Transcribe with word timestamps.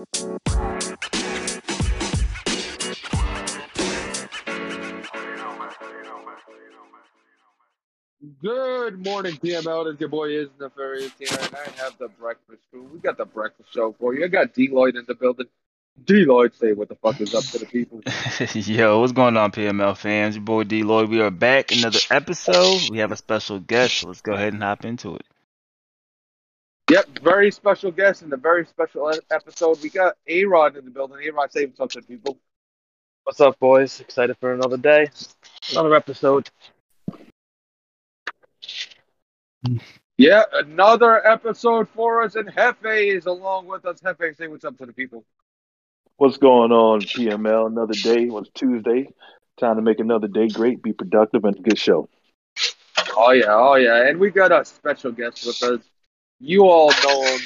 Good 0.00 0.08
morning, 9.04 9.34
PML. 9.34 9.92
It's 9.92 10.00
your 10.00 10.08
boy 10.08 10.30
is 10.30 10.48
Nefarious 10.58 11.12
here, 11.18 11.28
and 11.30 11.54
I 11.54 11.68
have 11.82 11.98
the 11.98 12.08
breakfast 12.08 12.62
crew. 12.70 12.88
We 12.90 12.98
got 13.00 13.18
the 13.18 13.26
breakfast 13.26 13.74
show 13.74 13.94
for 13.98 14.14
you. 14.14 14.24
I 14.24 14.28
got 14.28 14.54
Deloitte 14.54 14.98
in 14.98 15.04
the 15.06 15.14
building. 15.14 15.48
Deloitte, 16.02 16.54
say 16.54 16.72
what 16.72 16.88
the 16.88 16.94
fuck 16.94 17.20
is 17.20 17.34
up 17.34 17.44
to 17.44 17.58
the 17.58 17.66
people. 17.66 18.00
Yo, 18.54 19.00
what's 19.00 19.12
going 19.12 19.36
on, 19.36 19.52
PML 19.52 19.98
fans? 19.98 20.36
Your 20.36 20.44
boy 20.44 20.64
D 20.64 20.82
Lloyd. 20.82 21.10
We 21.10 21.20
are 21.20 21.30
back. 21.30 21.72
Another 21.72 21.98
episode. 22.10 22.88
We 22.90 22.98
have 22.98 23.12
a 23.12 23.16
special 23.16 23.58
guest, 23.58 23.98
so 23.98 24.08
let's 24.08 24.22
go 24.22 24.32
ahead 24.32 24.54
and 24.54 24.62
hop 24.62 24.86
into 24.86 25.16
it. 25.16 25.26
Yep, 26.90 27.20
very 27.20 27.52
special 27.52 27.92
guest 27.92 28.22
in 28.22 28.32
a 28.32 28.36
very 28.36 28.66
special 28.66 29.12
episode. 29.30 29.80
We 29.80 29.90
got 29.90 30.16
A 30.26 30.44
Rod 30.44 30.76
in 30.76 30.84
the 30.84 30.90
building. 30.90 31.18
A 31.24 31.30
Rod, 31.30 31.52
say 31.52 31.66
what's 31.66 31.78
up 31.78 31.90
to 31.90 32.00
the 32.00 32.06
people. 32.06 32.36
What's 33.22 33.40
up, 33.40 33.60
boys? 33.60 34.00
Excited 34.00 34.36
for 34.40 34.52
another 34.52 34.76
day, 34.76 35.06
another 35.70 35.94
episode. 35.94 36.50
Yeah, 40.18 40.42
another 40.52 41.24
episode 41.24 41.88
for 41.90 42.24
us, 42.24 42.34
and 42.34 42.48
Hefe 42.48 43.16
is 43.16 43.26
along 43.26 43.68
with 43.68 43.86
us. 43.86 44.00
Hefe, 44.00 44.36
say 44.36 44.48
what's 44.48 44.64
up 44.64 44.76
to 44.78 44.86
the 44.86 44.92
people. 44.92 45.24
What's 46.16 46.38
going 46.38 46.72
on, 46.72 47.02
PML? 47.02 47.68
Another 47.68 47.94
day. 47.94 48.24
It 48.24 48.32
was 48.32 48.50
Tuesday. 48.52 49.06
Time 49.60 49.76
to 49.76 49.82
make 49.82 50.00
another 50.00 50.26
day 50.26 50.48
great, 50.48 50.82
be 50.82 50.92
productive, 50.92 51.44
and 51.44 51.56
a 51.56 51.60
good 51.60 51.78
show. 51.78 52.08
Oh 53.16 53.30
yeah, 53.30 53.54
oh 53.54 53.76
yeah, 53.76 54.08
and 54.08 54.18
we 54.18 54.32
got 54.32 54.50
a 54.50 54.64
special 54.64 55.12
guest 55.12 55.46
with 55.46 55.62
us. 55.62 55.80
You 56.40 56.62
all 56.64 56.90
know 57.04 57.22
him 57.22 57.40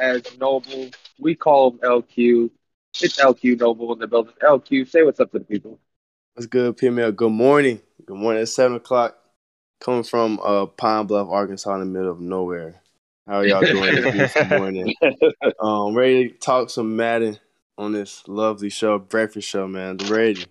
as 0.00 0.38
Noble. 0.38 0.90
We 1.20 1.36
call 1.36 1.70
him 1.70 1.78
LQ. 1.78 2.50
It's 3.00 3.18
LQ 3.20 3.60
Noble 3.60 3.92
in 3.92 4.00
the 4.00 4.08
building. 4.08 4.34
LQ, 4.42 4.88
say 4.88 5.04
what's 5.04 5.20
up 5.20 5.30
to 5.32 5.38
the 5.38 5.44
people. 5.44 5.78
What's 6.34 6.46
good, 6.46 6.76
PML? 6.76 7.14
Good 7.14 7.30
morning. 7.30 7.80
Good 8.04 8.16
morning. 8.16 8.42
It's 8.42 8.54
seven 8.54 8.76
o'clock. 8.76 9.16
Coming 9.80 10.02
from 10.02 10.40
uh, 10.42 10.66
Pine 10.66 11.06
Bluff, 11.06 11.28
Arkansas, 11.28 11.74
in 11.74 11.80
the 11.80 11.86
middle 11.86 12.10
of 12.10 12.20
nowhere. 12.20 12.80
How 13.26 13.36
are 13.36 13.46
y'all 13.46 13.62
doing 13.62 13.94
this 13.94 14.10
beautiful 14.10 14.44
morning? 14.46 14.94
Um, 15.60 15.94
ready 15.94 16.30
to 16.30 16.34
talk 16.36 16.70
some 16.70 16.96
Madden 16.96 17.38
on 17.78 17.92
this 17.92 18.26
lovely 18.26 18.70
show, 18.70 18.98
breakfast 18.98 19.48
show, 19.48 19.68
man. 19.68 19.98
Ready? 20.08 20.44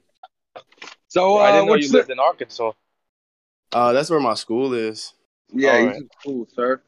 So, 1.10 1.38
I 1.40 1.50
uh, 1.50 1.52
didn't 1.52 1.66
know 1.66 1.72
what's 1.72 1.84
you 1.84 1.92
the- 1.92 1.98
lived 1.98 2.12
in 2.12 2.20
Arkansas. 2.20 2.72
Uh, 3.74 3.92
that's 3.92 4.10
where 4.10 4.20
my 4.20 4.36
school 4.36 4.74
is. 4.74 5.14
Yeah, 5.52 5.72
All 5.72 5.78
he's 5.80 5.88
right. 5.88 6.04
cool, 6.24 6.48
sir. 6.56 6.82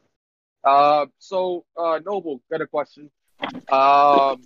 Uh, 0.66 1.06
so, 1.20 1.64
uh, 1.76 2.00
Noble, 2.04 2.42
got 2.50 2.60
a 2.60 2.66
question. 2.66 3.08
Um, 3.70 4.42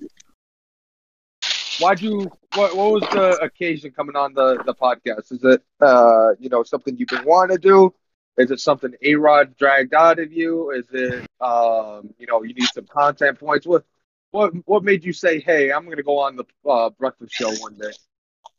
why'd 1.79 2.03
you? 2.03 2.31
What 2.55 2.77
What 2.77 2.93
was 2.93 3.03
the 3.11 3.39
occasion 3.43 3.91
coming 3.93 4.17
on 4.17 4.35
the 4.35 4.63
the 4.65 4.75
podcast? 4.75 5.33
Is 5.33 5.43
it 5.43 5.63
uh, 5.81 6.33
you 6.39 6.51
know, 6.51 6.63
something 6.63 6.97
you've 6.97 7.09
been 7.09 7.25
wanting 7.25 7.57
to 7.57 7.61
do? 7.61 7.95
Is 8.37 8.51
it 8.51 8.61
something 8.61 8.93
A 9.03 9.15
Rod 9.15 9.57
dragged 9.57 9.95
out 9.95 10.19
of 10.19 10.31
you? 10.31 10.71
Is 10.73 10.85
it 10.93 11.27
um, 11.41 12.13
you 12.19 12.27
know, 12.27 12.43
you 12.43 12.53
need 12.53 12.69
some 12.69 12.87
content 12.87 13.41
points? 13.41 13.67
What 13.67 13.85
what 14.31 14.53
what 14.67 14.85
made 14.85 15.05
you 15.05 15.15
say, 15.15 15.41
hey, 15.41 15.73
I'm 15.73 15.89
gonna 15.89 16.03
go 16.03 16.19
on 16.19 16.37
the 16.37 16.45
uh, 16.69 16.91
breakfast 16.91 17.33
show 17.33 17.51
one 17.57 17.79
day? 17.79 17.93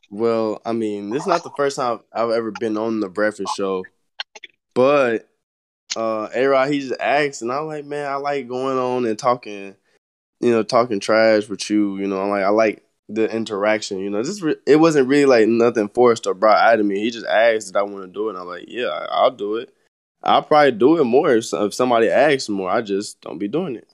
Well, 0.09 0.61
I 0.65 0.73
mean, 0.73 1.11
this 1.11 1.21
is 1.21 1.27
not 1.27 1.43
the 1.43 1.51
first 1.55 1.77
time 1.77 1.99
I've 2.11 2.31
ever 2.31 2.51
been 2.51 2.75
on 2.77 2.99
the 2.99 3.07
breakfast 3.07 3.55
show, 3.55 3.85
but 4.73 5.30
uh, 5.95 6.29
A 6.33 6.45
Rod, 6.45 6.71
he 6.71 6.79
just 6.79 6.99
asked, 6.99 7.41
and 7.41 7.51
I'm 7.51 7.67
like, 7.67 7.85
man, 7.85 8.09
I 8.09 8.15
like 8.15 8.47
going 8.47 8.77
on 8.77 9.05
and 9.05 9.17
talking, 9.17 9.75
you 10.39 10.51
know, 10.51 10.63
talking 10.63 10.99
trash 10.99 11.47
with 11.49 11.69
you. 11.69 11.97
You 11.97 12.07
know, 12.07 12.21
I'm 12.21 12.29
like, 12.29 12.43
I 12.43 12.49
like 12.49 12.83
the 13.09 13.33
interaction. 13.33 13.99
You 13.99 14.09
know, 14.09 14.23
this 14.23 14.41
re- 14.41 14.55
it 14.65 14.77
wasn't 14.77 15.07
really 15.07 15.25
like 15.25 15.47
nothing 15.47 15.89
forced 15.89 16.27
or 16.27 16.33
brought 16.33 16.57
out 16.57 16.79
of 16.79 16.85
me. 16.85 16.99
He 16.99 17.11
just 17.11 17.25
asked 17.25 17.67
did 17.67 17.75
I 17.75 17.83
want 17.83 18.03
to 18.03 18.07
do 18.07 18.27
it, 18.27 18.31
and 18.31 18.39
I'm 18.39 18.47
like, 18.47 18.65
yeah, 18.67 18.87
I- 18.87 19.23
I'll 19.23 19.31
do 19.31 19.57
it. 19.57 19.73
I'll 20.23 20.43
probably 20.43 20.71
do 20.71 20.99
it 20.99 21.03
more 21.03 21.31
if, 21.35 21.51
if 21.51 21.73
somebody 21.73 22.07
asks 22.07 22.47
more. 22.47 22.69
I 22.69 22.81
just 22.81 23.19
don't 23.21 23.39
be 23.39 23.47
doing 23.47 23.75
it. 23.75 23.87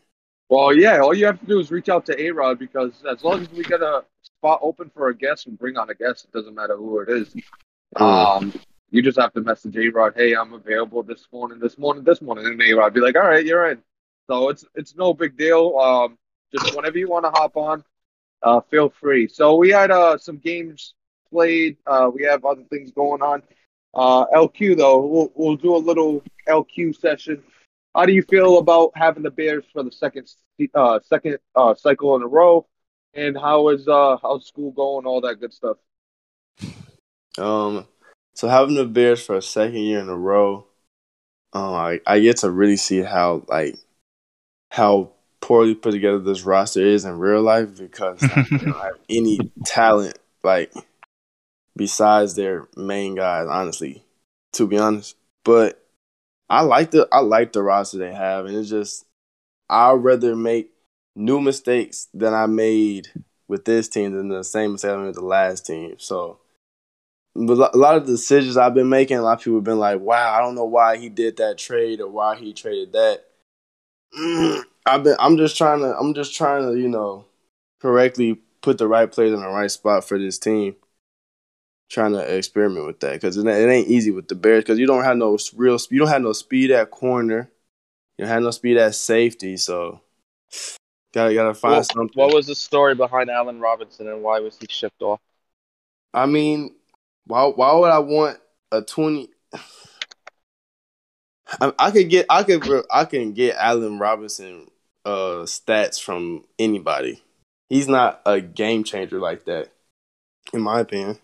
Well, 0.50 0.74
yeah, 0.74 1.00
all 1.00 1.14
you 1.14 1.26
have 1.26 1.40
to 1.40 1.46
do 1.46 1.60
is 1.60 1.72
reach 1.72 1.90
out 1.90 2.06
to 2.06 2.22
A 2.22 2.32
Rod 2.32 2.60
because 2.60 2.92
as 3.10 3.24
long 3.24 3.42
as 3.42 3.50
we 3.52 3.64
get 3.64 3.82
a 3.82 4.04
spot 4.22 4.60
open 4.62 4.90
for 4.94 5.10
a 5.10 5.16
guest 5.16 5.48
and 5.48 5.58
bring 5.58 5.78
on 5.78 5.90
a 5.90 5.96
guest, 5.96 6.26
it 6.26 6.32
doesn't 6.32 6.56
matter 6.56 6.78
who 6.78 7.00
it 7.00 7.10
is. 7.10 7.36
Um, 7.96 8.54
you 8.90 9.02
just 9.02 9.20
have 9.20 9.34
to 9.34 9.42
message 9.42 9.76
A 9.78 9.90
Rod, 9.90 10.14
hey, 10.16 10.34
I'm 10.34 10.54
available 10.54 11.04
this 11.04 11.28
morning, 11.32 11.60
this 11.60 11.78
morning, 11.78 12.04
this 12.04 12.22
morning, 12.22 12.46
and 12.46 12.62
A 12.62 12.74
Rod 12.74 12.94
be 12.94 13.02
like, 13.02 13.16
all 13.16 13.28
right, 13.28 13.46
you're 13.46 13.70
in. 13.72 13.80
So 14.28 14.50
it's 14.50 14.66
it's 14.76 14.96
no 14.96 15.14
big 15.14 15.38
deal. 15.38 15.78
Um, 15.78 16.18
just 16.54 16.76
whenever 16.76 16.98
you 16.98 17.10
want 17.10 17.26
to 17.26 17.32
hop 17.32 17.58
on, 17.58 17.84
uh, 18.44 18.62
feel 18.62 18.90
free. 18.90 19.28
So 19.28 19.56
we 19.56 19.70
had 19.70 19.92
uh 19.92 20.18
some 20.18 20.38
games 20.38 20.94
played. 21.30 21.78
Uh, 21.86 22.10
we 22.14 22.24
have 22.24 22.46
other 22.46 22.64
things 22.70 22.92
going 22.92 23.22
on. 23.22 23.44
Uh, 23.94 24.26
LQ 24.28 24.78
though, 24.78 25.06
we'll 25.06 25.32
we'll 25.36 25.56
do 25.56 25.76
a 25.76 25.78
little 25.78 26.24
LQ 26.48 26.96
session. 26.96 27.44
How 27.96 28.06
do 28.06 28.14
you 28.14 28.22
feel 28.22 28.60
about 28.60 28.92
having 28.96 29.24
the 29.24 29.32
Bears 29.32 29.66
for 29.74 29.84
the 29.84 29.92
second 29.92 30.30
uh, 30.74 31.00
second 31.04 31.40
uh, 31.56 31.76
cycle 31.76 32.16
in 32.16 32.22
a 32.22 32.28
row? 32.28 32.68
And 33.14 33.38
how 33.38 33.70
is 33.70 33.88
uh, 33.88 34.18
how's 34.22 34.46
school 34.46 34.72
going? 34.72 35.06
All 35.06 35.22
that 35.22 35.40
good 35.40 35.54
stuff. 35.54 35.78
Um, 37.38 37.88
so 38.38 38.48
having 38.48 38.76
the 38.76 38.86
Bears 38.86 39.26
for 39.26 39.36
a 39.36 39.42
second 39.42 39.80
year 39.80 40.00
in 40.00 40.10
a 40.10 40.16
row, 40.16 40.68
um, 41.54 41.74
I, 41.74 42.00
I 42.06 42.20
get 42.20 42.38
to 42.38 42.52
really 42.52 42.78
see 42.78 43.00
how 43.00 43.42
like 43.48 43.78
how 44.70 45.10
poorly 45.42 45.74
put 45.74 45.90
together 45.90 46.20
this 46.20 46.44
roster 46.44 46.86
is 46.86 47.04
in 47.04 47.18
real 47.18 47.42
life 47.42 47.80
because 47.80 48.22
like, 48.22 48.48
they 48.48 48.58
don't 48.58 48.80
have 48.80 49.00
any 49.10 49.40
talent 49.66 50.20
like 50.44 50.72
besides 51.76 52.36
their 52.36 52.68
main 52.76 53.16
guys. 53.16 53.48
Honestly, 53.50 54.04
to 54.54 54.68
be 54.68 54.78
honest, 54.78 55.16
but 55.44 55.84
I 56.48 56.62
like 56.62 56.92
the 56.92 57.08
I 57.12 57.22
like 57.22 57.54
the 57.54 57.64
roster 57.64 57.98
they 57.98 58.14
have, 58.14 58.46
and 58.46 58.56
it's 58.56 58.70
just 58.70 59.04
I'd 59.68 59.94
rather 59.94 60.36
make 60.36 60.70
new 61.16 61.42
mistakes 61.42 62.08
than 62.14 62.36
I 62.36 62.46
made 62.46 63.08
with 63.48 63.66
this 63.66 63.90
team 63.90 64.12
than 64.12 64.28
the 64.28 64.44
same 64.44 64.74
mistake 64.74 64.92
I 64.92 64.98
made 64.98 65.08
with 65.08 65.16
the 65.16 65.26
last 65.26 65.66
team. 65.66 65.96
So 65.98 66.38
but 67.38 67.74
a 67.74 67.78
lot 67.78 67.96
of 67.98 68.06
the 68.08 68.14
decisions 68.14 68.58
I've 68.58 68.74
been 68.74 68.90
making, 68.90 69.18
a 69.18 69.22
lot 69.22 69.38
of 69.38 69.44
people 69.44 69.58
have 69.58 69.64
been 69.64 69.80
like, 69.80 70.00
"Wow, 70.00 70.34
I 70.34 70.42
don't 70.42 70.56
know 70.56 70.66
why 70.66 70.98
he 70.98 71.10
did 71.10 71.38
that 71.38 71.58
trade 71.58 72.02
or 72.02 72.08
why 72.10 72.36
he 72.36 72.54
traded 72.54 72.94
that." 72.94 73.26
I've 74.86 75.04
been, 75.04 75.16
I'm 75.20 75.38
just 75.38 75.58
trying 75.58 75.82
to, 75.82 75.98
I'm 75.98 76.14
just 76.14 76.36
trying 76.36 76.64
to, 76.72 76.80
you 76.80 76.88
know, 76.88 77.26
correctly 77.82 78.40
put 78.62 78.78
the 78.78 78.88
right 78.88 79.12
players 79.12 79.34
in 79.34 79.42
the 79.42 79.48
right 79.48 79.70
spot 79.70 80.04
for 80.08 80.18
this 80.18 80.40
team. 80.40 80.76
Trying 81.90 82.14
to 82.14 82.36
experiment 82.36 82.86
with 82.86 83.00
that 83.02 83.14
because 83.14 83.38
it, 83.38 83.42
ain't- 83.48 83.50
it 83.70 83.70
ain't 83.72 83.88
easy 83.88 84.12
with 84.12 84.28
the 84.28 84.36
Bears 84.36 84.64
because 84.64 84.80
you 84.80 84.88
don't 84.88 85.04
have 85.04 85.18
no 85.18 85.38
real, 85.56 85.78
you 85.90 86.00
don't 86.00 86.08
have 86.10 86.22
no 86.22 86.34
speed 86.34 86.72
at 86.72 86.92
corner, 86.92 87.50
you 88.18 88.26
don't 88.26 88.34
have 88.34 88.44
no 88.44 88.52
speed 88.52 88.78
at 88.78 88.96
safety, 88.96 89.56
so 89.58 90.02
gotta 91.14 91.34
gotta 91.34 91.54
find 91.54 91.78
What, 91.78 91.86
something. 91.86 92.10
what 92.16 92.34
was 92.34 92.48
the 92.48 92.56
story 92.56 92.96
behind 92.96 93.30
Allen 93.30 93.60
Robinson 93.60 94.08
and 94.08 94.24
why 94.24 94.40
was 94.40 94.58
he 94.58 94.68
shipped 94.70 95.02
off? 95.02 95.22
I 96.14 96.26
mean, 96.26 96.77
why 97.28 97.46
why 97.46 97.74
would 97.76 97.92
I 97.92 98.00
want 98.00 98.40
a 98.72 98.82
twenty? 98.82 99.30
I, 101.62 101.72
I 101.80 101.92
could 101.92 102.10
get 102.10 102.26
I 102.30 102.44
could 102.44 102.68
I 102.92 103.06
can 103.06 103.34
get 103.34 103.56
Allen 103.58 104.00
Robinson 104.00 104.70
uh 105.06 105.46
stats 105.46 106.02
from 106.02 106.44
anybody. 106.60 107.22
He's 107.70 107.88
not 107.88 108.22
a 108.26 108.40
game 108.40 108.84
changer 108.84 109.20
like 109.20 109.46
that, 109.46 109.70
in 110.54 110.62
my 110.62 110.80
opinion. 110.80 111.20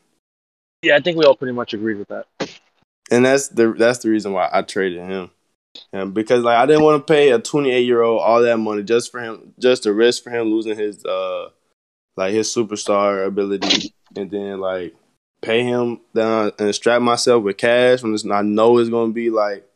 Yeah, 0.81 0.97
I 0.97 0.99
think 1.01 1.17
we 1.17 1.23
all 1.23 1.35
pretty 1.35 1.53
much 1.53 1.73
agree 1.73 1.95
with 1.95 2.09
that. 2.09 2.27
And 3.09 3.25
that's 3.25 3.47
the 3.49 3.73
that's 3.73 3.99
the 3.99 4.09
reason 4.09 4.33
why 4.33 4.49
I 4.51 4.61
traded 4.61 4.99
him. 4.99 5.31
And 5.91 6.13
because 6.13 6.43
like 6.43 6.57
I 6.57 6.65
didn't 6.65 6.83
want 6.83 7.05
to 7.05 7.13
pay 7.13 7.31
a 7.31 7.39
28 7.39 7.81
year 7.81 8.01
old 8.01 8.21
all 8.21 8.41
that 8.41 8.57
money 8.57 8.83
just 8.83 9.11
for 9.11 9.21
him, 9.21 9.53
just 9.59 9.83
to 9.83 9.93
risk 9.93 10.23
for 10.23 10.29
him 10.29 10.47
losing 10.47 10.77
his 10.77 11.03
uh 11.05 11.49
like 12.15 12.33
his 12.33 12.53
superstar 12.53 13.25
ability, 13.25 13.93
and 14.15 14.29
then 14.29 14.59
like 14.59 14.93
pay 15.43 15.63
him 15.63 15.99
down 16.15 16.51
and 16.57 16.73
strap 16.73 17.01
myself 17.01 17.43
with 17.43 17.57
cash 17.57 18.01
when 18.01 18.17
I 18.31 18.41
know 18.41 18.77
it's 18.79 18.89
gonna 18.89 19.11
be 19.11 19.29
like 19.29 19.67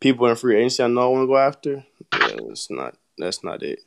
people 0.00 0.26
in 0.26 0.34
free 0.34 0.56
agency 0.56 0.82
I 0.82 0.88
know 0.88 1.02
I 1.02 1.06
want 1.06 1.22
to 1.22 1.26
go 1.26 1.36
after. 1.36 1.84
Yeah, 2.12 2.48
it's 2.50 2.70
not. 2.70 2.96
That's 3.18 3.44
not 3.44 3.62
it. 3.62 3.80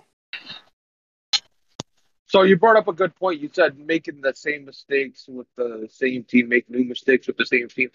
So 2.27 2.44
you 2.44 2.56
brought 2.57 2.77
up 2.77 2.88
a 2.88 2.94
good 2.94 3.15
point. 3.15 3.41
You 3.41 3.50
said 3.51 3.77
making 3.77 4.21
the 4.21 4.33
same 4.33 4.65
mistakes 4.65 5.25
with 5.27 5.47
the 5.57 5.88
same 5.91 6.24
team, 6.24 6.50
make 6.50 6.69
new 6.69 6.85
mistakes 6.85 7.27
with 7.27 7.38
the 7.38 7.45
same 7.45 7.68
team. 7.68 7.89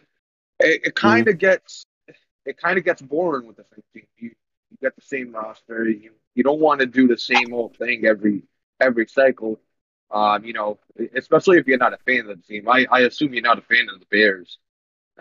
It, 0.61 0.67
it 0.67 0.95
mm-hmm. 0.95 1.09
kind 1.09 1.29
of 1.29 1.39
gets 1.39 1.85
it 2.45 2.57
kind 2.57 2.79
of 2.79 2.85
gets 2.85 3.03
boring 3.03 3.47
with 3.47 3.57
the 3.57 3.65
same 3.75 3.85
team. 3.95 4.07
You 4.17 4.31
you 4.71 4.77
get 4.83 4.97
the 4.97 5.03
same 5.03 5.33
roster. 5.33 5.89
You 5.89 6.11
you 6.35 6.43
don't 6.43 6.61
want 6.61 6.81
to 6.81 6.87
do 6.87 7.07
the 7.07 7.19
same 7.19 7.53
old 7.53 7.77
thing 7.77 8.05
every 8.05 8.43
every 8.81 9.07
cycle. 9.07 9.61
Um, 10.11 10.45
you 10.45 10.53
know, 10.53 10.79
especially 11.15 11.59
if 11.59 11.67
you're 11.67 11.79
not 11.79 11.93
a 11.93 11.99
fan 11.99 12.21
of 12.21 12.27
the 12.29 12.37
team. 12.37 12.69
I, 12.69 12.87
I 12.91 13.01
assume 13.01 13.35
you're 13.35 13.43
not 13.43 13.59
a 13.59 13.63
fan 13.63 13.89
of 13.93 14.01
the 14.01 14.07
Bears. 14.11 14.59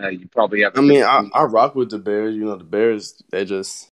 Uh, 0.02 0.10
you 0.10 0.28
probably 0.28 0.62
have. 0.62 0.78
I 0.78 0.82
mean, 0.82 1.04
I, 1.04 1.24
I 1.34 1.44
rock 1.44 1.76
with 1.76 1.90
the 1.90 1.98
Bears. 1.98 2.36
You 2.36 2.46
know, 2.46 2.56
the 2.56 2.64
Bears 2.64 3.22
they 3.32 3.46
just 3.46 3.90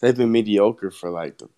they've 0.00 0.16
been 0.16 0.32
mediocre 0.32 0.90
for 0.90 1.10
like 1.10 1.38
the 1.38 1.48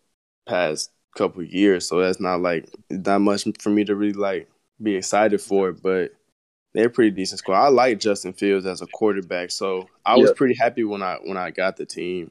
past 0.47 0.91
couple 1.17 1.43
years, 1.43 1.89
so 1.89 2.01
that's 2.01 2.21
not 2.21 2.41
like 2.41 2.69
not 2.91 3.21
much 3.21 3.47
for 3.61 3.71
me 3.71 3.85
to 3.85 3.97
really 3.97 4.13
like 4.13 4.49
be 4.81 4.95
excited 4.95 5.41
for. 5.41 5.73
But 5.73 6.13
they're 6.73 6.87
a 6.87 6.91
pretty 6.91 7.11
decent 7.11 7.41
squad. 7.41 7.65
I 7.65 7.69
like 7.69 7.99
Justin 7.99 8.33
Fields 8.33 8.67
as 8.67 8.83
a 8.83 8.87
quarterback, 8.87 9.51
so 9.51 9.89
I 10.05 10.17
was 10.17 10.33
pretty 10.33 10.55
happy 10.55 10.85
when 10.85 11.03
I 11.03 11.17
when 11.25 11.37
I 11.37 11.51
got 11.51 11.77
the 11.77 11.87
team. 11.87 12.31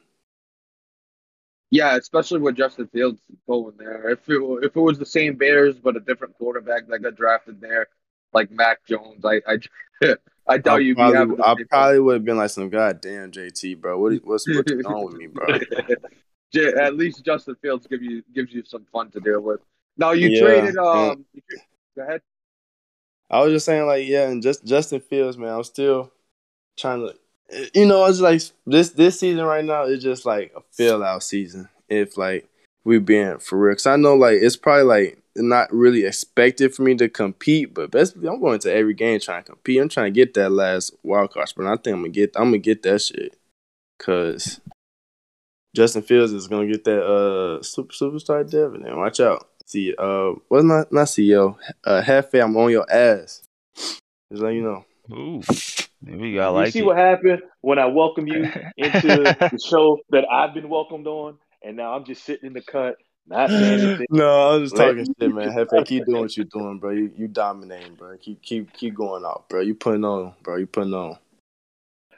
Yeah, 1.72 1.96
especially 1.98 2.40
with 2.40 2.56
Justin 2.56 2.88
Fields 2.88 3.20
going 3.48 3.74
there. 3.78 4.10
If 4.10 4.30
it 4.30 4.40
if 4.64 4.76
it 4.76 4.80
was 4.80 5.00
the 5.00 5.06
same 5.06 5.36
Bears 5.36 5.78
but 5.80 5.96
a 5.98 6.00
different 6.00 6.36
quarterback 6.38 6.88
that 6.88 7.00
got 7.00 7.16
drafted 7.16 7.60
there, 7.60 7.88
like 8.34 8.52
Mac 8.52 8.86
Jones, 8.86 9.26
I 9.26 9.42
I, 9.48 10.16
I 10.48 10.58
doubt 10.58 10.78
I 10.78 10.82
you'd 10.84 10.98
be 10.98 11.12
having 11.12 11.36
probably, 11.36 11.38
the 11.38 11.44
I 11.44 11.56
same 11.56 11.68
probably 11.70 12.00
would 12.00 12.14
have 12.16 12.26
been 12.26 12.38
like 12.38 12.50
some 12.50 12.70
goddamn 12.70 13.32
JT, 13.32 13.76
bro. 13.76 14.00
What 14.00 14.14
what's 14.24 14.48
what's 14.48 14.72
wrong 14.84 15.04
with 15.06 15.16
me, 15.16 15.28
bro? 15.28 15.48
J- 16.54 16.74
At 16.74 16.96
least 16.96 17.26
Justin 17.26 17.56
Fields 17.62 17.88
give 17.88 18.02
you 18.02 18.24
gives 18.34 18.54
you 18.54 18.64
some 18.66 18.86
fun 18.92 19.12
to 19.12 19.20
deal 19.20 19.42
with. 19.42 19.60
Now 19.98 20.12
you 20.12 20.30
Yeah, 20.30 20.40
traded 20.40 20.78
um. 20.78 21.26
you 21.34 21.42
tra- 21.50 21.60
Go 21.96 22.02
ahead. 22.04 22.22
I 23.30 23.42
was 23.42 23.52
just 23.54 23.66
saying, 23.66 23.86
like, 23.88 24.08
yeah, 24.08 24.30
and 24.30 24.42
just 24.42 24.66
Justin 24.66 25.00
Fields, 25.02 25.38
man. 25.38 25.50
I'm 25.54 25.64
still 25.64 26.12
trying 26.78 27.02
to, 27.02 27.16
you 27.74 27.86
know, 27.86 28.06
it's 28.06 28.20
like 28.20 28.42
this 28.66 28.90
this 28.90 29.20
season 29.20 29.44
right 29.46 29.64
now 29.64 29.84
is 29.84 30.04
just 30.04 30.26
like 30.26 30.54
a 30.56 30.62
fill 30.72 31.04
out 31.04 31.24
season. 31.24 31.70
If 31.88 32.18
like 32.18 32.48
we 32.84 33.00
being 33.00 33.38
for 33.40 33.60
real, 33.60 33.74
because 33.74 33.86
I 33.86 33.96
know 33.96 34.16
like 34.16 34.38
it's 34.42 34.56
probably 34.56 34.84
like 34.84 35.24
not 35.36 35.72
really 35.74 36.06
expected 36.06 36.74
for 36.74 36.84
me 36.84 36.96
to 36.96 37.10
compete, 37.10 37.74
but 37.74 37.92
basically 37.92 38.28
I'm 38.28 38.40
going 38.40 38.60
to 38.60 38.74
every 38.74 38.94
game 38.94 39.20
trying 39.20 39.44
to 39.44 39.52
compete. 39.52 39.82
I'm 39.82 39.90
trying 39.90 40.14
to 40.14 40.18
get 40.20 40.34
that 40.36 40.52
last 40.52 40.96
wild 41.04 41.32
card 41.32 41.50
spot. 41.50 41.68
I 41.68 41.76
think 41.76 41.96
I'm 41.96 42.02
gonna 42.02 42.10
get 42.10 42.32
I'm 42.36 42.46
gonna 42.46 42.58
get 42.58 42.84
that 42.84 43.02
shit, 43.02 43.36
cause 44.00 44.62
Justin 45.76 46.02
Fields 46.02 46.34
is 46.34 46.48
gonna 46.48 46.68
get 46.68 46.84
that 46.86 47.04
uh 47.04 47.62
super 47.62 47.94
superstar 47.94 48.50
dividend. 48.50 48.98
Watch 48.98 49.20
out. 49.20 49.50
See, 49.66 49.94
uh, 49.98 50.34
well, 50.50 50.64
not 50.64 50.92
not 50.92 51.08
CEO. 51.08 51.58
Uh, 51.84 52.02
Hefe, 52.02 52.42
I'm 52.42 52.56
on 52.56 52.72
your 52.72 52.90
ass. 52.92 53.42
Just 53.76 54.02
let 54.32 54.54
you 54.54 54.62
know. 54.62 54.86
Ooh, 55.12 55.42
there 56.02 56.18
we 56.18 56.34
go. 56.34 56.44
I 56.44 56.48
you 56.48 56.54
like 56.54 56.74
see 56.74 56.80
it. 56.80 56.86
what 56.86 56.98
happened 56.98 57.42
when 57.62 57.78
I 57.80 57.86
welcome 57.86 58.28
you 58.28 58.52
into 58.78 59.36
the 59.52 59.60
show 59.68 60.00
that 60.10 60.26
I've 60.32 60.54
been 60.54 60.70
welcomed 60.70 61.08
on, 61.08 61.38
and 61.64 61.78
now 61.78 61.94
I'm 61.94 62.06
just 62.06 62.24
sitting 62.24 62.48
in 62.48 62.54
the 62.54 62.62
cut, 62.62 62.96
not 63.28 63.50
saying 63.50 63.82
anything. 63.84 64.08
No, 64.10 64.50
I'm 64.52 64.64
just 64.64 64.76
Let 64.76 64.88
talking 64.88 65.16
shit, 65.20 65.34
man. 65.34 65.52
Hefe, 65.52 65.86
keep 65.86 66.06
doing 66.06 66.22
what 66.22 66.36
you're 66.36 66.46
doing, 66.46 66.80
bro. 66.80 66.92
You 66.92 67.12
you 67.16 67.28
dominating, 67.28 67.96
bro. 67.96 68.18
Keep 68.18 68.42
keep 68.42 68.74
keep 68.74 68.96
going 68.96 69.24
off, 69.26 69.48
bro. 69.48 69.62
You 69.62 69.76
putting 69.76 70.06
on, 70.06 70.34
bro. 70.42 70.56
You 70.56 70.68
putting 70.68 70.94
on. 70.94 71.18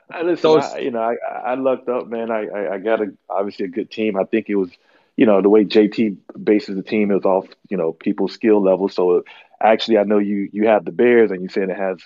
I 0.09 0.21
listen, 0.21 0.41
So 0.41 0.59
I, 0.59 0.79
you 0.79 0.91
know, 0.91 1.01
I, 1.01 1.51
I 1.51 1.55
lucked 1.55 1.89
up, 1.89 2.07
man. 2.07 2.31
I, 2.31 2.45
I, 2.47 2.73
I 2.75 2.77
got 2.77 3.01
a 3.01 3.13
obviously 3.29 3.65
a 3.65 3.69
good 3.69 3.91
team. 3.91 4.17
I 4.17 4.23
think 4.23 4.47
it 4.47 4.55
was, 4.55 4.69
you 5.17 5.25
know, 5.25 5.41
the 5.41 5.49
way 5.49 5.65
JT 5.65 6.15
bases 6.41 6.77
the 6.77 6.83
team 6.83 7.11
is 7.11 7.25
off, 7.25 7.47
you 7.69 7.75
know, 7.75 7.91
people's 7.91 8.31
skill 8.31 8.61
level. 8.63 8.87
So 8.87 9.23
actually, 9.61 9.97
I 9.97 10.03
know 10.03 10.19
you 10.19 10.49
you 10.53 10.67
have 10.67 10.85
the 10.85 10.93
Bears, 10.93 11.31
and 11.31 11.41
you 11.41 11.49
said 11.49 11.69
it 11.69 11.77
has 11.77 11.97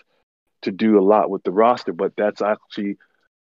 to 0.64 0.72
do 0.72 1.00
a 1.00 1.04
lot 1.04 1.30
with 1.30 1.44
the 1.44 1.52
roster, 1.52 1.94
but 1.94 2.14
that's 2.18 2.42
actually 2.42 2.98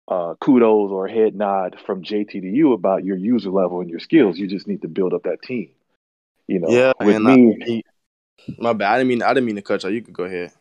uh, 0.08 0.34
kudos 0.40 0.90
or 0.90 1.06
a 1.06 1.12
head 1.12 1.34
nod 1.34 1.76
from 1.86 2.02
JT 2.02 2.40
to 2.40 2.46
you 2.46 2.72
about 2.72 3.04
your 3.04 3.16
user 3.16 3.50
level 3.50 3.80
and 3.80 3.90
your 3.90 4.00
skills. 4.00 4.38
You 4.38 4.46
just 4.46 4.66
need 4.68 4.82
to 4.82 4.88
build 4.88 5.14
up 5.14 5.24
that 5.24 5.42
team. 5.42 5.70
You 6.48 6.60
know, 6.60 6.82
Yeah, 6.82 6.92
with 6.98 7.18
and 7.18 7.26
me, 7.26 7.56
I, 7.58 7.66
he- 7.66 7.84
my 8.58 8.72
bad. 8.72 8.94
I 8.94 8.98
didn't 8.98 9.08
mean 9.08 9.22
I 9.22 9.34
didn't 9.34 9.46
mean 9.46 9.56
to 9.56 9.62
cut 9.62 9.84
you. 9.84 9.90
You 9.90 10.02
could 10.02 10.14
go 10.14 10.24
ahead. 10.24 10.52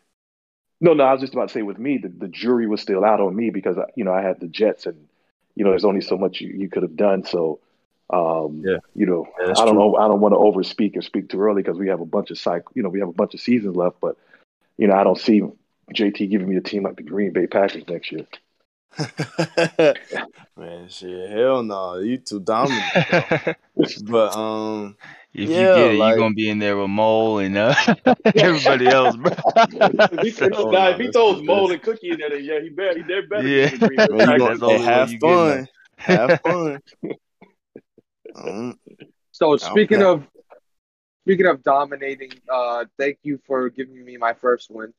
No, 0.82 0.94
no, 0.94 1.04
I 1.04 1.12
was 1.14 1.22
just 1.22 1.34
about 1.34 1.50
to 1.50 1.54
say 1.54 1.62
with 1.62 1.78
me, 1.78 1.98
the, 1.98 2.10
the 2.10 2.28
jury 2.28 2.68
was 2.68 2.82
still 2.82 3.04
out 3.04 3.20
on 3.20 3.36
me 3.36 3.50
because 3.50 3.78
you 3.96 4.04
know 4.06 4.14
I 4.14 4.22
had 4.22 4.40
the 4.40 4.48
Jets, 4.48 4.86
and 4.86 5.08
you 5.56 5.64
know 5.64 5.72
there's 5.72 5.86
only 5.86 6.02
so 6.02 6.18
much 6.18 6.40
you, 6.42 6.50
you 6.50 6.70
could 6.70 6.84
have 6.84 6.96
done. 6.96 7.26
So, 7.26 7.60
um, 8.10 8.70
Yeah. 8.70 8.78
you 8.96 9.06
know, 9.06 9.28
Yeah, 9.40 9.54
I 9.56 9.66
don't 9.66 9.76
true. 9.76 9.76
know, 9.76 9.96
I 9.96 10.08
don't 10.08 10.22
want 10.22 10.34
to 10.34 10.38
overspeak 10.40 10.96
or 10.98 11.02
speak 11.02 11.30
too 11.30 11.42
early 11.42 11.62
because 11.62 11.78
we 11.78 11.90
have 11.90 12.02
a 12.02 12.06
bunch 12.06 12.32
of 12.32 12.38
cycle, 12.38 12.72
you 12.76 12.84
know, 12.84 12.90
we 12.90 13.00
have 13.00 13.10
a 13.10 13.14
bunch 13.14 13.34
of 13.34 13.42
seasons 13.42 13.76
left, 13.76 13.98
but 14.02 14.16
you 14.78 14.88
know, 14.88 14.96
I 14.96 15.04
don't 15.04 15.20
see 15.20 15.42
JT 15.94 16.30
giving 16.30 16.50
me 16.50 16.56
a 16.58 16.62
team 16.62 16.84
like 16.84 16.96
the 16.98 17.04
Green 17.04 17.34
Bay 17.34 17.48
Packers 17.48 17.88
next 17.88 18.12
year. 18.12 18.26
man, 20.58 20.88
shit, 20.90 21.30
hell 21.30 21.64
no, 21.64 21.98
you 22.00 22.18
too 22.18 22.40
dominant. 22.40 22.86
But 24.04 24.36
um, 24.36 24.98
if 25.34 25.50
Yeah, 25.50 25.56
you 25.56 25.74
get 25.74 25.92
it, 25.96 26.00
like- 26.00 26.10
you're 26.10 26.18
gonna 26.18 26.34
be 26.34 26.50
in 26.50 26.60
there 26.60 26.76
with 26.78 26.90
Mole 26.90 27.40
and 27.40 27.58
uh, 27.58 27.74
everybody 28.36 28.90
else, 28.90 29.16
bro. 29.16 29.32
if 29.72 30.38
he, 30.38 30.50
Oh, 30.54 30.70
nah, 30.70 30.90
if 30.90 30.98
he 31.00 31.12
throws 31.12 31.42
Mole 31.42 31.72
and 31.72 31.82
Cookie 31.82 32.10
in 32.12 32.18
there, 32.20 32.30
then 32.30 32.44
yeah, 32.44 32.60
he 32.60 32.70
better, 32.70 32.98
he 32.98 33.04
they're 33.04 33.28
better. 33.28 33.48
Yeah. 33.48 33.70
than 33.70 33.80
the 33.80 33.86
Green 33.88 33.98
Bay 33.98 34.08
man, 34.10 34.28
Packers. 34.28 34.48
That's 34.48 34.60
the 34.60 34.66
gonna 34.66 34.78
hey, 34.80 34.84
have 34.84 35.12
you 35.12 35.20
get 35.20 35.22
fun, 35.22 35.68
have 35.98 36.42
fun. 36.42 36.82
Um, 38.36 38.80
So 39.32 39.56
speaking 39.58 40.02
Okay. 40.04 40.06
of 40.06 40.28
speaking 41.26 41.46
of 41.46 41.64
dominating, 41.64 42.32
uh, 42.52 42.86
thank 42.98 43.20
you 43.24 43.40
for 43.48 43.70
giving 43.70 44.04
me 44.04 44.18
my 44.18 44.34
first 44.34 44.70
win 44.70 44.94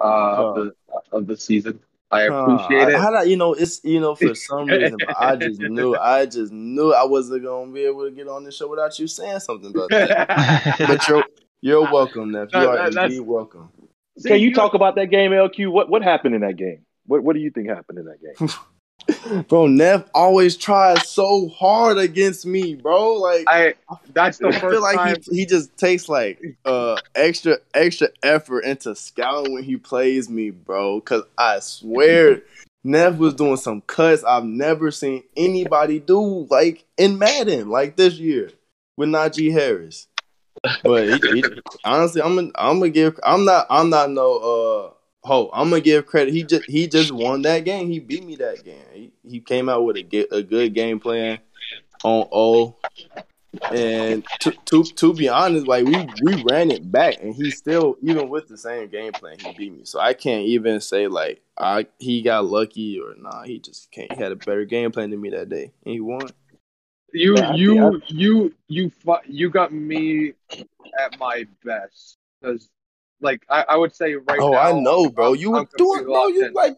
uh, 0.00 0.04
of 0.04 0.54
the 0.56 0.72
of 1.12 1.26
the 1.26 1.36
season. 1.36 1.80
I 2.10 2.22
appreciate 2.22 2.84
Uh, 2.84 2.88
it. 2.90 2.96
How 2.96 3.10
that 3.12 3.28
you 3.28 3.36
know 3.36 3.52
it's 3.54 3.82
you 3.84 4.00
know 4.00 4.14
for 4.14 4.34
some 4.34 4.66
reason, 4.68 4.96
but 5.04 5.16
I 5.18 5.36
just 5.36 5.60
knew 5.60 5.96
I 5.96 6.26
just 6.26 6.52
knew 6.52 6.92
I 6.94 7.04
wasn't 7.04 7.42
gonna 7.44 7.72
be 7.72 7.82
able 7.82 8.04
to 8.04 8.10
get 8.12 8.28
on 8.28 8.44
this 8.44 8.56
show 8.56 8.68
without 8.68 8.98
you 8.98 9.06
saying 9.08 9.40
something 9.40 9.70
about 9.70 9.90
that. 9.90 10.76
But 10.86 11.08
you're 11.08 11.24
you're 11.62 11.82
welcome, 11.92 12.30
Neff. 12.32 12.48
You 12.54 12.60
That- 12.60 12.68
are 12.68 12.90
that- 12.90 13.04
indeed 13.10 13.20
welcome. 13.20 13.70
See, 14.18 14.28
Can 14.30 14.40
you 14.40 14.54
talk 14.54 14.72
about 14.74 14.94
that 14.94 15.06
game, 15.10 15.32
LQ? 15.32 15.70
What 15.72 15.88
what 15.90 16.02
happened 16.02 16.34
in 16.34 16.40
that 16.42 16.56
game? 16.56 16.84
What 17.06 17.22
what 17.24 17.34
do 17.34 17.40
you 17.40 17.50
think 17.50 17.68
happened 17.68 17.98
in 17.98 18.04
that 18.06 18.20
game? 18.22 18.48
Bro, 19.48 19.68
Neff 19.68 20.08
always 20.14 20.56
tries 20.56 21.08
so 21.08 21.48
hard 21.48 21.98
against 21.98 22.46
me, 22.46 22.74
bro. 22.74 23.14
Like 23.14 23.44
I 23.48 23.74
that's 24.12 24.38
the 24.38 24.48
I 24.48 24.58
feel 24.58 24.82
like 24.82 24.96
time. 24.96 25.16
he 25.30 25.38
he 25.38 25.46
just 25.46 25.76
takes 25.76 26.08
like 26.08 26.40
uh 26.64 26.96
extra 27.14 27.58
extra 27.74 28.08
effort 28.22 28.64
into 28.64 28.94
scouting 28.94 29.54
when 29.54 29.62
he 29.62 29.76
plays 29.76 30.28
me, 30.28 30.50
bro. 30.50 31.00
Cause 31.00 31.22
I 31.38 31.60
swear 31.60 32.42
Neff 32.82 33.16
was 33.16 33.34
doing 33.34 33.56
some 33.56 33.80
cuts 33.82 34.24
I've 34.24 34.44
never 34.44 34.90
seen 34.90 35.22
anybody 35.36 36.00
do 36.00 36.46
like 36.50 36.84
in 36.96 37.18
Madden 37.18 37.68
like 37.68 37.96
this 37.96 38.14
year 38.14 38.50
with 38.96 39.08
Najee 39.08 39.52
Harris. 39.52 40.08
But 40.82 41.08
he, 41.08 41.18
he, 41.18 41.44
honestly, 41.84 42.22
I'm 42.22 42.34
gonna 42.34 42.50
I'm 42.54 42.78
gonna 42.78 42.90
give 42.90 43.20
I'm 43.22 43.44
not 43.44 43.66
I'm 43.70 43.90
not 43.90 44.10
no 44.10 44.36
uh 44.38 44.95
ho 45.26 45.50
I'm 45.52 45.70
gonna 45.70 45.80
give 45.80 46.06
credit. 46.06 46.32
He 46.32 46.44
just 46.44 46.68
he 46.68 46.86
just 46.86 47.12
won 47.12 47.42
that 47.42 47.64
game. 47.64 47.88
He 47.90 47.98
beat 47.98 48.24
me 48.24 48.36
that 48.36 48.64
game. 48.64 48.84
He, 48.92 49.12
he 49.28 49.40
came 49.40 49.68
out 49.68 49.84
with 49.84 49.96
a 49.96 50.02
ge- 50.02 50.32
a 50.32 50.42
good 50.42 50.74
game 50.74 51.00
plan 51.00 51.38
on 52.02 52.28
O. 52.32 52.76
And 53.70 54.22
to, 54.40 54.52
to 54.66 54.84
to 54.94 55.12
be 55.12 55.28
honest, 55.28 55.66
like 55.66 55.84
we 55.84 56.08
we 56.22 56.36
ran 56.36 56.70
it 56.70 56.90
back, 56.90 57.16
and 57.20 57.34
he 57.34 57.50
still 57.50 57.96
even 58.00 58.28
with 58.28 58.48
the 58.48 58.56
same 58.56 58.88
game 58.88 59.12
plan, 59.12 59.38
he 59.38 59.50
beat 59.50 59.72
me. 59.72 59.84
So 59.84 59.98
I 59.98 60.14
can't 60.14 60.44
even 60.46 60.80
say 60.80 61.08
like 61.08 61.42
I 61.58 61.86
he 61.98 62.22
got 62.22 62.44
lucky 62.44 63.00
or 63.00 63.14
nah. 63.18 63.42
He 63.42 63.58
just 63.58 63.90
can't. 63.90 64.12
He 64.12 64.22
had 64.22 64.32
a 64.32 64.36
better 64.36 64.64
game 64.64 64.92
plan 64.92 65.10
than 65.10 65.20
me 65.20 65.30
that 65.30 65.48
day, 65.48 65.72
and 65.84 65.94
he 65.94 66.00
won. 66.00 66.32
You 67.12 67.36
Yeah, 67.36 67.50
I 67.50 67.54
you 67.54 68.02
you 68.08 68.54
you 68.68 68.92
you 69.26 69.50
got 69.50 69.72
me 69.72 70.34
at 70.98 71.18
my 71.18 71.46
best 71.64 72.18
because 72.40 72.68
like 73.20 73.42
I, 73.48 73.64
I 73.70 73.76
would 73.76 73.94
say 73.94 74.14
right 74.14 74.38
oh, 74.40 74.50
now. 74.50 74.58
I 74.58 74.72
know, 74.72 75.08
bro. 75.08 75.28
I'm- 75.28 75.36
You 75.36 75.50
were 75.52 75.68
doing, 75.76 76.04
bro. 76.04 76.26
You 76.28 76.46
in. 76.46 76.52
like, 76.52 76.76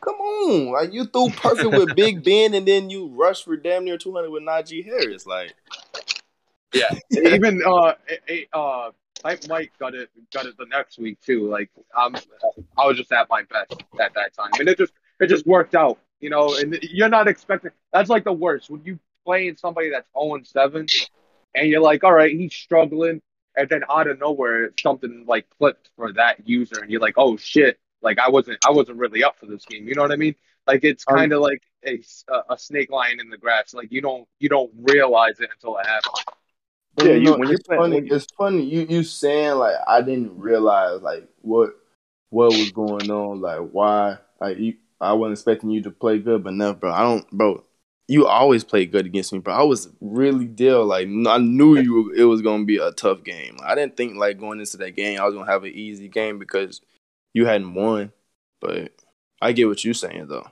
come 0.00 0.16
on, 0.16 0.72
like 0.72 0.92
you 0.92 1.04
threw 1.04 1.30
perfect 1.30 1.70
with 1.70 1.94
Big 1.96 2.24
Ben, 2.24 2.54
and 2.54 2.66
then 2.66 2.90
you 2.90 3.08
rushed 3.08 3.44
for 3.44 3.56
damn 3.56 3.84
near 3.84 3.98
two 3.98 4.14
hundred 4.14 4.30
with 4.30 4.42
Najee 4.42 4.84
Harris. 4.84 5.26
Like, 5.26 5.54
Yeah, 6.72 6.94
even 7.10 7.62
uh, 7.64 7.94
uh, 8.52 8.90
Mike 9.48 9.72
got 9.78 9.94
it 9.94 10.10
got 10.32 10.46
it 10.46 10.56
the 10.58 10.66
next 10.66 10.98
week 10.98 11.20
too. 11.20 11.48
Like 11.48 11.70
um, 11.96 12.16
I 12.76 12.86
was 12.86 12.96
just 12.96 13.12
at 13.12 13.28
my 13.30 13.42
best 13.44 13.82
at 14.00 14.14
that 14.14 14.34
time, 14.34 14.50
and 14.58 14.68
it 14.68 14.78
just 14.78 14.92
it 15.20 15.28
just 15.28 15.46
worked 15.46 15.74
out, 15.74 15.98
you 16.20 16.30
know. 16.30 16.56
And 16.56 16.78
you're 16.82 17.08
not 17.08 17.28
expecting. 17.28 17.70
That's 17.92 18.10
like 18.10 18.24
the 18.24 18.32
worst 18.32 18.70
when 18.70 18.82
you 18.84 18.98
playing 19.24 19.56
somebody 19.56 19.90
that's 19.90 20.08
0 20.18 20.34
and 20.34 20.46
7, 20.46 20.86
and 21.54 21.68
you're 21.68 21.80
like, 21.80 22.04
all 22.04 22.12
right, 22.12 22.32
he's 22.32 22.54
struggling, 22.54 23.22
and 23.56 23.68
then 23.68 23.82
out 23.90 24.06
of 24.08 24.18
nowhere 24.18 24.72
something 24.80 25.24
like 25.26 25.46
clipped 25.58 25.90
for 25.96 26.12
that 26.14 26.46
user, 26.48 26.80
and 26.80 26.90
you're 26.90 27.00
like, 27.00 27.14
oh 27.16 27.36
shit, 27.36 27.78
like 28.02 28.18
I 28.18 28.28
wasn't 28.30 28.58
I 28.66 28.70
wasn't 28.70 28.98
really 28.98 29.22
up 29.24 29.38
for 29.38 29.46
this 29.46 29.64
game. 29.64 29.86
You 29.88 29.94
know 29.94 30.02
what 30.02 30.12
I 30.12 30.16
mean? 30.16 30.34
Like 30.66 30.84
it's 30.84 31.04
Um, 31.08 31.16
kind 31.16 31.32
of 31.32 31.40
like 31.40 31.62
a, 31.86 32.00
a 32.48 32.56
snake 32.58 32.90
lying 32.90 33.18
in 33.20 33.28
the 33.30 33.36
grass. 33.38 33.74
Like 33.74 33.90
you 33.92 34.00
don't 34.00 34.26
you 34.38 34.48
don't 34.48 34.70
realize 34.82 35.40
it 35.40 35.50
until 35.52 35.76
it 35.78 35.86
happens. 35.86 36.24
And 36.98 37.08
Yeah, 37.08 37.14
you 37.14 37.20
you- 37.20 37.24
know, 37.26 37.36
when 37.38 37.48
you're 37.48 37.54
it's 37.58 37.66
playing- 37.66 37.82
funny. 37.82 37.96
you- 38.06 38.14
it's 38.14 38.26
funny 38.36 38.62
you 38.62 38.86
you 38.88 39.02
saying 39.02 39.54
like 39.56 39.76
I 39.86 40.02
didn't 40.02 40.38
realize 40.38 41.02
like 41.02 41.28
what 41.40 41.74
what 42.30 42.50
was 42.52 42.70
going 42.72 43.10
on, 43.10 43.40
like 43.40 43.60
why 43.72 44.18
like 44.40 44.58
you, 44.58 44.74
I 45.00 45.12
wasn't 45.14 45.32
expecting 45.38 45.70
you 45.70 45.82
to 45.82 45.90
play 45.90 46.18
good, 46.18 46.44
but 46.44 46.54
no, 46.54 46.74
bro, 46.74 46.92
I 46.92 47.02
don't, 47.02 47.28
bro. 47.30 47.64
You 48.12 48.26
always 48.26 48.62
play 48.62 48.84
good 48.84 49.06
against 49.06 49.32
me, 49.32 49.38
bro. 49.38 49.54
I 49.54 49.62
was 49.62 49.88
really 50.02 50.44
deal 50.44 50.84
like 50.84 51.06
I 51.06 51.38
knew 51.38 51.78
you 51.78 51.94
were, 51.94 52.14
it 52.14 52.24
was 52.24 52.42
gonna 52.42 52.64
be 52.64 52.76
a 52.76 52.92
tough 52.92 53.24
game. 53.24 53.56
I 53.64 53.74
didn't 53.74 53.96
think 53.96 54.16
like 54.16 54.38
going 54.38 54.60
into 54.60 54.76
that 54.78 54.96
game 54.96 55.18
I 55.18 55.24
was 55.24 55.34
gonna 55.34 55.50
have 55.50 55.64
an 55.64 55.72
easy 55.72 56.08
game 56.08 56.38
because 56.38 56.82
you 57.32 57.46
hadn't 57.46 57.72
won, 57.72 58.12
but 58.60 58.92
I 59.40 59.52
get 59.52 59.66
what 59.66 59.82
you're 59.82 59.94
saying 59.94 60.26
though. 60.26 60.46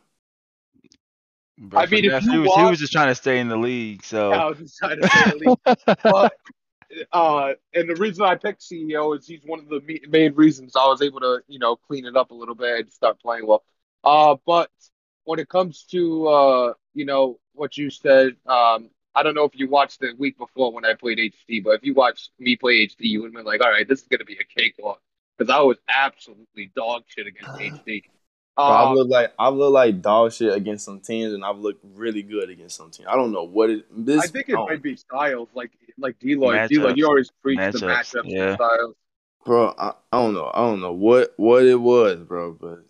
Bro, 1.59 1.83
I 1.83 1.87
mean, 1.87 2.07
if 2.07 2.23
you 2.25 2.31
he, 2.31 2.38
was, 2.38 2.55
he 2.57 2.62
was 2.62 2.79
just 2.79 2.93
trying 2.93 3.09
to 3.09 3.14
stay 3.14 3.38
in 3.38 3.49
the 3.49 3.59
league, 3.59 4.02
so 4.02 4.33
I 4.33 4.47
was 4.47 4.59
just 4.59 4.79
trying 4.79 4.99
to 4.99 5.09
say 5.09 5.31
the 5.31 5.37
least. 5.37 5.99
But 6.02 6.33
uh, 7.12 7.52
and 7.75 7.88
the 7.88 7.95
reason 7.97 8.25
I 8.25 8.37
picked 8.37 8.62
CEO 8.62 9.17
is 9.19 9.26
he's 9.26 9.45
one 9.45 9.59
of 9.59 9.69
the 9.69 10.00
main 10.09 10.35
reasons 10.35 10.75
I 10.75 10.87
was 10.87 11.02
able 11.02 11.21
to, 11.21 11.40
you 11.47 11.59
know, 11.59 11.76
clean 11.76 12.07
it 12.07 12.17
up 12.17 12.31
a 12.31 12.35
little 12.35 12.55
bit 12.55 12.81
and 12.81 12.93
start 12.93 13.21
playing 13.21 13.47
well. 13.47 13.62
Uh, 14.02 14.37
but 14.47 14.71
when 15.25 15.38
it 15.38 15.49
comes 15.49 15.85
to, 15.90 16.26
uh, 16.26 16.73
you 16.94 17.04
know, 17.04 17.38
what 17.54 17.76
you 17.76 17.90
said, 17.90 18.37
um, 18.47 18.90
I 19.14 19.23
don't 19.23 19.35
know 19.35 19.44
if 19.44 19.52
you 19.54 19.68
watched 19.68 20.00
the 20.00 20.12
week 20.18 20.38
before 20.38 20.73
when 20.73 20.85
I 20.85 20.94
played 20.94 21.18
HD, 21.18 21.62
but 21.62 21.70
if 21.73 21.85
you 21.85 21.94
watched 21.94 22.30
me 22.38 22.56
play 22.56 22.87
HD, 22.87 22.94
you 23.00 23.20
would 23.23 23.28
have 23.28 23.35
been 23.35 23.44
like, 23.44 23.62
all 23.62 23.70
right, 23.70 23.88
this 23.88 24.02
is 24.02 24.09
going 24.09 24.20
to 24.20 24.25
be 24.25 24.38
a 24.38 24.61
cakewalk 24.61 25.00
because 25.37 25.52
I 25.52 25.61
was 25.61 25.78
absolutely 25.88 26.70
dog 26.76 27.02
shit 27.06 27.26
against 27.26 27.50
HD. 27.87 28.02
Bro, 28.56 28.64
I've 28.66 28.88
Um, 28.88 28.94
looked 28.94 29.11
like 29.11 29.32
I've 29.38 29.54
looked 29.54 29.73
like 29.73 30.02
dog 30.02 30.32
shit 30.32 30.52
against 30.52 30.85
some 30.85 31.00
teams, 31.00 31.32
and 31.32 31.44
I've 31.44 31.59
looked 31.59 31.85
really 31.94 32.23
good 32.23 32.50
against 32.50 32.76
some 32.76 32.90
teams. 32.90 33.09
I 33.11 33.16
don't 33.16 33.32
know 33.32 33.44
what 33.44 33.70
it. 33.70 33.87
This 33.90 34.23
I 34.23 34.26
think 34.26 34.49
it 34.49 34.54
oh, 34.54 34.66
might 34.66 34.82
be 34.82 34.97
styles 34.97 35.49
like 35.54 35.70
like 35.99 36.18
Deloy. 36.18 36.68
Deloy, 36.68 36.97
you 36.97 37.06
always 37.06 37.30
preach 37.42 37.59
the 37.59 37.78
Matchups, 37.78 38.14
matchups 38.14 38.23
yeah. 38.26 38.44
and 38.49 38.54
styles. 38.56 38.94
bro. 39.44 39.75
I, 39.78 39.92
I 40.12 40.23
don't 40.23 40.35
know. 40.35 40.50
I 40.52 40.59
don't 40.61 40.80
know 40.80 40.92
what 40.92 41.32
what 41.37 41.64
it 41.64 41.76
was, 41.80 42.18
bro. 42.20 42.52
But 42.52 42.85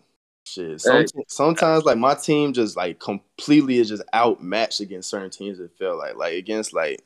shit, 0.54 0.80
some, 0.80 1.04
sometimes 1.28 1.84
like 1.84 1.98
my 1.98 2.14
team 2.14 2.52
just 2.52 2.76
like 2.76 2.98
completely 2.98 3.78
is 3.78 3.88
just 3.88 4.02
outmatched 4.14 4.80
against 4.80 5.10
certain 5.10 5.30
teams. 5.30 5.60
It 5.60 5.70
felt 5.78 5.98
like 5.98 6.16
like 6.16 6.34
against 6.34 6.72
like 6.72 7.02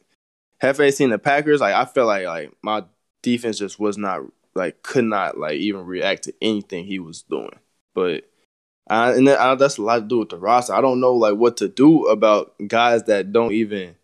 Hefe 0.62 0.92
seen 0.92 1.10
the 1.10 1.18
Packers. 1.18 1.60
Like 1.60 1.74
I 1.74 1.84
felt 1.84 2.06
like 2.06 2.26
like 2.26 2.52
my 2.62 2.84
defense 3.22 3.58
just 3.58 3.78
was 3.78 3.98
not 3.98 4.22
like 4.54 4.82
could 4.82 5.04
not 5.04 5.38
like 5.38 5.54
even 5.54 5.84
react 5.86 6.24
to 6.24 6.34
anything 6.40 6.84
he 6.84 6.98
was 6.98 7.22
doing. 7.22 7.58
But 7.94 8.28
I, 8.88 9.12
and 9.12 9.26
that, 9.28 9.40
I, 9.40 9.54
that's 9.54 9.78
a 9.78 9.82
lot 9.82 10.00
to 10.00 10.06
do 10.06 10.18
with 10.18 10.28
the 10.30 10.38
roster. 10.38 10.74
I 10.74 10.80
don't 10.80 11.00
know 11.00 11.14
like 11.14 11.36
what 11.36 11.56
to 11.58 11.68
do 11.68 12.06
about 12.06 12.54
guys 12.66 13.04
that 13.04 13.32
don't 13.32 13.52
even 13.52 13.96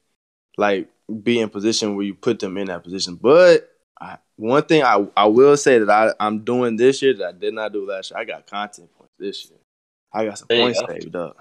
like 0.57 0.89
be 1.23 1.41
in 1.41 1.51
position 1.51 1.97
where 1.97 2.07
you 2.07 2.15
put 2.15 2.39
them 2.41 2.57
in 2.57 2.69
that 2.69 2.85
position. 2.85 3.17
But 3.17 3.71
I, 4.01 4.19
one 4.37 4.63
thing 4.63 4.83
I, 4.83 5.07
I 5.17 5.27
will 5.27 5.57
say 5.57 5.79
that 5.79 5.91
I, 5.91 6.13
I'm 6.25 6.45
doing 6.45 6.77
this 6.77 7.03
year 7.03 7.15
that 7.15 7.29
I 7.29 7.33
did 7.33 7.55
not 7.55 7.73
do 7.73 7.87
last 7.87 8.11
year. 8.11 8.21
I 8.21 8.25
got 8.25 8.47
content 8.47 8.91
this 9.21 9.49
year. 9.49 9.59
I 10.13 10.25
got 10.25 10.39
some 10.39 10.47
There 10.49 10.61
points 10.63 10.81
go. 10.81 10.87
saved 10.89 11.15
up. 11.15 11.37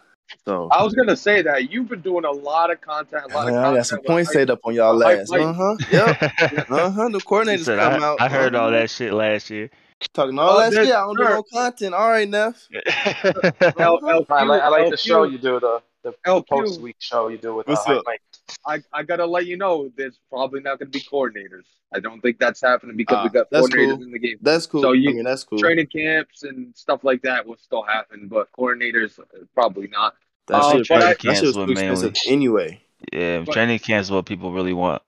So 0.46 0.68
I 0.72 0.84
was 0.84 0.94
gonna 0.94 1.16
say 1.16 1.42
that 1.42 1.72
you've 1.72 1.88
been 1.90 2.02
doing 2.02 2.24
a 2.24 2.32
lot 2.32 2.70
of 2.70 2.80
content, 2.82 3.24
a 3.32 3.34
lot 3.36 3.48
man, 3.48 3.56
of 3.56 3.64
I 3.74 3.76
got 3.78 3.86
some 3.88 4.02
points 4.04 4.32
saved 4.32 4.52
up 4.52 4.60
on 4.64 4.76
y'all 4.76 4.94
last. 4.96 5.34
Uh 5.34 5.54
huh. 5.54 5.76
Yep. 5.92 6.22
Uh 6.70 6.90
huh. 6.92 7.10
The 7.10 7.18
coordinators 7.20 7.64
said, 7.66 7.80
come 7.80 8.04
I, 8.04 8.06
out. 8.06 8.22
I 8.22 8.30
heard 8.30 8.54
all 8.54 8.68
uh-huh. 8.68 8.78
that 8.78 8.92
shit 8.92 9.12
last 9.14 9.50
year. 9.50 9.72
Talking 10.14 10.38
all 10.38 10.52
Oh, 10.52 10.60
that 10.60 10.72
that's 10.72 10.86
shit. 10.88 10.96
I 10.96 11.00
don't 11.00 11.18
do 11.18 11.24
no 11.24 11.44
content. 11.44 11.94
All 11.96 12.10
right, 12.10 12.30
Neff. 12.30 12.68
L- 12.74 12.82
Uh-huh. 12.82 14.22
LQ, 14.22 14.26
I 14.30 14.44
like, 14.44 14.62
I 14.62 14.68
like 14.70 14.90
the 14.92 14.96
LQ, 14.96 15.00
show 15.00 15.24
you 15.24 15.38
do, 15.40 15.60
the, 15.60 15.82
the 16.04 16.14
LQ. 16.28 16.48
post 16.48 16.80
week 16.82 16.96
show 17.00 17.28
you 17.30 17.38
do 17.40 17.56
with 17.56 17.68
uh, 17.68 17.72
What's 17.72 17.86
Hype 17.86 17.98
up? 17.98 18.04
Mike. 18.06 18.22
I, 18.66 18.82
I 18.94 19.04
gotta 19.04 19.26
let 19.26 19.46
you 19.46 19.58
know, 19.58 19.92
there's 19.96 20.20
probably 20.30 20.62
not 20.62 20.80
gonna 20.80 20.92
be 20.92 21.02
coordinators. 21.02 21.66
I 21.94 22.00
don't 22.00 22.22
think 22.22 22.38
that's 22.40 22.62
happening 22.62 22.96
because 22.98 23.24
we 23.24 23.30
Ah, 23.30 23.44
got 23.44 23.50
that's 23.50 23.68
coordinators 23.68 23.96
cool. 23.96 24.04
in 24.04 24.12
the 24.12 24.20
game. 24.20 24.38
That's 24.42 24.66
cool. 24.68 24.82
So 24.82 24.92
you- 24.92 25.10
I 25.10 25.14
mean, 25.14 25.24
that's 25.24 25.44
cool. 25.44 25.60
Training 25.60 25.88
camps 25.88 26.44
and 26.44 26.76
stuff 26.76 27.04
like 27.04 27.22
that 27.24 27.46
will 27.46 27.58
still 27.58 27.82
happen, 27.84 28.28
but 28.28 28.52
coordinators 28.58 29.20
uh, 29.20 29.24
probably 29.54 29.88
not. 29.88 30.16
That's 30.48 30.66
Uh, 30.66 30.78
shit, 30.78 30.88
but 30.90 31.02
I- 31.02 31.14
that 31.14 31.22
shit 31.22 31.26
was 31.30 31.40
Camps 31.42 31.54
too 31.56 31.60
were 31.66 31.72
expensive 31.72 32.14
mainly- 32.26 32.34
anyway. 32.34 32.82
Yeah, 33.14 33.42
But- 33.46 33.54
training 33.54 33.80
camps 33.80 34.08
is 34.08 34.12
what 34.12 34.26
people 34.26 34.52
really 34.52 34.74
want. 34.74 35.02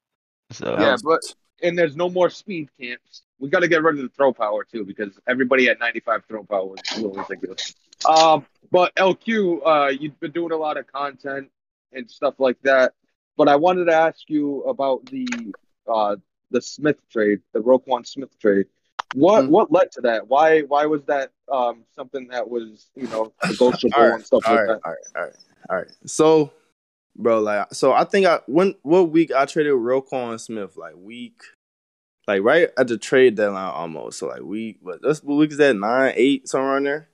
So 0.51 0.75
Yeah, 0.79 0.98
but 1.03 1.21
and 1.63 1.77
there's 1.77 1.95
no 1.95 2.10
more 2.10 2.29
speed 2.29 2.69
camps. 2.79 3.24
We 3.39 3.50
got 3.50 3.60
to 3.60 3.67
get 3.67 3.83
rid 3.83 3.95
of 3.98 4.01
the 4.03 4.10
throw 4.10 4.33
power 4.33 4.63
too 4.63 4.83
because 4.86 5.19
everybody 5.27 5.67
at 5.69 5.79
95 5.79 6.25
throw 6.25 6.43
power 6.43 6.65
was 6.65 6.79
a 6.93 7.01
little 7.01 7.13
ridiculous. 7.13 7.75
Um, 8.07 8.45
but 8.71 8.93
LQ, 8.95 9.62
uh, 9.65 9.88
you've 9.89 10.19
been 10.19 10.31
doing 10.31 10.51
a 10.51 10.55
lot 10.57 10.77
of 10.77 10.88
content 10.88 11.50
and 11.93 12.10
stuff 12.10 12.36
like 12.39 12.60
that. 12.63 12.93
But 13.41 13.50
I 13.50 13.55
wanted 13.55 13.86
to 13.86 13.93
ask 13.95 14.29
you 14.29 14.62
about 14.65 15.03
the 15.07 15.25
uh 15.88 16.15
the 16.51 16.62
Smith 16.62 16.98
trade, 17.12 17.39
the 17.53 17.60
Roquan 17.60 18.05
Smith 18.05 18.38
trade. 18.38 18.67
What 19.15 19.45
Mhm. 19.45 19.50
what 19.50 19.71
led 19.71 19.91
to 19.93 20.01
that? 20.01 20.27
Why 20.27 20.62
why 20.62 20.86
was 20.86 21.03
that 21.05 21.31
um 21.51 21.83
something 21.95 22.27
that 22.27 22.48
was 22.48 22.91
you 22.93 23.07
know 23.07 23.33
negotiable 23.50 23.95
all 23.98 24.03
right, 24.05 24.13
and 24.13 24.24
stuff 24.24 24.43
like 24.45 24.60
right, 24.60 24.67
that? 24.67 24.79
all 24.86 24.91
right, 24.91 25.05
all 25.15 25.24
right, 25.24 25.36
all 25.71 25.75
right. 25.77 25.88
So, 26.05 26.51
bro, 27.15 27.39
like, 27.39 27.74
so 27.74 27.93
I 27.93 28.03
think 28.03 28.27
I 28.27 28.41
when 28.45 28.75
what 28.83 29.10
week 29.10 29.31
I 29.33 29.48
traded 29.48 29.74
Roquan 29.74 30.39
Smith, 30.39 30.77
like 30.77 30.93
week, 30.95 31.41
like 32.27 32.43
right 32.43 32.69
at 32.77 32.89
the 32.89 33.00
trade 33.00 33.33
deadline 33.33 33.74
almost. 33.74 34.19
So 34.19 34.27
like 34.27 34.43
week, 34.43 34.77
what 34.83 35.01
that's 35.01 35.24
what 35.24 35.33
week 35.38 35.50
is 35.50 35.57
that? 35.57 35.75
Nine, 35.75 36.13
eight, 36.15 36.48
somewhere 36.48 36.74
around 36.74 36.83
there. 36.83 37.10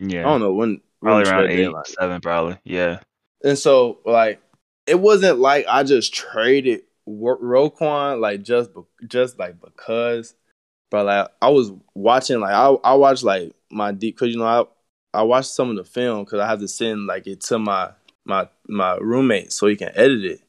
yeah, 0.00 0.22
I 0.22 0.30
don't 0.30 0.40
know 0.40 0.52
when. 0.52 0.80
when 0.98 1.12
probably 1.12 1.22
the 1.22 1.30
around 1.30 1.44
trade 1.44 1.60
eight, 1.60 1.64
deadline- 1.66 1.84
seven, 1.84 2.20
probably. 2.20 2.58
Yeah, 2.64 2.98
And 3.44 3.56
so 3.56 4.00
like 4.04 4.42
it 4.88 5.00
wasn't 5.00 5.38
like 5.38 5.66
I 5.68 5.82
just 5.84 6.14
traded 6.14 6.82
Ro- 7.06 7.38
Roquan 7.38 8.20
like 8.20 8.42
just 8.42 8.74
be- 8.74 8.82
just 9.06 9.38
like 9.38 9.60
because, 9.60 10.34
but 10.90 11.06
like 11.06 11.28
I 11.42 11.50
was 11.50 11.72
watching 11.94 12.40
like 12.40 12.54
I 12.54 12.68
I 12.84 12.94
watched 12.94 13.24
like 13.24 13.52
my 13.70 13.92
deep 13.92 14.16
because 14.16 14.32
you 14.34 14.38
know 14.40 14.46
I 14.46 15.20
I 15.20 15.22
watched 15.22 15.50
some 15.50 15.70
of 15.70 15.76
the 15.76 15.84
film 15.84 16.24
because 16.24 16.40
I 16.40 16.48
have 16.48 16.60
to 16.60 16.68
send 16.68 17.06
like 17.06 17.26
it 17.26 17.40
to 17.42 17.58
my 17.58 17.92
my 18.24 18.48
my 18.68 18.96
roommate 18.96 19.52
so 19.52 19.66
he 19.66 19.76
can 19.76 19.90
edit 19.94 20.24
it 20.24 20.40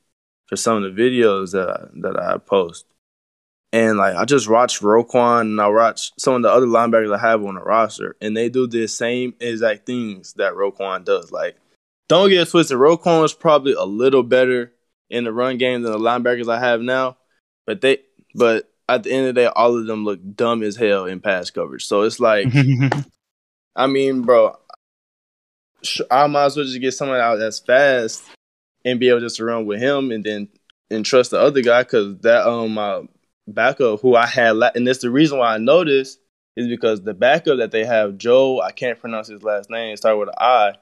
for 0.48 0.56
some 0.56 0.84
of 0.84 0.96
the 0.96 1.02
videos 1.02 1.52
that 1.54 1.70
I, 1.70 1.88
that 2.02 2.20
I 2.20 2.38
post. 2.38 2.86
And 3.72 3.98
like 3.98 4.16
I 4.16 4.26
just 4.26 4.50
watched 4.50 4.82
Roquan 4.82 5.42
and 5.42 5.62
I 5.62 5.68
watched 5.68 6.20
some 6.20 6.34
of 6.36 6.42
the 6.42 6.50
other 6.50 6.66
linebackers 6.66 7.16
I 7.16 7.20
have 7.20 7.46
on 7.46 7.56
the 7.56 7.62
roster, 7.62 8.16
and 8.20 8.36
they 8.36 8.50
do 8.50 8.66
the 8.68 8.88
same 8.88 9.36
exact 9.40 9.86
things 9.86 10.34
that 10.34 10.54
Roquan 10.54 11.06
does. 11.06 11.32
Like 11.32 11.58
don't 12.10 12.30
get 12.30 12.50
twisted. 12.50 12.78
Roquan 12.78 13.24
is 13.24 13.34
probably 13.34 13.74
a 13.74 13.84
little 13.84 14.24
better 14.24 14.74
in 15.10 15.24
the 15.24 15.32
run 15.32 15.58
game 15.58 15.82
than 15.82 15.92
the 15.92 15.98
linebackers 15.98 16.52
I 16.52 16.60
have 16.60 16.82
now, 16.82 17.18
but 17.66 17.82
they, 17.82 18.00
but 18.36 18.70
at 18.90 19.04
the 19.04 19.12
end 19.12 19.28
of 19.28 19.36
the 19.36 19.42
day, 19.42 19.48
all 19.48 19.78
of 19.78 19.88
them 19.88 20.04
look 20.04 20.20
dumb 20.36 20.64
as 20.64 20.76
hell 20.76 21.06
in 21.06 21.22
pass 21.22 21.50
coverage. 21.52 21.86
So 21.86 22.02
it's 22.02 22.20
like, 22.20 22.48
I 23.76 23.88
mean, 23.88 24.24
bro, 24.24 24.58
I 26.12 26.28
might 26.28 26.46
as 26.46 26.58
well 26.58 26.66
just 26.66 26.82
get 26.82 26.94
someone 26.94 27.20
out 27.20 27.38
that's 27.38 27.60
fast 27.60 28.24
and 28.84 29.00
be 29.00 29.10
able 29.10 29.20
just 29.20 29.38
to 29.38 29.46
run 29.46 29.66
with 29.66 29.80
him, 29.80 30.12
and 30.12 30.24
then 30.24 30.50
and 30.90 31.06
trust 31.06 31.32
the 31.32 31.40
other 31.40 31.62
guy 31.62 31.84
because 31.84 32.18
that 32.20 32.48
um 32.48 32.74
my 32.74 33.04
backup 33.48 34.02
who 34.02 34.16
I 34.16 34.26
had, 34.26 34.56
la- 34.56 34.72
and 34.76 34.88
that's 34.88 35.00
the 35.00 35.12
reason 35.12 35.38
why 35.38 35.56
I 35.56 35.84
this 35.84 36.18
is 36.56 36.68
because 36.68 37.02
the 37.02 37.14
backup 37.14 37.60
that 37.60 37.72
they 37.72 37.86
have, 37.86 38.18
Joe, 38.18 38.60
I 38.62 38.72
can't 38.72 39.00
pronounce 39.00 39.28
his 39.28 39.44
last 39.44 39.70
name, 39.70 39.96
start 39.96 40.18
with 40.18 40.30
an 40.30 40.36
I. 40.38 40.74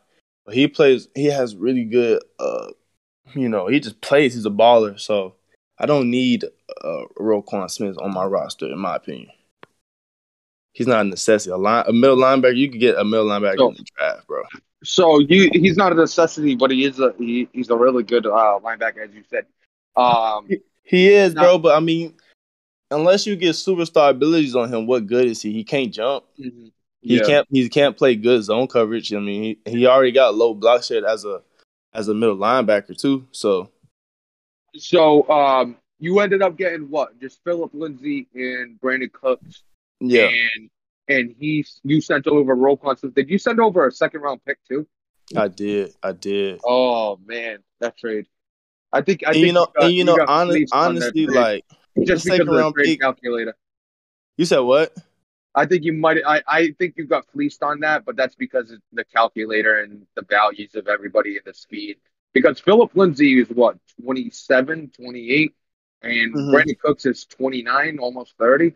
But 0.47 0.55
he 0.55 0.67
plays. 0.69 1.09
He 1.13 1.25
has 1.25 1.55
really 1.57 1.83
good. 1.83 2.23
Uh, 2.39 2.69
you 3.35 3.49
know, 3.49 3.67
he 3.67 3.79
just 3.81 3.99
plays. 4.01 4.33
He's 4.33 4.45
a 4.45 4.49
baller. 4.49 4.97
So 4.99 5.35
I 5.77 5.85
don't 5.85 6.09
need 6.09 6.45
uh, 6.45 7.01
Roquan 7.19 7.69
Smith 7.69 7.97
on 7.99 8.13
my 8.13 8.23
roster, 8.25 8.65
in 8.65 8.79
my 8.79 8.95
opinion. 8.95 9.29
He's 10.71 10.87
not 10.87 11.01
a 11.01 11.03
necessity. 11.03 11.51
A 11.51 11.57
line, 11.57 11.83
a 11.87 11.91
middle 11.93 12.15
linebacker. 12.17 12.55
You 12.55 12.71
could 12.71 12.79
get 12.79 12.97
a 12.97 13.03
middle 13.03 13.25
linebacker 13.27 13.57
So- 13.57 13.69
in 13.69 13.75
the 13.75 13.85
draft, 13.97 14.25
bro. 14.27 14.43
So 14.83 15.19
you 15.19 15.49
he's 15.51 15.75
not 15.75 15.91
a 15.91 15.95
necessity, 15.95 16.55
but 16.55 16.69
he 16.71 16.85
is 16.85 16.99
a 16.99 17.13
he, 17.17 17.49
he's 17.51 17.69
a 17.71 17.75
really 17.75 18.03
good 18.03 18.25
uh, 18.27 18.59
linebacker, 18.63 19.03
as 19.09 19.13
you 19.13 19.23
said. 19.29 19.45
Um, 19.95 20.47
He 20.83 21.09
is, 21.09 21.33
No. 21.33 21.41
bro. 21.41 21.57
But 21.57 21.75
I 21.75 21.79
mean, 21.79 22.13
unless 22.91 23.25
you 23.27 23.35
get 23.35 23.55
superstar 23.55 24.11
abilities 24.11 24.55
on 24.55 24.71
him, 24.71 24.85
what 24.87 25.07
good 25.07 25.25
is 25.25 25.41
he? 25.41 25.51
He 25.51 25.63
can't 25.65 25.91
jump. 25.93 26.23
He 27.01 27.17
yeah. 27.17 27.23
can't. 27.23 27.47
He 27.49 27.69
can't 27.69 27.95
play 27.95 28.15
good 28.15 28.43
zone 28.43 28.67
coverage. 28.67 29.13
I 29.13 29.19
mean, 29.19 29.57
he, 29.65 29.71
he 29.71 29.87
already 29.87 30.11
got 30.11 30.35
low 30.35 30.53
block 30.53 30.83
shed 30.83 31.03
as 31.03 31.25
a 31.25 31.41
as 31.93 32.07
a 32.07 32.13
middle 32.13 32.37
linebacker 32.37 32.97
too. 32.97 33.27
So 33.31 33.69
So 34.75 35.27
um, 35.29 35.77
you 35.99 36.19
ended 36.19 36.41
up 36.41 36.57
getting 36.57 36.89
what? 36.89 37.19
Just 37.19 37.43
Phillip 37.43 37.71
Lindsay 37.73 38.27
and 38.33 38.79
Brandin 38.81 39.11
Cooks, 39.11 39.63
yeah, 39.99 40.27
and 40.27 40.69
and 41.07 41.35
he 41.39 41.65
you 41.83 42.01
sent 42.01 42.27
over 42.27 42.55
Roquan 42.55 42.97
Smith. 42.99 43.13
Did 43.15 43.29
you 43.29 43.37
send 43.37 43.59
over 43.59 43.87
a 43.87 43.91
second 43.91 44.21
round 44.21 44.43
pick 44.45 44.57
too? 44.67 44.87
I 45.35 45.47
did. 45.47 45.93
I 46.03 46.11
did. 46.13 46.59
Oh 46.65 47.19
man, 47.25 47.59
that 47.79 47.97
trade. 47.97 48.25
I 48.93 49.01
think 49.01 49.23
I 49.25 49.27
and 49.27 49.35
think 49.35 49.45
you 49.47 49.53
know, 49.53 49.65
got- 49.65 49.85
and 49.85 49.93
you 49.93 50.03
know, 50.03 50.17
honest, 50.27 50.73
honestly, 50.73 51.27
like 51.27 51.65
just 52.05 52.25
second 52.25 52.47
round 52.47 52.75
pick- 52.75 53.01
calculator. 53.01 53.55
you 54.37 54.45
said, 54.45 54.59
what? 54.59 54.95
I 55.57 55.65
think 55.65 55.83
you 55.83 55.93
might. 55.93 56.19
I, 56.23 56.43
I 56.47 56.71
think 56.77 56.93
you 56.97 57.05
got 57.07 57.25
fleeced 57.31 57.63
on 57.63 57.79
that, 57.79 58.05
but 58.05 58.15
that's 58.15 58.35
because 58.35 58.69
of 58.69 58.79
the 58.93 59.03
calculator 59.03 59.79
and 59.81 60.05
the 60.15 60.21
values 60.21 60.75
of 60.75 60.87
everybody 60.87 61.35
and 61.35 61.45
the 61.45 61.53
speed. 61.53 61.97
Because 62.31 62.59
Phillip 62.59 62.91
Lindsay 62.93 63.39
is 63.41 63.49
what 63.49 63.75
27, 64.03 64.91
28, 64.95 65.55
and 66.03 66.35
Mhm. 66.35 66.53
Brandin 66.53 66.77
Cooks 66.77 67.07
is 67.07 67.25
29, 67.25 67.97
almost 67.97 68.35
30. 68.37 68.73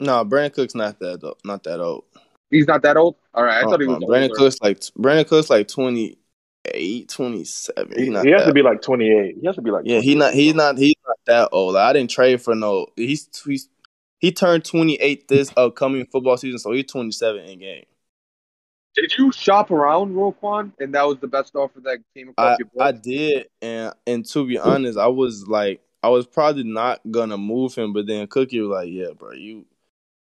No, 0.00 0.24
Brandin 0.24 0.52
Cook's 0.52 0.74
not 0.74 0.98
that 0.98 1.22
old. 1.22 1.38
Not 1.44 1.62
that 1.62 1.78
old. 1.78 2.04
He's 2.50 2.66
not 2.66 2.82
that 2.82 2.96
old. 2.96 3.14
All 3.32 3.44
right, 3.44 3.58
I 3.58 3.62
thought 3.62 3.80
he 3.80 3.86
was. 3.86 4.02
Brandin 4.02 4.30
older. 4.30 4.34
Cook's 4.34 4.60
like 4.60 4.80
Brandin 4.80 5.28
Cook's 5.28 5.50
like 5.50 5.68
28, 5.68 7.08
27. 7.08 7.92
He, 7.92 8.04
He's 8.06 8.12
not 8.12 8.24
he 8.24 8.32
has 8.32 8.40
that 8.40 8.46
to 8.46 8.52
be 8.52 8.62
like 8.62 8.82
28. 8.82 9.36
He 9.40 9.46
has 9.46 9.54
to 9.54 9.62
be 9.62 9.70
like 9.70 9.84
Yeah, 9.84 10.00
he 10.00 10.16
not 10.16 10.34
he's 10.34 10.54
not 10.54 10.78
he's 10.78 10.96
not 11.06 11.18
that 11.26 11.50
old. 11.52 11.76
I 11.76 11.92
didn't 11.92 12.10
trade 12.10 12.42
for 12.42 12.56
no. 12.56 12.88
He's 12.96 13.28
he's 13.46 13.68
he 14.24 14.32
turned 14.32 14.64
28 14.64 15.28
this 15.28 15.52
upcoming 15.54 16.06
football 16.06 16.38
season, 16.38 16.58
so 16.58 16.72
he's 16.72 16.86
27 16.86 17.44
in 17.44 17.58
game. 17.58 17.84
Did 18.96 19.12
you 19.18 19.30
shop 19.30 19.70
around 19.70 20.14
Roquan, 20.14 20.72
and 20.80 20.94
that 20.94 21.06
was 21.06 21.18
the 21.18 21.26
best 21.26 21.54
offer 21.54 21.78
that 21.80 21.98
came 22.16 22.30
across 22.30 22.54
I 22.54 22.56
your 22.58 22.68
I 22.80 22.92
did, 22.92 23.48
and 23.60 23.92
and 24.06 24.24
to 24.30 24.46
be 24.46 24.56
honest, 24.56 24.98
I 24.98 25.08
was 25.08 25.46
like 25.46 25.82
I 26.02 26.08
was 26.08 26.26
probably 26.26 26.64
not 26.64 27.02
gonna 27.10 27.36
move 27.36 27.74
him, 27.74 27.92
but 27.92 28.06
then 28.06 28.26
Cookie 28.28 28.60
was 28.60 28.70
like, 28.70 28.88
"Yeah, 28.90 29.08
bro, 29.14 29.32
you 29.32 29.66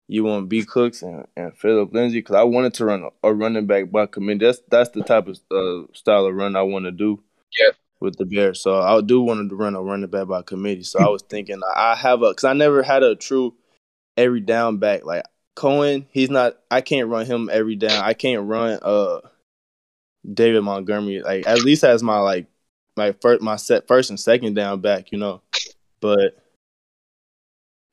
you 0.09 0.25
want 0.25 0.49
B 0.49 0.65
Cooks 0.65 1.01
and, 1.01 1.25
and 1.37 1.55
Phillip 1.55 1.93
Lindsay 1.93 2.17
because 2.17 2.35
I 2.35 2.43
wanted 2.43 2.73
to 2.73 2.85
run 2.85 3.03
a, 3.03 3.29
a 3.29 3.33
running 3.33 3.67
back 3.67 3.89
by 3.89 4.05
committee. 4.07 4.45
That's 4.45 4.61
that's 4.67 4.89
the 4.89 5.03
type 5.03 5.29
of 5.29 5.39
uh, 5.49 5.87
style 5.93 6.25
of 6.25 6.35
run 6.35 6.57
I 6.57 6.63
want 6.63 6.85
to 6.85 6.91
do. 6.91 7.23
Yeah. 7.57 7.71
With 8.01 8.17
the 8.17 8.25
Bears, 8.25 8.59
so 8.59 8.81
I 8.81 8.99
do 8.99 9.21
want 9.21 9.49
to 9.49 9.55
run 9.55 9.75
a 9.75 9.81
running 9.81 10.09
back 10.09 10.27
by 10.27 10.41
committee. 10.41 10.83
So 10.83 10.99
I 10.99 11.07
was 11.07 11.21
thinking 11.21 11.61
I 11.73 11.95
have 11.95 12.21
a 12.21 12.31
because 12.31 12.43
I 12.43 12.51
never 12.51 12.83
had 12.83 13.01
a 13.01 13.15
true 13.15 13.53
every 14.17 14.41
down 14.41 14.77
back 14.77 15.05
like 15.05 15.23
Cohen. 15.55 16.07
He's 16.11 16.29
not. 16.29 16.57
I 16.71 16.81
can't 16.81 17.09
run 17.09 17.25
him 17.25 17.49
every 17.51 17.75
down. 17.75 18.03
I 18.03 18.13
can't 18.13 18.47
run 18.47 18.79
uh 18.81 19.19
David 20.31 20.61
Montgomery 20.61 21.21
like 21.21 21.47
at 21.47 21.63
least 21.63 21.83
as 21.83 22.01
my 22.01 22.19
like 22.19 22.47
my 22.95 23.11
first 23.21 23.41
my 23.41 23.55
set 23.55 23.87
first 23.87 24.09
and 24.09 24.19
second 24.19 24.53
down 24.55 24.81
back. 24.81 25.11
You 25.11 25.17
know, 25.17 25.41
but 26.01 26.37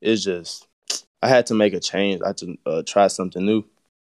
it's 0.01 0.25
just 0.25 0.67
I 1.23 1.29
had 1.29 1.47
to 1.47 1.55
make 1.55 1.75
a 1.75 1.81
change. 1.81 2.23
I 2.23 2.29
had 2.29 2.37
to 2.39 2.57
uh, 2.67 2.83
try 2.87 3.09
something 3.09 3.45
new. 3.45 3.65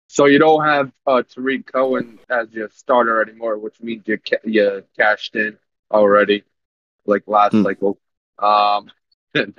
So 0.08 0.26
you 0.26 0.40
don't 0.40 0.64
have 0.66 0.92
uh, 1.08 1.24
Tarik 1.24 1.72
Cohen 1.72 2.20
as 2.30 2.52
your 2.52 2.70
starter 2.70 3.22
anymore, 3.22 3.58
which 3.58 3.82
means 3.82 4.04
you 4.06 4.18
ca- 4.18 4.44
you 4.44 4.84
cashed 4.98 5.36
in 5.36 5.58
already, 5.90 6.44
like 7.06 7.24
last 7.28 7.54
Hmm. 7.54 7.64
cycle. 7.64 7.98
Um, 8.38 8.92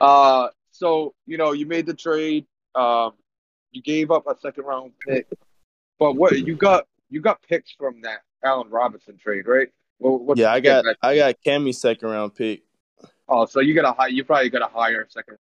uh, 0.00 0.48
so 0.78 1.14
you 1.26 1.36
know 1.36 1.52
you 1.52 1.66
made 1.66 1.86
the 1.86 1.94
trade. 1.94 2.46
Um, 2.74 3.12
you 3.72 3.82
gave 3.82 4.10
up 4.10 4.26
a 4.26 4.36
second 4.40 4.64
round 4.64 4.92
pick, 5.06 5.26
but 5.98 6.14
what 6.14 6.38
you 6.38 6.56
got? 6.56 6.86
You 7.10 7.20
got 7.20 7.42
picks 7.42 7.72
from 7.72 8.02
that 8.02 8.20
Allen 8.44 8.70
Robinson 8.70 9.18
trade, 9.18 9.46
right? 9.46 9.68
Well, 9.98 10.18
what 10.18 10.38
yeah, 10.38 10.52
I 10.52 10.60
got 10.60 10.84
back? 10.84 10.96
I 11.02 11.16
got 11.16 11.34
Cammy 11.44 11.74
second 11.74 12.08
round 12.08 12.34
pick. 12.34 12.62
Oh, 13.28 13.46
so 13.46 13.60
you 13.60 13.74
got 13.74 13.84
a 13.84 13.92
high. 13.92 14.08
You 14.08 14.24
probably 14.24 14.50
got 14.50 14.62
a 14.62 14.72
higher 14.72 15.06
second. 15.10 15.38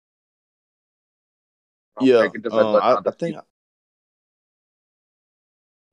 round 1.98 2.08
Yeah, 2.08 2.28
pick. 2.28 2.52
Um, 2.52 2.76
I, 2.76 2.98
I 3.04 3.10
think 3.12 3.36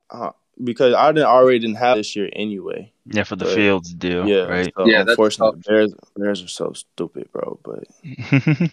uh, 0.10 0.32
because 0.64 0.94
I 0.94 1.12
didn't 1.12 1.28
already 1.28 1.60
didn't 1.60 1.78
have 1.78 1.98
this 1.98 2.16
year 2.16 2.30
anyway. 2.34 2.92
Yeah, 3.06 3.24
for 3.24 3.36
the 3.36 3.46
But- 3.46 3.56
Fields 3.56 3.94
deal, 3.94 4.28
yeah, 4.28 4.42
right? 4.44 4.74
So 4.78 4.86
Yeah, 4.86 5.00
that's 5.00 5.12
unfortunately, 5.12 5.62
Bears 5.66 5.94
Bears 6.16 6.44
are 6.44 6.48
so 6.48 6.74
stupid, 6.74 7.30
bro. 7.32 7.60
But 7.64 7.86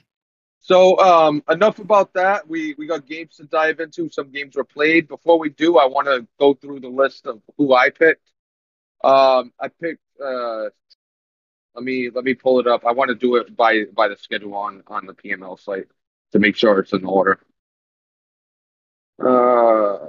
So 0.67 0.99
um, 0.99 1.45
enough 1.49 1.79
about 1.79 2.13
that. 2.15 2.49
We 2.49 2.75
we 2.77 2.89
got 2.89 3.07
games 3.07 3.37
to 3.37 3.45
dive 3.45 3.79
into. 3.79 4.11
Some 4.11 4.33
games 4.33 4.57
were 4.57 4.65
played. 4.65 5.07
Before 5.07 5.39
we 5.39 5.49
do, 5.49 5.79
I 5.79 5.87
want 5.87 6.09
to 6.09 6.27
go 6.41 6.55
through 6.55 6.81
the 6.81 6.89
list 6.89 7.27
of 7.27 7.41
who 7.57 7.73
I 7.73 7.91
picked. 7.91 8.33
Um, 9.05 9.53
I 9.61 9.69
picked. 9.69 10.03
Uh, 10.21 10.65
let 11.77 11.85
me 11.85 12.11
let 12.13 12.25
me 12.25 12.35
pull 12.35 12.59
it 12.59 12.67
up. 12.67 12.85
I 12.85 12.91
want 12.91 13.11
to 13.11 13.15
do 13.15 13.37
it 13.37 13.57
by 13.57 13.85
by 13.95 14.09
the 14.09 14.17
schedule 14.17 14.57
on 14.57 14.83
on 14.89 15.07
the 15.07 15.15
PML 15.15 15.57
site 15.61 15.87
to 16.33 16.41
make 16.41 16.57
sure 16.57 16.81
it's 16.81 16.93
in 16.93 17.05
order. 17.05 17.39
Uh, 19.25 20.09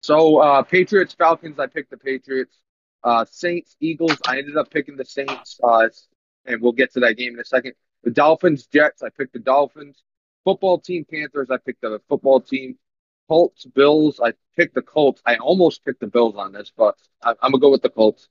so 0.00 0.38
uh, 0.38 0.62
Patriots 0.62 1.12
Falcons. 1.12 1.58
I 1.58 1.66
picked 1.66 1.90
the 1.90 1.98
Patriots. 1.98 2.56
Uh, 3.04 3.26
Saints 3.30 3.76
Eagles. 3.78 4.16
I 4.26 4.38
ended 4.38 4.56
up 4.56 4.70
picking 4.70 4.96
the 4.96 5.04
Saints. 5.04 5.60
Uh, 5.62 5.90
and 6.46 6.62
we'll 6.62 6.72
get 6.72 6.94
to 6.94 7.00
that 7.00 7.18
game 7.18 7.34
in 7.34 7.40
a 7.40 7.44
second. 7.44 7.74
The 8.04 8.10
Dolphins, 8.10 8.66
Jets, 8.66 9.02
I 9.02 9.10
picked 9.10 9.32
the 9.32 9.38
Dolphins. 9.38 10.02
Football 10.44 10.78
team, 10.78 11.04
Panthers, 11.08 11.50
I 11.50 11.58
picked 11.58 11.82
the 11.82 12.00
football 12.08 12.40
team. 12.40 12.76
Colts, 13.28 13.64
Bills, 13.64 14.20
I 14.22 14.34
picked 14.56 14.74
the 14.74 14.82
Colts. 14.82 15.22
I 15.24 15.36
almost 15.36 15.84
picked 15.84 16.00
the 16.00 16.06
Bills 16.06 16.34
on 16.36 16.52
this, 16.52 16.72
but 16.76 16.96
I, 17.22 17.30
I'm 17.30 17.52
going 17.52 17.52
to 17.52 17.58
go 17.58 17.70
with 17.70 17.82
the 17.82 17.90
Colts. 17.90 18.28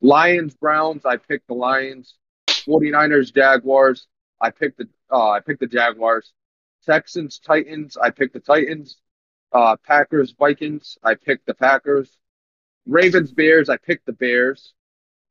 Lions, 0.00 0.54
Browns, 0.54 1.06
I 1.06 1.16
picked 1.16 1.48
the 1.48 1.54
Lions. 1.54 2.16
49ers, 2.48 3.34
Jaguars, 3.34 4.06
I 4.40 4.50
picked 4.50 4.78
the 4.78 4.88
uh, 5.10 5.30
I 5.30 5.40
picked 5.40 5.60
the 5.60 5.66
Jaguars. 5.66 6.32
Texans, 6.86 7.38
Titans, 7.38 7.96
I 7.96 8.10
picked 8.10 8.34
the 8.34 8.40
Titans. 8.40 8.98
Uh, 9.52 9.76
Packers, 9.86 10.34
Vikings, 10.38 10.98
I 11.02 11.14
picked 11.14 11.46
the 11.46 11.54
Packers. 11.54 12.18
Ravens, 12.86 13.32
Bears, 13.32 13.68
I 13.68 13.76
picked 13.76 14.06
the 14.06 14.12
Bears. 14.12 14.74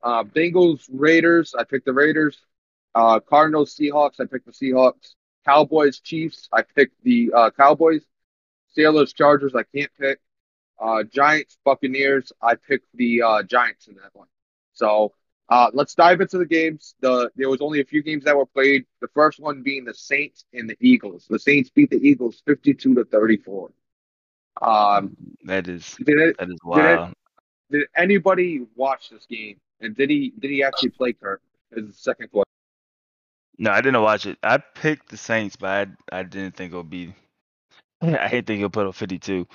Uh, 0.01 0.23
Bengals, 0.23 0.89
Raiders, 0.91 1.53
I 1.57 1.63
picked 1.63 1.85
the 1.85 1.93
Raiders. 1.93 2.37
Uh, 2.95 3.19
Cardinals, 3.19 3.75
Seahawks, 3.75 4.19
I 4.19 4.25
picked 4.25 4.45
the 4.45 4.51
Seahawks. 4.51 5.15
Cowboys, 5.45 5.99
Chiefs, 5.99 6.47
I 6.53 6.61
picked 6.61 7.03
the 7.03 7.31
uh, 7.35 7.49
Cowboys. 7.51 8.01
Steelers, 8.75 9.13
Chargers, 9.13 9.53
I 9.55 9.63
can't 9.63 9.91
pick. 9.99 10.19
Uh, 10.79 11.03
Giants, 11.03 11.57
Buccaneers, 11.63 12.31
I 12.41 12.55
picked 12.55 12.87
the 12.95 13.21
uh, 13.21 13.43
Giants 13.43 13.87
in 13.87 13.95
that 13.95 14.09
one. 14.13 14.27
So 14.73 15.13
uh, 15.49 15.69
let's 15.73 15.93
dive 15.93 16.21
into 16.21 16.37
the 16.37 16.45
games. 16.45 16.95
The 17.01 17.29
there 17.35 17.49
was 17.49 17.61
only 17.61 17.81
a 17.81 17.85
few 17.85 18.01
games 18.01 18.23
that 18.23 18.35
were 18.35 18.45
played. 18.45 18.85
The 19.01 19.07
first 19.09 19.39
one 19.39 19.61
being 19.61 19.85
the 19.85 19.93
Saints 19.93 20.45
and 20.53 20.69
the 20.69 20.77
Eagles. 20.79 21.27
The 21.29 21.39
Saints 21.39 21.69
beat 21.69 21.89
the 21.89 21.97
Eagles 21.97 22.41
fifty-two 22.45 22.95
to 22.95 23.05
thirty-four. 23.05 23.71
Um, 24.61 25.15
that 25.45 25.67
is 25.67 25.95
did 26.03 26.19
it? 26.19 26.37
that 26.39 26.49
is 26.49 26.59
wild. 26.63 27.13
Did 27.69 27.87
anybody 27.95 28.65
watch 28.75 29.09
this 29.09 29.25
game? 29.25 29.59
And 29.81 29.95
did 29.95 30.09
he 30.09 30.33
did 30.39 30.51
he 30.51 30.63
actually 30.63 30.89
play 30.89 31.13
Kirk? 31.13 31.41
Is 31.71 31.87
the 31.87 31.93
second 31.93 32.29
question. 32.31 32.52
No, 33.57 33.71
I 33.71 33.81
didn't 33.81 34.01
watch 34.01 34.25
it. 34.25 34.37
I 34.41 34.57
picked 34.57 35.09
the 35.09 35.17
Saints, 35.17 35.55
but 35.55 35.69
I 36.11 36.19
I 36.19 36.23
didn't 36.23 36.55
think 36.55 36.73
it 36.73 36.75
would 36.77 36.89
be. 36.89 37.13
I 38.01 38.27
didn't 38.27 38.47
think 38.47 38.59
he'll 38.59 38.69
put 38.69 38.87
up 38.87 38.95
52. 38.95 39.47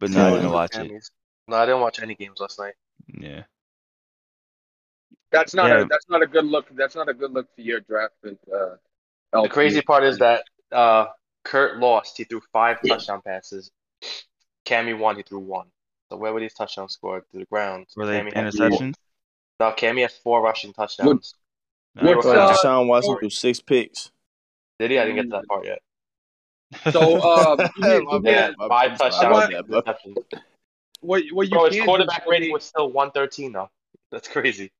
But 0.00 0.10
no, 0.10 0.26
I 0.26 0.30
didn't 0.36 0.50
watch 0.50 0.76
it. 0.76 0.90
No, 1.46 1.56
I 1.56 1.66
didn't 1.66 1.80
watch 1.80 2.00
any 2.02 2.14
games 2.14 2.40
last 2.40 2.58
night. 2.58 2.74
Yeah. 3.18 3.42
That's 5.30 5.54
not 5.54 5.68
Yeah. 5.68 5.82
a 5.82 5.86
that's 5.86 6.08
not 6.08 6.22
a 6.22 6.26
good 6.26 6.44
look. 6.44 6.66
That's 6.74 6.94
not 6.94 7.08
a 7.08 7.14
good 7.14 7.32
look 7.32 7.48
for 7.54 7.60
your 7.60 7.80
draft 7.80 8.14
pick. 8.22 8.38
Uh, 8.52 8.76
The 9.32 9.48
crazy 9.48 9.82
part 9.82 10.04
is 10.04 10.18
that 10.18 10.44
uh, 10.72 11.06
Kurt 11.44 11.78
lost. 11.78 12.16
He 12.16 12.24
threw 12.24 12.40
five 12.52 12.78
touchdown 12.86 13.20
passes. 13.24 13.70
Cammy 14.64 14.96
won. 14.98 15.16
He 15.16 15.22
threw 15.22 15.40
one. 15.40 15.66
So 16.10 16.16
where 16.16 16.32
were 16.32 16.40
these 16.40 16.54
touchdowns 16.54 16.92
scored? 16.92 17.24
To 17.32 17.38
the 17.38 17.46
ground. 17.46 17.86
Were 17.96 18.06
they 18.06 18.20
Cammy 18.20 18.32
interceptions? 18.32 18.94
No, 19.60 19.70
Cammy 19.72 20.02
has 20.02 20.16
four 20.16 20.42
rushing 20.42 20.72
touchdowns. 20.72 21.34
No. 21.94 22.14
What's, 22.16 22.26
Bro, 22.26 22.32
uh, 22.36 22.56
Deshaun 22.56 22.86
Watson 22.88 23.16
threw 23.18 23.30
six 23.30 23.60
picks. 23.60 24.10
Did 24.80 24.90
he? 24.90 24.98
I 24.98 25.04
didn't 25.04 25.16
get 25.16 25.22
to 25.24 25.28
that 25.30 25.46
part 25.48 25.64
yet. 25.64 25.78
So 26.92 27.22
um, 27.22 27.58
you, 27.76 27.82
My 27.82 27.88
you 27.90 28.08
Yeah, 28.12 28.18
bad, 28.20 28.46
can't, 28.46 28.58
my 28.58 28.68
five 28.68 28.98
touchdowns. 28.98 29.22
my 29.22 29.30
want- 29.30 29.50
bad, 29.52 29.66
bro. 29.66 29.82
interceptions. 29.82 30.16
what 31.00 31.22
what 31.32 31.46
you 31.46 31.50
Bro, 31.52 31.70
his 31.70 31.84
quarterback 31.84 32.26
rating 32.26 32.52
was 32.52 32.64
still 32.64 32.90
113 32.90 33.52
though. 33.52 33.70
That's 34.10 34.26
crazy. 34.28 34.72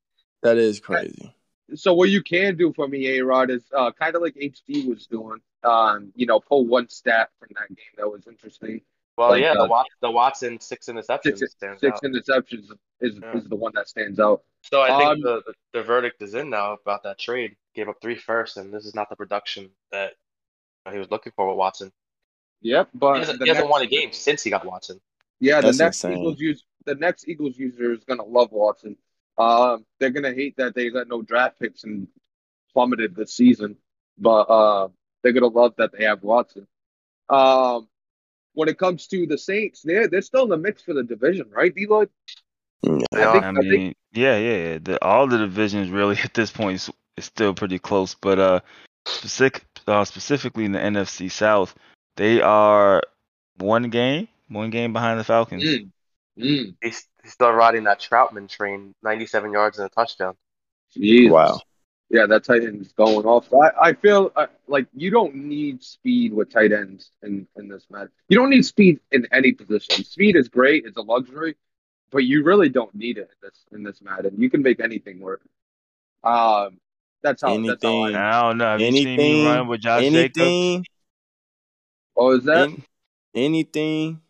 That 0.42 0.58
is 0.58 0.80
crazy. 0.80 1.32
so 1.74 1.94
what 1.94 2.08
you 2.10 2.22
can 2.22 2.56
do 2.56 2.72
for 2.72 2.86
me, 2.88 3.18
A 3.18 3.24
Rod, 3.24 3.50
is 3.50 3.62
uh, 3.76 3.92
kind 3.92 4.14
of 4.16 4.22
like 4.22 4.34
HD 4.34 4.86
was 4.88 5.06
doing. 5.06 5.38
Um, 5.62 6.12
you 6.14 6.26
know, 6.26 6.40
pull 6.40 6.66
one 6.66 6.88
stat 6.90 7.30
from 7.38 7.48
that 7.54 7.68
game 7.68 7.86
that 7.96 8.10
was 8.10 8.26
interesting. 8.26 8.82
Well, 9.16 9.30
Like, 9.30 9.40
yeah, 9.42 9.52
uh, 9.52 9.62
the 9.62 9.68
Watson, 9.70 9.92
the 10.02 10.10
Watson 10.10 10.60
six 10.60 10.86
interceptions 10.86 11.38
Six, 11.38 11.52
stands 11.52 11.80
six 11.80 11.94
out. 11.96 12.02
interceptions 12.02 12.70
is 13.04 13.18
Yeah. 13.22 13.36
is 13.36 13.44
the 13.48 13.56
one 13.56 13.72
that 13.74 13.88
stands 13.88 14.18
out. 14.18 14.42
So 14.62 14.80
I 14.80 14.96
think 14.96 15.10
Um, 15.10 15.20
the, 15.20 15.42
the 15.46 15.54
the 15.74 15.82
verdict 15.82 16.22
is 16.22 16.34
in 16.34 16.50
now 16.50 16.72
about 16.72 17.02
that 17.04 17.18
trade. 17.18 17.56
Gave 17.74 17.88
up 17.88 18.00
three 18.00 18.16
firsts, 18.16 18.56
and 18.56 18.72
this 18.72 18.86
is 18.86 18.94
not 18.94 19.08
the 19.10 19.16
production 19.16 19.70
that 19.92 20.14
he 20.90 20.98
was 20.98 21.10
looking 21.10 21.32
for 21.36 21.48
with 21.48 21.56
Watson. 21.56 21.92
Yep, 22.62 22.90
but 22.94 23.14
He 23.14 23.20
hasn't, 23.20 23.38
the 23.40 23.44
he 23.44 23.48
hasn't 23.50 23.68
won 23.68 23.82
a 23.82 23.86
game 23.86 24.12
since 24.12 24.42
he 24.42 24.50
got 24.50 24.64
Watson. 24.64 25.00
Yeah, 25.40 25.60
the 25.60 25.72
next 25.72 26.02
insane. 26.04 26.18
Eagles 26.18 26.40
use 26.40 26.64
the 26.86 26.94
next 26.94 27.28
Eagles 27.28 27.58
user 27.58 27.92
is 27.92 28.04
gonna 28.04 28.24
love 28.24 28.52
Watson. 28.52 28.96
Um, 29.36 29.84
they're 29.98 30.10
gonna 30.10 30.32
hate 30.32 30.56
that 30.56 30.74
they 30.74 30.90
got 30.90 31.08
no 31.08 31.20
draft 31.20 31.58
picks 31.58 31.84
and 31.84 32.08
plummeted 32.72 33.14
this 33.14 33.34
season, 33.34 33.76
but 34.18 34.42
uh, 34.48 34.88
they're 35.22 35.32
gonna 35.32 35.48
love 35.48 35.74
that 35.76 35.92
they 35.92 36.04
have 36.04 36.22
Watson. 36.22 36.66
Um, 37.28 37.88
when 38.52 38.68
it 38.68 38.78
comes 38.78 39.08
to 39.08 39.26
the 39.26 39.36
Saints, 39.36 39.82
they're 39.82 40.08
they're 40.08 40.22
still 40.22 40.44
in 40.44 40.50
the 40.50 40.56
mix 40.56 40.82
for 40.82 40.94
the 40.94 41.02
division, 41.02 41.50
right, 41.50 41.74
Deloitte? 41.74 42.10
Yeah. 42.82 43.04
I 43.12 43.32
think 43.32 43.44
I 43.44 43.48
I 43.48 43.52
think 43.52 43.66
mean, 43.66 43.94
yeah, 44.12 44.36
yeah, 44.36 44.56
yeah. 44.56 44.78
The, 44.82 45.04
all 45.04 45.26
the 45.26 45.38
divisions 45.38 45.90
really 45.90 46.16
at 46.24 46.34
this 46.34 46.50
point 46.50 46.76
is, 46.76 46.90
is 47.16 47.24
still 47.24 47.54
pretty 47.54 47.78
close, 47.78 48.14
but 48.14 48.38
uh, 48.38 48.60
specific, 49.06 49.64
uh, 49.86 50.04
specifically 50.04 50.64
in 50.64 50.72
the 50.72 50.78
NFC 50.78 51.30
South, 51.30 51.74
they 52.16 52.40
are 52.40 53.02
one 53.58 53.90
game, 53.90 54.28
one 54.48 54.70
game 54.70 54.92
behind 54.92 55.18
the 55.18 55.24
Falcons. 55.24 55.64
Mm, 55.64 55.90
mm, 56.38 56.74
He's, 56.82 57.06
he's 57.22 57.32
still 57.32 57.52
riding 57.52 57.84
that 57.84 58.00
Trautman 58.00 58.48
train, 58.48 58.94
97 59.02 59.52
yards 59.52 59.78
and 59.78 59.86
a 59.86 59.90
touchdown. 59.90 60.34
Jesus. 60.92 61.32
Wow. 61.32 61.60
Yeah, 62.10 62.26
that 62.26 62.44
tight 62.44 62.62
end 62.62 62.80
is 62.80 62.92
going 62.92 63.26
off. 63.26 63.52
I, 63.52 63.88
I 63.88 63.92
feel 63.94 64.30
uh, 64.36 64.46
like 64.68 64.86
you 64.94 65.10
don't 65.10 65.34
need 65.34 65.82
speed 65.82 66.32
with 66.32 66.52
tight 66.52 66.70
ends 66.70 67.10
in, 67.22 67.48
in 67.56 67.68
this 67.68 67.86
match. 67.90 68.08
You 68.28 68.36
don't 68.36 68.50
need 68.50 68.64
speed 68.64 69.00
in 69.10 69.26
any 69.32 69.52
position. 69.52 70.04
Speed 70.04 70.36
is 70.36 70.48
great; 70.48 70.84
it's 70.84 70.98
a 70.98 71.02
luxury, 71.02 71.56
but 72.14 72.24
you 72.24 72.42
really 72.44 72.70
don't 72.70 72.94
need 72.94 73.18
it 73.18 73.28
in 73.30 73.36
this 73.42 73.64
in 73.72 73.82
this 73.82 74.00
match. 74.00 74.24
And 74.24 74.38
you 74.40 74.48
can 74.48 74.62
make 74.62 74.80
anything 74.80 75.20
work. 75.20 75.42
Um, 76.22 76.78
that's 77.22 77.42
how. 77.42 77.48
That's 77.48 77.82
how 77.82 77.90
Anything. 77.90 78.16
I. 78.16 78.28
I 78.38 78.42
don't 78.42 78.58
know. 78.58 78.64
Have 78.64 78.80
you 78.80 78.92
seen 78.92 79.04
me 79.04 79.12
Anything, 79.12 79.44
run 79.46 79.68
with 79.68 79.80
Josh 79.82 80.02
Jacobs? 80.04 80.38
anything, 80.40 80.86
Oh, 82.16 82.30
is 82.30 82.44
that? 82.44 82.68
an- 82.68 82.82
anything. 83.34 84.20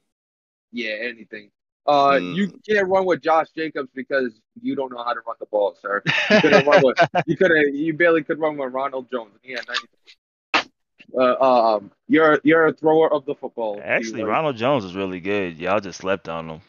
Yeah, 0.72 0.94
anything. 1.02 1.50
Uh, 1.86 2.12
Mm. 2.12 2.34
you 2.34 2.60
can't 2.68 2.88
run 2.88 3.04
with 3.04 3.20
Josh 3.20 3.48
Jacobs 3.54 3.90
because 3.94 4.32
you 4.62 4.74
don't 4.74 4.90
know 4.90 5.04
how 5.04 5.12
to 5.12 5.20
run 5.26 5.36
the 5.38 5.46
ball, 5.46 5.76
sir. 5.82 6.02
You 6.30 6.40
could 6.40 6.52
have 6.52 6.66
run 6.66 6.82
with 6.82 6.96
you 7.26 7.36
could 7.36 7.52
you 7.74 7.92
barely 7.92 8.22
could 8.24 8.38
run 8.40 8.56
with 8.56 8.72
Ronald 8.72 9.10
Jones. 9.10 9.32
He 9.42 9.52
had 9.52 9.66
90. 9.68 10.70
Uh, 11.16 11.34
um, 11.76 11.90
you're 12.08 12.40
you're 12.42 12.66
a 12.66 12.72
thrower 12.72 13.12
of 13.12 13.24
the 13.26 13.34
football. 13.34 13.78
Actually, 13.84 14.24
Ronald 14.24 14.56
Jones 14.56 14.84
is 14.84 14.94
really 14.96 15.20
good. 15.20 15.58
Y'all 15.58 15.78
just 15.80 15.98
slept 16.00 16.28
on 16.28 16.48
him. 16.48 16.60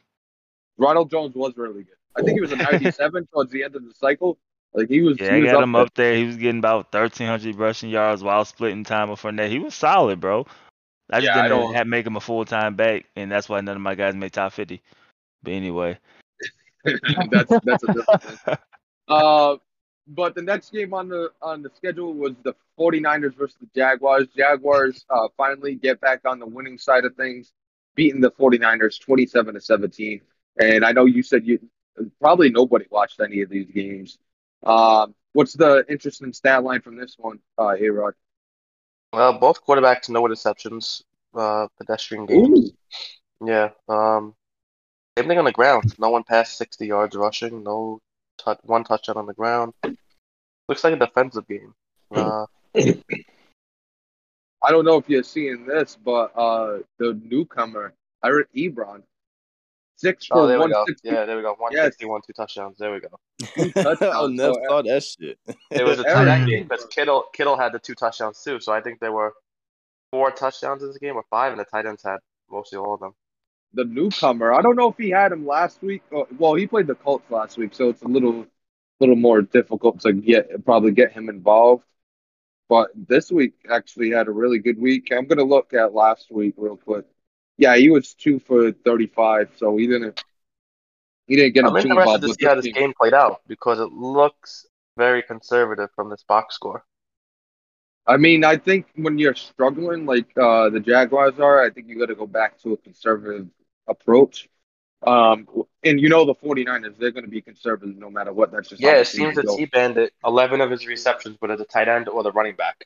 Ronald 0.78 1.10
Jones 1.10 1.36
was 1.36 1.54
really 1.58 1.84
good. 1.84 1.96
I 2.18 2.22
think 2.22 2.36
he 2.36 2.42
was 2.42 2.52
a 2.52 2.56
97 2.72 3.28
towards 3.34 3.52
the 3.52 3.64
end 3.64 3.76
of 3.76 3.84
the 3.86 3.94
cycle. 3.94 4.38
Like 4.74 4.90
he 4.90 5.02
was. 5.02 5.18
Yeah, 5.20 5.32
he 5.32 5.38
I 5.38 5.40
was 5.44 5.52
got 5.52 5.58
up 5.58 5.64
him 5.64 5.72
there. 5.74 5.82
up 5.84 5.94
there. 5.96 6.16
He 6.16 6.26
was 6.26 6.36
getting 6.38 6.60
about 6.60 6.94
1,300 6.94 7.56
rushing 7.56 7.90
yards 7.90 8.24
while 8.24 8.44
splitting 8.46 8.84
time 8.84 9.10
with 9.10 9.22
Fournette. 9.22 9.50
He 9.50 9.60
was 9.60 9.74
solid, 9.74 10.20
bro. 10.20 10.46
I 11.10 11.22
just 11.22 11.28
Yeah, 11.36 11.44
didn't 11.44 11.60
don't- 11.62 11.74
have, 11.76 11.88
make 11.88 12.06
him 12.06 12.16
a 12.16 12.20
full 12.22 12.44
time 12.46 12.76
back, 12.76 13.06
and 13.16 13.32
that's 13.32 13.48
why 13.48 13.62
none 13.62 13.76
of 13.76 13.82
my 13.82 13.96
guys 13.96 14.16
made 14.16 14.34
top 14.34 14.52
50. 14.54 14.82
But 15.44 15.54
anyway, 15.54 15.98
that's 16.84 17.52
that's 17.64 17.84
a 17.84 17.94
different 17.94 18.22
thing. 18.42 18.58
Uh, 19.08 19.58
but 20.08 20.34
the 20.34 20.42
next 20.42 20.72
game 20.72 20.92
on 20.92 21.08
the 21.08 21.30
on 21.40 21.62
the 21.62 21.70
schedule 21.76 22.12
was 22.16 22.34
the 22.44 22.56
49ers 22.80 23.36
versus 23.36 23.56
the 23.62 23.68
Jaguars. 23.76 24.28
Jaguars 24.36 25.06
uh, 25.12 25.28
finally 25.38 25.76
get 25.76 26.02
back 26.02 26.22
on 26.26 26.40
the 26.40 26.46
winning 26.48 26.80
side 26.80 27.06
of 27.06 27.16
things, 27.16 27.54
beating 27.94 28.20
the 28.20 28.32
49ers 28.32 29.00
27 29.00 29.54
to 29.54 29.62
17. 29.62 30.22
And 30.60 30.86
I 30.86 30.92
know 30.92 31.06
you 31.06 31.24
said 31.24 31.46
you 31.46 31.60
probably 32.22 32.50
nobody 32.50 32.86
watched 32.90 33.20
any 33.20 33.42
of 33.42 33.50
these 33.50 33.70
games. 33.72 34.18
Um, 34.64 35.16
what's 35.34 35.54
the 35.54 35.86
interesting 35.90 36.34
stat 36.34 36.64
line 36.64 36.82
from 36.82 36.98
this 36.98 37.16
one, 37.18 37.40
uh, 37.58 37.76
A-Rod? 37.80 38.14
Well, 39.14 39.34
both 39.34 39.66
quarterbacks, 39.66 40.10
no 40.10 40.24
interceptions, 40.24 41.04
uh, 41.34 41.68
pedestrian 41.78 42.26
games. 42.26 42.72
Yeah. 43.44 43.70
Um, 43.88 44.34
same 45.18 45.28
thing 45.28 45.40
on 45.40 45.46
the 45.46 45.52
ground. 45.52 45.94
No 46.00 46.10
one 46.10 46.24
passed 46.24 46.58
60 46.58 46.88
yards 46.88 47.16
rushing. 47.16 47.64
No 47.64 48.02
tou- 48.38 48.58
one 48.64 48.84
touchdown 48.84 49.18
on 49.18 49.26
the 49.26 49.34
ground. 49.34 49.74
Looks 50.68 50.84
like 50.84 50.94
a 50.94 50.98
defensive 50.98 51.48
game. 51.48 51.74
Uh, 52.12 52.46
I 54.66 54.72
don't 54.72 54.84
know 54.86 54.98
if 54.98 55.08
you're 55.08 55.24
seeing 55.24 55.66
this, 55.66 55.98
but 56.04 56.32
uh, 56.36 56.80
the 56.98 57.20
newcomer, 57.24 57.94
Eric 58.24 58.48
Ebron, 58.56 59.04
six 60.06 60.28
oh, 60.32 60.36
for 60.36 60.42
oh, 60.42 60.48
there 60.48 60.60
we 60.60 60.66
go. 60.66 60.80
160. 60.80 61.10
Yeah, 61.10 61.26
there 61.26 61.38
we 61.38 61.44
go. 61.44 61.56
161, 61.58 62.22
two 62.26 62.34
touchdowns. 62.34 62.78
There 62.78 62.94
we 62.94 63.00
go. 63.00 63.10
I 63.58 64.28
never 64.28 64.54
so- 64.54 64.62
saw 64.68 64.82
that 64.82 65.04
shit. 65.04 65.38
It 65.72 65.84
was 65.84 66.00
a 66.00 66.08
Aaron- 66.08 66.26
tight 66.28 66.40
end 66.40 66.50
game 66.50 66.64
because 66.68 66.86
Kittle 66.86 67.26
Kittle 67.34 67.58
had 67.58 67.74
the 67.74 67.80
two 67.80 67.96
touchdowns 67.96 68.42
too. 68.44 68.60
So 68.60 68.72
I 68.72 68.82
think 68.82 69.00
there 69.00 69.12
were 69.12 69.34
four 70.12 70.32
touchdowns 70.32 70.82
in 70.84 70.90
this 70.90 70.98
game 70.98 71.16
or 71.16 71.24
five, 71.30 71.52
and 71.52 71.60
the 71.60 71.66
tight 71.66 71.86
ends 71.86 72.04
had 72.04 72.18
mostly 72.50 72.78
all 72.78 72.94
of 72.94 73.00
them. 73.00 73.14
the 73.74 73.84
newcomer. 73.86 74.54
I 74.54 74.62
don't 74.62 74.76
know 74.78 74.90
if 74.90 74.98
he 74.98 75.10
had 75.10 75.32
him 75.32 75.46
last 75.46 75.82
week. 75.82 76.04
Oh, 76.14 76.28
well, 76.38 76.54
he 76.54 76.68
played 76.68 76.88
the 76.88 76.96
Colts 76.96 77.30
last 77.30 77.58
week, 77.58 77.74
so 77.74 77.90
it's 77.90 78.02
a 78.04 78.08
little 78.08 78.46
little 79.02 79.16
more 79.18 79.42
difficult 79.42 80.00
to 80.02 80.14
get 80.14 80.64
probably 80.64 80.92
get 80.92 81.12
him 81.12 81.28
involved. 81.30 81.84
But 82.70 82.90
this 82.96 83.32
week 83.32 83.54
actually 83.70 84.12
had 84.12 84.28
a 84.28 84.32
really 84.32 84.60
good 84.60 84.80
week. 84.80 85.10
I'm 85.12 85.28
gonna 85.28 85.44
look 85.44 85.74
at 85.74 85.94
last 85.94 86.32
week 86.32 86.54
real 86.58 86.78
quick. 86.78 87.06
Yeah, 87.58 87.78
he 87.78 87.90
was 87.90 88.14
two 88.14 88.40
for 88.40 88.72
35, 88.72 89.52
so 89.58 89.78
he 89.78 89.88
didn't 89.88 90.22
he 91.28 91.36
didn't 91.36 91.54
get 91.54 91.66
I'm 91.66 91.76
interested 91.76 92.22
to 92.22 92.34
see 92.34 92.46
how 92.46 92.56
this 92.56 92.66
team. 92.66 92.74
game 92.74 92.94
played 93.00 93.14
out 93.14 93.42
because 93.48 93.80
it 93.80 93.92
looks 93.92 94.66
very 94.98 95.24
conservative 95.24 95.90
from 95.96 96.10
this 96.10 96.24
box 96.24 96.56
score. 96.56 96.84
I 98.08 98.18
mean, 98.18 98.44
I 98.44 98.58
think 98.58 98.86
when 98.96 99.18
you're 99.18 99.34
struggling 99.34 100.06
like 100.06 100.28
uh, 100.38 100.70
the 100.70 100.80
Jaguars 100.80 101.40
are, 101.40 101.64
I 101.66 101.72
think 101.72 101.88
you 101.88 101.98
got 101.98 102.08
to 102.08 102.16
go 102.16 102.28
back 102.28 102.62
to 102.62 102.74
a 102.74 102.78
conservative 102.78 103.48
approach. 103.88 104.48
Um, 105.06 105.48
and 105.84 106.00
you 106.00 106.10
know 106.10 106.26
the 106.26 106.36
49ers, 106.36 106.98
they're 106.98 107.12
going 107.12 107.26
to 107.26 107.30
be 107.30 107.42
conservative 107.42 107.96
no 107.98 108.10
matter 108.12 108.32
what. 108.32 108.52
That's 108.52 108.70
just 108.70 108.82
Yeah, 108.82 108.98
it 108.98 109.08
seems 109.08 109.36
that. 109.36 109.54
T 109.58 109.66
Bandit, 109.66 110.14
11 110.24 110.62
of 110.62 110.70
his 110.70 110.86
receptions 110.86 111.38
were 111.42 111.48
to 111.48 111.56
the 111.58 111.66
tight 111.66 111.88
end 111.88 112.08
or 112.08 112.22
the 112.22 112.32
running 112.32 112.56
back. 112.56 112.86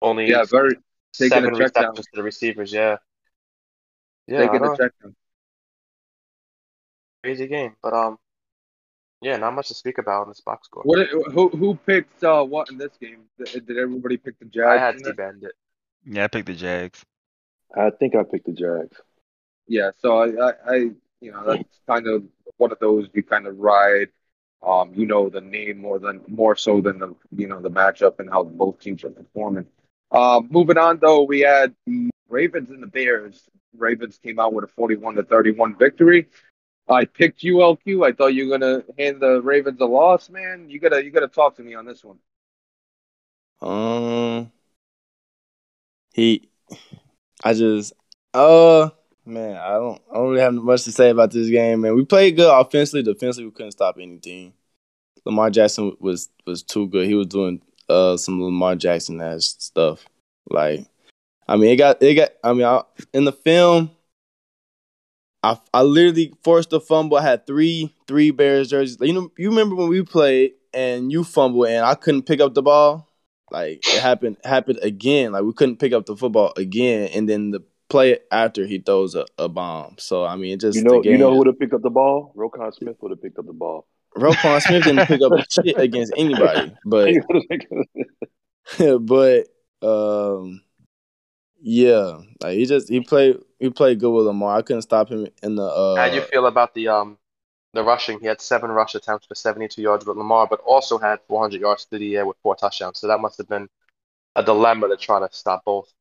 Only 0.00 0.28
Yeah, 0.28 0.44
very 0.44 0.76
seven 1.12 1.54
check 1.54 1.72
down. 1.74 1.84
receptions 1.84 2.06
to 2.06 2.12
the 2.14 2.22
receivers. 2.22 2.72
Yeah. 2.72 2.96
Yeah, 4.26 4.38
I 4.38 4.46
taking 4.46 4.60
don't 4.60 4.68
know. 4.68 4.76
check 4.76 4.92
down. 5.02 5.14
crazy 7.22 7.46
game, 7.46 7.76
but 7.82 7.92
um, 7.92 8.18
yeah, 9.22 9.36
not 9.36 9.54
much 9.54 9.68
to 9.68 9.74
speak 9.74 9.98
about 9.98 10.24
in 10.24 10.28
this 10.30 10.40
box 10.40 10.66
score. 10.66 10.82
What? 10.82 11.08
Who 11.08 11.48
who 11.48 11.74
picked 11.74 12.22
uh, 12.22 12.44
what 12.44 12.70
in 12.70 12.78
this 12.78 12.96
game? 13.00 13.24
Did, 13.38 13.66
did 13.66 13.78
everybody 13.78 14.16
pick 14.16 14.38
the 14.38 14.44
Jags? 14.44 14.68
I 14.68 14.78
had 14.78 14.94
in 14.94 15.00
T 15.00 15.04
this? 15.04 15.16
Bandit. 15.16 15.52
yeah, 16.04 16.24
I 16.24 16.28
picked 16.28 16.46
the 16.46 16.54
Jags. 16.54 17.04
I 17.76 17.90
think 17.90 18.14
I 18.14 18.22
picked 18.22 18.46
the 18.46 18.52
Jags. 18.52 19.00
Yeah, 19.68 19.90
so 20.00 20.18
I, 20.18 20.48
I, 20.48 20.52
I, 20.68 20.74
you 21.20 21.32
know, 21.32 21.44
that's 21.44 21.80
kind 21.88 22.06
of 22.06 22.24
one 22.56 22.70
of 22.70 22.78
those 22.78 23.08
you 23.14 23.22
kind 23.22 23.46
of 23.46 23.58
ride. 23.58 24.08
Um, 24.66 24.92
you 24.94 25.06
know 25.06 25.28
the 25.28 25.40
name 25.40 25.78
more 25.78 25.98
than 25.98 26.22
more 26.26 26.56
so 26.56 26.80
than 26.80 26.98
the 26.98 27.14
you 27.34 27.46
know 27.46 27.60
the 27.60 27.70
matchup 27.70 28.18
and 28.18 28.28
how 28.28 28.42
both 28.44 28.80
teams 28.80 29.04
are 29.04 29.10
performing. 29.10 29.66
Um, 30.10 30.48
moving 30.50 30.78
on 30.78 30.98
though, 31.00 31.22
we 31.22 31.40
had 31.40 31.74
the 31.86 32.10
Ravens 32.28 32.70
and 32.70 32.82
the 32.82 32.86
Bears. 32.86 33.48
Ravens 33.76 34.18
came 34.22 34.38
out 34.38 34.52
with 34.52 34.64
a 34.64 34.68
forty-one 34.68 35.14
to 35.16 35.22
thirty-one 35.22 35.76
victory. 35.76 36.26
I 36.88 37.04
picked 37.04 37.42
ULQ. 37.42 38.06
I 38.06 38.12
thought 38.12 38.34
you 38.34 38.48
were 38.48 38.58
gonna 38.58 38.84
hand 38.98 39.20
the 39.20 39.42
Ravens 39.42 39.80
a 39.80 39.86
loss, 39.86 40.30
man. 40.30 40.68
You 40.68 40.78
gotta 40.80 41.04
you 41.04 41.10
gotta 41.10 41.28
talk 41.28 41.56
to 41.56 41.62
me 41.62 41.74
on 41.74 41.84
this 41.84 42.04
one. 42.04 42.18
Um, 43.60 44.52
he, 46.12 46.48
I 47.42 47.54
just, 47.54 47.92
uh, 48.34 48.90
man, 49.24 49.56
I 49.56 49.70
don't, 49.74 50.00
I 50.10 50.14
don't 50.14 50.30
really 50.30 50.42
have 50.42 50.54
much 50.54 50.84
to 50.84 50.92
say 50.92 51.10
about 51.10 51.30
this 51.30 51.48
game, 51.50 51.80
man. 51.80 51.96
We 51.96 52.04
played 52.04 52.36
good 52.36 52.52
offensively, 52.52 53.02
defensively, 53.02 53.46
we 53.46 53.52
couldn't 53.52 53.72
stop 53.72 53.96
anything. 54.00 54.52
Lamar 55.24 55.50
Jackson 55.50 55.96
was 55.98 56.28
was 56.46 56.62
too 56.62 56.86
good. 56.86 57.06
He 57.06 57.14
was 57.14 57.26
doing 57.26 57.60
uh 57.88 58.16
some 58.16 58.40
Lamar 58.42 58.76
Jackson 58.76 59.20
ass 59.20 59.56
stuff. 59.58 60.06
Like, 60.48 60.86
I 61.48 61.56
mean, 61.56 61.70
it 61.70 61.76
got 61.76 62.02
it 62.02 62.14
got. 62.14 62.30
I 62.42 62.52
mean, 62.52 62.64
I, 62.64 62.82
in 63.12 63.24
the 63.24 63.32
film, 63.32 63.90
I 65.42 65.58
I 65.72 65.82
literally 65.82 66.32
forced 66.42 66.72
a 66.72 66.80
fumble. 66.80 67.16
I 67.18 67.22
had 67.22 67.46
three 67.46 67.94
three 68.08 68.30
Bears 68.30 68.68
jerseys. 68.70 68.98
You 69.00 69.12
know, 69.12 69.30
you 69.38 69.50
remember 69.50 69.74
when 69.76 69.88
we 69.88 70.02
played 70.02 70.52
and 70.74 71.10
you 71.12 71.24
fumbled 71.24 71.68
and 71.68 71.84
I 71.84 71.94
couldn't 71.94 72.22
pick 72.24 72.40
up 72.40 72.54
the 72.54 72.62
ball. 72.62 73.08
Like 73.50 73.86
it 73.86 74.00
happened 74.00 74.38
happened 74.44 74.80
again. 74.82 75.32
Like 75.32 75.44
we 75.44 75.52
couldn't 75.52 75.76
pick 75.78 75.92
up 75.92 76.06
the 76.06 76.16
football 76.16 76.52
again, 76.56 77.10
and 77.14 77.28
then 77.28 77.52
the 77.52 77.60
play 77.88 78.18
after 78.32 78.66
he 78.66 78.78
throws 78.80 79.14
a, 79.14 79.24
a 79.38 79.48
bomb. 79.48 79.94
So 79.98 80.24
I 80.24 80.34
mean, 80.34 80.54
it 80.54 80.60
just 80.60 80.76
You 80.76 80.82
know, 80.82 81.02
you 81.04 81.16
know 81.16 81.30
who 81.30 81.38
would 81.38 81.46
have 81.46 81.58
picked 81.58 81.72
up 81.74 81.82
the 81.82 81.90
ball? 81.90 82.32
Roquan 82.36 82.74
Smith 82.74 82.96
would 83.00 83.12
have 83.12 83.22
picked 83.22 83.38
up 83.38 83.46
the 83.46 83.52
ball. 83.52 83.86
Roquan 84.16 84.60
Smith 84.62 84.82
didn't 84.82 85.06
pick 85.06 85.20
up 85.22 85.32
shit 85.50 85.78
against 85.78 86.12
anybody, 86.16 86.72
but 86.84 87.08
He 87.08 87.20
would've 87.28 87.48
picked 87.48 87.72
up- 87.72 89.02
but 89.06 89.46
um, 89.86 90.62
yeah, 91.60 92.20
like 92.42 92.56
he 92.56 92.66
just 92.66 92.88
he 92.88 93.00
played 93.00 93.38
he 93.58 93.70
played 93.70 94.00
good 94.00 94.10
with 94.10 94.26
Lamar. 94.26 94.58
I 94.58 94.62
couldn't 94.62 94.82
stop 94.82 95.08
him 95.08 95.26
in 95.42 95.56
the 95.56 95.64
uh. 95.64 95.96
How 95.96 96.08
do 96.08 96.16
you 96.16 96.22
feel 96.22 96.46
about 96.46 96.74
the 96.74 96.88
um 96.88 97.18
the 97.72 97.82
rushing? 97.82 98.20
He 98.20 98.26
had 98.26 98.40
seven 98.40 98.70
rush 98.70 98.94
attempts 98.94 99.26
for 99.26 99.34
72 99.34 99.80
yards 99.80 100.06
with 100.06 100.16
Lamar, 100.16 100.46
but 100.46 100.60
also 100.60 100.98
had 100.98 101.20
400 101.28 101.60
yards 101.60 101.84
through 101.84 102.00
the 102.00 102.16
air 102.16 102.26
with 102.26 102.36
four 102.42 102.56
touchdowns. 102.56 102.98
So 102.98 103.08
that 103.08 103.20
must 103.20 103.38
have 103.38 103.48
been 103.48 103.68
a 104.34 104.42
dilemma 104.42 104.88
to 104.88 104.96
try 104.96 105.18
to 105.20 105.28
stop 105.32 105.64
both. 105.64 105.92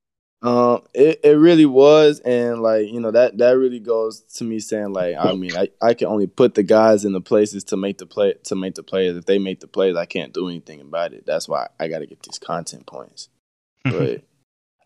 Um, 0.41 0.83
it, 0.93 1.21
it 1.23 1.37
really 1.37 1.65
was, 1.65 2.19
and 2.19 2.61
like 2.61 2.87
you 2.89 2.99
know 2.99 3.11
that 3.11 3.37
that 3.37 3.57
really 3.57 3.79
goes 3.79 4.19
to 4.35 4.43
me 4.43 4.59
saying 4.59 4.93
like 4.93 5.15
I 5.17 5.33
mean 5.33 5.55
I, 5.55 5.69
I 5.81 5.93
can 5.93 6.07
only 6.07 6.27
put 6.27 6.53
the 6.53 6.61
guys 6.63 7.05
in 7.05 7.13
the 7.13 7.21
places 7.21 7.63
to 7.65 7.77
make 7.77 7.97
the 7.97 8.05
play 8.05 8.35
to 8.43 8.55
make 8.55 8.75
the 8.75 8.83
plays. 8.83 9.15
If 9.15 9.25
they 9.25 9.39
make 9.39 9.61
the 9.61 9.67
plays, 9.67 9.95
I 9.95 10.05
can't 10.05 10.33
do 10.33 10.47
anything 10.49 10.81
about 10.81 11.13
it. 11.13 11.25
That's 11.25 11.47
why 11.47 11.69
I 11.79 11.87
got 11.87 11.99
to 11.99 12.05
get 12.05 12.21
these 12.21 12.39
content 12.39 12.85
points. 12.85 13.29
But 13.85 14.23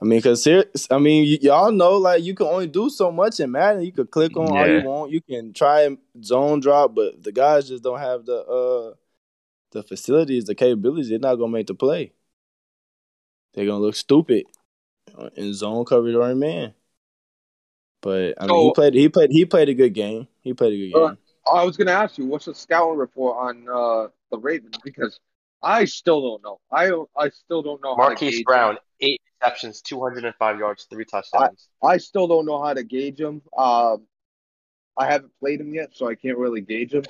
I 0.01 0.05
mean, 0.05 0.21
cause 0.21 0.43
here, 0.45 0.65
I 0.89 0.97
mean, 0.97 1.23
y- 1.25 1.39
y'all 1.41 1.71
know 1.71 1.97
like 1.97 2.23
you 2.23 2.33
can 2.33 2.47
only 2.47 2.67
do 2.67 2.89
so 2.89 3.11
much 3.11 3.39
in 3.39 3.51
Madden. 3.51 3.83
You 3.83 3.91
could 3.91 4.09
click 4.09 4.37
on 4.37 4.45
all 4.45 4.67
you 4.67 4.81
want. 4.81 5.11
You 5.11 5.21
can 5.21 5.51
try 5.53 5.89
zone 6.23 6.61
drop, 6.61 6.95
but 6.95 7.21
the 7.21 7.31
guys 7.31 7.67
just 7.67 7.83
don't 7.83 7.99
have 7.99 8.25
the 8.25 8.37
uh 8.37 8.93
the 9.71 9.83
facilities, 9.83 10.45
the 10.45 10.55
capabilities. 10.55 11.09
They're 11.09 11.19
not 11.19 11.35
gonna 11.35 11.51
make 11.51 11.67
the 11.67 11.75
play. 11.75 12.13
They're 13.53 13.65
gonna 13.65 13.79
look 13.79 13.95
stupid 13.95 14.45
in 15.35 15.53
zone 15.53 15.85
coverage 15.85 16.15
or 16.15 16.29
in 16.29 16.39
man. 16.39 16.73
But 18.01 18.35
I 18.41 18.47
mean, 18.47 18.67
he 18.67 18.71
played. 18.73 18.93
He 18.93 19.09
played. 19.09 19.31
He 19.31 19.45
played 19.45 19.69
a 19.69 19.73
good 19.73 19.93
game. 19.93 20.27
He 20.41 20.53
played 20.53 20.73
a 20.73 20.77
good 20.77 20.93
game. 20.93 21.17
Uh, 21.45 21.59
I 21.59 21.63
was 21.65 21.75
gonna 21.75 21.91
ask 21.91 22.17
you, 22.17 22.25
what's 22.25 22.45
the 22.45 22.55
scouting 22.55 22.97
report 22.97 23.37
on 23.37 23.67
uh, 23.67 24.07
the 24.31 24.37
Ravens? 24.37 24.77
Because 24.83 25.19
I 25.61 25.85
still 25.85 26.21
don't 26.21 26.43
know. 26.43 26.59
I 26.71 26.91
I 27.21 27.29
still 27.29 27.61
don't 27.61 27.81
know 27.83 27.95
how 27.95 28.03
to 28.03 28.09
Marquise 28.09 28.37
gauge 28.37 28.45
Brown, 28.45 28.77
eight 29.01 29.21
receptions, 29.41 29.81
205 29.81 30.59
yards, 30.59 30.87
three 30.89 31.05
touchdowns. 31.05 31.67
I 31.83 31.97
still 31.97 32.27
don't 32.27 32.45
know 32.45 32.61
how 32.63 32.73
to 32.73 32.83
gauge 32.83 33.19
him. 33.19 33.41
Um, 33.57 34.03
I 34.97 35.05
haven't 35.11 35.31
played 35.39 35.59
him 35.61 35.73
yet, 35.73 35.89
so 35.93 36.07
I 36.07 36.15
can't 36.15 36.37
really 36.37 36.61
gauge 36.61 36.93
him. 36.93 37.03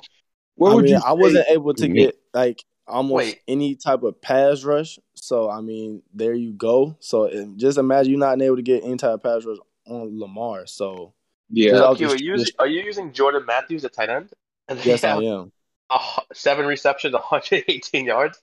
Where 0.56 0.72
I 0.72 0.74
would 0.74 0.84
mean, 0.84 0.94
you 0.94 0.98
I 1.00 1.10
say- 1.10 1.14
wasn't 1.14 1.46
able 1.48 1.74
to 1.74 1.88
get 1.88 2.18
like 2.34 2.62
almost 2.86 3.14
Wait. 3.16 3.40
any 3.46 3.76
type 3.76 4.02
of 4.02 4.20
pass 4.20 4.64
rush. 4.64 4.98
So 5.14 5.48
I 5.48 5.60
mean, 5.60 6.02
there 6.12 6.34
you 6.34 6.52
go. 6.52 6.96
So 7.00 7.30
just 7.56 7.78
imagine 7.78 8.12
you 8.12 8.18
not 8.18 8.40
able 8.42 8.56
to 8.56 8.62
get 8.62 8.82
any 8.84 8.96
type 8.96 9.10
of 9.14 9.22
pass 9.22 9.44
rush 9.44 9.58
on 9.86 10.18
Lamar. 10.18 10.66
So 10.66 11.14
Yeah. 11.50 11.70
Just 11.70 11.82
off 11.82 11.96
Q, 11.98 12.08
the- 12.08 12.14
are 12.14 12.16
you 12.18 12.30
using, 12.32 12.54
are 12.58 12.66
you 12.66 12.82
using 12.82 13.12
Jordan 13.12 13.44
Matthews 13.46 13.84
at 13.84 13.92
tight 13.92 14.08
end? 14.10 14.32
Yes, 14.84 15.02
I 15.02 15.16
am. 15.22 15.50
A 15.90 15.98
hu- 15.98 16.22
seven 16.34 16.66
receptions, 16.66 17.12
118 17.30 18.06
yards. 18.06 18.40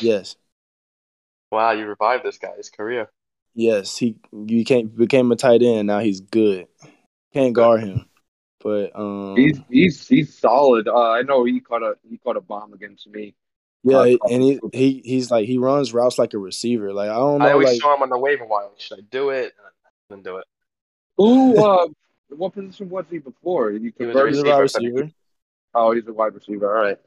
Yes. 0.00 0.36
Wow, 1.50 1.72
you 1.72 1.86
revived 1.86 2.24
this 2.24 2.38
guy's 2.38 2.68
career. 2.70 3.10
Yes, 3.54 3.96
he 3.96 4.16
you 4.32 4.64
can't 4.64 4.94
became 4.94 5.32
a 5.32 5.36
tight 5.36 5.62
end. 5.62 5.86
Now 5.86 5.98
he's 6.00 6.20
good. 6.20 6.66
Can't 7.32 7.54
guard 7.54 7.82
him, 7.82 8.06
but 8.60 8.94
um, 8.94 9.36
He's 9.36 9.58
he's 9.70 10.06
he's 10.08 10.38
solid. 10.38 10.88
Uh, 10.88 11.10
I 11.10 11.22
know 11.22 11.44
he 11.44 11.60
caught 11.60 11.82
a 11.82 11.94
he 12.08 12.18
caught 12.18 12.36
a 12.36 12.40
bomb 12.40 12.72
against 12.72 13.06
me. 13.08 13.34
yeah, 13.82 13.98
uh, 13.98 14.16
and 14.30 14.42
he, 14.42 14.60
he 14.72 15.02
he's 15.04 15.30
like 15.30 15.46
he 15.46 15.58
runs 15.58 15.92
routes 15.92 16.18
like 16.18 16.34
a 16.34 16.38
receiver. 16.38 16.92
Like 16.92 17.10
I 17.10 17.14
don't 17.14 17.38
know. 17.40 17.44
I 17.44 17.48
know, 17.48 17.52
always 17.54 17.68
like 17.70 17.80
saw 17.80 17.94
him 17.96 18.02
on 18.02 18.10
the 18.10 18.18
waiver 18.18 18.44
wire. 18.44 18.68
Should 18.76 18.98
I 18.98 19.02
do 19.10 19.30
it? 19.30 19.54
And 19.56 19.66
I 19.66 20.14
didn't 20.14 20.24
do 20.24 20.36
it. 20.38 20.44
Who? 21.16 21.62
Uh, 21.64 21.88
what 22.30 22.52
position 22.52 22.90
was 22.90 23.06
he 23.10 23.18
before? 23.18 23.72
You 23.72 23.92
He 23.98 24.04
was 24.04 24.16
a 24.16 24.22
converted? 24.22 24.24
receiver, 24.24 24.48
wide 24.56 24.74
I 24.74 24.80
think. 24.94 24.94
receiver. 24.94 25.10
Oh, 25.78 25.92
he's 25.92 26.06
a 26.06 26.12
wide 26.12 26.34
receiver. 26.34 26.66
All 26.76 26.82
right. 26.82 26.98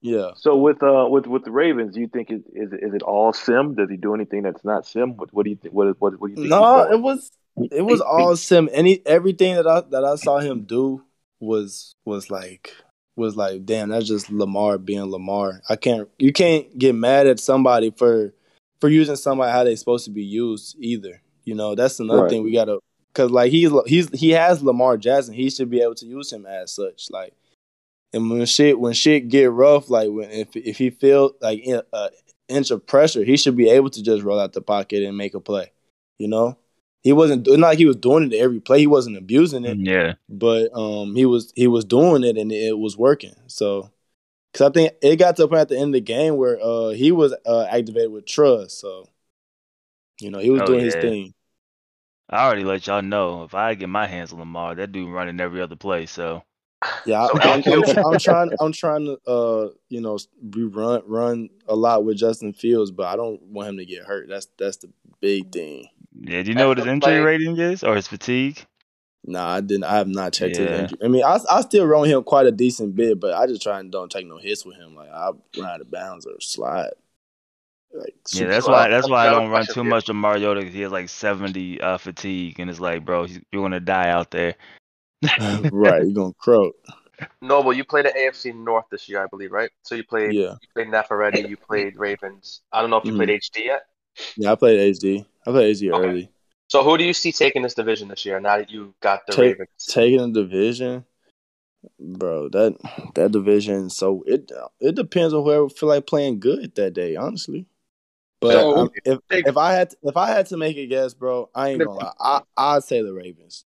Yeah, 0.00 0.32
So 0.36 0.56
with 0.56 0.82
uh 0.82 1.06
with 1.08 1.26
with 1.26 1.44
the 1.44 1.50
Ravens, 1.50 1.94
do 1.94 2.00
you 2.00 2.08
think 2.08 2.28
it 2.30 2.42
is 2.52 2.72
is 2.74 2.92
it 2.92 3.02
all 3.02 3.32
sim? 3.32 3.74
Does 3.74 3.88
he 3.88 3.96
do 3.96 4.14
anything 4.14 4.42
that's 4.42 4.62
not 4.62 4.86
sim? 4.86 5.16
What, 5.16 5.32
what 5.32 5.44
do 5.44 5.50
you 5.50 5.56
think? 5.56 5.72
What 5.72 5.98
what 5.98 6.20
what 6.20 6.26
do 6.26 6.32
you 6.32 6.36
think? 6.36 6.50
no, 6.50 6.92
it 6.92 7.00
was 7.00 7.30
it 7.70 7.80
was 7.82 8.02
all 8.02 8.36
sim. 8.36 8.68
Any 8.72 9.00
everything 9.06 9.54
that 9.54 9.66
I 9.66 9.80
that 9.90 10.04
I 10.04 10.16
saw 10.16 10.40
him 10.40 10.64
do 10.64 11.02
was 11.40 11.94
was 12.04 12.30
like 12.30 12.74
was 13.16 13.34
like 13.34 13.64
damn. 13.64 13.88
That's 13.88 14.06
just 14.06 14.30
Lamar 14.30 14.76
being 14.76 15.04
Lamar. 15.04 15.62
I 15.70 15.76
can't 15.76 16.06
you 16.18 16.34
can't 16.34 16.78
get 16.78 16.94
mad 16.94 17.26
at 17.26 17.40
somebody 17.40 17.90
for 17.90 18.34
for 18.82 18.90
using 18.90 19.16
somebody 19.16 19.52
how 19.52 19.64
they're 19.64 19.74
supposed 19.76 20.04
to 20.04 20.10
be 20.10 20.24
used 20.24 20.76
either. 20.78 21.22
You 21.44 21.54
know 21.54 21.74
that's 21.74 21.98
another 21.98 22.22
Right. 22.22 22.30
thing 22.30 22.42
we 22.44 22.52
gotta 22.52 22.78
because 23.14 23.30
like 23.30 23.50
he's 23.50 23.70
he's 23.86 24.10
he 24.10 24.32
has 24.32 24.62
Lamar 24.62 24.98
Jackson. 24.98 25.32
He 25.32 25.48
should 25.48 25.70
be 25.70 25.80
able 25.80 25.94
to 25.94 26.06
use 26.06 26.30
him 26.30 26.44
as 26.44 26.72
such. 26.72 27.08
Like 27.10 27.32
and 28.14 28.30
when 28.30 28.46
shit 28.46 28.78
when 28.78 28.92
shit 28.92 29.28
get 29.28 29.50
rough, 29.50 29.90
like 29.90 30.08
when 30.10 30.30
if 30.30 30.54
if 30.56 30.78
he 30.78 30.90
feel 30.90 31.32
like 31.40 31.64
an 31.66 31.82
uh, 31.92 32.08
inch 32.48 32.70
of 32.70 32.86
pressure, 32.86 33.24
he 33.24 33.36
should 33.36 33.56
be 33.56 33.68
able 33.68 33.90
to 33.90 34.02
just 34.02 34.22
roll 34.22 34.38
out 34.40 34.52
the 34.52 34.62
pocket 34.62 35.02
and 35.02 35.16
make 35.16 35.34
a 35.34 35.40
play. 35.40 35.72
You 36.18 36.28
know, 36.28 36.56
he 37.02 37.12
wasn't 37.12 37.46
not 37.46 37.58
like 37.58 37.78
he 37.78 37.86
was 37.86 37.96
doing 37.96 38.32
it 38.32 38.36
every 38.36 38.60
play. 38.60 38.78
He 38.78 38.86
wasn't 38.86 39.16
abusing 39.18 39.64
it, 39.64 39.76
Yeah. 39.78 40.14
but 40.28 40.70
um, 40.74 41.14
he 41.16 41.26
was 41.26 41.52
he 41.56 41.66
was 41.66 41.84
doing 41.84 42.24
it 42.24 42.36
and 42.38 42.52
it 42.52 42.78
was 42.78 42.96
working. 42.96 43.34
So, 43.48 43.90
because 44.52 44.68
I 44.68 44.72
think 44.72 44.92
it 45.02 45.16
got 45.16 45.36
to 45.36 45.44
a 45.44 45.48
point 45.48 45.62
at 45.62 45.68
the 45.68 45.76
end 45.76 45.88
of 45.88 45.92
the 45.94 46.00
game 46.00 46.36
where 46.36 46.58
uh 46.62 46.90
he 46.90 47.10
was 47.12 47.34
uh, 47.44 47.64
activated 47.64 48.12
with 48.12 48.26
trust. 48.26 48.78
So, 48.80 49.08
you 50.20 50.30
know, 50.30 50.38
he 50.38 50.50
was 50.50 50.62
Oh, 50.62 50.66
doing 50.66 50.84
his 50.84 50.94
thing. 50.94 51.34
I 52.30 52.46
already 52.46 52.64
let 52.64 52.86
y'all 52.86 53.02
know 53.02 53.44
if 53.44 53.54
I 53.54 53.74
get 53.74 53.88
my 53.88 54.06
hands 54.06 54.32
on 54.32 54.38
Lamar, 54.38 54.74
that 54.76 54.92
dude 54.92 55.12
running 55.12 55.40
every 55.40 55.60
other 55.60 55.76
play. 55.76 56.06
So 56.06 56.42
Yeah, 57.06 57.26
So 57.26 57.38
I, 57.38 57.54
I'm, 57.54 57.62
I'm, 57.66 58.12
I'm 58.12 58.18
trying. 58.18 58.50
I'm 58.60 58.72
trying 58.72 59.04
to, 59.06 59.18
uh, 59.30 59.68
you 59.88 60.00
know, 60.00 60.18
we 60.54 60.64
run 60.64 61.02
run 61.06 61.50
a 61.68 61.74
lot 61.74 62.04
with 62.04 62.16
Justin 62.16 62.52
Fields, 62.52 62.90
but 62.90 63.06
I 63.06 63.16
don't 63.16 63.40
want 63.42 63.68
him 63.68 63.76
to 63.78 63.84
get 63.86 64.04
hurt. 64.04 64.28
That's 64.28 64.48
that's 64.58 64.78
the 64.78 64.90
big 65.20 65.52
thing. 65.52 65.88
yeah, 66.20 66.42
do 66.42 66.50
you 66.50 66.54
know 66.54 66.68
what 66.68 66.78
his 66.78 66.86
injury 66.86 67.00
play. 67.00 67.20
rating 67.20 67.58
is 67.58 67.84
or 67.84 67.96
his 67.96 68.08
fatigue? 68.08 68.64
Nah, 69.26 69.46
I 69.54 69.60
didn't. 69.60 69.84
I 69.84 69.96
have 69.96 70.08
not 70.08 70.32
checked 70.34 70.56
his 70.56 70.70
injury. 70.70 70.98
I 71.02 71.08
mean, 71.08 71.24
I 71.24 71.38
I 71.50 71.60
still 71.62 71.86
run 71.86 72.06
him 72.06 72.22
quite 72.22 72.46
a 72.46 72.52
decent 72.52 72.94
bit, 72.94 73.18
but 73.20 73.34
I 73.34 73.46
just 73.46 73.62
try 73.62 73.80
and 73.80 73.90
don't 73.90 74.10
take 74.10 74.26
no 74.26 74.38
hits 74.38 74.64
with 74.66 74.76
him. 74.76 74.94
Like 74.94 75.08
I 75.10 75.30
run 75.58 75.70
out 75.70 75.80
of 75.80 75.90
bounds 75.90 76.26
or 76.26 76.40
slide. 76.40 76.90
Like 77.94 78.14
Yeah, 78.32 78.48
that's 78.48 78.66
Well, 78.66 78.76
why 78.76 78.88
that's 78.88 79.08
why 79.08 79.28
I 79.28 79.30
don't 79.30 79.50
run 79.50 79.66
too 79.66 79.84
much 79.84 80.08
of 80.08 80.16
Mariota 80.16 80.60
because 80.60 80.74
he 80.74 80.80
has 80.80 80.92
like 80.92 81.08
70 81.08 81.80
uh, 81.80 81.96
fatigue, 81.96 82.58
and 82.58 82.68
it's 82.68 82.80
like, 82.80 83.04
bro, 83.04 83.24
he's- 83.24 83.40
you're 83.52 83.62
gonna 83.62 83.80
die 83.80 84.10
out 84.10 84.30
there. 84.30 84.56
right. 85.72 86.02
You're 86.02 86.12
gonna 86.12 86.32
croak. 86.38 86.74
Noble, 87.40 87.72
you 87.72 87.84
played 87.84 88.06
at 88.06 88.16
AFC 88.16 88.54
North 88.54 88.86
this 88.90 89.08
year, 89.08 89.22
I 89.22 89.26
believe, 89.26 89.52
right? 89.52 89.70
So 89.82 89.94
you 89.94 90.04
played 90.04 90.34
Yeah, 90.34 90.54
you 90.60 90.68
played 90.74 90.88
Neferetti, 90.88 91.48
you 91.48 91.56
played 91.56 91.96
Ravens. 91.96 92.62
I 92.72 92.80
don't 92.80 92.90
know 92.90 92.96
if 92.98 93.04
you 93.04 93.12
Mhm. 93.12 93.16
played 93.16 93.30
HD 93.30 93.64
yet. 93.66 93.82
yeah. 94.36 94.52
I 94.52 94.54
played 94.56 94.78
HD. 94.80 95.24
I 95.46 95.50
played 95.50 95.76
HD 95.76 95.90
Okay. 95.92 96.02
early. 96.08 96.30
So 96.68 96.82
who 96.82 96.96
do 96.98 97.04
you 97.04 97.12
see 97.12 97.30
taking 97.30 97.62
this 97.62 97.74
division 97.74 98.08
this 98.08 98.24
year? 98.24 98.40
Now 98.40 98.56
that 98.58 98.70
you 98.70 98.94
got 99.00 99.26
the 99.26 99.32
Take- 99.34 99.50
Ravens, 99.58 99.68
Taking 99.86 100.20
a 100.20 100.32
division, 100.32 101.04
bro. 102.00 102.48
That 102.48 102.76
that 103.14 103.30
division. 103.32 103.90
So 103.90 104.24
it 104.26 104.50
it 104.80 104.94
depends 104.94 105.34
on 105.34 105.44
whoever 105.44 105.68
feel 105.68 105.88
like 105.90 106.06
playing 106.06 106.40
good 106.40 106.74
that 106.74 106.94
day. 106.94 107.14
Honestly, 107.16 107.66
but 108.40 108.52
So, 108.52 108.90
if 109.04 109.18
if 109.30 109.56
I 109.56 109.72
had 109.72 109.90
to, 109.90 109.96
if 110.02 110.16
I 110.16 110.28
had 110.30 110.46
to 110.46 110.56
make 110.56 110.76
a 110.76 110.86
guess, 110.86 111.14
bro, 111.14 111.50
I 111.54 111.70
ain't 111.70 111.84
gonna 111.84 111.92
lie. 111.92 112.12
I 112.18 112.42
I'd 112.56 112.82
say 112.84 113.02
the 113.02 113.12
Ravens, 113.12 113.64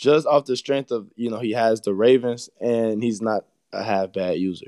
just 0.00 0.26
off 0.26 0.46
the 0.46 0.56
strength 0.56 0.90
of 0.90 1.08
you 1.16 1.30
know 1.30 1.38
he 1.38 1.52
has 1.52 1.80
the 1.82 1.94
Ravens 1.94 2.48
and 2.60 3.02
he's 3.02 3.20
not 3.20 3.44
a 3.72 3.82
half 3.82 4.12
bad 4.12 4.38
user. 4.38 4.66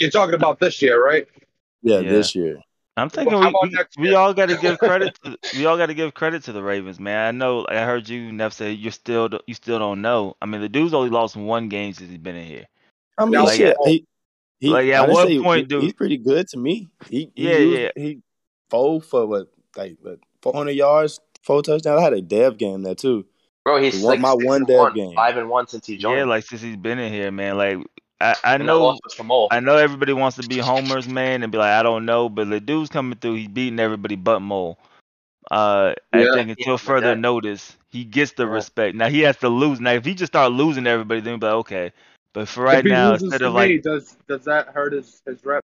You're 0.00 0.10
talking 0.10 0.34
about 0.34 0.58
this 0.60 0.80
year, 0.82 1.04
right? 1.04 1.26
Yeah, 1.82 2.00
Yeah. 2.00 2.10
this 2.10 2.34
year. 2.34 2.58
I'm 2.96 3.10
thinking 3.10 3.36
how 3.36 3.52
we, 3.62 3.70
we, 3.98 4.08
we 4.10 4.14
all 4.14 4.32
got 4.32 4.50
to 4.50 4.56
give 4.56 4.78
credit. 4.78 5.18
To, 5.24 5.36
we 5.56 5.66
all 5.66 5.76
got 5.76 5.86
to 5.86 5.94
give 5.94 6.14
credit 6.14 6.44
to 6.44 6.52
the 6.52 6.62
Ravens, 6.62 7.00
man. 7.00 7.26
I 7.34 7.36
know. 7.36 7.66
I 7.68 7.84
heard 7.84 8.08
you, 8.08 8.30
Neff, 8.30 8.52
say 8.52 8.70
you're 8.70 8.92
still 8.92 9.28
you 9.48 9.54
still 9.54 9.80
don't 9.80 10.00
know. 10.00 10.36
I 10.40 10.46
mean, 10.46 10.60
the 10.60 10.68
dude's 10.68 10.94
only 10.94 11.10
lost 11.10 11.34
one 11.36 11.68
game 11.68 11.92
since 11.92 12.08
he's 12.08 12.18
been 12.20 12.36
in 12.36 12.46
here. 12.46 12.66
I 13.18 13.24
mean, 13.24 13.42
like, 13.42 13.56
shit, 13.56 13.76
he, 13.84 14.06
he, 14.60 14.68
like, 14.68 14.88
at 14.90 15.08
what 15.08 15.28
point 15.42 15.62
he, 15.62 15.66
do- 15.66 15.80
he's 15.80 15.92
pretty 15.92 16.18
good 16.18 16.46
to 16.48 16.56
me. 16.56 16.88
He, 17.08 17.32
he 17.34 17.48
Yeah, 17.50 17.56
used- 17.58 17.80
yeah. 17.80 17.90
He 17.96 18.20
four 18.70 19.00
for 19.02 19.26
what 19.26 19.48
like 19.76 19.96
what 20.00 20.20
400 20.42 20.70
yards, 20.72 21.18
four 21.42 21.62
touchdowns. 21.62 22.00
I 22.00 22.02
had 22.04 22.12
a 22.12 22.22
dev 22.22 22.58
game 22.58 22.82
there 22.82 22.94
too. 22.94 23.26
Bro, 23.64 23.80
he's 23.82 24.00
The 24.00 24.06
one- 24.06 24.12
like 24.12 24.20
my 24.20 24.30
six 24.30 24.44
one 24.44 24.56
and 24.58 24.66
dev 24.66 24.78
one, 24.78 24.94
game. 24.94 25.14
five 25.14 25.36
and 25.36 25.48
one 25.50 25.66
since 25.66 25.86
he 25.86 25.96
joined. 25.96 26.18
Yeah, 26.18 26.24
like 26.24 26.44
since 26.44 26.62
he's 26.62 26.76
been 26.76 26.98
in 26.98 27.12
here, 27.12 27.30
man. 27.30 27.56
Like 27.56 27.78
I, 28.20 28.36
I 28.44 28.54
and 28.54 28.66
know 28.66 28.80
loss 28.80 29.00
was 29.04 29.14
from 29.14 29.26
Mole. 29.28 29.48
I 29.50 29.60
know 29.60 29.76
everybody 29.76 30.12
wants 30.12 30.36
to 30.36 30.42
be 30.42 30.58
homers, 30.58 31.08
man, 31.08 31.42
and 31.42 31.50
be 31.52 31.58
like, 31.58 31.72
I 31.72 31.82
don't 31.82 32.04
know, 32.06 32.28
but 32.28 32.48
the 32.48 32.60
dude's 32.60 32.90
coming 32.90 33.18
through. 33.18 33.34
He's 33.34 33.48
beating 33.48 33.80
everybody 33.80 34.16
but 34.16 34.40
Mole. 34.40 34.78
Uh, 35.50 35.94
I 36.12 36.24
think 36.26 36.50
until 36.50 36.72
Yeah, 36.72 36.76
further 36.78 37.08
yeah. 37.08 37.14
notice, 37.14 37.76
he 37.90 38.04
gets 38.04 38.32
the 38.32 38.46
Yeah. 38.46 38.50
respect. 38.52 38.96
Now 38.96 39.08
he 39.08 39.20
has 39.20 39.36
to 39.38 39.48
lose. 39.48 39.80
Now 39.80 39.92
if 39.92 40.04
he 40.04 40.14
just 40.14 40.32
start 40.32 40.52
losing 40.52 40.86
everybody, 40.86 41.20
then 41.20 41.38
be 41.38 41.46
like, 41.46 41.54
okay. 41.56 41.92
But 42.32 42.48
for 42.48 42.64
right 42.64 42.84
now, 42.84 43.14
instead 43.14 43.42
to 43.42 43.48
of 43.48 43.54
me, 43.54 43.54
like, 43.54 43.82
does 43.82 44.16
does 44.28 44.44
that 44.44 44.68
hurt 44.68 44.92
his 44.92 45.20
his 45.26 45.44
rep? 45.44 45.62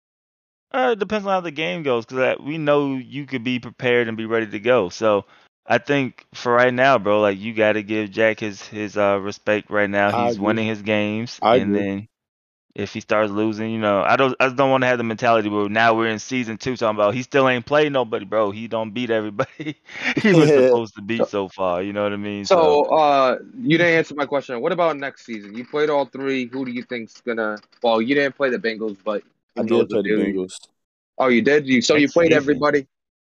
uh, 0.72 0.90
it 0.94 1.00
depends 1.00 1.26
on 1.26 1.32
how 1.32 1.40
the 1.42 1.52
game 1.52 1.84
goes, 1.84 2.06
because 2.06 2.40
we 2.40 2.58
know 2.58 2.96
you 2.96 3.26
could 3.26 3.44
be 3.44 3.60
prepared 3.60 4.08
and 4.08 4.18
be 4.18 4.26
ready 4.26 4.48
to 4.48 4.60
go. 4.60 4.90
So 4.90 5.26
I 5.68 5.78
think 5.80 6.26
for 6.34 6.54
right 6.54 6.74
now, 6.74 6.98
bro, 6.98 7.22
like 7.22 7.40
you 7.40 7.54
got 7.54 7.74
to 7.74 7.84
give 7.84 8.12
Jack 8.12 8.40
his 8.40 8.62
his 8.68 8.98
uh 8.98 9.20
respect 9.22 9.70
right 9.70 9.90
now. 9.90 10.12
He's 10.12 10.40
winning 10.40 10.68
his 10.68 10.82
games, 10.82 11.42
I 11.42 11.56
and 11.56 11.74
agree. 11.74 11.76
then 11.76 12.08
if 12.76 12.94
he 12.94 13.00
starts 13.02 13.32
losing, 13.32 13.72
you 13.72 13.80
know, 13.80 14.02
I 14.04 14.16
don't 14.18 14.36
I 14.40 14.46
just 14.46 14.56
don't 14.58 14.72
want 14.72 14.84
to 14.84 14.88
have 14.88 14.98
the 14.98 15.04
mentality 15.04 15.50
where 15.50 15.70
now 15.70 15.94
we're 15.96 16.08
in 16.10 16.20
season 16.20 16.58
two 16.58 16.76
talking 16.78 16.96
about 16.98 17.14
he 17.16 17.24
still 17.24 17.48
ain't 17.50 17.66
played 17.66 17.92
nobody, 17.92 18.26
bro. 18.26 18.52
He 18.52 18.68
don't 18.68 18.92
beat 18.92 19.10
everybody 19.12 19.78
he 20.22 20.34
was 20.34 20.52
Yeah. 20.52 20.70
supposed 20.70 20.96
to 20.96 21.02
beat 21.02 21.28
so 21.28 21.50
far. 21.50 21.82
You 21.84 21.94
know 21.94 22.04
what 22.04 22.14
I 22.14 22.18
mean? 22.18 22.46
So, 22.46 22.84
uh, 22.86 23.40
you 23.58 23.78
didn't 23.78 23.94
answer 23.98 24.14
my 24.16 24.26
question. 24.26 24.62
What 24.62 24.72
about 24.72 24.98
next 24.98 25.26
season? 25.26 25.56
You 25.56 25.66
played 25.66 25.90
all 25.90 26.06
three. 26.06 26.46
Who 26.48 26.66
do 26.66 26.72
you 26.72 26.84
think's 26.84 27.20
gonna? 27.22 27.58
Well, 27.82 28.02
you 28.02 28.14
didn't 28.16 28.36
play 28.36 28.50
the 28.50 28.60
Bengals, 28.60 28.98
but 29.04 29.24
I 29.58 29.64
did 29.64 29.90
play 29.90 30.02
the 30.04 30.10
Bengals. 30.10 30.60
Oh, 31.18 31.28
you 31.28 31.42
did. 31.42 31.68
You 31.68 31.82
so 31.82 31.96
you 31.96 32.08
played 32.10 32.28
season. 32.28 32.38
everybody. 32.38 32.88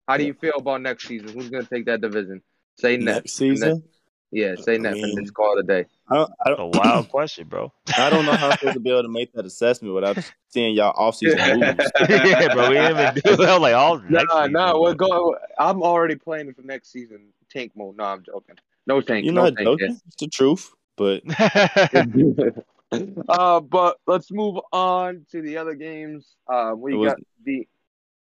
How 0.07 0.17
do 0.17 0.23
you 0.25 0.33
feel 0.33 0.53
about 0.57 0.81
next 0.81 1.07
season? 1.07 1.29
Who's 1.29 1.49
gonna 1.49 1.65
take 1.65 1.85
that 1.85 2.01
division? 2.01 2.41
Say 2.75 2.97
net. 2.97 3.15
Next 3.15 3.33
season, 3.33 3.83
Yeah, 4.31 4.55
say 4.55 4.75
I 4.75 4.77
net 4.77 4.93
and 4.93 5.01
mean- 5.01 5.17
just 5.23 5.33
call 5.33 5.57
it 5.57 5.63
a 5.63 5.67
day. 5.67 5.85
I 6.09 6.15
don't, 6.15 6.31
I, 6.45 6.51
a 6.51 6.55
don't, 6.55 6.75
wild 6.77 7.09
question, 7.11 7.47
bro. 7.49 7.73
I 7.97 8.09
don't 8.09 8.25
know 8.25 8.31
how 8.31 8.47
I'm 8.47 8.51
supposed 8.53 8.75
to 8.75 8.79
be 8.79 8.89
able 8.91 9.01
to 9.03 9.09
make 9.09 9.33
that 9.33 9.45
assessment 9.45 9.93
without 9.93 10.17
seeing 10.47 10.73
y'all 10.73 10.93
offseason 10.93 11.37
moves. 11.77 11.91
yeah, 12.09 12.53
bro. 12.53 12.69
We 12.69 12.75
didn't 12.75 12.91
even 12.99 13.13
do 13.25 13.35
that. 13.45 13.59
Like 13.59 13.73
all 13.75 13.99
next 13.99 14.11
Nah, 14.29 14.41
season, 14.43 14.51
nah, 14.53 14.79
we're 14.79 14.93
going. 14.93 15.35
I'm 15.59 15.83
already 15.83 16.15
planning 16.15 16.53
for 16.53 16.61
next 16.61 16.93
season. 16.93 17.27
Tank 17.49 17.73
mode. 17.75 17.97
No, 17.97 18.05
I'm 18.05 18.23
joking. 18.23 18.55
No 18.85 19.01
tank. 19.01 19.25
You're 19.25 19.33
no 19.33 19.43
not 19.49 19.55
tank 19.57 19.65
joking. 19.67 19.99
It's 20.07 20.15
the 20.17 20.27
truth. 20.27 20.71
But 20.95 21.23
uh, 23.29 23.59
but 23.59 23.97
let's 24.07 24.31
move 24.31 24.59
on 24.71 25.25
to 25.31 25.41
the 25.41 25.57
other 25.57 25.75
games. 25.75 26.35
Uh, 26.47 26.73
we 26.75 26.93
It 26.93 26.95
was- 26.95 27.09
got 27.13 27.19
the. 27.43 27.67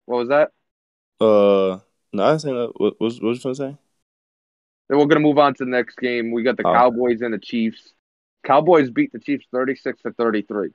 What 0.06 0.18
was 0.18 0.30
that? 0.30 0.52
Uh, 1.22 1.80
no, 2.14 2.24
I 2.24 2.32
didn't 2.32 2.42
say 2.42 2.50
that. 2.54 2.72
What, 2.78 2.96
what, 3.00 3.14
what 3.14 3.24
was 3.24 3.38
you 3.38 3.44
gonna 3.44 3.56
say? 3.56 3.78
Then 4.90 5.00
we're 5.00 5.06
gonna 5.06 5.22
move 5.22 5.38
on 5.40 5.54
to 5.56 5.66
the 5.66 5.72
next 5.72 5.98
game. 5.98 6.32
We 6.32 6.44
got 6.44 6.58
the 6.58 6.66
Oh. 6.66 6.74
Cowboys 6.74 7.22
and 7.22 7.34
the 7.34 7.40
Chiefs. 7.40 7.94
Cowboys 8.44 8.90
beat 8.90 9.12
the 9.12 9.20
Chiefs 9.20 9.46
36 9.52 10.02
to 10.04 10.12
33. 10.14 10.72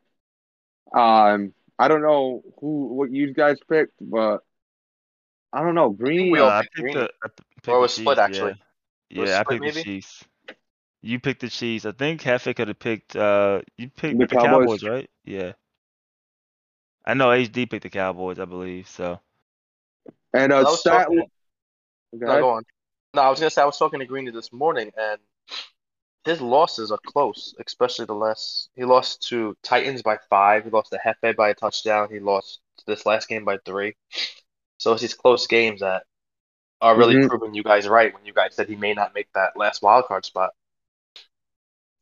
Um, 0.95 1.53
I 1.79 1.89
don't 1.89 2.03
know 2.03 2.43
who 2.61 2.87
what 2.95 3.11
you 3.11 3.33
guys 3.35 3.59
picked, 3.69 3.95
but 4.01 4.45
I 5.53 5.63
don't 5.63 5.75
know. 5.75 5.91
Green. 5.91 6.31
we 6.31 6.41
Uh, 6.41 6.49
I 6.49 6.63
picked 6.63 6.75
picked 6.75 6.77
Green. 6.77 6.95
the, 6.95 7.11
I 7.25 7.29
p- 7.29 7.45
picked 7.63 7.69
Or 7.69 7.79
it 7.79 7.83
the 7.83 7.89
was 7.89 7.95
split, 7.95 8.19
actually. 8.19 8.55
Yeah, 9.11 9.17
It 9.17 9.21
was 9.21 9.31
yeah 9.31 9.41
I 9.41 9.45
split, 9.45 9.63
picked 9.63 9.65
the? 9.65 9.73
Chiefs. 9.73 10.25
You 11.03 11.21
picked 11.21 11.41
the 11.43 11.49
Chiefs. 11.51 11.87
I 11.87 11.93
think 11.93 12.23
Hefe 12.23 12.55
could 12.57 12.69
have 12.69 12.79
picked. 12.79 13.17
Uh, 13.17 13.63
you 13.79 13.91
picked 13.91 14.19
The 14.19 14.27
the, 14.29 14.37
Cowboys. 14.37 14.81
Cowboys. 14.81 14.85
right? 14.85 15.11
Yeah. 15.25 15.53
I 17.07 17.15
know 17.15 17.31
HD 17.33 17.65
picked 17.67 17.85
the 17.85 17.89
Cowboys. 17.91 18.39
I 18.39 18.45
believe 18.45 18.87
so. 18.89 19.21
And 20.35 20.53
I 20.53 20.59
uh, 20.59 20.62
was 20.64 20.81
stat. 20.81 21.07
talking- 21.07 21.31
Go 22.19 22.27
No, 22.27 22.40
go 22.40 22.51
on. 22.51 22.62
No, 23.14 23.23
I 23.23 23.31
was 23.31 23.40
gonna 23.40 23.51
say 23.51 23.62
I 23.62 23.66
was 23.66 23.79
talking 23.79 23.99
to 24.01 24.07
Greeny 24.07 24.31
this 24.31 24.53
morning, 24.53 24.90
and 24.97 25.19
his 26.25 26.40
losses 26.40 26.90
are 26.90 26.99
close, 27.07 27.55
especially 27.64 28.05
the 28.07 28.14
last. 28.14 28.71
He 28.75 28.85
lost 28.85 29.29
to 29.29 29.57
Titans 29.62 30.03
by 30.03 30.19
five. 30.31 30.64
He 30.64 30.71
lost 30.71 30.92
to 30.92 30.99
Hefe 30.99 31.37
by 31.37 31.51
a 31.51 31.55
touchdown. 31.55 32.09
He 32.11 32.21
lost 32.21 32.61
this 32.87 33.05
last 33.07 33.29
game 33.29 33.45
by 33.45 33.59
three. 33.64 33.95
So 34.79 34.92
it's 34.92 35.03
these 35.03 35.14
close 35.14 35.47
games 35.47 35.81
that 35.81 36.05
are 36.81 36.97
really 36.97 37.14
Mhm. 37.14 37.29
proving 37.29 37.55
you 37.55 37.62
guys 37.62 37.88
right 37.88 38.12
when 38.12 38.25
you 38.27 38.33
guys 38.35 38.55
said 38.55 38.69
he 38.69 38.77
may 38.77 38.92
not 38.95 39.14
make 39.14 39.33
that 39.35 39.57
last 39.57 39.83
wild 39.83 40.07
card 40.07 40.25
spot. 40.25 40.51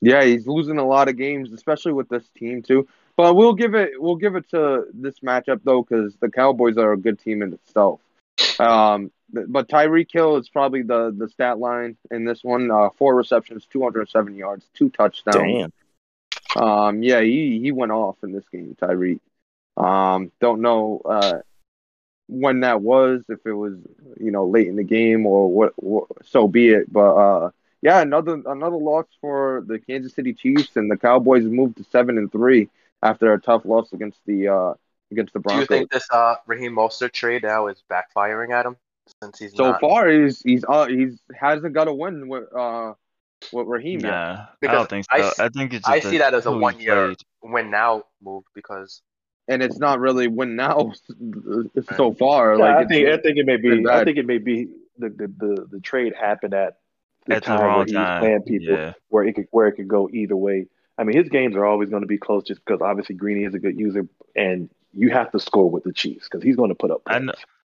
Yeah, 0.00 0.22
he's 0.24 0.46
losing 0.46 0.78
a 0.78 0.86
lot 0.86 1.08
of 1.08 1.16
games, 1.16 1.52
especially 1.52 1.92
with 1.92 2.08
this 2.08 2.28
team 2.36 2.62
too. 2.62 2.86
But 3.16 3.34
we'll 3.34 3.54
give 3.54 3.74
it 3.74 3.92
we'll 3.96 4.16
give 4.16 4.34
it 4.34 4.48
to 4.50 4.86
this 4.92 5.20
matchup 5.20 5.60
though, 5.64 5.82
because 5.82 6.14
the 6.20 6.30
Cowboys 6.30 6.76
are 6.76 6.92
a 6.92 6.96
good 6.96 7.18
team 7.20 7.42
in 7.42 7.52
itself. 7.52 8.00
Um, 8.58 9.10
but 9.32 9.68
Tyreek 9.68 10.10
Hill 10.12 10.36
is 10.36 10.48
probably 10.48 10.82
the 10.82 11.14
the 11.16 11.28
stat 11.28 11.58
line 11.58 11.96
in 12.10 12.24
this 12.24 12.42
one. 12.42 12.70
Uh, 12.70 12.90
four 12.90 13.14
receptions, 13.14 13.66
207 13.70 14.36
yards, 14.36 14.66
two 14.74 14.90
touchdowns. 14.90 15.70
Damn. 16.56 16.62
Um, 16.62 17.02
yeah, 17.02 17.20
he 17.20 17.60
he 17.60 17.72
went 17.72 17.92
off 17.92 18.16
in 18.22 18.32
this 18.32 18.48
game, 18.50 18.76
Tyreek. 18.80 19.20
Um, 19.76 20.30
don't 20.40 20.60
know 20.60 21.02
uh 21.04 21.38
when 22.26 22.60
that 22.60 22.80
was, 22.80 23.22
if 23.28 23.44
it 23.44 23.52
was 23.52 23.74
you 24.18 24.30
know 24.30 24.46
late 24.46 24.68
in 24.68 24.76
the 24.76 24.84
game 24.84 25.26
or 25.26 25.50
what, 25.50 25.72
what 25.76 26.06
so 26.24 26.48
be 26.48 26.70
it. 26.70 26.92
But 26.92 27.14
uh, 27.14 27.50
yeah, 27.82 28.00
another 28.00 28.42
another 28.46 28.76
loss 28.76 29.06
for 29.20 29.62
the 29.66 29.78
Kansas 29.78 30.14
City 30.14 30.32
Chiefs 30.32 30.76
and 30.76 30.90
the 30.90 30.96
Cowboys 30.96 31.44
moved 31.44 31.76
to 31.78 31.84
seven 31.84 32.18
and 32.18 32.30
three 32.30 32.68
after 33.04 33.32
a 33.32 33.40
tough 33.40 33.64
loss 33.64 33.92
against 33.92 34.18
the 34.26 34.48
uh 34.48 34.74
against 35.12 35.32
the 35.34 35.38
Broncos. 35.40 35.68
Do 35.68 35.74
you 35.74 35.78
think 35.80 35.90
this 35.92 36.08
uh 36.10 36.36
Raheem 36.46 36.72
Mostert 36.74 37.12
trade 37.12 37.42
now 37.44 37.68
is 37.68 37.82
backfiring 37.88 38.52
at 38.52 38.66
him 38.66 38.76
since 39.22 39.38
he's 39.38 39.54
so 39.54 39.70
not? 39.70 39.80
far, 39.80 40.08
he's 40.08 40.40
he's 40.42 40.64
uh 40.66 40.86
he's 40.86 41.20
hasn't 41.38 41.74
got 41.74 41.86
a 41.86 41.94
win 41.94 42.28
with 42.28 42.52
uh 42.56 42.94
with 43.52 43.66
Raheem 43.66 44.00
yet. 44.00 44.10
Nah, 44.10 44.46
I 44.62 44.66
don't 44.66 44.88
think 44.88 45.06
I 45.10 45.20
so. 45.20 45.28
s- 45.28 45.38
I, 45.38 45.48
think 45.50 45.74
it's 45.74 45.86
I 45.86 46.00
see 46.00 46.18
that 46.18 46.34
as 46.34 46.46
a 46.46 46.50
one 46.52 46.80
year 46.80 47.08
played. 47.08 47.18
win 47.42 47.70
now 47.70 48.04
move 48.22 48.44
because 48.54 49.02
and 49.48 49.62
it's 49.62 49.78
not 49.78 50.00
really 50.00 50.26
win 50.28 50.56
now 50.56 50.92
so 51.96 52.12
far. 52.14 52.56
Yeah, 52.56 52.64
like 52.64 52.76
I 52.76 52.84
think 52.88 53.08
I 53.08 53.18
think 53.18 53.36
it 53.36 53.46
may 53.46 53.56
be. 53.56 53.86
I 53.88 54.04
think 54.04 54.16
it 54.16 54.26
may 54.26 54.38
be 54.38 54.68
the 54.98 55.10
the, 55.10 55.26
the, 55.26 55.66
the 55.72 55.80
trade 55.80 56.14
happened 56.18 56.54
at 56.54 56.78
the 57.26 57.34
At 57.36 57.42
the 57.42 57.48
time 57.48 57.60
wrong 57.60 57.76
where 57.78 57.86
he 57.86 57.94
was 57.94 58.04
time, 58.04 58.20
playing 58.20 58.42
people 58.42 58.74
yeah. 58.76 58.92
where 59.08 59.24
it 59.24 59.34
could 59.34 59.48
where 59.50 59.66
it 59.68 59.72
could 59.72 59.88
go 59.88 60.08
either 60.12 60.36
way. 60.36 60.66
I 60.98 61.04
mean, 61.04 61.16
his 61.16 61.28
games 61.28 61.56
are 61.56 61.64
always 61.64 61.90
going 61.90 62.02
to 62.02 62.08
be 62.08 62.18
close 62.18 62.44
just 62.44 62.64
because 62.64 62.80
obviously 62.80 63.16
Greeny 63.16 63.44
is 63.44 63.54
a 63.54 63.58
good 63.58 63.78
user, 63.78 64.06
and 64.36 64.68
you 64.92 65.10
have 65.10 65.30
to 65.32 65.40
score 65.40 65.70
with 65.70 65.84
the 65.84 65.92
Chiefs 65.92 66.28
because 66.30 66.42
he's 66.42 66.56
going 66.56 66.70
to 66.70 66.74
put 66.74 66.90
up. 66.90 67.02
I 67.08 67.18
Points. 67.18 67.26
know, 67.26 67.34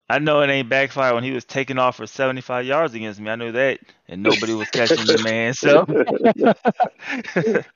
I 0.10 0.20
know 0.20 0.42
it 0.42 0.50
ain't 0.50 0.70
backfire 0.70 1.14
when 1.14 1.24
he 1.24 1.32
was 1.32 1.46
taking 1.46 1.78
off 1.80 1.98
for 1.98 2.08
75 2.08 2.66
yards 2.66 2.94
against 2.94 3.20
me. 3.20 3.30
I 3.30 3.36
knew 3.36 3.52
that, 3.52 3.80
and 4.08 4.24
nobody 4.24 4.54
was 4.54 4.70
catching 4.70 5.06
the 5.06 5.18
man. 5.18 5.54
So, 5.54 5.86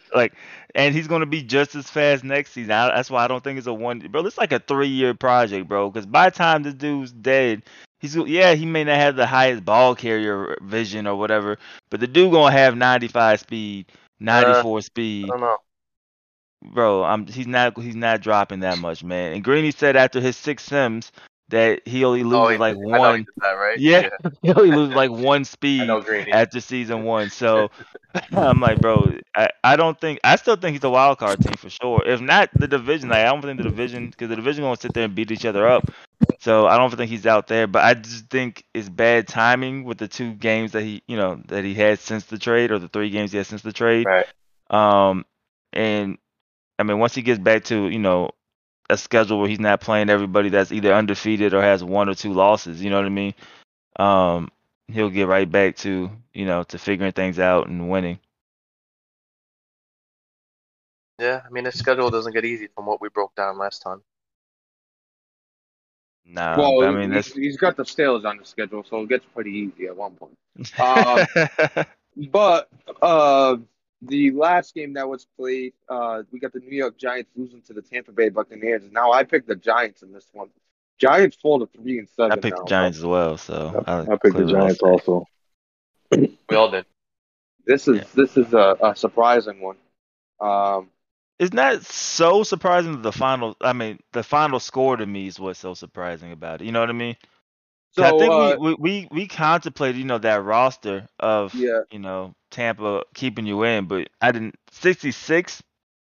like, 0.16 0.34
and 0.76 0.96
he's 0.96 1.08
gonna 1.08 1.26
be 1.26 1.44
just 1.44 1.76
as 1.76 1.90
fast 1.90 2.24
next 2.24 2.52
season. 2.52 2.72
I, 2.72 2.96
that's 2.96 3.10
why 3.12 3.24
I 3.24 3.28
don't 3.28 3.44
think 3.44 3.58
it's 3.58 3.68
a 3.68 3.74
one, 3.74 4.00
bro. 4.00 4.26
It's 4.26 4.38
like 4.38 4.52
a 4.54 4.60
three-year 4.60 5.14
project, 5.16 5.68
bro. 5.68 5.90
Because 5.90 6.06
by 6.06 6.30
the 6.30 6.36
time 6.36 6.64
this 6.64 6.74
dude's 6.74 7.12
dead, 7.12 7.64
he's 8.00 8.16
yeah, 8.16 8.54
he 8.54 8.66
may 8.66 8.84
not 8.84 8.98
have 8.98 9.16
the 9.16 9.26
highest 9.28 9.66
ball 9.66 9.96
carrier 9.96 10.58
vision 10.62 11.08
or 11.08 11.16
whatever, 11.16 11.58
but 11.90 12.00
the 12.00 12.08
dude 12.08 12.32
gonna 12.32 12.52
have 12.52 12.78
95 12.78 13.40
speed, 13.42 13.88
Uh, 14.28 14.64
94 14.64 14.78
I 14.78 14.82
speed, 14.82 15.28
don't 15.28 15.42
know. 15.42 15.58
bro. 16.74 17.04
I'm 17.04 17.28
he's 17.28 17.48
not 17.48 17.78
he's 17.80 17.96
not 17.96 18.22
dropping 18.22 18.62
that 18.62 18.78
much, 18.78 19.04
man. 19.04 19.34
And 19.34 19.44
Greeny 19.44 19.72
said 19.72 19.96
after 19.96 20.20
his 20.20 20.38
six 20.38 20.64
sims 20.64 21.12
that 21.50 21.88
he 21.88 22.04
only 22.06 22.24
oh, 22.24 22.24
loses 22.24 22.40
Oh, 22.40 22.50
he- 22.50 22.58
like 22.58 22.76
I 22.76 22.78
one. 22.78 23.26
that 23.42 23.52
right. 23.54 23.80
Yeah, 23.80 24.10
he 24.42 24.52
only 24.54 24.72
loses 24.72 24.96
like 24.96 25.12
one 25.12 25.46
speed 25.46 25.90
after 26.32 26.60
season 26.62 27.04
one. 27.04 27.30
So 27.30 27.72
I'm 28.34 28.60
like, 28.60 28.80
bro, 28.82 29.18
I, 29.36 29.50
I 29.64 29.76
don't 29.76 30.00
think 30.00 30.20
I 30.24 30.36
still 30.36 30.56
think 30.56 30.74
he's 30.76 30.84
a 30.84 30.90
wild 30.90 31.18
card 31.20 31.42
team 31.42 31.56
for 31.58 31.70
sure. 31.70 32.04
If 32.06 32.22
not 32.22 32.50
the 32.58 32.68
division, 32.68 33.10
like, 33.10 33.20
I 33.26 33.30
don't 33.30 33.42
think 33.42 33.58
the 33.58 33.64
division 33.64 34.10
because 34.10 34.30
the 34.30 34.36
division 34.36 34.64
gonna 34.64 34.78
sit 34.78 34.94
there 34.94 35.06
and 35.06 35.16
beat 35.16 35.32
each 35.32 35.46
other 35.46 35.68
up. 35.68 35.90
So 36.40 36.66
I 36.66 36.78
don't 36.78 36.96
think 36.96 37.10
he's 37.10 37.28
out 37.28 37.48
there. 37.48 37.68
But 37.68 37.84
I 37.84 37.94
just 37.94 38.28
think 38.28 38.66
it's 38.74 38.90
bad 38.90 39.28
timing 39.28 39.84
with 39.84 40.00
the 40.00 40.08
two 40.08 40.34
games 40.34 40.72
that 40.72 40.82
he 40.82 41.04
you 41.08 41.18
know 41.18 41.42
that 41.48 41.64
he 41.64 41.74
had 41.74 42.00
since 42.00 42.26
the 42.26 42.38
trade 42.38 42.72
or 42.72 42.80
the 42.80 42.88
three 42.88 43.10
games 43.10 43.32
he 43.32 43.38
had 43.38 43.48
since 43.48 43.62
the 43.62 43.74
trade. 43.74 44.06
Right. 44.06 44.26
Um, 44.70 45.26
and 45.72 46.18
I 46.80 46.84
mean 46.84 47.00
once 47.00 47.14
he 47.14 47.22
gets 47.22 47.40
back 47.40 47.66
to 47.66 47.88
you 47.88 48.00
know 48.00 48.32
a 48.90 48.98
schedule 48.98 49.40
where 49.40 49.48
he's 49.48 49.60
not 49.60 49.82
playing 49.82 50.10
everybody 50.10 50.50
that's 50.50 50.72
either 50.72 50.94
undefeated 50.94 51.54
or 51.54 51.62
has 51.62 51.84
one 51.84 52.10
or 52.10 52.16
two 52.16 52.34
losses, 52.34 52.84
you 52.84 52.90
know 52.90 52.98
what 52.98 53.06
I 53.06 53.10
mean? 53.10 53.34
Um, 53.98 54.50
he'll 54.88 55.10
get 55.10 55.28
right 55.28 55.50
back 55.50 55.78
to 55.78 56.10
you 56.34 56.46
know 56.46 56.64
to 56.64 56.78
figuring 56.78 57.12
things 57.14 57.40
out 57.40 57.68
and 57.68 57.90
winning. 57.90 58.20
Yeah, 61.20 61.42
I 61.46 61.50
mean 61.52 61.66
his 61.66 61.78
schedule 61.78 62.10
doesn't 62.10 62.34
get 62.34 62.46
easy 62.46 62.68
from 62.74 62.88
what 62.88 63.00
we 63.00 63.10
broke 63.10 63.36
down 63.36 63.60
last 63.60 63.84
time. 63.84 64.02
Nah, 66.34 66.58
well, 66.58 66.84
I 66.84 66.92
mean 66.92 67.12
he's, 67.12 67.34
he's 67.34 67.58
got 67.58 67.76
the 67.76 67.84
Steelers 67.84 68.26
on 68.26 68.38
the 68.38 68.46
schedule, 68.46 68.84
so 68.90 69.02
it 69.02 69.10
gets 69.10 69.26
pretty 69.34 69.52
easy 69.52 69.88
at 69.88 69.96
one 69.98 70.14
point. 70.14 70.38
Um, 70.80 71.86
But 72.18 72.68
uh, 73.02 73.58
the 74.02 74.32
last 74.32 74.74
game 74.76 74.94
that 74.94 75.08
was 75.08 75.26
played, 75.38 75.74
uh, 75.88 76.24
we 76.32 76.40
got 76.40 76.52
the 76.52 76.60
New 76.60 76.76
York 76.76 76.98
Giants 76.98 77.32
losing 77.36 77.62
to 77.64 77.74
the 77.74 77.82
Tampa 77.82 78.12
Bay 78.12 78.30
Buccaneers. 78.30 78.84
Now 78.92 79.12
I 79.14 79.24
picked 79.24 79.48
the 79.48 79.56
Giants 79.56 80.02
in 80.02 80.12
this 80.12 80.28
one. 80.34 80.50
Giants 80.98 81.38
fall 81.38 81.60
to 81.60 81.68
three 81.68 82.00
and 82.00 82.10
seven. 82.10 82.34
I 82.34 82.36
picked 82.36 82.58
now. 82.58 82.64
the 82.64 82.70
Giants 82.70 82.98
as 82.98 83.06
well, 83.06 83.38
so 83.38 83.84
I, 83.88 84.02
I 84.02 84.18
picked 84.18 84.36
the 84.36 84.46
Giants 84.46 84.82
lost 84.82 85.08
also. 85.08 85.26
We 86.12 86.56
all 86.56 86.70
did. 86.70 86.86
This 87.66 87.88
is 87.88 87.98
Yeah. 88.00 88.04
this 88.14 88.38
is 88.38 88.54
a, 88.54 88.76
a 88.82 88.96
surprising 88.96 89.62
one. 89.62 89.78
Um, 90.40 90.90
It's 91.42 91.54
not 91.54 91.84
so 91.84 92.44
surprising 92.44 92.92
that 92.94 93.02
the 93.04 93.12
final. 93.12 93.58
I 93.62 93.74
mean, 93.74 94.00
the 94.14 94.22
final 94.24 94.60
score 94.60 94.96
to 94.96 95.08
me 95.08 95.26
is 95.28 95.40
what's 95.40 95.60
so 95.60 95.74
surprising 95.74 96.32
about 96.32 96.62
it. 96.62 96.66
You 96.66 96.72
know 96.72 96.82
what 96.82 96.90
I 96.90 96.94
mean? 96.94 97.18
so 97.94 98.04
I 98.04 98.12
think 98.12 98.32
uh, 98.32 98.58
we, 98.60 98.76
we 98.76 98.76
we 98.80 99.08
we 99.12 99.28
contemplated, 99.28 99.98
you 99.98 100.06
know, 100.06 100.20
that 100.20 100.44
roster 100.44 101.08
of 101.20 101.56
Yeah. 101.56 101.82
you 101.92 102.00
know 102.00 102.36
Tampa 102.52 103.04
keeping 103.16 103.48
you 103.48 103.64
in, 103.64 103.86
but 103.88 104.10
I 104.22 104.32
didn't. 104.32 104.56
Sixty 104.72 105.12
six, 105.12 105.64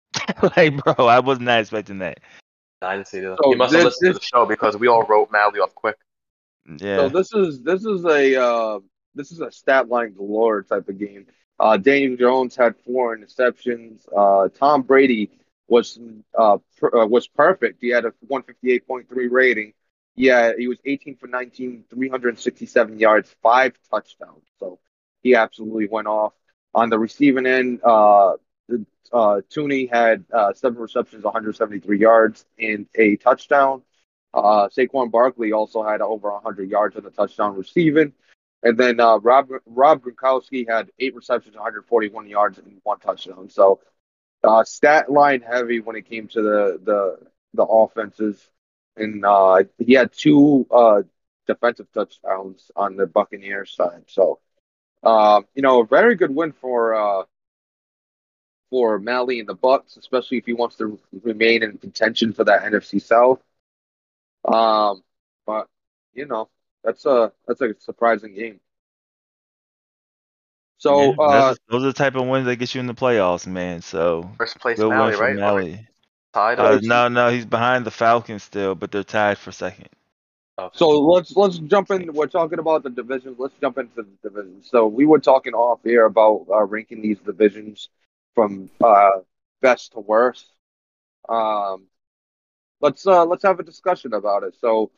like 0.57 0.83
bro, 0.83 1.07
I 1.07 1.21
was 1.21 1.39
not 1.39 1.61
expecting 1.61 2.01
that. 2.01 2.19
I 2.83 2.97
didn't 2.97 3.07
see 3.07 3.21
that. 3.21 3.39
So 3.43 3.51
he 3.51 3.57
must 3.57 3.75
have 3.75 3.85
this- 3.85 3.99
to 3.99 4.13
the 4.13 4.21
show 4.21 4.45
because 4.45 4.77
we 4.77 4.89
all 4.89 5.05
wrote 5.05 5.31
Mally 5.31 5.61
off 5.61 5.75
quick. 5.75 5.99
Yeah, 6.79 6.97
So 6.97 7.09
this 7.11 7.33
is 7.33 7.63
this 7.63 7.85
is 7.85 8.05
a 8.05 8.43
uh, 8.43 8.81
this 9.15 9.31
is 9.31 9.41
a 9.41 9.53
stat 9.53 9.89
line 9.89 10.15
galore 10.15 10.63
type 10.63 10.89
of 10.89 10.99
game. 10.99 11.27
Uh, 11.59 11.77
Daniel 11.77 12.17
Jones 12.17 12.57
had 12.57 12.75
four 12.85 13.17
interceptions. 13.17 14.07
Uh, 14.15 14.49
Tom 14.49 14.83
Brady 14.83 15.31
was 15.69 15.99
uh, 16.37 16.59
per, 16.79 17.03
uh, 17.03 17.07
was 17.07 17.29
perfect. 17.29 17.79
He 17.81 17.89
had 17.89 18.05
a 18.05 18.13
158.3 18.31 19.07
rating. 19.31 19.73
Yeah, 20.15 20.53
he 20.57 20.69
was 20.69 20.79
18 20.85 21.17
for 21.17 21.27
19, 21.27 21.85
367 21.89 22.99
yards, 22.99 23.35
five 23.43 23.73
touchdowns. 23.91 24.45
So 24.59 24.79
he 25.23 25.35
absolutely 25.35 25.89
went 25.89 26.09
off. 26.09 26.35
On 26.75 26.91
the 26.91 26.99
receiving 26.99 27.47
end, 27.47 27.81
uh, 27.83 28.35
the, 28.69 28.85
uh, 29.13 29.41
Tooney 29.51 29.91
had 29.91 30.25
uh, 30.33 30.53
seven 30.53 30.79
receptions, 30.79 31.25
173 31.25 31.99
yards, 31.99 32.45
and 32.59 32.87
a 32.95 33.17
touchdown. 33.17 33.83
Uh, 34.35 34.69
Saquon 34.69 35.11
Barkley 35.11 35.53
also 35.53 35.83
had 35.83 36.01
over 36.01 36.31
100 36.33 36.71
yards 36.71 36.97
and 36.97 37.07
a 37.07 37.11
touchdown 37.11 37.57
receiving. 37.57 38.13
And 38.63 38.79
then 38.79 39.01
uh, 39.01 39.19
Rob 39.19 39.49
Rob 39.67 40.03
Gronkowski 40.03 40.69
had 40.69 40.91
eight 40.99 41.15
receptions, 41.15 41.57
141 41.57 42.29
yards, 42.29 42.59
and 42.59 42.81
one 42.85 43.01
touchdown. 43.01 43.49
So 43.51 43.81
uh, 44.45 44.65
stat 44.65 45.11
line 45.11 45.43
heavy 45.43 45.81
when 45.81 45.97
it 45.97 46.09
came 46.09 46.29
to 46.29 46.43
the 46.43 46.81
the 46.83 47.19
the 47.55 47.65
offenses. 47.65 48.51
And 48.97 49.25
uh, 49.25 49.65
he 49.79 49.95
had 49.95 50.13
two 50.13 50.67
uh, 50.71 51.03
defensive 51.47 51.91
touchdowns 51.93 52.71
on 52.77 52.97
the 52.97 53.07
Buccaneers 53.07 53.75
side. 53.75 54.05
So 54.09 54.41
uh, 55.03 55.43
you 55.55 55.63
know, 55.63 55.83
a 55.83 55.87
very 55.87 56.15
good 56.17 56.35
win 56.35 56.53
for 56.53 56.95
uh, 56.95 57.25
for 58.71 58.99
Mally 58.99 59.41
and 59.41 59.49
the 59.49 59.55
Bucks, 59.55 59.97
especially 59.97 60.39
if 60.39 60.47
he 60.47 60.53
wants 60.55 60.77
to 60.77 60.99
remain 61.23 61.63
in 61.63 61.79
contention 61.79 62.33
for 62.33 62.45
that 62.45 62.63
NFC 62.63 62.99
South. 62.99 63.43
Um, 64.45 65.03
but 65.47 65.69
you 66.15 66.27
know, 66.27 66.49
that's 66.85 67.07
a 67.07 67.33
that's 67.47 67.61
a 67.61 67.75
surprising 67.79 68.35
game. 68.35 68.61
So 70.79 71.13
Yeah, 71.13 71.25
uh, 71.25 71.55
those 71.69 71.85
are 71.85 71.87
the 71.87 71.93
type 71.93 72.17
of 72.17 72.27
wins 72.27 72.47
that 72.47 72.57
get 72.57 72.75
you 72.75 72.81
in 72.81 72.87
the 72.87 72.95
playoffs, 72.95 73.47
man. 73.47 73.83
So 73.83 74.29
First 74.37 74.59
place 74.59 74.79
good 74.79 74.91
Mally, 74.91 75.13
win 75.13 75.21
right? 75.21 75.37
Mally. 75.37 75.87
Tied. 76.35 76.59
Uh, 76.59 76.81
no, 76.83 77.09
no, 77.09 77.31
he's 77.31 77.47
behind 77.47 77.85
the 77.85 77.91
Falcons 77.91 78.43
still, 78.43 78.75
but 78.75 78.91
they're 78.91 79.05
tied 79.05 79.39
for 79.39 79.53
second. 79.53 79.89
Oh. 80.59 80.71
so 80.75 80.89
let's 81.01 81.35
let's 81.37 81.59
jump 81.59 81.91
in. 81.91 82.13
We're 82.13 82.27
talking 82.27 82.59
about 82.59 82.83
the 82.83 82.91
divisions. 82.91 83.37
Let's 83.39 83.55
jump 83.61 83.79
into 83.79 84.03
the 84.03 84.07
divisions. 84.29 84.69
So 84.69 84.87
we 84.87 85.07
were 85.07 85.19
talking 85.19 85.55
off 85.55 85.81
here 85.83 86.05
about 86.05 86.47
uh, 86.51 86.63
ranking 86.65 87.01
these 87.01 87.19
divisions 87.21 87.89
from 88.35 88.71
uh, 88.83 89.21
best 89.63 89.93
to 89.93 90.01
worst. 90.01 90.47
Um, 91.29 91.85
let's 92.81 93.07
uh, 93.07 93.25
let's 93.25 93.45
have 93.45 93.61
a 93.61 93.63
discussion 93.63 94.13
about 94.13 94.43
it. 94.43 94.55
So, 94.61 94.91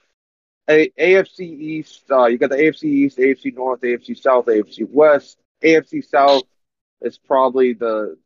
a- 0.69 0.91
AFC 0.99 1.41
East, 1.41 2.03
uh, 2.11 2.27
you 2.27 2.39
got 2.39 2.51
the 2.51 2.57
AFC 2.57 2.85
East, 2.85 3.19
AFC 3.19 3.55
North, 3.55 3.81
AFC 3.83 4.17
South, 4.17 4.47
AFC 4.47 4.89
West. 4.91 5.39
AFC 5.62 6.05
South, 6.05 6.43
is 7.01 7.19
probably 7.19 7.73
the 7.75 8.17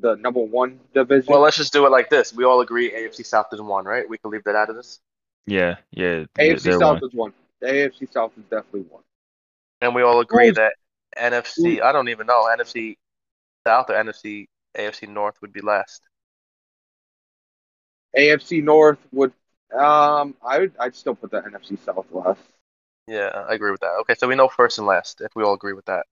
the 0.00 0.16
number 0.16 0.40
one 0.40 0.80
division. 0.94 1.26
Well, 1.32 1.40
let's 1.40 1.56
just 1.56 1.72
do 1.72 1.86
it 1.86 1.90
like 1.90 2.08
this. 2.10 2.32
We 2.32 2.44
all 2.44 2.60
agree 2.60 2.90
AFC 2.90 3.24
South 3.24 3.46
is 3.52 3.60
one, 3.60 3.84
right? 3.84 4.08
We 4.08 4.18
can 4.18 4.30
leave 4.30 4.42
that 4.44 4.56
out 4.56 4.68
of 4.70 4.76
this. 4.76 5.00
Yeah, 5.46 5.76
yeah. 5.92 6.24
AFC 6.38 6.72
South 6.78 7.00
one. 7.00 7.04
is 7.08 7.14
one. 7.14 7.32
The 7.60 7.66
AFC 7.68 8.12
South 8.12 8.32
is 8.36 8.44
definitely 8.44 8.82
one. 8.82 9.02
And 9.80 9.94
we 9.94 10.02
all 10.02 10.20
agree 10.20 10.46
Who's- 10.46 10.56
that 10.56 10.74
NFC, 11.16 11.80
I 11.80 11.92
don't 11.92 12.08
even 12.08 12.26
know, 12.26 12.44
NFC 12.44 12.96
South 13.64 13.88
or 13.90 13.94
NFC, 13.94 14.48
AFC 14.76 15.06
North 15.08 15.40
would 15.40 15.52
be 15.52 15.60
last. 15.60 16.02
AFC 18.16 18.62
North 18.62 18.98
would 19.12 19.32
um 19.72 20.34
I 20.44 20.58
would 20.60 20.72
I'd 20.78 20.94
still 20.94 21.14
put 21.14 21.30
the 21.30 21.40
NFC 21.42 21.76
South 21.76 22.06
last. 22.10 22.40
Yeah, 23.08 23.30
I 23.48 23.54
agree 23.54 23.70
with 23.70 23.80
that. 23.80 23.96
Okay, 24.00 24.14
so 24.14 24.26
we 24.28 24.34
know 24.34 24.48
first 24.48 24.78
and 24.78 24.86
last 24.86 25.20
if 25.20 25.34
we 25.36 25.44
all 25.44 25.54
agree 25.54 25.72
with 25.74 25.86
that. 25.86 26.06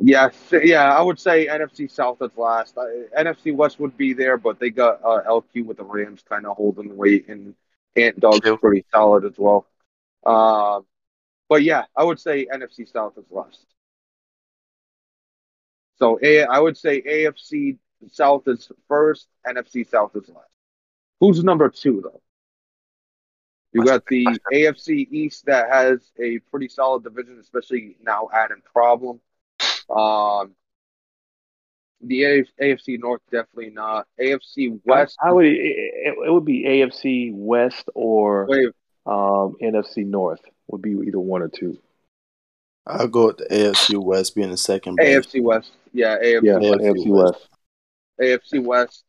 Yeah, 0.00 0.28
yeah, 0.52 0.92
I 0.92 1.00
would 1.00 1.20
say 1.20 1.46
NFC 1.46 1.90
South 1.90 2.20
is 2.20 2.36
last. 2.36 2.76
Uh, 2.76 2.84
NFC 3.16 3.54
West 3.54 3.78
would 3.78 3.96
be 3.96 4.12
there, 4.12 4.36
but 4.36 4.58
they 4.58 4.70
got 4.70 5.00
uh, 5.04 5.22
LQ 5.26 5.62
with 5.62 5.76
the 5.76 5.84
Rams 5.84 6.22
kind 6.28 6.46
of 6.46 6.56
holding 6.56 6.88
the 6.88 6.94
weight, 6.94 7.28
and 7.28 7.54
Ant 7.96 8.18
Dog's 8.20 8.40
True. 8.40 8.58
pretty 8.60 8.84
solid 8.90 9.24
as 9.24 9.38
well. 9.38 9.66
Um, 10.26 10.84
but 11.48 11.62
yeah, 11.62 11.84
I 11.96 12.04
would 12.04 12.20
say 12.20 12.46
NFC 12.46 12.86
South 12.90 13.14
is 13.18 13.24
last. 13.30 13.64
So 15.96 16.18
A, 16.22 16.42
I 16.44 16.58
would 16.58 16.76
say 16.76 17.00
AFC 17.02 17.78
South 18.08 18.48
is 18.48 18.70
first, 18.88 19.28
NFC 19.46 19.88
South 19.88 20.14
is 20.16 20.28
last. 20.28 20.53
Who's 21.24 21.42
number 21.42 21.70
two 21.70 22.02
though? 22.02 22.20
You 23.72 23.82
got 23.82 24.04
the 24.06 24.26
AFC 24.52 25.08
East 25.10 25.46
that 25.46 25.70
has 25.72 26.00
a 26.22 26.38
pretty 26.50 26.68
solid 26.68 27.02
division, 27.02 27.38
especially 27.40 27.96
now 28.04 28.28
adding 28.30 28.60
problem. 28.72 29.20
Um, 29.88 30.54
the 32.02 32.46
AFC 32.60 33.00
North 33.00 33.22
definitely 33.32 33.70
not. 33.70 34.06
AFC 34.20 34.78
West. 34.84 35.16
I, 35.22 35.30
I 35.30 35.32
would. 35.32 35.46
It, 35.46 35.56
it 35.56 36.14
it 36.26 36.30
would 36.30 36.44
be 36.44 36.64
AFC 36.64 37.32
West 37.32 37.88
or 37.94 38.46
um, 39.06 39.56
NFC 39.62 40.04
North 40.04 40.42
would 40.68 40.82
be 40.82 40.90
either 40.90 41.18
one 41.18 41.40
or 41.40 41.48
two. 41.48 41.78
I'll 42.86 43.08
go 43.08 43.28
with 43.28 43.38
the 43.38 43.46
AFC 43.46 43.96
West 43.96 44.34
being 44.34 44.50
the 44.50 44.58
second 44.58 44.96
best. 44.96 45.32
AFC 45.32 45.42
West. 45.42 45.72
Yeah, 45.94 46.18
AFC 46.18 46.42
Yeah, 46.42 46.58
West. 46.58 46.82
AFC 46.82 47.08
West. 47.08 47.48
AFC 48.20 48.62
West. 48.62 49.04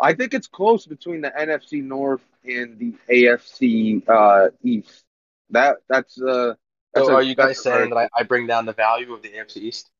I 0.00 0.14
think 0.14 0.34
it's 0.34 0.46
close 0.46 0.86
between 0.86 1.20
the 1.20 1.30
NFC 1.30 1.82
North 1.82 2.24
and 2.44 2.78
the 2.78 2.94
AFC 3.10 4.08
uh, 4.08 4.48
East. 4.62 5.04
That 5.50 5.78
that's 5.88 6.20
uh. 6.20 6.54
That's 6.94 7.06
So 7.06 7.12
a- 7.12 7.16
are 7.16 7.22
you 7.22 7.34
guys 7.36 7.62
saying 7.62 7.90
that 7.90 7.96
I, 7.96 8.08
I 8.16 8.22
bring 8.24 8.46
down 8.46 8.66
the 8.66 8.72
value 8.72 9.12
of 9.12 9.22
the 9.22 9.28
AFC 9.28 9.58
East? 9.58 9.90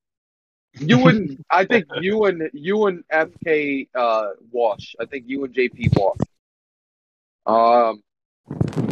You 0.78 1.06
and 1.08 1.44
I 1.50 1.64
think 1.64 1.86
you 2.00 2.24
and 2.24 2.50
you 2.52 2.86
and 2.86 3.04
FK 3.12 3.88
uh, 3.94 4.30
wash. 4.50 4.96
I 5.00 5.04
think 5.04 5.24
you 5.28 5.44
and 5.44 5.54
JP 5.54 5.96
wash. 5.98 6.16
Um, 7.46 8.02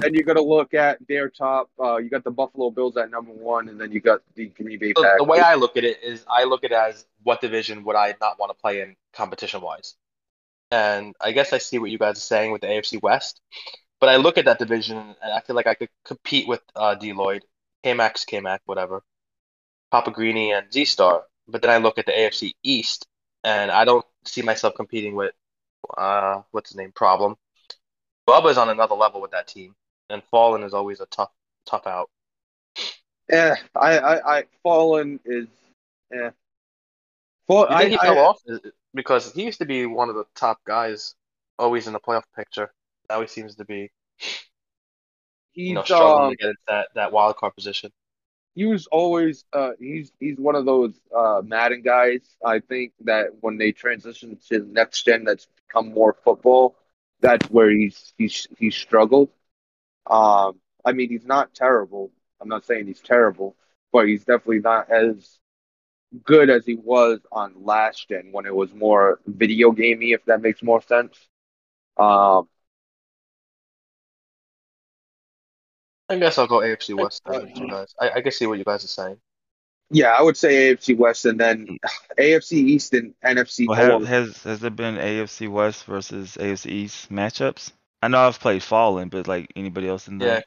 then 0.01 0.15
you're 0.15 0.25
gonna 0.25 0.43
look 0.43 0.75
at 0.75 0.99
their 1.09 1.29
top. 1.29 1.71
Uh, 1.81 1.97
you 1.97 2.09
got 2.09 2.25
the 2.25 2.31
Buffalo 2.31 2.71
Bills 2.71 2.97
at 2.97 3.11
number 3.11 3.33
one, 3.33 3.69
and 3.69 3.81
then 3.81 3.91
you 3.93 4.01
got 4.01 4.21
the 4.35 4.47
Green 4.47 4.79
Bay 4.79 4.93
So 4.97 5.03
Packers. 5.03 5.19
the 5.19 5.25
way 5.25 5.41
I 5.41 5.55
look 5.55 5.77
at 5.77 5.85
it 5.85 6.03
is 6.03 6.25
I 6.31 6.45
look 6.45 6.65
at 6.65 6.71
it 6.73 6.77
as 6.77 7.07
what 7.23 7.41
division 7.41 7.85
would 7.85 7.97
I 7.97 8.15
not 8.21 8.39
want 8.39 8.51
to 8.51 8.61
play 8.61 8.81
in 8.81 8.97
competition 9.13 9.61
wise? 9.61 9.95
And 10.71 11.15
I 11.21 11.33
guess 11.33 11.53
I 11.53 11.59
see 11.59 11.79
what 11.79 11.91
you 11.91 11.99
guys 11.99 12.17
are 12.19 12.21
saying 12.21 12.53
with 12.53 12.61
the 12.61 12.67
AFC 12.69 13.01
West. 13.03 13.41
But 14.01 14.11
I 14.11 14.17
look 14.17 14.39
at 14.39 14.45
that 14.45 14.59
division 14.59 14.97
and 14.99 15.33
I 15.33 15.41
feel 15.41 15.57
like 15.57 15.67
I 15.67 15.75
could 15.75 15.89
compete 16.05 16.47
with 16.47 16.63
uh, 16.77 16.95
D. 16.95 17.13
Lloyd, 17.13 17.45
K-Max, 17.83 18.25
K-Mac, 18.25 18.63
whatever, 18.67 19.03
Papa 19.91 20.11
Greeny, 20.11 20.53
and 20.53 20.73
Z-Star. 20.73 21.25
But 21.49 21.63
then 21.63 21.71
I 21.71 21.79
look 21.79 21.99
at 21.99 22.07
the 22.07 22.13
AFC 22.13 22.53
East 22.63 23.07
and 23.43 23.71
I 23.71 23.85
don't 23.85 24.05
see 24.25 24.43
myself 24.43 24.75
competing 24.75 25.15
with, 25.15 25.33
uh, 25.97 26.43
what's 26.51 26.71
his 26.71 26.77
name, 26.77 26.93
Problem. 26.93 27.37
Bubba's 28.29 28.59
on 28.59 28.69
another 28.69 28.95
level 28.95 29.21
with 29.21 29.31
that 29.33 29.49
team. 29.49 29.75
And 30.11 30.23
Fallen 30.31 30.63
is 30.63 30.75
always 30.75 31.01
a 31.01 31.07
tough, 31.07 31.31
tough 31.67 31.87
out. 31.87 32.11
Yeah, 33.29 33.57
I, 33.75 33.99
I, 33.99 34.39
I 34.39 34.45
Fallen 34.63 35.21
is. 35.25 35.49
yeah. 36.13 36.31
Fall, 37.47 37.67
You 37.71 37.77
think 37.77 37.81
I, 37.81 37.89
he 37.89 37.99
I, 37.99 38.15
fell 38.15 38.19
off 38.19 38.41
because 38.99 39.33
he 39.35 39.45
used 39.45 39.61
to 39.61 39.67
be 39.67 39.87
one 39.87 40.11
of 40.11 40.17
the 40.17 40.25
top 40.35 40.59
guys, 40.67 41.15
always 41.59 41.87
in 41.87 41.95
the 41.95 42.01
playoff 42.01 42.25
picture. 42.37 42.73
Now 43.11 43.21
he 43.23 43.29
seems 43.29 43.57
to 43.57 43.65
be, 43.65 43.91
he's 45.53 45.69
you 45.69 45.75
know, 45.75 45.85
struggling 45.85 46.29
um, 46.29 46.31
to 46.31 46.37
get 46.37 46.49
into 46.51 46.61
that, 46.69 46.89
that 46.95 47.13
wild 47.13 47.37
card 47.37 47.55
position. 47.55 47.91
he 48.55 48.67
was 48.67 48.87
always 48.89 49.45
uh 49.53 49.73
he's 49.79 50.13
he's 50.21 50.39
one 50.39 50.57
of 50.57 50.65
those 50.67 50.95
uh 51.17 51.43
Madden 51.45 51.83
guys. 51.83 52.21
I 52.45 52.61
think 52.61 52.93
that 53.05 53.29
when 53.41 53.59
they 53.59 53.73
transition 53.73 54.39
to 54.49 54.61
the 54.61 54.67
next 54.67 55.05
gen 55.05 55.25
that's 55.25 55.49
become 55.69 55.93
more 55.93 56.15
football, 56.25 56.77
that's 57.21 57.49
where 57.51 57.71
he's 57.71 58.13
he's 58.19 58.47
he's 58.59 58.77
struggled. 58.77 59.31
Um 60.07 60.61
I 60.85 60.93
mean 60.93 61.11
he's 61.11 61.27
not 61.27 61.55
terrible. 61.55 62.13
I'm 62.41 62.49
not 62.49 62.65
saying 62.67 62.87
he's 62.87 63.01
terrible, 63.03 63.57
but 63.93 64.09
he's 64.09 64.25
definitely 64.25 64.61
not 64.61 64.91
as 64.91 65.39
good 66.25 66.51
as 66.51 66.65
he 66.67 66.75
was 66.77 67.21
on 67.33 67.55
last 67.65 68.09
gen 68.09 68.29
when 68.33 68.47
it 68.47 68.55
was 68.55 68.73
more 68.75 69.21
video 69.27 69.71
gamey, 69.73 70.13
if 70.13 70.25
that 70.27 70.43
makes 70.43 70.63
more 70.63 70.83
sense. 70.83 71.19
Um 71.99 72.49
I 76.09 76.19
guess 76.19 76.39
I'll 76.39 76.47
go 76.47 76.63
AFC 76.63 76.95
West 76.95 77.23
then 77.27 77.43
with 77.43 77.59
you 77.61 77.67
guys. 77.69 77.95
I, 78.01 78.11
I 78.11 78.21
can 78.23 78.33
see 78.33 78.47
what 78.47 78.59
you 78.59 78.65
guys 78.65 78.85
are 78.85 78.89
saying. 78.89 79.21
yeah, 79.91 80.11
I 80.13 80.23
would 80.23 80.37
say 80.37 80.73
AFC 80.75 80.95
West 80.95 81.25
and 81.25 81.41
then 81.41 81.71
AFC 82.19 82.53
East 82.53 82.95
and 82.95 83.15
NFC 83.25 83.69
Well, 83.69 83.77
have, 83.77 84.03
has 84.03 84.43
has 84.43 84.59
there 84.59 84.71
been 84.71 84.97
AFC 84.97 85.49
West 85.49 85.85
versus 85.85 86.37
AFC 86.41 86.67
East 86.73 87.09
matchups? 87.11 87.73
I 88.03 88.09
know 88.09 88.27
I've 88.27 88.41
played 88.41 88.65
Fallen, 88.65 89.11
but 89.11 89.29
like 89.29 89.53
anybody 89.55 89.87
else 89.89 90.09
in 90.09 90.19
the 90.19 90.25
Yeah, 90.25 90.41
there? 90.41 90.45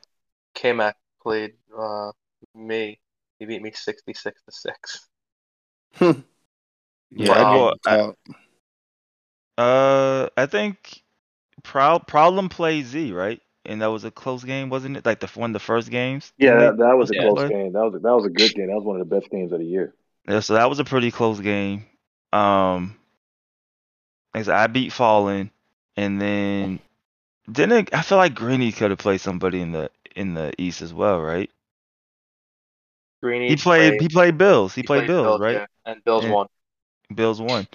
K 0.56 0.74
Mac 0.74 0.98
played 1.22 1.56
uh, 1.78 2.12
me. 2.56 3.00
He 3.40 3.46
beat 3.46 3.62
me 3.62 3.72
66 3.74 4.42
to 4.44 4.52
6. 4.52 5.10
Yeah, 7.12 7.44
Wow. 7.44 7.54
well, 7.54 7.74
I, 7.86 8.14
uh, 9.58 10.30
I 10.38 10.46
think 10.46 11.04
Pro- 11.64 12.00
Problem 12.00 12.50
played 12.50 12.86
Z, 12.86 13.14
right? 13.14 13.42
And 13.66 13.82
that 13.82 13.88
was 13.88 14.04
a 14.04 14.12
close 14.12 14.44
game, 14.44 14.70
wasn't 14.70 14.98
it? 14.98 15.06
Like 15.06 15.20
the 15.20 15.28
one 15.28 15.52
of 15.52 15.54
the 15.54 15.60
first 15.60 15.90
games. 15.92 16.34
Yeah, 16.38 16.56
that, 16.58 16.78
that 16.78 16.94
was 16.98 17.12
a 17.12 17.16
Yeah. 17.16 17.22
close 17.22 17.40
Play? 17.40 17.50
game. 17.50 17.74
That 17.74 17.84
was 17.84 17.96
a, 17.96 18.00
that 18.00 18.16
was 18.16 18.26
a 18.26 18.30
good 18.30 18.54
game. 18.56 18.68
That 18.68 18.76
was 18.76 18.86
one 18.86 19.00
of 19.00 19.08
the 19.08 19.16
best 19.16 19.30
games 19.30 19.52
of 19.52 19.60
the 19.60 19.66
year. 19.66 19.94
Yeah, 20.28 20.40
so 20.40 20.54
that 20.56 20.70
was 20.70 20.80
a 20.80 20.84
pretty 20.84 21.12
close 21.12 21.40
game. 21.40 21.86
Um, 22.34 22.98
like 24.34 24.48
I 24.48 24.68
beat 24.68 24.94
Fallen, 24.94 25.52
and 25.98 26.22
then 26.22 26.80
didn't 27.52 27.94
I 27.94 28.02
feel 28.02 28.18
like 28.18 28.36
Greeny 28.36 28.72
could 28.72 28.92
have 28.92 29.00
played 29.00 29.22
somebody 29.22 29.62
in 29.62 29.72
the 29.72 29.92
in 30.16 30.34
the 30.34 30.54
East 30.58 30.82
as 30.82 30.94
well, 30.94 31.22
right? 31.22 31.50
Greeny 33.22 33.50
He 33.50 33.56
played 33.56 34.02
he 34.02 34.10
played 34.10 34.38
Bills. 34.38 34.74
He, 34.74 34.82
he 34.82 34.88
played, 34.88 35.08
Bills, 35.08 35.40
right? 35.40 35.54
yeah, 35.56 35.66
and 35.86 36.04
Bills 36.04 36.24
And- 36.24 36.34
won. 36.34 36.48
Bills 37.14 37.42
won. 37.42 37.68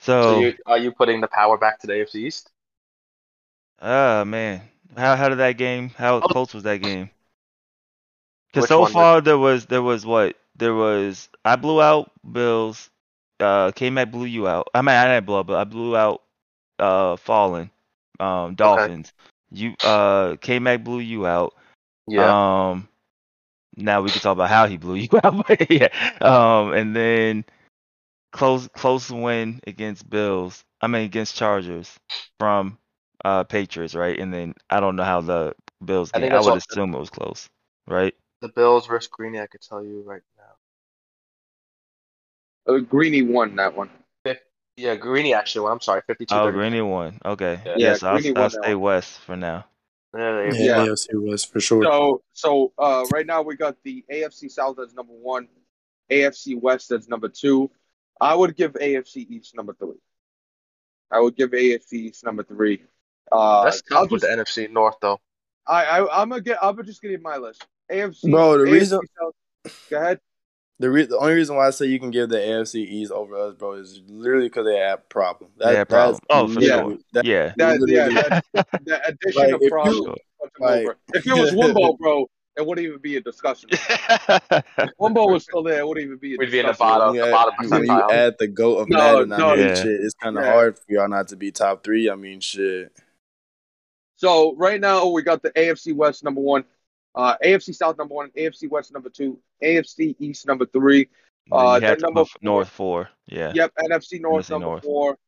So 0.00 0.22
So, 0.22 0.40
you, 0.40 0.54
are 0.66 0.78
you 0.78 0.92
putting 0.92 1.20
the 1.20 1.28
power 1.28 1.58
back 1.58 1.80
to 1.80 1.86
the 1.86 1.94
AFC 1.94 2.16
East? 2.26 2.50
ah 3.80 4.24
man, 4.24 4.62
how 4.96 5.16
how 5.16 5.28
did 5.28 5.38
that 5.38 5.52
game? 5.56 5.90
How 5.90 6.16
Oh. 6.16 6.20
close 6.28 6.54
was 6.54 6.62
that 6.64 6.78
game? 6.82 7.10
Because 8.52 8.68
so 8.68 8.80
one 8.80 8.88
did- 8.88 8.92
far 8.94 9.20
there 9.20 9.38
was 9.38 9.66
there 9.66 9.82
was 9.82 10.06
what 10.06 10.36
there 10.56 10.74
was 10.74 11.28
I 11.44 11.56
blew 11.56 11.80
out 11.82 12.10
Bills. 12.30 12.90
Uh, 13.40 13.70
K 13.72 13.90
Mac 13.90 14.10
blew 14.10 14.24
you 14.24 14.48
out. 14.48 14.68
I 14.74 14.82
mean 14.82 14.96
I 14.96 15.06
didn't 15.06 15.26
blow, 15.26 15.44
but 15.44 15.56
I 15.58 15.64
blew 15.64 15.96
out 15.96 16.22
uh 16.78 17.16
Fallen, 17.16 17.70
um 18.20 18.54
Dolphins. 18.54 19.12
You 19.50 19.74
uh 19.84 20.36
K 20.40 20.58
Mac 20.58 20.82
blew 20.84 20.98
you 21.00 21.26
out. 21.26 21.54
Yeah. 22.06 22.70
Um, 22.70 22.88
now 23.78 24.02
we 24.02 24.10
can 24.10 24.20
talk 24.20 24.32
about 24.32 24.48
how 24.50 24.66
he 24.66 24.76
blew 24.76 24.94
you 24.96 25.08
out. 25.22 25.46
but 25.46 25.70
yeah. 25.70 25.88
Um, 26.20 26.72
and 26.72 26.94
then 26.94 27.44
close 28.32 28.68
close 28.68 29.10
win 29.10 29.60
against 29.66 30.08
Bills. 30.08 30.62
I 30.80 30.86
mean 30.86 31.02
against 31.02 31.36
Chargers 31.36 31.94
from 32.38 32.78
uh 33.24 33.44
Patriots, 33.44 33.94
right? 33.94 34.18
And 34.18 34.32
then 34.32 34.54
I 34.70 34.80
don't 34.80 34.96
know 34.96 35.04
how 35.04 35.20
the 35.20 35.54
Bills 35.84 36.10
I 36.14 36.18
game. 36.18 36.22
think 36.24 36.32
I, 36.32 36.36
that's 36.36 36.44
would 36.46 36.50
all- 36.52 36.56
assume 36.58 36.94
it 36.94 36.98
was 36.98 37.10
close, 37.10 37.48
right? 37.86 38.14
the 38.40 38.48
Bills 38.48 38.86
versus 38.86 39.08
Greeny, 39.08 39.40
I 39.40 39.48
could 39.48 39.62
tell 39.62 39.82
you 39.82 40.02
right 40.06 40.22
now. 40.36 40.44
Uh, 42.74 42.78
Greeny 42.80 43.22
won 43.22 43.56
that 43.56 43.76
one. 43.76 43.90
Yeah, 44.76 44.94
Greeny 44.94 45.34
actually 45.34 45.62
won. 45.62 45.72
I'm 45.72 45.80
sorry, 45.80 46.02
52 46.06 46.32
Oh, 46.32 46.44
39. 46.44 46.52
Greeny 46.70 46.82
won. 46.82 47.18
Okay. 47.24 47.60
Yeah. 47.66 47.74
Yes, 47.78 48.02
Yeah, 48.02 48.10
I'll, 48.10 48.38
I'll 48.44 48.50
stay 48.50 48.74
one. 48.76 48.82
west 48.82 49.18
for 49.20 49.34
now. 49.36 49.64
Yeah, 50.16 50.48
they- 50.50 50.58
Yeah, 50.64 50.84
Yeah. 50.84 50.86
AFC 50.90 51.08
West 51.14 51.52
for 51.52 51.60
sure. 51.60 51.82
So, 51.84 52.22
so 52.32 52.72
uh, 52.78 53.04
right 53.12 53.26
now 53.26 53.42
we 53.42 53.56
got 53.56 53.76
the 53.82 54.04
AFC 54.10 54.50
South 54.50 54.78
as 54.78 54.94
number 54.94 55.12
one, 55.12 55.48
AFC 56.10 56.60
West 56.60 56.90
as 56.90 57.08
number 57.08 57.28
two. 57.28 57.70
I 58.20 58.34
would 58.34 58.56
give 58.56 58.72
AFC 58.72 59.26
East 59.28 59.54
number 59.54 59.74
three. 59.74 59.98
I 61.10 61.20
would 61.20 61.36
give 61.36 61.50
AFC 61.50 61.92
East 61.92 62.24
number 62.24 62.42
three. 62.42 62.82
Uh, 63.30 63.64
That's 63.64 63.82
I'll 63.92 64.02
tough 64.02 64.10
with 64.10 64.22
just, 64.22 64.56
the 64.56 64.62
NFC 64.64 64.70
North, 64.70 64.96
though. 65.00 65.20
I, 65.66 65.84
I, 65.84 66.22
I'm 66.22 66.30
gonna 66.30 66.40
get. 66.40 66.58
I'm 66.62 66.82
just 66.84 67.02
gonna 67.02 67.12
give 67.14 67.22
my 67.22 67.36
list. 67.36 67.66
AFC. 67.90 68.30
Bro, 68.30 68.58
the 68.58 68.64
AFC 68.64 68.72
reason- 68.72 69.00
South. 69.20 69.74
Go 69.90 69.96
ahead. 69.98 70.20
The 70.80 70.90
re- 70.90 71.06
the 71.06 71.18
only 71.18 71.34
reason 71.34 71.56
why 71.56 71.66
I 71.66 71.70
say 71.70 71.86
you 71.86 71.98
can 71.98 72.10
give 72.12 72.28
the 72.28 72.36
AFC 72.38 72.76
East 72.76 73.10
over 73.10 73.36
us, 73.36 73.54
bro, 73.54 73.72
is 73.72 74.00
literally 74.06 74.46
because 74.46 74.64
they 74.64 74.76
have 74.78 75.08
problem. 75.08 75.50
They 75.58 75.74
have 75.76 75.88
problem. 75.88 76.12
that's 76.14 76.26
Oh, 76.30 76.46
for 76.46 76.60
literally- 76.60 76.94
sure. 76.94 77.02
that- 77.14 77.24
Yeah. 77.24 77.52
That, 77.56 77.80
yeah, 77.88 78.06
literally- 78.06 78.14
that, 78.54 78.68
that 78.84 79.08
addition 79.08 79.42
Like, 79.42 79.48
of 79.54 79.54
if 79.56 79.62
you- 79.62 79.70
problems. 79.70 80.06
puts 80.40 80.58
him 80.58 80.66
like- 80.66 80.96
if 81.14 81.26
it 81.26 81.32
was 81.32 81.50
Wumbo, 81.52 81.98
bro, 81.98 82.30
it 82.56 82.64
wouldn't 82.66 82.86
even 82.86 82.98
be 83.00 83.16
a 83.16 83.20
discussion. 83.20 83.70
If 84.80 84.90
Wumbo 85.00 85.30
was 85.32 85.42
still 85.44 85.62
there, 85.64 85.80
it 85.80 85.86
wouldn't 85.88 86.04
even 86.06 86.18
be 86.18 86.34
a 86.34 86.38
We'd 86.38 86.50
be 86.52 86.60
in 86.60 86.66
the 86.66 86.72
discussion. 86.72 86.98
bottom. 86.98 87.06
when 87.08 87.16
you 87.16 87.24
the 87.24 87.30
bottom 87.32 87.54
when 87.70 87.82
you 87.84 87.88
percentile. 87.90 88.10
add 88.12 88.34
the 88.38 88.46
goat 88.48 88.76
of 88.78 88.88
No, 88.88 88.98
Madden, 88.98 89.32
I 89.32 89.36
no. 89.38 89.56
mean, 89.56 89.66
Yeah. 89.68 89.74
shit, 89.74 89.86
it's 90.00 90.14
kind 90.14 90.38
of 90.38 90.44
Yeah. 90.44 90.52
hard 90.52 90.78
for 90.78 90.84
y'all 90.88 91.08
not 91.08 91.28
to 91.28 91.36
be 91.36 91.50
top 91.50 91.82
three. 91.82 92.08
I 92.10 92.14
mean, 92.14 92.38
shit. 92.40 92.92
So 94.16 94.54
right 94.56 94.80
now 94.80 95.06
we 95.08 95.22
got 95.22 95.42
the 95.42 95.50
AFC 95.50 95.92
West 95.94 96.24
number 96.24 96.40
one, 96.40 96.64
uh, 97.18 97.36
AFC 97.44 97.74
South 97.74 97.98
number 97.98 98.14
one, 98.14 98.30
AFC 98.30 98.70
West 98.70 98.92
number 98.92 99.10
two, 99.10 99.38
AFC 99.62 100.14
East 100.20 100.46
number 100.46 100.64
three. 100.66 101.08
Then 101.50 101.58
Uh, 101.60 101.80
then 101.80 101.98
number 102.00 102.24
put 102.24 102.42
North 102.42 102.68
four. 102.68 103.08
Yeah. 103.26 103.52
Yep, 103.54 103.72
NFC 103.90 104.20
North 104.20 104.46
NFC 104.46 104.50
number 104.50 104.66
North. 104.66 104.84
four. 104.84 105.18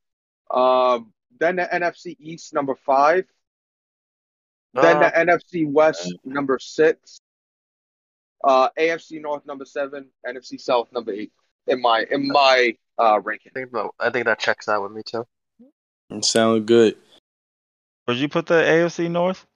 Um, 0.50 1.12
then 1.38 1.56
the 1.56 1.68
NFC 1.72 2.16
East 2.20 2.54
number 2.54 2.74
five. 2.76 3.24
Then 4.74 4.98
Uh, 4.98 5.10
the 5.10 5.16
NFC 5.16 5.66
West 5.70 6.14
number 6.24 6.58
six. 6.60 7.20
Uh, 8.44 8.68
AFC 8.78 9.20
North 9.20 9.44
number 9.44 9.64
seven, 9.64 10.08
NFC 10.26 10.58
South 10.60 10.90
number 10.92 11.12
eight. 11.12 11.32
In 11.66 11.80
my 11.82 12.06
in 12.10 12.28
my 12.28 12.76
uh 12.98 13.20
ranking. 13.20 13.52
I 13.54 13.60
think, 13.60 13.72
that- 13.72 13.90
I 13.98 14.10
think 14.10 14.26
that 14.26 14.38
checks 14.38 14.68
out 14.68 14.82
with 14.82 14.92
me 14.92 15.02
too. 15.04 15.26
It 16.10 16.24
sounds 16.24 16.64
good. 16.64 16.96
Where'd 18.04 18.18
you 18.18 18.28
put 18.28 18.46
the 18.46 18.54
AFC 18.54 19.10
North? 19.10 19.46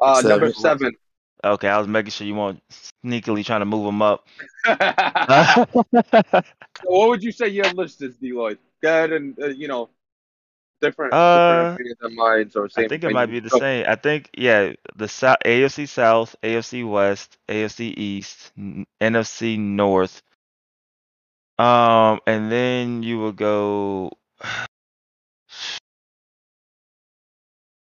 Uh, 0.00 0.16
Seven. 0.16 0.30
number 0.30 0.52
seven. 0.52 0.92
Okay, 1.44 1.68
I 1.68 1.78
was 1.78 1.88
making 1.88 2.10
sure 2.10 2.26
you 2.26 2.34
weren't 2.34 2.62
sneakily 3.04 3.44
trying 3.44 3.60
to 3.60 3.66
move 3.66 3.84
them 3.84 4.02
up. 4.02 4.26
so 4.66 5.66
what 6.84 7.08
would 7.08 7.22
you 7.22 7.32
say 7.32 7.48
your 7.48 7.70
list 7.72 8.02
is, 8.02 8.16
D. 8.16 8.32
Lloyd? 8.32 8.58
Go 8.82 8.88
ahead 8.88 9.12
and 9.12 9.36
uh, 9.40 9.46
you 9.48 9.68
know, 9.68 9.90
different, 10.80 11.14
Uh, 11.14 11.32
different 11.32 11.74
opinions 11.74 11.98
than 12.00 12.14
mine, 12.16 12.50
or 12.54 12.68
same. 12.68 12.84
I 12.86 12.88
think 12.88 13.04
it 13.04 13.10
might 13.10 13.26
be 13.26 13.40
the 13.40 13.50
So, 13.50 13.58
same. 13.58 13.84
I 13.88 13.96
think 13.96 14.30
yeah, 14.36 14.72
the 14.96 15.08
South, 15.08 15.38
AFC 15.44 15.86
South, 15.88 16.36
AFC 16.42 16.88
West, 16.88 17.38
AFC 17.48 17.94
East, 17.96 18.52
NFC 19.00 19.58
North. 19.58 20.22
Um, 21.58 22.20
and 22.26 22.50
then 22.50 23.02
you 23.02 23.18
will 23.18 23.32
go 23.32 24.12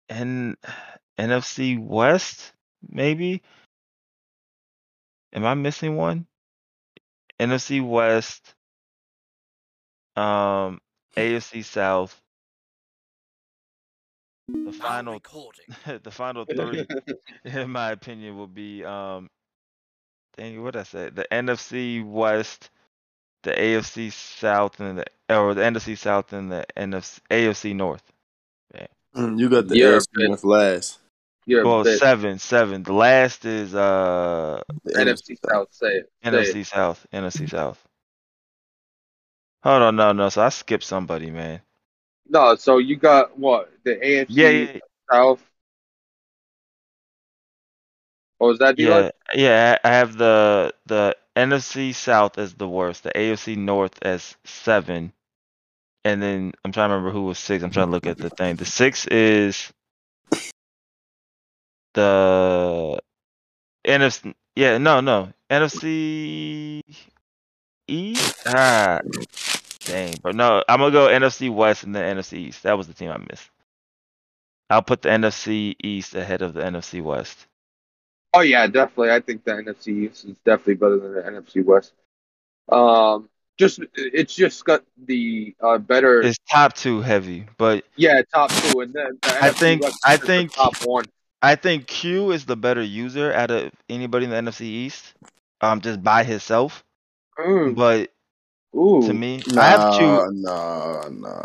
N 0.10 0.56
NFC 1.18 1.78
West, 1.80 2.54
maybe. 2.90 3.42
Am 5.34 5.46
I 5.46 5.54
missing 5.54 5.96
one? 5.98 6.28
NFC 7.40 7.86
West, 7.86 8.56
um, 10.16 10.80
AFC 11.18 11.64
South. 11.64 12.22
The 14.66 14.72
final 14.72 15.22
the 16.04 16.12
final 16.12 16.46
three, 16.46 16.88
in 17.46 17.70
my 17.72 17.92
opinion, 17.92 18.38
will 18.38 18.48
be 18.48 18.84
um 18.86 19.30
dang 20.38 20.62
what 20.64 20.74
did 20.74 20.82
I 20.82 20.84
said. 20.84 21.16
The 21.16 21.26
NFC 21.32 22.06
West, 22.06 22.70
the 23.44 23.52
AFC 23.52 24.12
South 24.12 24.80
and 24.80 25.00
the 25.00 25.06
or 25.30 25.54
the 25.54 25.62
NFC 25.62 25.98
South 25.98 26.34
and 26.34 26.52
the 26.52 26.66
NFC 26.78 27.20
AFC 27.32 27.76
North. 27.76 28.04
Mm, 29.16 29.40
You 29.40 29.50
got 29.50 29.68
the 29.68 29.76
Yeah, 29.76 29.88
AFC. 29.98 30.08
North 30.16 30.44
last. 30.44 31.00
You're 31.46 31.64
Well 31.64 31.86
seven, 31.86 32.40
seven. 32.40 32.84
The 32.84 32.94
last 32.94 33.46
is 33.46 33.74
uh 33.76 34.62
NFC 34.96 35.36
South. 35.36 35.68
Say 35.72 35.88
it. 36.00 36.12
NFC. 36.24 36.64
South. 36.64 37.06
NFC 37.14 37.48
South. 37.48 37.82
Hold 39.64 39.82
on, 39.82 39.96
no, 39.98 40.14
no. 40.14 40.30
So 40.30 40.42
I 40.44 40.50
skipped 40.50 40.86
somebody, 40.86 41.30
man. 41.30 41.62
No, 42.28 42.56
so 42.56 42.78
you 42.80 42.96
got 42.98 43.38
what? 43.38 43.72
The 43.84 43.96
AFC 43.96 44.28
Yeah, 44.28 44.50
yeah, 44.50 44.80
South. 45.12 45.42
Or 48.40 48.48
was 48.50 48.60
that 48.60 48.78
yeah, 48.78 48.88
D. 48.88 48.88
Lloyd? 48.88 49.12
yeah. 49.34 49.78
I 49.84 49.90
have 49.90 50.18
the 50.18 50.74
the 50.86 51.16
NFC 51.36 51.94
South 51.94 52.38
as 52.38 52.54
the 52.56 52.68
worst, 52.68 53.04
the 53.04 53.12
AFC 53.16 53.56
North 53.56 53.98
as 54.02 54.36
seven, 54.46 55.14
and 56.06 56.22
then 56.22 56.54
I'm 56.66 56.72
trying 56.72 56.90
to 56.90 56.96
remember 56.96 57.12
who 57.14 57.26
was 57.26 57.40
six. 57.40 57.64
I'm 57.64 57.72
trying 57.72 57.88
to 57.88 57.92
look 57.92 58.08
at 58.08 58.20
the 58.20 58.30
thing. 58.32 58.58
The 58.58 58.66
six 58.66 59.08
is 59.08 59.74
the 61.96 63.00
NFC. 63.88 64.34
Yeah, 64.56 64.78
no, 64.78 65.02
no, 65.02 65.34
NFC 65.50 66.82
East. 67.88 68.44
Ah, 68.46 69.00
dang, 69.86 70.14
but 70.24 70.36
no, 70.36 70.64
I'm 70.70 70.80
gonna 70.80 70.92
go 70.92 71.08
NFC 71.08 71.54
West 71.54 71.84
and 71.84 71.96
then 71.96 72.18
NFC 72.18 72.38
East. 72.38 72.64
That 72.64 72.78
was 72.78 72.88
the 72.88 72.94
team 72.94 73.10
I 73.12 73.18
missed. 73.18 73.50
I'll 74.70 74.82
put 74.82 75.02
the 75.02 75.10
NFC 75.10 75.76
East 75.84 76.16
ahead 76.16 76.42
of 76.42 76.54
the 76.54 76.62
NFC 76.62 77.02
West. 77.02 77.48
Oh 78.34 78.42
yeah, 78.42 78.68
definitely. 78.68 79.12
I 79.12 79.20
think 79.20 79.44
the 79.44 79.52
NFC 79.52 79.88
East 80.10 80.26
is 80.26 80.38
definitely 80.46 80.76
better 80.76 80.98
than 81.00 81.14
the 81.14 81.22
NFC 81.22 81.64
West. 81.64 81.94
Um, 82.70 83.30
just 83.58 83.80
it's 83.96 84.36
just 84.36 84.66
got 84.66 84.84
the 85.06 85.56
uh, 85.62 85.78
better. 85.78 86.22
It's 86.22 86.38
top 86.50 86.74
two 86.74 87.02
heavy, 87.02 87.46
but 87.58 87.86
yeah, 87.96 88.22
top 88.34 88.52
two, 88.52 88.82
and 88.82 88.94
then 88.94 89.18
the 89.22 89.38
I 89.44 89.50
NFC 89.50 89.58
think- 89.60 89.84
West 89.84 90.00
I 90.06 90.18
think- 90.18 90.54
top 90.54 90.76
one. 90.86 91.06
I 91.46 91.56
think 91.56 91.88
Q 91.88 92.32
is 92.32 92.46
the 92.46 92.56
better 92.56 92.82
user 92.82 93.32
out 93.34 93.52
of 93.52 93.72
anybody 93.90 94.26
in 94.26 94.32
the 94.32 94.38
NFC 94.38 94.62
East. 94.62 95.14
Um, 95.62 95.80
just 95.82 96.04
by 96.04 96.24
himself. 96.24 96.84
Mm, 97.40 97.76
But 97.76 98.12
ooh, 98.76 99.02
to 99.08 99.14
me, 99.14 99.44
I 99.58 99.70
have 99.70 99.90
Q. 99.92 100.06
Nah, 100.06 101.10
nah. 101.10 101.44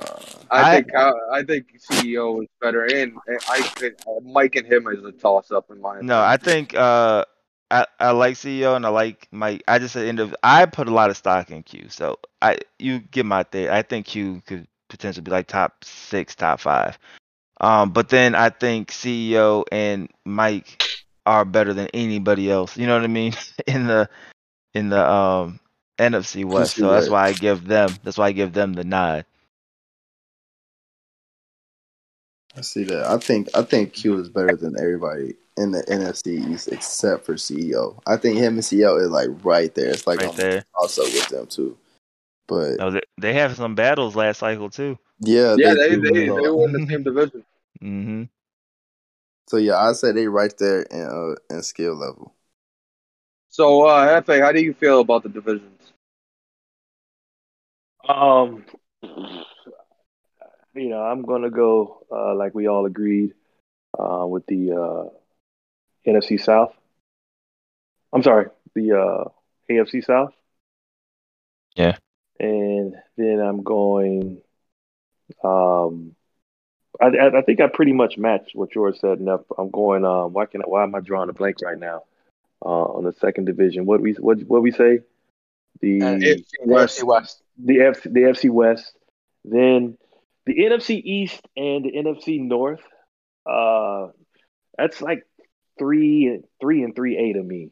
I, 0.51 0.63
I- 0.63 0.75
think 0.77 0.95
uh, 0.95 1.13
I 1.33 1.43
think 1.43 1.67
CEO 1.79 2.43
is 2.43 2.49
better, 2.61 2.85
and 2.85 3.13
I 3.49 3.63
think 3.63 3.95
uh, 4.07 4.21
Mike 4.23 4.57
and 4.57 4.67
him 4.67 4.89
is 4.89 5.05
a 5.05 5.13
toss 5.13 5.53
up 5.53 5.71
in 5.71 5.81
my. 5.81 6.01
No, 6.01 6.21
I 6.21 6.37
think 6.39 6.75
uh, 6.75 7.25
I 7.71 7.87
I 8.01 8.11
like 8.13 8.35
CEO 8.35 8.77
and 8.77 8.85
I 8.87 8.89
like 8.89 9.29
Mike. 9.31 9.63
I 9.69 9.79
just 9.79 9.97
at 9.97 10.01
the 10.01 10.09
end 10.09 10.19
of 10.21 10.35
I 10.43 10.67
put 10.67 10.89
a 10.89 10.95
lot 10.95 11.11
of 11.11 11.17
stock 11.17 11.51
in 11.51 11.63
Q. 11.63 11.89
So 11.89 12.19
I 12.43 12.59
you 12.79 13.01
get 13.01 13.27
my 13.27 13.43
thing. 13.45 13.69
I 13.69 13.83
think 13.83 14.07
Q 14.07 14.43
could 14.47 14.67
potentially 14.89 15.23
be 15.23 15.31
like 15.31 15.47
top 15.47 15.85
six, 15.85 16.35
top 16.35 16.59
five. 16.61 16.99
Um, 17.61 17.91
but 17.91 18.09
then 18.09 18.35
I 18.35 18.49
think 18.49 18.91
CEO 18.91 19.65
and 19.71 20.11
Mike 20.25 20.83
are 21.27 21.45
better 21.45 21.75
than 21.75 21.89
anybody 21.89 22.51
else. 22.51 22.77
You 22.77 22.87
know 22.87 22.95
what 22.95 23.05
I 23.05 23.09
mean? 23.09 23.35
in 23.67 23.87
the 23.87 24.09
in 24.75 24.89
the 24.89 25.11
um 25.11 25.61
NFC 25.99 26.45
West. 26.45 26.77
So 26.77 26.91
that's 26.91 27.09
why 27.09 27.27
I 27.27 27.33
give 27.33 27.67
them. 27.67 27.95
That's 28.03 28.19
why 28.19 28.29
I 28.29 28.33
give 28.33 28.53
them 28.53 28.73
the 28.73 28.85
nod. 28.85 29.27
I 32.57 32.63
see 32.63 32.85
that. 32.85 33.07
I 33.07 33.19
think 33.19 33.49
I 33.55 33.63
think 33.63 33.93
Q 33.93 34.19
is 34.19 34.29
better 34.29 34.57
than 34.57 34.77
everybody 34.79 35.35
in 35.57 35.71
the 35.73 35.83
NFC 35.85 36.51
East 36.51 36.69
except 36.69 37.25
for 37.25 37.35
CEO. 37.35 38.01
I 38.07 38.17
think 38.17 38.39
him 38.39 38.55
and 38.55 38.63
CEO 38.63 39.01
is 39.01 39.11
like 39.11 39.29
right 39.45 39.73
there. 39.75 39.91
It's 39.91 40.07
like 40.07 40.21
Right 40.21 40.35
there. 40.35 40.65
also 40.75 41.03
with 41.03 41.29
them 41.29 41.47
too. 41.47 41.77
But 42.49 42.79
No, 42.79 42.91
they, 42.91 43.03
they 43.19 43.35
have 43.35 43.55
some 43.55 43.75
battles 43.75 44.17
last 44.17 44.39
cycle 44.39 44.71
too. 44.71 44.99
yeah, 45.21 45.55
yeah, 45.57 45.75
they 45.75 45.91
do, 45.91 46.01
they, 46.01 46.11
they 46.13 46.27
so, 46.27 46.57
were 46.57 46.65
in 46.65 46.73
the 46.73 46.87
same 46.89 47.03
division. 47.05 47.45
Hmm 47.81 48.25
so 49.49 49.57
yeah, 49.57 49.77
I 49.79 49.93
say 49.93 50.13
they 50.13 50.29
right 50.29 50.53
there 50.59 50.83
in 50.83 51.03
uh, 51.51 51.55
in 51.55 51.63
skill 51.63 51.95
level. 51.95 52.35
So, 53.51 53.85
uh, 53.87 54.21
Hefe, 54.21 54.41
how 54.41 54.53
do 54.53 54.61
you 54.63 54.73
feel 54.75 55.01
about 55.01 55.23
the 55.23 55.29
divisions? 55.29 55.93
Um, 58.09 58.65
you 60.75 60.89
know, 60.89 61.03
I'm 61.03 61.23
gonna 61.23 61.51
go 61.51 62.05
uh, 62.11 62.35
like 62.35 62.55
we 62.55 62.69
all 62.69 62.87
agreed 62.87 63.33
uh, 63.99 64.27
with 64.27 64.47
the 64.47 64.73
uh, 64.73 65.09
NFC 66.07 66.37
South. 66.39 66.73
I'm 68.13 68.23
sorry, 68.23 68.47
the 68.75 68.93
uh, 68.99 69.29
AFC 69.71 70.01
South. 70.01 70.33
Yeah. 71.77 71.97
And 72.41 72.95
then 73.17 73.41
I'm 73.41 73.63
going. 73.63 74.43
Um, 75.45 76.15
I, 77.01 77.07
I 77.07 77.39
I 77.39 77.43
think 77.43 77.61
I 77.61 77.69
pretty 77.69 77.93
much 77.93 78.19
matched 78.19 78.55
what 78.55 78.73
George 78.73 78.99
said. 78.99 79.19
Enough. 79.19 79.43
I'm 79.59 79.71
going. 79.71 80.05
Um, 80.05 80.33
why 80.33 80.47
can 80.47 80.63
I, 80.63 80.65
why 80.67 80.83
am 80.83 80.95
I 80.95 81.01
drawing 81.01 81.31
a 81.31 81.33
blank 81.33 81.57
right 81.63 81.79
now? 81.79 82.03
Uh, 82.65 82.69
on 82.69 83.05
the 83.05 83.13
second 83.15 83.47
division, 83.47 83.87
what 83.87 84.01
we 84.01 84.13
what 84.15 84.39
what 84.43 84.63
we 84.63 84.71
say? 84.71 85.01
The 85.81 86.03
Uh, 86.03 86.15
AFC 86.17 86.45
West. 86.67 87.03
West. 87.05 87.43
the 87.59 87.79
FC, 87.79 88.03
the 88.03 88.21
FC 88.23 88.51
West, 88.51 88.93
then 89.45 89.97
the 90.47 90.55
NFC 90.59 91.01
East 91.03 91.41
and 91.57 91.85
the 91.85 91.93
NFC 91.93 92.39
North. 92.41 92.83
Uh, 93.47 94.09
that's 94.77 95.01
like 95.01 95.25
three, 95.79 96.41
three 96.61 96.83
and 96.83 96.95
three 96.95 97.17
A 97.17 97.33
to 97.35 97.43
me. 97.43 97.71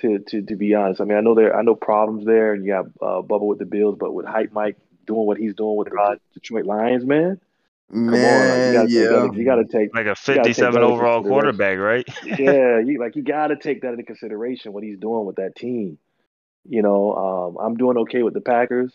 To 0.00 0.20
to 0.20 0.42
to 0.42 0.56
be 0.56 0.74
honest, 0.74 1.00
I 1.00 1.04
mean, 1.04 1.18
I 1.18 1.20
know 1.20 1.34
there, 1.34 1.54
I 1.54 1.62
know 1.62 1.74
problems 1.74 2.24
there, 2.24 2.54
and 2.54 2.64
you 2.64 2.72
got 2.72 2.86
uh, 3.02 3.20
Bubba 3.22 3.46
with 3.46 3.58
the 3.58 3.66
Bills, 3.66 3.96
but 3.98 4.12
with 4.12 4.24
Hype 4.24 4.50
Mike 4.52 4.76
doing 5.06 5.26
what 5.26 5.36
he's 5.36 5.54
doing 5.54 5.76
with 5.76 5.88
the 5.88 6.18
Detroit 6.32 6.64
Lions, 6.64 7.04
man, 7.04 7.32
come 7.32 7.42
Man, 7.90 8.50
on, 8.50 8.66
you 8.66 8.72
gotta, 8.72 8.88
yeah. 8.88 9.28
take 9.28 9.38
you 9.38 9.44
got 9.44 9.56
to 9.56 9.64
take, 9.64 9.94
Like 9.94 10.06
a 10.06 10.14
57 10.14 10.82
overall 10.82 11.22
quarterback, 11.22 11.78
right? 11.78 12.06
yeah, 12.24 12.78
you 12.78 12.98
like 12.98 13.16
you 13.16 13.22
got 13.22 13.48
to 13.48 13.56
take 13.56 13.82
that 13.82 13.90
into 13.90 14.02
consideration 14.04 14.72
what 14.72 14.82
he's 14.82 14.98
doing 14.98 15.26
with 15.26 15.36
that 15.36 15.54
team. 15.56 15.98
You 16.68 16.82
know, 16.82 17.14
um, 17.14 17.64
I'm 17.64 17.76
doing 17.76 17.98
okay 17.98 18.22
with 18.22 18.34
the 18.34 18.40
Packers. 18.40 18.92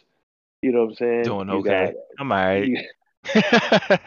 You 0.61 0.71
know 0.71 0.85
what 0.85 0.89
I'm 0.89 0.95
saying? 0.95 1.23
Doing 1.23 1.47
You 1.49 1.55
okay. 1.59 1.93
got- 1.93 2.19
I'm 2.19 2.31
alright. 2.31 2.67
you- 2.67 2.83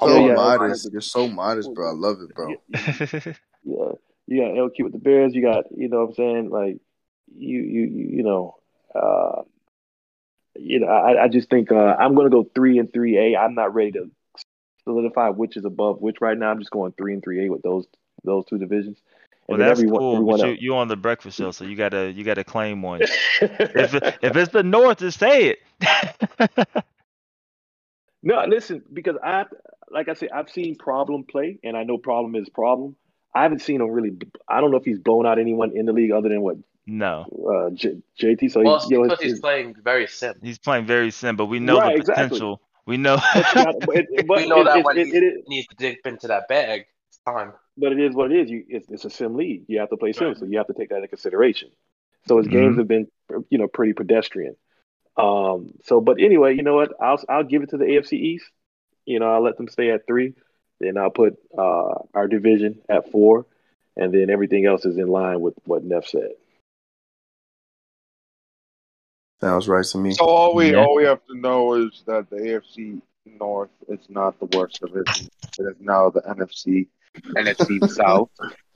So 0.00 0.08
Yeah, 0.08 0.26
yeah. 0.28 0.34
modest. 0.34 0.88
You're 0.90 1.00
so 1.00 1.28
modest, 1.28 1.72
bro. 1.72 1.90
I 1.90 1.92
love 1.92 2.16
it, 2.20 2.34
bro. 2.34 2.54
yeah, 2.72 3.92
you 4.26 4.40
got 4.40 4.54
LQ 4.56 4.82
with 4.84 4.92
the 4.92 4.98
Bears. 4.98 5.34
You 5.34 5.42
got, 5.42 5.64
you 5.76 5.88
know 5.88 6.00
what 6.00 6.08
I'm 6.08 6.14
saying? 6.14 6.50
Like, 6.50 6.78
you, 7.36 7.60
you, 7.62 7.82
you, 7.82 8.08
you 8.16 8.22
know, 8.24 8.56
uh, 8.94 9.42
you 10.56 10.80
know, 10.80 10.88
I, 10.88 11.24
I 11.24 11.28
just 11.28 11.50
think 11.50 11.70
uh, 11.72 11.96
I'm 11.98 12.14
going 12.14 12.26
to 12.26 12.30
go 12.30 12.48
three 12.54 12.78
and 12.78 12.92
three 12.92 13.16
A. 13.18 13.38
I'm 13.38 13.54
not 13.54 13.74
ready 13.74 13.92
to 13.92 14.10
solidify 14.84 15.30
which 15.30 15.56
is 15.56 15.64
above 15.64 16.00
which 16.00 16.20
right 16.20 16.36
now. 16.36 16.50
I'm 16.50 16.58
just 16.58 16.70
going 16.70 16.92
three 16.98 17.14
and 17.14 17.22
three 17.22 17.46
A 17.46 17.50
with 17.50 17.62
those 17.62 17.86
those 18.24 18.44
two 18.46 18.58
divisions. 18.58 18.98
well, 19.48 19.58
And 19.58 19.60
that's 19.60 19.82
everyone, 19.82 20.00
cool. 20.00 20.12
everyone 20.12 20.38
But 20.38 20.40
you 20.40 20.56
you 20.58 20.76
on 20.76 20.88
the 20.88 20.96
breakfast 20.96 21.38
show, 21.38 21.50
so 21.50 21.64
you 21.64 21.76
gotta 21.76 22.12
you 22.12 22.24
gotta 22.24 22.44
claim 22.44 22.82
one. 22.82 23.06
if 23.40 23.94
it, 23.94 24.18
if 24.22 24.36
it's 24.36 24.52
the 24.52 24.62
North, 24.62 24.98
just 24.98 25.18
say 25.18 25.56
it. 25.56 25.58
No, 28.22 28.44
listen, 28.46 28.82
because 28.92 29.16
I, 29.22 29.44
like 29.90 30.08
I 30.08 30.14
said, 30.14 30.30
I've 30.34 30.50
seen 30.50 30.76
problem 30.76 31.24
play, 31.24 31.58
and 31.62 31.76
I 31.76 31.84
know 31.84 31.98
problem 31.98 32.34
is 32.36 32.48
problem. 32.48 32.96
I 33.34 33.42
haven't 33.42 33.60
seen 33.60 33.80
him 33.80 33.90
really. 33.90 34.12
I 34.48 34.60
don't 34.60 34.70
know 34.70 34.76
if 34.78 34.84
he's 34.84 34.98
blown 34.98 35.26
out 35.26 35.38
anyone 35.38 35.76
in 35.76 35.86
the 35.86 35.92
league 35.92 36.12
other 36.12 36.28
than 36.28 36.40
what 36.42 36.56
no, 36.86 37.24
uh, 37.48 37.70
J, 37.74 37.96
JT. 38.20 38.50
So 38.50 38.62
Well, 38.62 38.80
he, 38.80 38.88
you 38.94 38.96
know, 38.98 39.02
because 39.04 39.20
his- 39.22 39.32
he's 39.32 39.40
playing 39.40 39.74
very 39.82 40.06
sim. 40.06 40.34
he's 40.42 40.58
playing 40.58 40.86
very 40.86 41.10
sim, 41.10 41.36
but 41.36 41.46
we 41.46 41.58
know 41.58 41.78
Right, 41.78 41.94
the 41.94 42.00
exactly. 42.00 42.24
potential. 42.24 42.60
We 42.86 42.96
know. 42.98 43.16
but, 43.34 43.36
you 43.54 43.64
got- 43.64 43.80
but 43.86 43.96
it, 43.96 44.26
but 44.26 44.36
we 44.38 44.48
know 44.48 44.60
it- 44.60 44.64
that 44.64 44.78
it- 44.78 44.84
when 44.84 44.98
it- 44.98 45.06
he 45.06 45.16
it 45.16 45.22
is- 45.22 45.44
needs 45.48 45.66
to 45.68 45.76
dip 45.76 46.06
into 46.06 46.28
that 46.28 46.48
bag, 46.48 46.86
it's 47.08 47.18
time. 47.26 47.52
but 47.78 47.92
it 47.92 47.98
is 48.00 48.14
what 48.14 48.30
it 48.30 48.38
is. 48.40 48.50
You, 48.50 48.64
it's, 48.68 48.88
it's 48.90 49.04
a 49.04 49.10
sim 49.10 49.34
league. 49.34 49.64
You 49.68 49.80
have 49.80 49.88
to 49.90 49.96
play 49.96 50.12
sim, 50.12 50.28
Right. 50.28 50.36
so 50.36 50.44
you 50.44 50.58
have 50.58 50.66
to 50.66 50.74
take 50.74 50.90
that 50.90 50.96
into 50.96 51.08
consideration. 51.08 51.70
So 52.26 52.38
his 52.38 52.48
games 52.48 52.78
have 52.78 52.88
been, 52.88 53.06
you 53.50 53.58
know, 53.58 53.68
pretty 53.68 53.92
pedestrian. 53.92 54.56
Um. 55.16 55.74
So, 55.84 56.00
but 56.00 56.20
anyway, 56.20 56.56
you 56.56 56.62
know 56.62 56.74
what? 56.74 56.92
I'll 57.00 57.22
I'll 57.28 57.44
give 57.44 57.62
it 57.62 57.70
to 57.70 57.76
the 57.76 57.84
AFC 57.84 58.14
East. 58.14 58.46
You 59.06 59.18
know, 59.20 59.30
I'll 59.32 59.42
let 59.42 59.56
them 59.58 59.68
stay 59.68 59.90
at 59.90 60.06
three. 60.06 60.34
Then 60.80 60.96
I'll 60.96 61.10
put 61.10 61.38
uh, 61.56 61.94
our 62.14 62.26
division 62.26 62.80
at 62.88 63.10
four, 63.12 63.46
and 63.96 64.12
then 64.12 64.28
everything 64.30 64.66
else 64.66 64.84
is 64.84 64.96
in 64.98 65.06
line 65.06 65.40
with 65.40 65.54
what 65.66 65.84
Neff 65.84 66.06
said. 66.08 66.32
Sounds 69.44 69.68
right 69.68 69.84
to 69.84 69.98
me. 69.98 70.12
So 70.12 70.24
all 70.24 70.54
we 70.54 70.72
Yeah. 70.72 70.82
all 70.82 70.94
we 70.94 71.04
have 71.04 71.22
to 71.26 71.36
know 71.36 71.74
is 71.74 72.02
that 72.06 72.30
the 72.30 72.36
AFC 72.36 73.02
North 73.26 73.68
is 73.88 74.08
not 74.08 74.38
the 74.38 74.46
worst 74.46 74.80
division. 74.80 75.28
It 75.58 75.64
is 75.64 75.76
now 75.80 76.08
the 76.08 76.22
NFC 76.22 76.86
NFC 77.36 77.86
South. 77.90 78.30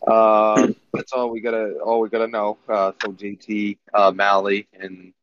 Uh, 0.06 0.66
that's 0.92 1.14
all 1.14 1.30
we 1.30 1.40
gotta 1.40 1.78
all 1.82 2.00
we 2.00 2.10
gotta 2.10 2.26
know. 2.26 2.58
Uh, 2.68 2.92
so 3.00 3.12
JT, 3.12 3.78
uh, 3.94 4.10
Mally, 4.14 4.68
and 4.78 5.14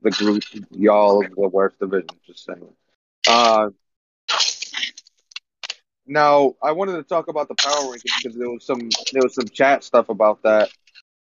the 0.00 0.10
group, 0.10 0.42
y'all 0.70 1.22
of 1.22 1.34
the 1.34 1.48
worst 1.50 1.78
division. 1.78 2.08
Just 2.26 2.46
saying. 2.46 2.66
Uh, 3.28 3.68
now 6.06 6.54
I 6.62 6.72
wanted 6.72 6.96
to 6.96 7.02
talk 7.02 7.28
about 7.28 7.48
the 7.48 7.56
power 7.56 7.82
rankings 7.94 8.22
because 8.22 8.38
there 8.38 8.48
was 8.48 8.64
some 8.64 8.88
there 9.12 9.22
was 9.22 9.34
some 9.34 9.50
chat 9.50 9.84
stuff 9.84 10.08
about 10.08 10.42
that. 10.44 10.70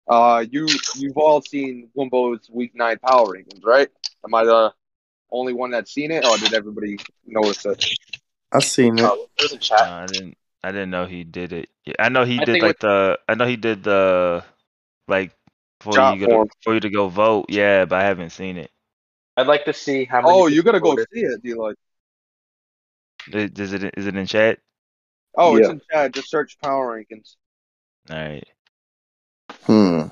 Uh, 0.08 0.46
you 0.50 0.68
you've 0.96 1.18
all 1.18 1.42
seen 1.42 1.90
Wumbo's 1.96 2.50
Week 2.50 2.74
Nine 2.76 2.98
power 3.00 3.36
rankings, 3.36 3.64
right? 3.64 3.90
Am 4.24 4.34
I 4.34 4.46
the 4.46 4.74
only 5.32 5.54
one 5.54 5.72
that's 5.72 5.92
seen 5.92 6.12
it, 6.12 6.24
or 6.26 6.38
did 6.38 6.54
everybody 6.54 6.98
notice 7.26 7.66
it? 7.66 7.94
I 8.52 8.60
seen 8.60 8.98
it. 9.00 9.06
Oh, 9.06 9.28
it 9.38 9.42
was 9.42 9.54
in 9.54 9.60
chat. 9.60 9.82
Uh, 9.82 9.92
I 9.92 10.08
didn't. 10.08 10.38
I 10.64 10.72
didn't 10.72 10.90
know 10.90 11.06
he 11.06 11.24
did 11.24 11.54
it. 11.54 11.70
Yeah, 11.86 11.94
I 12.00 12.10
know 12.10 12.24
he 12.26 12.38
I 12.38 12.46
did 12.46 12.54
think 12.54 12.64
like 12.64 12.80
the. 12.80 13.20
I 13.28 13.36
know 13.36 13.46
he 13.46 13.58
did 13.58 13.84
the, 13.84 14.44
like, 15.08 15.32
for 15.82 15.98
you 16.00 16.28
to, 16.28 16.48
for 16.64 16.74
you 16.74 16.80
to 16.80 16.90
go 16.90 17.10
vote. 17.10 17.46
Yeah, 17.50 17.86
but 17.86 18.00
I 18.02 18.06
haven't 18.06 18.32
seen 18.32 18.58
it. 18.58 18.72
I'd 19.36 19.48
like 19.48 19.66
to 19.66 19.74
see 19.74 20.06
how 20.06 20.22
many. 20.22 20.34
Oh, 20.34 20.48
you 20.48 20.64
people 20.64 20.72
gotta 20.72 20.84
go 20.84 20.90
voted. 20.92 21.08
see 21.14 21.22
it, 21.22 21.44
D 21.44 21.54
like. 21.54 21.76
Is 23.32 23.60
is 23.60 23.74
it 23.74 23.94
is 23.98 24.08
it 24.08 24.16
in 24.16 24.26
chat? 24.26 24.60
Oh, 25.38 25.58
it's 25.58 25.70
in 25.70 25.82
chat. 25.92 26.14
Just 26.14 26.30
search 26.30 26.58
power 26.60 26.98
rankings. 26.98 27.36
All 28.10 28.16
right. 28.18 28.48
Hmm. 29.64 30.04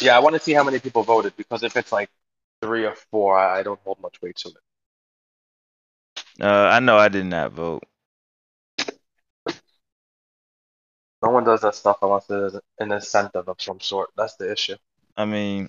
Yeah, 0.00 0.16
I 0.16 0.20
want 0.20 0.34
to 0.34 0.40
see 0.40 0.52
how 0.52 0.64
many 0.64 0.78
people 0.78 1.02
voted 1.02 1.36
because 1.36 1.62
if 1.62 1.76
it's 1.76 1.92
like 1.92 2.10
three 2.60 2.84
or 2.86 2.94
four, 3.10 3.38
I 3.38 3.60
I 3.60 3.62
don't 3.62 3.80
hold 3.84 4.00
much 4.00 4.20
weight 4.22 4.36
to 4.36 4.48
it. 4.48 4.56
Uh, 6.40 6.46
I 6.46 6.80
know 6.80 6.96
I 6.96 7.08
did 7.08 7.26
not 7.26 7.52
vote. 7.52 7.82
No 11.22 11.30
one 11.30 11.44
does 11.44 11.60
that 11.60 11.74
stuff 11.74 11.98
unless 12.02 12.26
there's 12.26 12.54
an 12.80 12.92
incentive 12.92 13.48
of 13.48 13.60
some 13.60 13.80
sort. 13.80 14.10
That's 14.16 14.34
the 14.36 14.50
issue. 14.50 14.76
I 15.16 15.24
mean, 15.24 15.68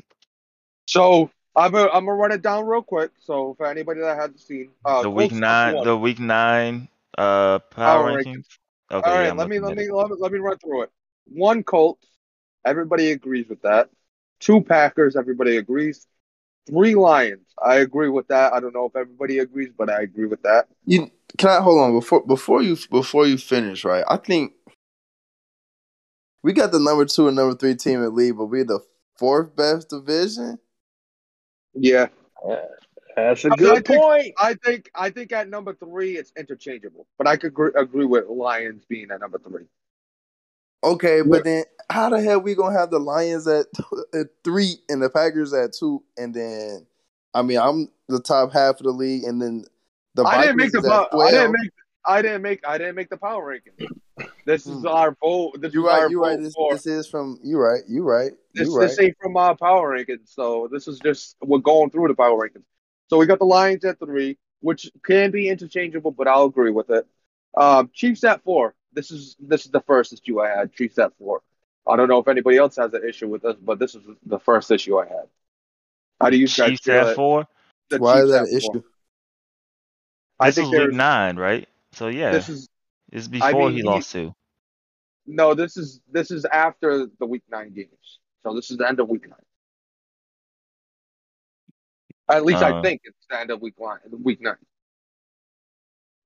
So 0.88 1.30
I'm 1.56 1.72
gonna 1.72 1.90
I'm 1.92 2.06
gonna 2.06 2.18
run 2.18 2.32
it 2.32 2.42
down 2.42 2.66
real 2.66 2.82
quick. 2.82 3.12
So 3.20 3.54
for 3.56 3.68
anybody 3.68 4.02
that 4.02 4.16
hasn't 4.16 4.40
seen, 4.40 4.72
uh, 4.86 5.04
the 5.04 5.12
week 5.12 5.32
nine, 5.32 5.76
one. 5.76 5.86
the 5.86 5.98
week 5.98 6.20
nine, 6.20 6.88
uh, 7.18 7.60
power, 7.60 8.04
Power 8.04 8.24
rankings. 8.24 8.46
Okay, 8.92 9.10
All 9.10 9.24
yeah, 9.24 9.32
let 9.34 9.50
me 9.50 9.60
let 9.60 9.76
me, 9.76 9.92
let 9.92 10.10
me 10.10 10.16
let 10.18 10.32
me 10.32 10.40
run 10.40 10.58
through 10.58 10.84
it. 10.84 10.92
One 11.26 11.64
Colts, 11.64 12.06
everybody 12.66 13.12
agrees 13.12 13.48
with 13.50 13.62
that. 13.64 13.90
Two 14.40 14.62
Packers, 14.62 15.16
everybody 15.16 15.58
agrees. 15.58 16.08
Three 16.68 16.96
Lions, 16.96 17.48
I 17.62 17.76
agree 17.76 18.10
with 18.10 18.28
that. 18.30 18.54
I 18.54 18.60
don't 18.60 18.74
know 18.74 18.86
if 18.86 18.96
everybody 18.96 19.40
agrees, 19.40 19.70
but 19.78 19.90
I 19.90 20.02
agree 20.02 20.26
with 20.26 20.42
that. 20.44 20.68
You 20.86 21.12
can 21.38 21.50
I 21.50 21.62
hold 21.62 21.80
on 21.82 21.94
before 21.94 22.26
before 22.26 22.62
you 22.62 22.78
before 22.90 23.26
you 23.28 23.38
finish, 23.38 23.84
right? 23.84 24.06
I 24.08 24.18
think 24.18 24.54
we 26.42 26.54
got 26.54 26.72
the 26.72 26.80
number 26.80 27.06
two 27.06 27.28
and 27.28 27.36
number 27.36 27.56
three 27.56 27.76
team 27.76 27.96
in 27.96 28.04
the 28.04 28.10
league, 28.10 28.38
but 28.38 28.46
we're 28.46 28.64
the 28.64 28.80
fourth 29.18 29.56
best 29.56 29.90
division. 29.90 30.58
Yeah, 31.74 32.08
uh, 32.48 32.58
That's 33.16 33.44
a 33.46 33.50
good 33.50 33.86
think- 33.86 34.00
point. 34.02 34.34
I 34.38 34.54
think 34.54 34.90
I 34.96 35.10
think 35.10 35.32
at 35.34 35.50
number 35.50 35.74
three 35.74 36.18
it's 36.18 36.32
interchangeable, 36.38 37.08
but 37.18 37.28
I 37.28 37.36
could 37.36 37.48
agree, 37.48 37.72
agree 37.76 38.06
with 38.06 38.28
Lions 38.28 38.86
being 38.88 39.12
at 39.12 39.20
number 39.20 39.40
three. 39.40 39.66
Okay, 40.84 41.18
Yeah. 41.18 41.24
but 41.30 41.44
then 41.44 41.64
how 41.90 42.10
the 42.10 42.22
hell 42.22 42.40
we 42.42 42.56
gonna 42.56 42.78
have 42.78 42.92
the 42.92 43.00
Lions 43.00 43.48
at, 43.48 43.68
at 44.14 44.28
three 44.44 44.76
and 44.90 45.02
the 45.02 45.10
Packers 45.10 45.54
at 45.54 45.74
two, 45.74 46.04
and 46.18 46.34
then 46.34 46.86
I 47.34 47.42
mean 47.42 47.60
I'm 47.60 47.90
the 48.10 48.20
top 48.20 48.52
half 48.54 48.78
of 48.78 48.84
the 48.84 48.92
league, 48.92 49.24
and 49.24 49.42
then 49.42 49.66
the 50.16 50.24
I 50.26 50.42
didn't 50.42 50.58
make 50.58 50.72
Vikings 50.72 50.74
the 50.74 50.80
is 50.80 50.86
at 50.86 51.12
power, 51.12 51.24
I 51.24 51.32
didn't 51.32 51.52
12. 51.52 51.56
make 51.62 51.72
I 52.06 52.22
didn't 52.22 52.42
make 52.42 52.68
I 52.68 52.78
didn't 52.78 52.96
make 52.96 53.10
the 53.10 53.18
power 53.18 53.46
ranking. 53.46 53.74
This 54.46 54.68
is 54.68 54.82
Hmm. 54.82 54.88
our 54.88 55.18
vote. 55.22 55.62
This 55.62 55.74
You 55.74 55.86
is 55.86 55.90
our 55.90 56.02
right, 56.02 56.12
you 56.12 56.20
vote 56.20 56.26
right. 56.26 56.40
This, 56.40 56.54
for- 56.54 56.74
this 56.74 56.86
is 56.86 57.08
from 57.08 57.40
you 57.44 57.58
right, 57.58 57.82
you 57.88 58.04
right, 58.04 58.32
This, 58.54 58.68
you 58.68 58.78
right. 58.78 58.88
this 58.90 59.00
ain't 59.00 59.16
from 59.22 59.34
my 59.34 59.54
power 59.54 59.98
rankings, 59.98 60.28
so 60.28 60.68
this 60.72 60.88
is 60.88 61.00
just 61.00 61.38
we're 61.42 61.60
going 61.60 61.90
through 61.92 62.10
the 62.10 62.16
power 62.16 62.38
rankings. 62.38 62.66
So 63.10 63.18
we 63.18 63.26
got 63.26 63.40
the 63.40 63.46
Lions 63.46 63.86
at 63.86 64.00
three, 64.00 64.38
which 64.60 64.92
can 65.04 65.32
be 65.32 65.48
interchangeable, 65.50 66.12
but 66.12 66.28
I'll 66.28 66.46
agree 66.46 66.72
with 66.72 66.90
it. 66.90 67.06
Um, 67.56 67.90
Chiefs 67.94 68.24
at 68.24 68.44
four. 68.44 68.76
This 68.94 69.12
is 69.12 69.36
this 69.40 69.66
is 69.66 69.72
the 69.72 69.82
first 69.82 70.14
issue 70.14 70.40
I 70.42 70.50
had. 70.50 70.74
Chiefs 70.74 70.98
at 71.00 71.12
four. 71.18 71.42
I 71.88 71.96
don't 71.96 72.08
know 72.08 72.20
if 72.20 72.28
anybody 72.28 72.58
else 72.58 72.76
has 72.78 72.94
an 72.94 73.08
issue 73.08 73.28
with 73.28 73.42
this, 73.42 73.56
but 73.62 73.80
this 73.80 73.96
is 73.96 74.04
the 74.26 74.40
first 74.40 74.72
issue 74.72 74.98
I 74.98 75.06
had. 75.08 75.28
How 76.22 76.30
do 76.30 76.38
you 76.38 76.48
guys 76.48 76.56
Chiefs 76.56 76.84
feel? 76.86 76.96
at 77.08 77.16
four. 77.16 77.48
The 77.90 77.98
Why 77.98 78.22
is 78.22 78.30
that 78.32 78.44
at 78.44 78.48
an 78.48 78.60
four. 78.62 78.76
issue? 78.76 78.84
I 80.40 80.48
This 80.48 80.56
think 80.56 80.74
was 80.74 80.88
week 80.88 80.96
nine, 80.96 81.38
right? 81.38 81.68
So 81.92 82.08
yeah, 82.08 82.32
this 82.32 82.50
is 82.50 82.70
it's 83.12 83.28
before 83.28 83.52
mean, 83.54 83.72
he 83.72 83.78
he- 83.78 83.84
lost 83.84 84.12
to. 84.14 84.34
no, 85.26 85.54
this 85.54 85.76
is 85.78 86.00
this 86.10 86.32
is 86.32 86.46
after 86.46 87.08
the 87.20 87.26
week 87.26 87.44
nine 87.50 87.74
games. 87.74 88.20
So 88.44 88.54
this 88.54 88.72
is 88.72 88.78
the 88.78 88.88
end 88.88 89.00
of 89.00 89.10
week 89.10 89.28
nine. 89.30 89.40
At 92.30 92.46
least 92.46 92.64
I 92.64 92.72
Uh. 92.72 92.82
think 92.82 93.02
it's 93.04 93.26
the 93.30 93.40
end 93.40 93.52
of 93.52 93.62
week 93.62 93.76
nine. 93.80 94.00
Week 94.24 94.42
nine, 94.42 94.56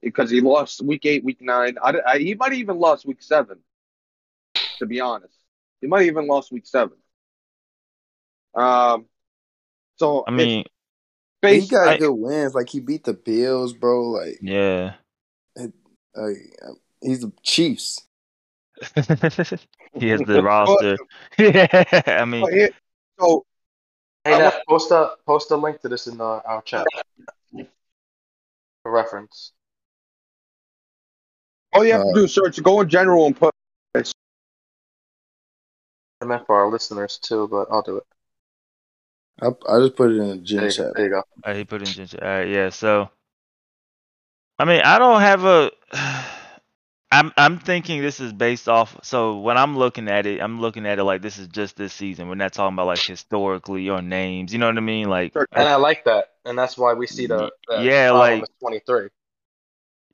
because 0.02 0.30
he 0.30 0.42
lost 0.42 0.82
week 0.84 1.06
eight, 1.06 1.24
week 1.24 1.42
nine. 1.42 1.78
I, 1.84 1.94
I, 2.06 2.18
he 2.20 2.36
might 2.36 2.52
have 2.52 2.60
even 2.60 2.80
lost 2.80 3.06
week 3.06 3.22
seven. 3.22 3.60
To 4.80 4.86
be 4.86 5.00
honest, 5.00 5.34
he 5.82 5.88
might 5.88 6.00
have 6.02 6.08
even 6.08 6.28
lost 6.28 6.52
week 6.52 6.66
seven. 6.68 6.98
Um, 8.54 9.06
so 9.98 10.24
I 10.28 10.32
it's 10.32 10.38
mean, 10.38 10.66
He 11.62 11.68
got 11.68 11.88
I- 11.88 11.98
good 11.98 12.14
wins. 12.14 12.54
Like 12.56 12.70
he 12.70 12.80
beat 12.80 13.04
the 13.04 13.14
Bills, 13.14 13.74
bro. 13.74 14.10
Like, 14.12 14.40
yeah. 14.42 14.94
like 15.56 16.38
he's 17.02 17.22
the 17.22 17.32
Chiefs. 17.44 18.04
he 19.96 20.10
has 20.10 20.22
the 20.22 20.42
roster. 20.44 20.98
yeah, 21.40 22.02
I 22.06 22.26
mean, 22.26 22.42
but 22.42 22.54
here- 22.54 22.70
so 23.20 23.46
Hey, 24.24 24.38
Nat, 24.40 24.62
post 24.68 24.92
a 24.92 25.12
post 25.26 25.52
a 25.52 25.56
link 25.56 25.80
to 25.82 25.90
this 25.90 26.08
in 26.08 26.20
uh, 26.20 26.42
our 26.44 26.62
chat 26.64 26.86
for 28.84 28.92
reference. 28.92 29.54
All 31.78 31.86
you 31.86 31.94
have 31.94 32.02
to 32.04 32.10
Uh, 32.10 32.14
do 32.14 32.24
is 32.26 32.34
search, 32.34 32.62
go 32.62 32.82
in 32.82 32.90
general, 32.90 33.26
and 33.28 33.36
put. 33.38 33.54
I 36.20 36.26
meant 36.26 36.46
for 36.48 36.56
our 36.56 36.70
listeners 36.72 37.20
too, 37.20 37.48
but 37.48 37.68
I'll 37.72 37.84
do 37.84 37.98
it. 37.98 38.04
I, 39.40 39.48
I 39.72 39.80
just 39.82 39.96
put 39.96 40.12
it 40.12 40.18
in 40.18 40.30
the 40.30 40.38
gym 40.38 40.64
you, 40.64 40.72
chat. 40.72 40.94
there 40.96 41.06
you 41.06 41.12
go. 41.12 41.24
uh, 41.44 41.54
he 41.54 41.64
put 41.64 41.82
in 41.82 41.86
ginger. 41.86 42.18
All 42.20 42.28
right, 42.28 42.48
yeah. 42.48 42.70
So, 42.70 43.10
I 44.58 44.66
mean, 44.66 44.82
I 44.82 44.98
don't 44.98 45.22
have 45.22 45.46
a. 45.46 45.72
I'm 47.10 47.32
I'm 47.38 47.58
thinking 47.60 48.02
this 48.02 48.20
is 48.20 48.34
based 48.34 48.68
off. 48.68 48.98
So 49.04 49.40
when 49.40 49.58
I'm 49.58 49.78
looking 49.78 50.10
at 50.10 50.26
it, 50.26 50.42
I'm 50.42 50.60
looking 50.60 50.86
at 50.86 51.00
it 51.00 51.06
like 51.06 51.22
this 51.22 51.38
is 51.38 51.48
just 51.48 51.78
this 51.78 51.94
season. 51.94 52.28
We're 52.28 52.36
not 52.36 52.52
talking 52.52 52.74
about 52.74 52.88
like 52.88 53.00
historically 53.00 53.90
or 53.90 54.02
names. 54.02 54.52
You 54.52 54.60
know 54.60 54.68
what 54.68 54.76
I 54.78 54.82
mean? 54.82 55.08
Like 55.08 55.34
And 55.36 55.48
I 55.70 55.76
like 55.76 56.04
that, 56.04 56.34
and 56.44 56.58
that's 56.58 56.78
why 56.78 56.96
we 56.96 57.08
see 57.08 57.26
the, 57.28 57.50
the 57.70 57.82
Yeah, 57.82 58.12
like- 58.12 58.44
23. 58.60 59.08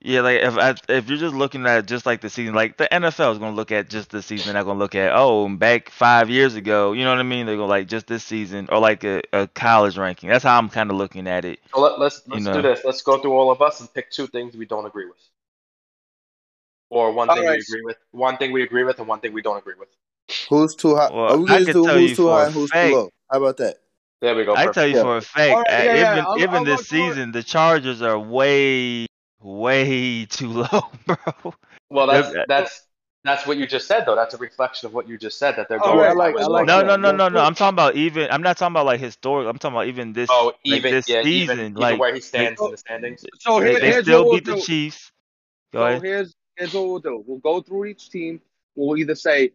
Yeah, 0.06 0.20
like 0.20 0.40
if 0.42 0.58
I, 0.58 0.74
if 0.90 1.08
you're 1.08 1.16
just 1.16 1.34
looking 1.34 1.64
at 1.66 1.86
just 1.86 2.04
like 2.04 2.20
the 2.20 2.28
season, 2.28 2.52
like 2.54 2.76
the 2.76 2.86
NFL 2.92 3.32
is 3.32 3.38
gonna 3.38 3.56
look 3.56 3.72
at 3.72 3.88
just 3.88 4.10
the 4.10 4.20
season. 4.20 4.48
They're 4.52 4.60
not 4.62 4.66
gonna 4.66 4.78
look 4.78 4.94
at 4.94 5.12
oh 5.14 5.48
back 5.48 5.88
five 5.88 6.28
years 6.28 6.56
ago. 6.56 6.92
You 6.92 7.04
know 7.04 7.10
what 7.10 7.20
I 7.20 7.22
mean? 7.22 7.46
They're 7.46 7.56
gonna 7.56 7.68
like 7.68 7.88
just 7.88 8.06
this 8.06 8.22
season 8.22 8.68
or 8.70 8.80
like 8.80 9.02
a, 9.02 9.22
a 9.32 9.48
college 9.48 9.96
ranking. 9.96 10.28
That's 10.28 10.44
how 10.44 10.58
I'm 10.58 10.68
kind 10.68 10.90
of 10.90 10.98
looking 10.98 11.26
at 11.26 11.46
it. 11.46 11.58
So 11.74 11.80
let, 11.80 11.98
let's 11.98 12.20
let's 12.28 12.44
know. 12.44 12.52
do 12.52 12.60
this. 12.60 12.82
Let's 12.84 13.00
go 13.00 13.16
through 13.18 13.32
all 13.32 13.50
of 13.50 13.62
us 13.62 13.80
and 13.80 13.92
pick 13.94 14.10
two 14.10 14.26
things 14.26 14.54
we 14.54 14.66
don't 14.66 14.84
agree 14.84 15.06
with, 15.06 15.16
or 16.90 17.12
one 17.12 17.28
thing 17.28 17.38
we 17.40 17.46
agree 17.48 17.82
with, 17.84 17.96
one 18.10 18.36
thing 18.36 18.52
we 18.52 18.62
agree 18.62 18.84
with, 18.84 18.98
and 18.98 19.08
one 19.08 19.20
thing 19.20 19.32
we 19.32 19.40
don't 19.40 19.56
agree 19.56 19.74
with. 19.78 19.88
Who's 20.50 20.74
too 20.74 20.96
high? 20.96 21.10
Well, 21.12 21.32
Are 21.32 21.38
we 21.38 21.44
I 21.48 21.60
gonna 21.60 21.72
do 21.72 21.84
tell 21.86 21.98
you 21.98 22.08
who's 22.08 22.16
too 22.18 22.24
for 22.24 22.32
high 22.32 22.42
a 22.42 22.46
and 22.46 22.54
who's 22.54 22.70
fact- 22.70 22.88
too 22.90 22.94
low? 22.96 23.10
How 23.32 23.38
about 23.38 23.56
that? 23.56 23.76
There 24.20 24.34
we 24.34 24.44
go. 24.44 24.52
I 24.54 24.66
perfect. 24.66 24.74
tell 24.74 24.86
you 24.86 24.96
Yeah. 24.96 25.02
for 25.02 25.16
a 25.16 25.22
fact, 25.22 25.50
Alright, 25.54 25.66
uh, 25.70 25.82
yeah, 25.82 25.94
yeah, 25.94 26.12
even 26.12 26.24
I'll- 26.26 26.38
even 26.38 26.54
I'll 26.56 26.64
this 26.64 26.90
go 26.90 26.96
it. 26.96 27.08
season, 27.08 27.32
the 27.32 27.42
Chargers 27.42 28.02
are 28.02 28.18
way 28.18 29.06
way 29.44 30.24
too 30.26 30.48
low, 30.48 30.90
bro. 31.06 31.54
Well, 31.90 32.06
that's 32.06 32.34
that's 32.48 32.86
that's 33.22 33.46
what 33.46 33.56
you 33.56 33.66
just 33.66 33.86
said, 33.86 34.04
though. 34.06 34.16
That's 34.16 34.34
a 34.34 34.38
reflection 34.38 34.86
of 34.86 34.94
what 34.94 35.08
you 35.08 35.16
just 35.16 35.38
said 35.38 35.56
that 35.56 35.68
they're 35.68 35.78
Oh, 35.82 35.94
going. 35.94 36.04
yeah, 36.04 36.12
like- 36.12 36.34
like 36.34 36.66
No, 36.66 36.82
no, 36.82 36.96
no, 36.96 37.12
no, 37.12 37.28
no. 37.28 37.40
I'm 37.40 37.54
talking 37.54 37.74
about 37.74 37.94
even. 37.96 38.30
I'm 38.30 38.42
not 38.42 38.56
talking 38.56 38.72
about 38.72 38.86
like 38.86 39.00
historic. 39.00 39.46
I'm 39.48 39.58
talking 39.58 39.76
about 39.76 39.86
even 39.88 40.12
this. 40.12 40.30
Oh, 40.32 40.46
like, 40.46 40.56
even 40.64 40.92
this 40.92 41.08
yeah, 41.08 41.22
season, 41.22 41.58
even, 41.58 41.78
even 41.78 41.98
where 41.98 42.14
he 42.14 42.20
stands 42.20 42.60
in 42.60 42.70
the 42.70 42.76
standings. 42.76 43.24
So 43.38 43.60
they, 43.60 43.70
here, 43.70 43.80
they 43.80 43.90
here's 43.92 44.04
still 44.04 44.24
what 44.24 44.44
we'll 44.44 44.56
the. 44.56 44.62
Chiefs. 44.62 45.12
Go 45.72 45.80
So 45.80 45.86
ahead. 45.86 46.02
here's 46.02 46.34
here's 46.56 46.74
what 46.74 46.86
we'll 46.86 46.98
do. 46.98 47.24
We'll 47.26 47.38
go 47.38 47.60
through 47.60 47.86
each 47.86 48.10
team. 48.10 48.40
We'll 48.74 48.96
either 48.96 49.14
say 49.14 49.52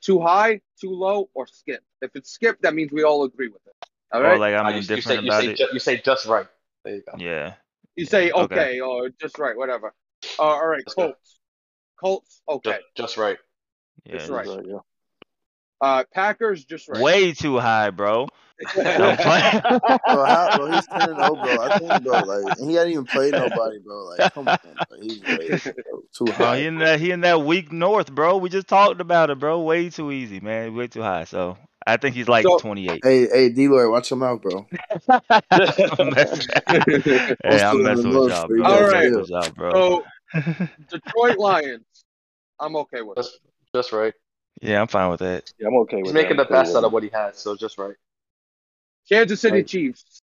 too 0.00 0.20
high, 0.20 0.60
too 0.80 0.90
low, 0.90 1.28
or 1.34 1.46
skip. 1.46 1.82
If 2.00 2.12
it's 2.14 2.30
skip, 2.30 2.60
that 2.62 2.74
means 2.74 2.92
we 2.92 3.02
all 3.04 3.24
agree 3.24 3.48
with 3.48 3.66
it. 3.66 3.74
All 4.12 4.22
Or 4.22 4.38
like 4.38 4.54
I'm 4.54 4.66
Uh, 4.66 4.70
you, 4.70 4.76
you 4.76 4.82
say 4.82 4.90
indifferent 4.92 5.24
you 5.24 5.30
say 5.32 5.46
it. 5.48 5.56
ju- 5.56 5.68
you 5.72 5.78
say 5.78 5.96
just 5.98 6.26
right. 6.26 6.46
There 6.84 6.94
you 6.96 7.02
go. 7.02 7.18
Yeah. 7.18 7.54
You 8.00 8.06
say 8.06 8.30
okay. 8.30 8.42
okay, 8.42 8.80
or 8.80 9.10
just 9.20 9.38
right, 9.38 9.56
whatever. 9.56 9.92
Uh, 10.38 10.42
all 10.42 10.66
right, 10.66 10.82
That's 10.86 10.94
good. 10.94 11.02
Colts. 11.02 11.38
Colts, 12.00 12.42
okay. 12.48 12.70
Just, 12.70 12.84
just 12.96 13.16
right. 13.18 13.36
Yeah. 14.06 14.16
That's 14.16 14.30
right. 14.30 14.46
Right, 14.46 14.64
yeah. 14.66 14.78
Uh, 15.82 16.04
Packers, 16.14 16.64
just 16.64 16.88
right. 16.88 17.02
Way 17.02 17.32
too 17.32 17.58
high, 17.58 17.90
bro. 17.90 18.26
I'm 18.76 19.16
playing. 19.16 19.62
Bro, 19.62 20.24
how, 20.24 20.56
bro, 20.56 20.72
he's 20.72 20.86
ten 20.86 21.10
and 21.10 21.16
zero, 21.16 21.34
bro. 21.34 21.60
I 21.60 21.78
think, 21.78 22.04
bro, 22.04 22.20
like 22.20 22.58
he 22.58 22.74
hadn't 22.74 22.92
even 22.92 23.04
played 23.06 23.32
nobody, 23.32 23.78
bro. 23.78 24.04
Like, 24.04 24.32
come 24.34 24.48
on, 24.48 24.58
bro. 24.62 25.00
he's 25.00 25.22
way 25.22 25.48
bro, 25.48 26.02
too 26.12 26.24
Bro, 26.24 26.34
high. 26.34 26.58
he 26.58 26.66
in 26.66 26.78
that 26.78 27.00
he 27.00 27.10
in 27.10 27.20
that 27.20 27.42
weak 27.42 27.70
north, 27.70 28.14
bro. 28.14 28.36
We 28.38 28.48
just 28.48 28.66
talked 28.66 29.00
about 29.00 29.30
it, 29.30 29.38
bro. 29.38 29.60
Way 29.60 29.90
too 29.90 30.10
easy, 30.10 30.40
man. 30.40 30.74
Way 30.74 30.88
too 30.88 31.02
high. 31.02 31.24
So 31.24 31.56
I 31.92 31.96
think 31.96 32.14
he's 32.14 32.28
like 32.28 32.44
So- 32.44 32.58
28. 32.58 33.00
Hey, 33.04 33.26
hey, 33.28 33.48
D. 33.50 33.68
Lloyd, 33.68 33.90
watch 33.90 34.10
your 34.10 34.18
mouth, 34.18 34.40
bro. 34.42 34.66
I'm 35.08 35.20
messing- 36.10 36.46
hey, 36.68 37.62
I'm 37.62 37.82
messing 37.82 38.08
with 38.14 38.30
y'all, 38.30 38.46
bro. 38.48 38.62
gotta 38.62 38.84
I'm 38.84 38.90
messing 38.92 39.10
chill. 39.10 39.20
with 39.20 39.28
y'all, 39.30 39.50
bro. 39.50 39.72
so 39.72 40.04
Detroit 40.88 41.38
Lions, 41.38 41.84
I'm 42.58 42.76
okay 42.76 43.02
with 43.02 43.18
it. 43.18 43.22
Just 43.22 43.38
just 43.74 43.92
right. 43.92 44.14
yeah, 44.62 44.80
I'm 44.80 44.88
fine 44.88 45.10
with 45.10 45.20
that. 45.20 45.52
Yeah, 45.58 45.68
I'm 45.68 45.76
okay 45.78 45.96
with 45.96 46.06
He's 46.06 46.12
that. 46.14 46.22
making 46.22 46.36
the 46.36 46.44
best 46.44 46.74
out 46.76 46.84
of 46.84 46.92
what 46.92 47.02
he 47.02 47.10
has, 47.12 47.36
so 47.38 47.56
just 47.56 47.78
right. 47.78 47.94
Kansas 49.08 49.40
City 49.40 49.56
Right. 49.58 49.66
Chiefs, 49.66 50.22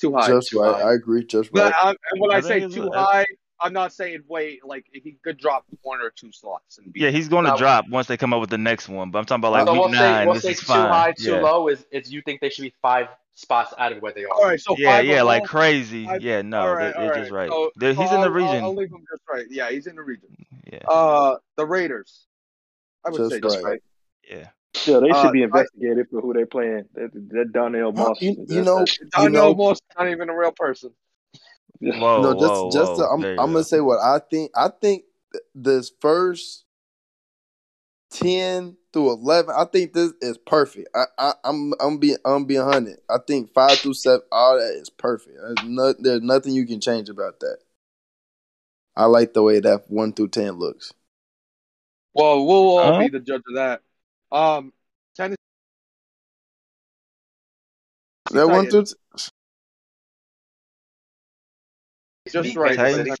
too 0.00 0.14
high. 0.14 0.28
Just 0.28 0.50
too 0.50 0.60
right. 0.60 0.74
high. 0.82 0.90
I 0.90 0.94
agree. 0.94 1.24
Just 1.24 1.50
But 1.52 1.72
right. 1.72 1.74
I, 1.82 1.88
and 1.90 2.20
when 2.20 2.32
I, 2.32 2.36
I 2.36 2.40
say 2.40 2.68
too 2.68 2.90
high, 2.92 3.24
I'm 3.60 3.72
not 3.72 3.92
saying 3.92 4.22
wait. 4.28 4.64
Like 4.64 4.86
he 4.92 5.16
could 5.24 5.36
drop 5.38 5.64
one 5.82 6.00
or 6.00 6.10
two 6.10 6.30
slots 6.32 6.78
and 6.78 6.92
be 6.92 7.00
Yeah, 7.00 7.10
he's 7.10 7.28
going 7.28 7.44
to 7.44 7.50
Now- 7.50 7.56
drop 7.56 7.88
once 7.88 8.06
they 8.06 8.16
come 8.16 8.32
up 8.32 8.40
with 8.40 8.50
the 8.50 8.58
next 8.58 8.88
one. 8.88 9.10
But 9.10 9.18
I'm 9.20 9.24
talking 9.24 9.40
about 9.40 9.52
like 9.52 9.66
so 9.66 9.72
week 9.72 9.80
we'll 9.82 9.90
say 9.92 9.98
nine. 9.98 10.26
we'll 10.26 10.34
this 10.34 10.42
say 10.44 10.50
is 10.52 10.60
too 10.60 10.66
fine. 10.66 10.88
high, 10.88 11.12
too 11.12 11.30
yeah. 11.32 11.40
low 11.40 11.68
is 11.68 11.84
is 11.90 12.12
you 12.12 12.22
think 12.22 12.40
they 12.40 12.50
should 12.50 12.62
be 12.62 12.74
five 12.82 13.08
spots 13.34 13.72
out 13.78 13.92
of 13.92 14.02
where 14.02 14.12
they 14.12 14.24
are. 14.24 14.32
All 14.32 14.44
right, 14.44 14.60
so 14.60 14.74
Yeah, 14.78 14.96
five 14.96 15.04
yeah, 15.06 15.22
like 15.22 15.42
low? 15.42 15.46
crazy. 15.48 16.06
Five- 16.06 16.22
yeah, 16.22 16.42
no, 16.42 16.60
all 16.60 16.74
right, 16.74 16.92
they're, 16.96 17.06
they're 17.12 17.20
just 17.20 17.30
right. 17.30 17.48
So, 17.50 17.70
They're- 17.76 17.94
he's 17.94 18.08
so 18.10 18.14
in 18.16 18.20
the 18.22 18.30
region. 18.30 18.56
I'll, 18.56 18.64
I'll 18.64 18.74
leave 18.76 18.90
him 18.90 19.04
just 19.10 19.22
right. 19.32 19.46
Yeah, 19.50 19.70
he's 19.70 19.86
in 19.86 19.96
the 19.96 20.02
region. 20.02 20.28
yeah, 20.72 20.78
Uh, 20.88 21.36
the 21.56 21.64
Raiders. 21.66 22.26
I 23.06 23.10
would 23.10 23.18
Just 23.18 23.30
say 23.30 23.40
just 23.40 23.56
right. 23.56 23.64
right. 23.64 23.82
yeah. 24.28 24.48
Yeah, 24.86 24.98
they 25.00 25.06
should 25.08 25.14
Uh, 25.16 25.30
be 25.32 25.42
I- 25.42 25.44
investigated 25.46 26.06
for 26.10 26.20
who 26.20 26.32
they're 26.34 26.46
playing. 26.46 26.84
That, 26.94 27.10
that 27.30 27.52
Donnell 27.52 27.92
Huh, 27.96 28.08
Moss. 28.08 28.20
you- 28.22 28.44
you 28.48 28.62
know- 28.62 28.80
that- 28.80 29.10
Donnell 29.12 29.30
know- 29.30 29.54
Moss 29.54 29.80
not 29.96 30.08
even 30.08 30.28
a 30.30 30.36
real 30.36 30.52
person. 30.52 30.90
Whoa, 31.80 32.22
no, 32.22 32.32
just 32.34 32.64
whoa, 32.64 32.70
just 32.70 32.96
whoa. 32.96 33.06
to, 33.06 33.08
I'm 33.08 33.20
There 33.20 33.40
I'm 33.40 33.52
gonna 33.52 33.64
say 33.64 33.80
what 33.80 34.00
I 34.00 34.18
think. 34.30 34.50
I 34.56 34.68
think 34.80 35.04
this 35.54 35.92
first 36.00 36.64
ten 38.10 38.76
through 38.92 39.12
eleven, 39.12 39.54
I 39.56 39.64
think 39.64 39.92
this 39.92 40.12
is 40.20 40.38
perfect. 40.38 40.88
I, 40.94 41.04
I 41.18 41.32
I'm 41.44 41.72
I'm 41.80 41.98
being 41.98 42.16
I'm 42.24 42.46
being 42.46 42.62
hundred. 42.62 42.98
I 43.08 43.18
think 43.24 43.52
five 43.52 43.78
through 43.78 43.94
seven, 43.94 44.22
all 44.32 44.58
that 44.58 44.74
is 44.74 44.90
perfect. 44.90 45.36
There's, 45.40 45.68
no, 45.68 45.92
there's 45.98 46.22
nothing 46.22 46.52
you 46.52 46.66
can 46.66 46.80
change 46.80 47.08
about 47.08 47.40
that. 47.40 47.58
I 48.96 49.04
like 49.04 49.32
the 49.32 49.42
way 49.42 49.60
that 49.60 49.84
one 49.88 50.12
through 50.12 50.28
ten 50.28 50.54
looks. 50.54 50.92
Well, 52.14 52.44
we'll 52.44 52.78
all 52.78 52.92
Huh? 52.92 52.98
be 52.98 53.08
the 53.08 53.20
judge 53.20 53.42
of 53.48 53.54
that. 53.54 53.82
Um, 54.32 54.72
Tennessee. 55.14 55.36
That 58.32 58.48
one 58.48 58.66
through 58.68 58.84
t- 58.86 58.94
just 62.32 62.56
right. 62.56 62.76
Kansas 62.76 62.98
Titans. 63.06 63.18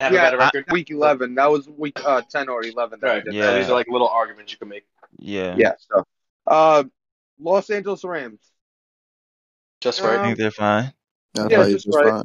Have 0.00 0.12
Yeah, 0.12 0.20
a 0.20 0.24
better 0.24 0.38
record. 0.38 0.64
Week 0.72 0.90
eleven. 0.90 1.36
That 1.36 1.50
was 1.50 1.68
week 1.68 2.00
uh, 2.04 2.22
ten 2.28 2.48
or 2.48 2.64
eleven. 2.64 2.98
That 3.00 3.06
Right. 3.06 3.24
we 3.24 3.30
did. 3.30 3.34
Yeah. 3.34 3.56
These 3.58 3.68
are 3.68 3.72
like 3.72 3.86
little 3.88 4.08
arguments 4.08 4.50
you 4.52 4.58
can 4.58 4.68
make. 4.68 4.84
Yeah. 5.18 5.54
Yeah. 5.56 5.74
So, 5.78 6.04
uh, 6.48 6.84
Los 7.38 7.70
Angeles 7.70 8.02
Rams. 8.02 8.40
Just 9.80 10.00
Yeah. 10.00 10.08
right. 10.08 10.18
I 10.18 10.24
think 10.24 10.38
they're 10.38 10.50
fine. 10.50 10.92
That's 11.34 11.50
Yeah, 11.52 11.68
just 11.68 11.84
just 11.86 11.96
right. 11.96 12.10
fine. 12.10 12.24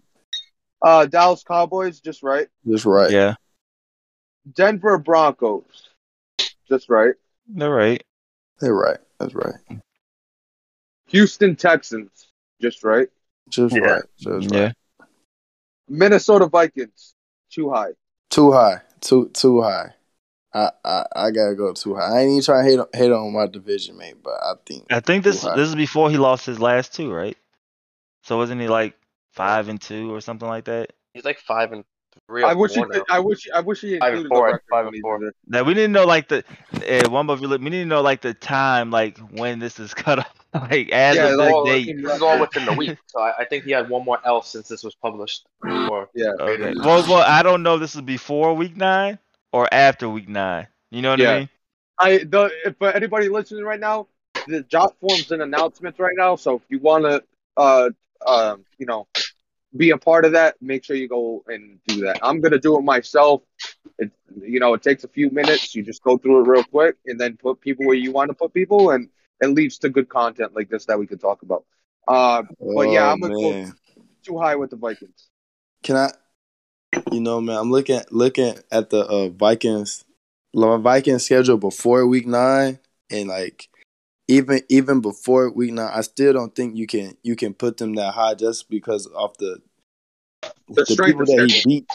Uh, 0.82 1.06
Dallas 1.06 1.44
Cowboys. 1.44 2.00
Just 2.00 2.24
right. 2.24 2.48
Just 2.68 2.86
right. 2.86 3.12
Yeah, 3.12 3.36
Denver 4.54 4.98
Broncos. 4.98 5.90
Just 6.68 6.90
right. 6.90 7.14
they're 7.48 7.70
right. 7.70 8.04
They're 8.60 8.74
right. 8.74 8.98
That's 9.20 9.36
right. 9.36 9.56
Houston 11.08 11.56
Texans. 11.56 12.27
Just 12.62 12.84
right. 12.84 13.08
Just 13.50 13.76
Yeah. 13.76 13.82
right. 13.82 14.04
Just 14.18 14.52
Yeah. 14.52 14.64
right. 14.64 14.74
Minnesota 15.88 16.48
Vikings. 16.48 17.16
Too 17.50 17.70
high. 17.70 17.92
Too 18.30 18.52
high. 18.52 18.82
Too 19.00 19.30
too 19.34 19.62
high. 19.62 19.94
I, 20.54 20.72
I 20.84 21.06
I 21.16 21.32
gotta 21.32 21.56
go 21.56 21.74
too 21.74 21.96
high. 21.96 22.18
I 22.18 22.20
ain't 22.22 22.32
even 22.32 22.44
trying 22.44 22.66
to 22.66 22.70
hate 22.70 22.80
on, 22.80 22.88
hate 22.94 23.12
on 23.12 23.34
my 23.34 23.48
division 23.48 23.98
mate, 23.98 24.16
but 24.24 24.34
I 24.34 24.54
think 24.66 24.86
I 24.90 25.00
think 25.00 25.24
this 25.24 25.44
high. 25.44 25.56
this 25.56 25.70
is 25.70 25.76
before 25.76 26.10
he 26.10 26.18
lost 26.18 26.46
his 26.46 26.60
last 26.60 26.94
two, 26.94 27.12
right? 27.12 27.38
So 28.24 28.38
wasn't 28.38 28.62
he 28.62 28.68
like 28.68 28.96
five 29.32 29.70
and 29.70 29.80
two 29.80 30.14
or 30.14 30.22
something 30.22 30.48
like 30.48 30.66
that? 30.66 30.94
He's 31.14 31.26
like 31.26 31.40
five 31.40 31.72
and 31.72 31.86
three. 32.28 32.44
Or 32.44 32.50
I 32.50 32.54
wish 32.54 32.74
he 32.74 32.78
four 32.78 32.88
could, 32.88 33.04
now. 33.08 33.16
I 33.16 33.20
wish 33.20 33.48
I 33.54 33.60
wish 33.62 33.82
he 33.82 33.98
Five 34.00 34.14
and 34.14 34.26
included 34.26 34.30
four, 34.30 34.48
the 34.48 34.54
record 34.54 34.64
five 34.70 34.88
and 34.88 35.02
four. 35.02 35.20
did 35.20 35.28
it. 35.30 35.36
That 35.48 35.66
we 35.66 35.74
didn't 35.74 35.92
know 35.92 36.06
like 36.06 36.28
the 36.28 36.44
uh, 37.06 37.10
one 37.10 37.30
of 37.30 37.40
we 37.42 37.48
need 37.58 37.72
to 37.72 37.86
know 37.86 38.02
like 38.02 38.22
the 38.22 38.34
time, 38.34 38.92
like 38.92 39.18
when 39.18 39.60
this 39.60 39.80
is 39.80 39.94
cut 39.94 40.20
off, 40.20 40.34
like 40.54 40.90
as 40.90 41.16
Yeah, 41.16 41.32
of 41.32 41.38
the 41.38 41.46
the 41.46 41.62
date. 41.64 42.02
This 42.04 42.16
is 42.16 42.22
all 42.22 42.40
within 42.40 42.66
the 42.66 42.74
week, 42.74 42.98
so 43.08 43.20
I, 43.22 43.34
I 43.40 43.46
think 43.46 43.64
he 43.64 43.72
had 43.72 43.90
one 43.90 44.06
more 44.06 44.20
L 44.26 44.42
since 44.42 44.68
this 44.68 44.84
was 44.84 44.96
published. 44.96 45.46
Or 45.64 46.10
Yeah. 46.14 46.32
Okay. 46.40 46.74
Well, 46.78 47.04
well, 47.08 47.24
I 47.24 47.44
don't 47.44 47.64
know 47.64 47.76
if 47.76 47.82
this 47.82 47.96
is 47.96 48.02
before 48.02 48.54
week 48.54 48.76
nine 48.76 49.20
or 49.52 49.68
after 49.72 50.10
week 50.10 50.28
nine. 50.28 50.68
You 50.92 51.02
know 51.02 51.12
what 51.12 51.20
Yeah. 51.20 51.32
I 51.32 51.40
mean? 51.40 51.50
I 52.00 52.18
the 52.20 52.52
if 52.66 52.78
for 52.78 52.92
anybody 52.92 53.30
listening 53.30 53.64
right 53.64 53.80
now, 53.80 54.08
the 54.48 54.62
job 54.64 54.94
forms 55.00 55.32
and 55.32 55.42
announcements 55.42 56.00
right 56.00 56.16
now. 56.16 56.36
So 56.36 56.56
if 56.56 56.62
you 56.70 56.80
want 56.80 57.06
to, 57.06 57.24
uh, 57.58 57.90
um, 58.26 58.66
you 58.78 58.86
know, 58.86 59.08
be 59.78 59.92
a 59.92 59.98
part 59.98 60.26
of 60.26 60.34
that, 60.34 60.56
make 60.62 60.84
sure 60.84 60.96
you 60.96 61.08
go 61.08 61.44
and 61.48 61.80
do 61.88 62.02
that. 62.02 62.20
I'm 62.22 62.42
gonna 62.42 62.60
do 62.60 62.78
it 62.78 62.82
myself. 62.82 63.42
It, 63.98 64.12
you 64.42 64.60
know, 64.60 64.74
it 64.74 64.82
takes 64.82 65.04
a 65.04 65.08
few 65.08 65.30
minutes. 65.30 65.76
You 65.76 65.84
just 65.84 66.04
go 66.04 66.18
through 66.18 66.42
it 66.44 66.48
real 66.48 66.64
quick 66.64 66.96
and 67.06 67.20
then 67.20 67.38
put 67.38 67.62
people 67.62 67.86
where 67.86 67.96
you 67.96 68.12
want 68.12 68.30
to 68.30 68.34
put 68.34 68.54
people, 68.54 68.92
and 68.92 69.10
it 69.42 69.48
leads 69.48 69.78
to 69.80 69.90
good 69.90 70.10
content 70.10 70.56
like 70.56 70.70
this 70.70 70.86
that 70.86 71.00
we 71.00 71.08
can 71.08 71.18
talk 71.18 71.42
about. 71.42 71.66
Uh, 72.08 72.44
but 72.60 72.90
yeah, 72.90 73.08
Oh, 73.08 73.12
I'm 73.12 73.20
gonna 73.20 73.34
go 73.34 73.72
too 74.24 74.38
high 74.40 74.56
with 74.56 74.70
the 74.70 74.76
Vikings. 74.76 75.30
Can 75.84 75.96
I? 75.96 76.12
You 77.12 77.20
know, 77.22 77.42
man, 77.42 77.58
I'm 77.58 77.72
looking 77.72 78.02
looking 78.12 78.56
at 78.72 78.90
the 78.90 79.06
uh, 79.06 79.30
Vikings, 79.30 80.06
the 80.54 80.78
Vikings 80.78 81.26
schedule 81.26 81.58
before 81.58 82.08
Week 82.08 82.26
Nine, 82.26 82.80
and 83.10 83.30
like 83.30 83.70
even 84.28 84.62
even 84.70 85.02
before 85.02 85.52
Week 85.52 85.72
Nine, 85.72 85.92
I 85.94 86.02
still 86.02 86.34
don't 86.34 86.56
think 86.56 86.76
you 86.76 86.88
can 86.88 87.18
you 87.24 87.36
can 87.36 87.54
put 87.54 87.78
them 87.78 87.94
that 87.96 88.14
high 88.14 88.34
just 88.34 88.70
because 88.70 89.06
of 89.08 89.38
the 89.38 89.62
The 90.70 90.86
strength 90.86 91.18
people 91.18 91.22
of 91.22 91.28
that 91.28 91.52
he 91.52 91.64
beat. 91.66 91.92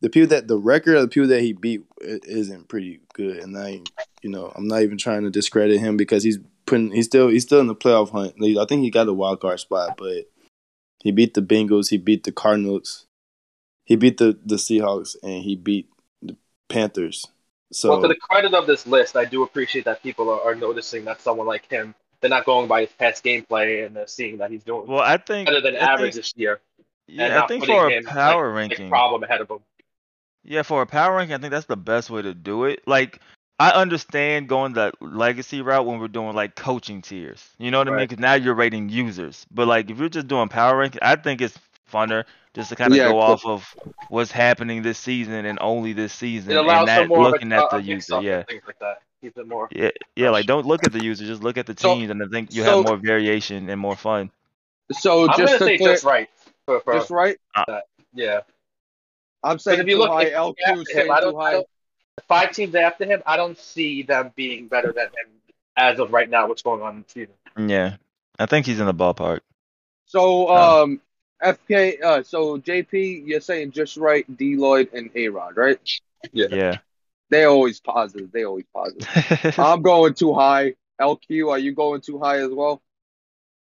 The 0.00 0.10
people 0.10 0.28
that 0.28 0.48
the 0.48 0.58
record 0.58 0.96
of 0.96 1.02
the 1.02 1.08
people 1.08 1.28
that 1.28 1.40
he 1.40 1.52
beat 1.52 1.82
isn't 2.00 2.68
pretty 2.68 3.00
good, 3.14 3.38
and 3.38 3.56
I, 3.56 3.80
you 4.22 4.30
know, 4.30 4.52
I'm 4.54 4.66
not 4.68 4.82
even 4.82 4.98
trying 4.98 5.22
to 5.22 5.30
discredit 5.30 5.80
him 5.80 5.96
because 5.96 6.22
he's 6.22 6.38
putting 6.66 6.90
he's 6.92 7.06
still 7.06 7.28
he's 7.28 7.44
still 7.44 7.60
in 7.60 7.68
the 7.68 7.74
playoff 7.74 8.10
hunt. 8.10 8.34
I 8.42 8.66
think 8.66 8.82
he 8.82 8.90
got 8.90 9.08
a 9.08 9.12
wild 9.12 9.40
card 9.40 9.60
spot, 9.60 9.96
but 9.96 10.24
he 11.02 11.10
beat 11.10 11.34
the 11.34 11.42
Bengals, 11.42 11.90
he 11.90 11.96
beat 11.96 12.24
the 12.24 12.32
Cardinals, 12.32 13.06
he 13.84 13.96
beat 13.96 14.18
the 14.18 14.38
the 14.44 14.56
Seahawks 14.56 15.16
and 15.22 15.42
he 15.42 15.56
beat 15.56 15.88
the 16.20 16.36
Panthers. 16.68 17.26
So 17.72 17.90
well, 17.90 18.02
to 18.02 18.08
the 18.08 18.16
credit 18.16 18.54
of 18.54 18.66
this 18.66 18.86
list, 18.86 19.16
I 19.16 19.24
do 19.24 19.42
appreciate 19.42 19.84
that 19.86 20.02
people 20.02 20.28
are, 20.30 20.40
are 20.42 20.54
noticing 20.54 21.04
that 21.06 21.20
someone 21.20 21.46
like 21.46 21.70
him, 21.70 21.94
they're 22.20 22.30
not 22.30 22.44
going 22.44 22.68
by 22.68 22.82
his 22.82 22.90
past 22.90 23.24
gameplay 23.24 23.86
and 23.86 23.96
they're 23.96 24.06
seeing 24.06 24.38
that 24.38 24.50
he's 24.50 24.64
doing 24.64 24.86
Well, 24.86 25.00
I 25.00 25.16
think 25.16 25.46
better 25.48 25.60
than 25.60 25.76
I 25.76 25.78
average 25.78 26.14
think- 26.14 26.24
this 26.24 26.34
year. 26.36 26.60
And 27.08 27.16
yeah, 27.16 27.26
I 27.26 27.28
not 27.40 27.48
think 27.48 27.64
for 27.66 27.88
a 27.90 28.02
power 28.02 28.48
like, 28.48 28.56
ranking, 28.56 28.88
problem 28.88 29.22
ahead 29.22 29.40
of 29.40 29.50
him. 29.50 29.58
Yeah, 30.42 30.62
for 30.62 30.82
a 30.82 30.86
power 30.86 31.16
ranking, 31.16 31.34
I 31.34 31.38
think 31.38 31.50
that's 31.52 31.66
the 31.66 31.76
best 31.76 32.10
way 32.10 32.22
to 32.22 32.34
do 32.34 32.64
it. 32.64 32.80
Like, 32.86 33.20
I 33.58 33.70
understand 33.70 34.48
going 34.48 34.72
the 34.74 34.92
legacy 35.00 35.62
route 35.62 35.86
when 35.86 35.98
we're 36.00 36.08
doing 36.08 36.34
like 36.34 36.54
coaching 36.56 37.00
tiers. 37.02 37.48
You 37.58 37.70
know 37.70 37.78
what 37.78 37.88
I 37.88 37.92
mean? 37.92 38.00
Because 38.00 38.18
now 38.18 38.34
you're 38.34 38.54
rating 38.54 38.88
users. 38.88 39.46
But 39.50 39.68
like, 39.68 39.90
if 39.90 39.98
you're 39.98 40.08
just 40.08 40.28
doing 40.28 40.48
power 40.48 40.76
ranking, 40.76 41.00
I 41.02 41.16
think 41.16 41.40
it's 41.40 41.58
funner 41.90 42.24
just 42.52 42.68
to 42.70 42.76
kind 42.76 42.92
of 42.92 42.96
Yeah, 42.96 43.04
go 43.04 43.12
cool. 43.12 43.20
off 43.20 43.46
of 43.46 43.76
what's 44.08 44.30
happening 44.32 44.82
this 44.82 44.98
season 44.98 45.44
and 45.46 45.58
only 45.60 45.92
this 45.92 46.12
season, 46.12 46.52
It 46.52 46.56
and 46.58 46.66
for 46.66 46.86
not 46.86 47.08
looking 47.10 47.52
a, 47.52 47.62
at 47.64 47.70
the 47.70 47.76
a 47.76 47.80
user. 47.80 48.20
Yeah. 48.20 48.42
things 48.42 48.62
like 48.66 48.78
that. 48.80 49.00
More. 49.46 49.68
Yeah, 49.70 49.88
yeah, 50.16 50.28
like 50.28 50.44
don't 50.44 50.66
look 50.66 50.84
at 50.84 50.92
the 50.92 51.02
user, 51.02 51.24
just 51.24 51.42
look 51.42 51.56
at 51.56 51.64
the 51.64 51.74
So- 51.78 51.94
teams, 51.94 52.10
and 52.10 52.22
I 52.22 52.26
think 52.26 52.52
you 52.52 52.62
so- 52.62 52.76
have 52.76 52.86
more 52.86 52.98
variation 52.98 53.70
and 53.70 53.80
more 53.80 53.96
fun. 53.96 54.30
So 54.92 55.22
I'm 55.22 55.28
just 55.38 55.38
gonna 55.38 55.58
to 55.60 55.64
say 55.64 55.78
clear, 55.78 55.92
just 55.94 56.04
right. 56.04 56.28
For, 56.66 56.80
for, 56.80 56.94
just 56.94 57.10
right. 57.10 57.36
yeah. 58.14 58.40
I'm 59.42 59.58
saying 59.58 59.80
if 59.80 59.86
you 59.86 59.96
too 59.96 59.98
look- 60.00 60.10
high. 60.10 60.24
if 60.24 60.32
LQ 60.32 60.54
after 60.66 60.84
saying 60.84 61.06
him, 61.06 61.12
I 61.12 61.20
don't, 61.20 61.40
I 61.40 61.52
don't, 61.52 61.66
five 62.28 62.52
teams 62.52 62.74
after 62.74 63.04
him, 63.04 63.22
I 63.26 63.36
don't 63.36 63.58
see 63.58 64.02
them 64.02 64.32
being 64.34 64.68
better 64.68 64.92
than 64.92 65.06
him 65.06 65.32
as 65.76 65.98
of 65.98 66.12
right 66.12 66.28
now. 66.28 66.48
What's 66.48 66.62
going 66.62 66.80
on 66.82 66.96
in 66.96 67.02
the 67.02 67.08
season? 67.08 67.68
Yeah, 67.68 67.96
I 68.38 68.46
think 68.46 68.66
he's 68.66 68.80
in 68.80 68.86
the 68.86 68.94
ballpark. 68.94 69.40
So 70.06 70.48
Uh, 70.48 70.82
um, 70.82 71.00
FK. 71.42 72.02
Uh, 72.02 72.22
so 72.22 72.58
JP, 72.58 73.26
you're 73.26 73.40
saying 73.40 73.72
just 73.72 73.96
right. 73.96 74.24
D 74.36 74.56
Lloyd 74.56 74.88
and 74.94 75.10
A 75.14 75.28
Rod, 75.28 75.56
right? 75.56 75.78
Yeah. 76.32 76.78
They 77.30 77.44
always 77.44 77.80
positive. 77.80 78.30
They 78.32 78.44
always 78.44 78.64
positive. 78.72 79.58
I'm 79.58 79.82
going 79.82 80.14
too 80.14 80.32
high. 80.34 80.74
LQ, 81.00 81.50
are 81.50 81.58
you 81.58 81.72
going 81.72 82.00
too 82.00 82.18
high 82.18 82.38
as 82.38 82.50
well? 82.50 82.80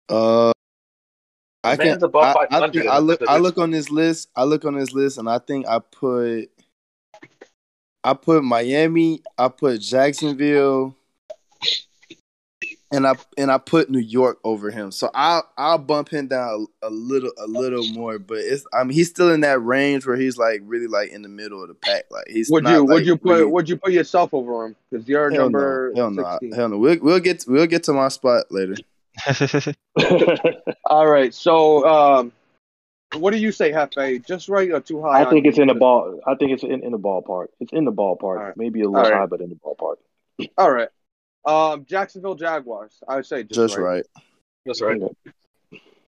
uh, 0.08 0.52
I 1.64 1.76
can. 1.76 2.02
I, 2.14 2.46
I, 2.50 2.70
think 2.70 2.86
I 2.86 2.98
look. 2.98 3.22
I 3.28 3.38
look 3.38 3.58
on 3.58 3.70
this 3.70 3.90
list. 3.90 4.28
I 4.36 4.44
look 4.44 4.64
on 4.64 4.78
this 4.78 4.92
list, 4.92 5.18
and 5.18 5.28
I 5.28 5.38
think 5.38 5.66
I 5.66 5.80
put. 5.80 6.50
I 8.04 8.14
put 8.14 8.44
Miami. 8.44 9.22
I 9.36 9.48
put 9.48 9.80
Jacksonville. 9.80 10.94
And 12.90 13.06
I 13.06 13.16
and 13.36 13.50
I 13.50 13.58
put 13.58 13.90
New 13.90 13.98
York 13.98 14.38
over 14.44 14.70
him, 14.70 14.90
so 14.92 15.10
I'll 15.12 15.46
I'll 15.58 15.76
bump 15.76 16.08
him 16.08 16.26
down 16.26 16.66
a, 16.82 16.86
a 16.86 16.90
little 16.90 17.30
a 17.36 17.46
little 17.46 17.86
more, 17.88 18.18
but 18.18 18.38
it's 18.38 18.64
I 18.72 18.82
mean 18.82 18.94
he's 18.94 19.10
still 19.10 19.30
in 19.30 19.42
that 19.42 19.62
range 19.62 20.06
where 20.06 20.16
he's 20.16 20.38
like 20.38 20.62
really 20.64 20.86
like 20.86 21.10
in 21.10 21.20
the 21.20 21.28
middle 21.28 21.60
of 21.60 21.68
the 21.68 21.74
pack, 21.74 22.04
like 22.10 22.24
he's 22.28 22.50
Would 22.50 22.64
not, 22.64 22.72
you 22.72 22.80
like, 22.80 22.88
would 22.88 23.06
you 23.06 23.18
put 23.18 23.30
really- 23.40 23.44
would 23.44 23.68
you 23.68 23.76
put 23.76 23.92
yourself 23.92 24.32
over 24.32 24.64
him? 24.64 24.76
Because 24.90 25.06
you're 25.06 25.30
Hell 25.30 25.42
number 25.42 25.92
no. 25.94 26.00
Hell 26.00 26.10
no. 26.12 26.38
Hell 26.56 26.68
no. 26.70 26.78
We'll, 26.78 26.98
we'll 27.02 27.20
get 27.20 27.44
we'll 27.46 27.66
get 27.66 27.82
to 27.84 27.92
my 27.92 28.08
spot 28.08 28.46
later. 28.50 28.76
All 30.84 31.06
right. 31.06 31.34
So 31.34 31.86
um, 31.86 32.32
what 33.14 33.32
do 33.32 33.38
you 33.38 33.52
say, 33.52 33.72
Hefe? 33.72 34.24
Just 34.26 34.48
right 34.48 34.70
or 34.70 34.80
too 34.80 35.02
high? 35.02 35.24
I 35.24 35.30
think 35.30 35.46
it's 35.46 35.58
in 35.58 35.68
the 35.68 35.74
ball. 35.74 36.20
I 36.26 36.34
think 36.34 36.52
it's 36.52 36.62
in, 36.62 36.84
in 36.84 36.92
the 36.92 36.98
ballpark. 36.98 37.46
It's 37.60 37.72
in 37.72 37.84
the 37.84 37.92
ballpark. 37.92 38.22
All 38.22 38.34
right. 38.34 38.56
Maybe 38.56 38.82
a 38.82 38.88
little 38.88 39.04
All 39.04 39.10
right. 39.10 39.20
high, 39.20 39.26
but 39.26 39.40
in 39.40 39.50
the 39.50 39.56
ballpark. 39.56 39.96
All 40.56 40.70
right. 40.70 40.88
Um, 41.44 41.84
Jacksonville 41.86 42.34
Jaguars. 42.34 42.92
I 43.08 43.16
would 43.16 43.26
say 43.26 43.42
just, 43.42 43.54
Just 43.54 43.76
right. 43.78 43.84
right. 43.84 44.06
That's 44.66 44.82
right. 44.82 45.00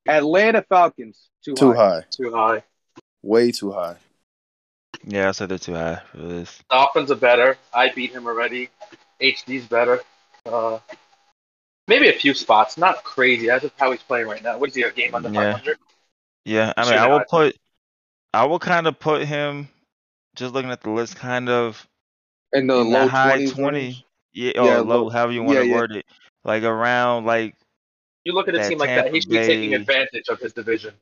Atlanta 0.09 0.63
Falcons. 0.69 1.29
Too, 1.45 1.55
Too 1.55 1.73
high. 1.73 2.01
high. 2.01 2.05
Too 2.11 2.33
high. 2.33 2.63
Way 3.23 3.53
too 3.53 3.71
high. 3.71 3.97
yeah, 5.05 5.29
I 5.29 5.33
said 5.33 5.51
they're 5.51 5.59
too 5.59 5.75
high 5.75 6.01
for 6.11 6.19
this. 6.19 6.59
Dolphins 6.71 7.11
are 7.11 7.17
better. 7.17 7.57
I 7.73 7.91
beat 7.91 8.13
him 8.13 8.27
already. 8.27 8.71
HD's 9.21 9.67
better. 9.67 10.01
Uh, 10.45 10.79
maybe 11.91 12.09
a 12.09 12.13
few 12.13 12.33
spots. 12.33 12.79
Not 12.79 13.03
crazy. 13.05 13.49
That's 13.49 13.63
just 13.63 13.75
how 13.79 13.91
he's 13.91 14.03
playing 14.03 14.29
right 14.29 14.43
now. 14.43 14.57
What 14.57 14.71
is 14.71 14.75
he? 14.77 14.83
A 14.83 14.91
game 14.93 15.15
under 15.15 15.29
Yeah. 15.29 15.53
500? 15.53 15.77
Yeah, 16.47 16.73
I 16.77 16.85
mean, 16.85 16.95
Should 16.95 16.99
I 16.99 17.07
will 17.07 17.21
put, 17.29 17.57
I 18.33 18.45
will 18.47 18.59
kind 18.59 18.87
of 18.87 18.99
put 18.99 19.25
him, 19.27 19.69
just 20.37 20.55
looking 20.55 20.71
at 20.71 20.81
the 20.83 20.91
list, 20.91 21.17
kind 21.17 21.49
of 21.49 21.87
In 22.53 22.67
the 22.67 22.77
in 22.77 22.91
low 22.91 23.03
the 23.05 23.07
high 23.07 23.39
20s 23.39 23.53
twenty, 23.55 23.89
range. 23.89 24.05
yeah, 24.33 24.53
or 24.59 24.67
Yeah, 24.67 24.79
low, 24.79 25.03
low- 25.05 25.09
however 25.11 25.33
you 25.33 25.43
want 25.43 25.59
to 25.59 25.65
yeah, 25.65 25.75
yeah. 25.75 25.75
word 25.75 25.93
it, 25.93 26.07
like 26.45 26.63
around 26.63 27.27
like 27.27 27.55
You 28.25 28.33
look 28.33 28.49
at 28.49 28.55
a 28.55 28.59
That 28.59 28.69
team 28.69 28.79
like 28.79 28.95
that, 28.95 29.07
he 29.07 29.21
Tampa 29.21 29.21
should 29.21 29.31
be 29.31 29.39
taking 29.39 29.75
advantage 29.75 30.29
of 30.29 30.39
his 30.41 30.53
division. 30.53 30.95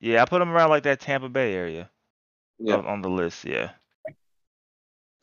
yeah, 0.00 0.22
I 0.22 0.24
put 0.24 0.42
him 0.42 0.50
around 0.50 0.70
like 0.70 0.82
that 0.84 1.00
Tampa 1.00 1.28
Bay 1.28 1.54
area 1.54 1.90
Yeah. 2.58 2.76
on, 2.76 2.86
on 2.86 3.02
the 3.02 3.08
list. 3.10 3.44
Yeah, 3.44 3.70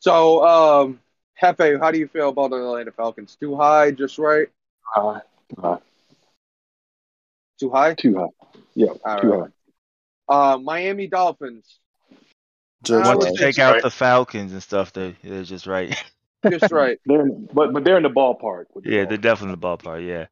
So, 0.00 0.44
um, 0.46 1.00
Hefe, 1.40 1.78
how 1.80 1.90
do 1.90 1.98
you 1.98 2.08
feel 2.08 2.30
about 2.30 2.50
the 2.50 2.56
Atlanta 2.56 2.92
Falcons? 2.92 3.36
Too 3.36 3.56
high, 3.56 3.90
just 3.90 4.18
right? 4.18 4.48
High. 4.94 5.20
Too 5.54 5.60
high. 5.60 5.78
Too 7.58 7.70
high? 7.70 7.94
Too 7.94 8.18
high. 8.18 8.50
Yeah. 8.74 8.88
All 9.04 9.20
too 9.20 9.28
right. 9.28 9.50
Uh, 10.28 10.58
Miami 10.58 11.06
Dolphins. 11.06 11.78
Just 12.82 13.04
I 13.04 13.14
once 13.14 13.24
would 13.24 13.38
you 13.38 13.46
take 13.46 13.58
out 13.58 13.74
right? 13.74 13.82
the 13.82 13.90
Falcons 13.90 14.52
and 14.52 14.62
stuff, 14.62 14.92
they 14.92 15.16
they're 15.22 15.44
just 15.44 15.66
right. 15.66 16.02
Just 16.48 16.72
right. 16.72 16.98
high. 16.98 17.00
They're 17.04 17.20
in, 17.26 17.48
but 17.52 17.72
but 17.74 17.84
they're 17.84 17.98
in 17.98 18.02
the 18.02 18.08
ballpark. 18.08 18.64
the 18.74 18.90
yeah, 18.90 19.02
ball. 19.02 19.08
they're 19.10 19.18
definitely 19.18 19.52
in 19.52 19.60
the 19.60 19.66
ballpark. 19.66 20.06
Yeah, 20.06 20.26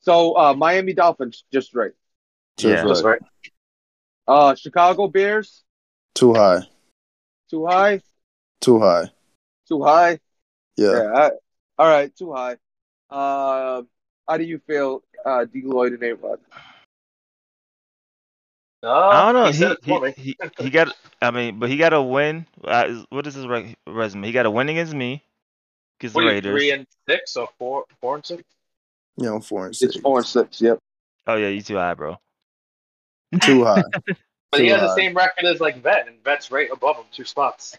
So, 0.00 0.36
uh, 0.36 0.54
Miami 0.54 0.92
Dolphins, 0.92 1.44
just 1.52 1.72
right. 1.72 1.92
Just 2.58 2.82
yeah. 2.82 2.88
That's 2.88 3.04
right. 3.04 3.20
right. 3.20 3.22
Uh, 4.26 4.54
Chicago 4.56 5.06
Bears, 5.06 5.62
Too 6.16 6.34
high. 6.34 6.62
too 7.48 7.64
high, 7.66 8.00
Too 8.60 8.80
high. 8.80 9.10
too 9.68 9.82
high. 9.84 10.18
Yeah. 10.76 10.92
Yeah. 10.94 11.12
I, 11.14 11.30
all 11.78 11.88
right, 11.88 12.16
too 12.16 12.32
high. 12.32 12.56
Uh, 13.08 13.82
how 14.28 14.36
do 14.36 14.44
you 14.44 14.60
feel, 14.66 15.02
uh, 15.24 15.44
D. 15.44 15.62
Lloyd 15.64 15.92
and 15.92 16.02
A. 16.02 16.14
Rod? 16.14 16.38
No, 18.82 18.90
I 18.92 19.32
don't 19.32 19.60
know. 19.60 19.76
He, 19.84 20.12
He 20.14 20.22
he, 20.22 20.22
he 20.22 20.64
he 20.64 20.70
got. 20.70 20.96
I 21.20 21.30
mean, 21.30 21.60
but 21.60 21.68
he 21.68 21.76
got 21.76 21.92
a 21.92 22.02
win. 22.02 22.46
Uh, 22.64 23.04
what 23.10 23.26
is 23.28 23.34
his 23.34 23.46
re- 23.46 23.76
resume? 23.86 24.26
He 24.26 24.32
got 24.32 24.46
a 24.46 24.50
win 24.50 24.68
against 24.68 24.92
me, 24.92 25.22
against 26.00 26.14
the 26.14 26.20
What 26.20 26.26
are 26.26 26.30
Raiders. 26.30 26.52
three 26.52 26.70
and 26.72 26.86
six 27.08 27.36
or 27.36 27.48
four, 27.58 27.84
four 28.00 28.16
and 28.16 28.26
six? 28.26 28.42
Yeah, 29.16 29.34
I'm 29.34 29.40
four 29.40 29.66
and 29.66 29.76
six. 29.76 29.94
It's 29.94 30.02
four 30.02 30.18
and 30.18 30.26
six. 30.26 30.60
Yep. 30.60 30.78
Oh 31.28 31.36
yeah, 31.36 31.48
you 31.48 31.62
too 31.62 31.76
high, 31.76 31.94
bro. 31.94 32.18
Too 33.40 33.64
high. 33.64 33.84
But 34.50 34.60
he 34.60 34.66
Too 34.66 34.72
has 34.74 34.82
the 34.82 34.94
same 34.94 35.14
record 35.14 35.46
as 35.46 35.60
like 35.60 35.82
Vet, 35.82 36.06
and 36.08 36.22
Vet's 36.22 36.50
right 36.50 36.68
above 36.70 36.96
him, 36.96 37.06
two 37.10 37.24
spots. 37.24 37.78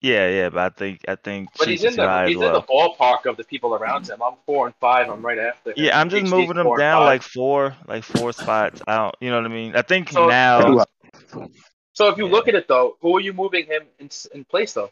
Yeah, 0.00 0.28
yeah, 0.28 0.48
but 0.50 0.58
I 0.60 0.68
think 0.68 1.00
I 1.08 1.16
think 1.16 1.48
But 1.58 1.66
he's 1.68 1.82
in 1.82 1.94
are 1.94 1.96
too 1.96 2.02
high 2.02 2.18
the 2.18 2.22
as 2.22 2.28
he's 2.28 2.36
in 2.42 2.52
the 2.52 2.62
ballpark 2.62 3.26
of 3.26 3.36
the 3.36 3.42
people 3.44 3.74
around 3.74 4.08
him. 4.08 4.22
I'm 4.22 4.34
four 4.46 4.66
and 4.66 4.74
five. 4.76 5.08
I'm 5.08 5.24
right 5.26 5.38
after. 5.38 5.70
Him. 5.70 5.76
Yeah, 5.78 5.98
I'm 6.00 6.08
just 6.08 6.22
HD's 6.22 6.30
moving 6.30 6.56
him 6.56 6.76
down 6.76 7.02
like 7.04 7.22
four, 7.22 7.74
like 7.88 8.04
four 8.04 8.32
spots. 8.32 8.80
I 8.86 8.96
don't, 8.96 9.14
you 9.20 9.30
know 9.30 9.36
what 9.38 9.46
I 9.46 9.54
mean? 9.54 9.74
I 9.74 9.82
think 9.82 10.10
So- 10.10 10.28
now, 10.28 10.84
So 11.94 12.08
if 12.10 12.16
you 12.16 12.26
Yeah. 12.26 12.32
look 12.32 12.46
at 12.46 12.54
it 12.54 12.68
though, 12.68 12.96
who 13.00 13.16
are 13.16 13.20
you 13.20 13.32
moving 13.32 13.66
him 13.66 13.82
in, 13.98 14.08
in 14.32 14.44
place 14.44 14.72
though? 14.72 14.90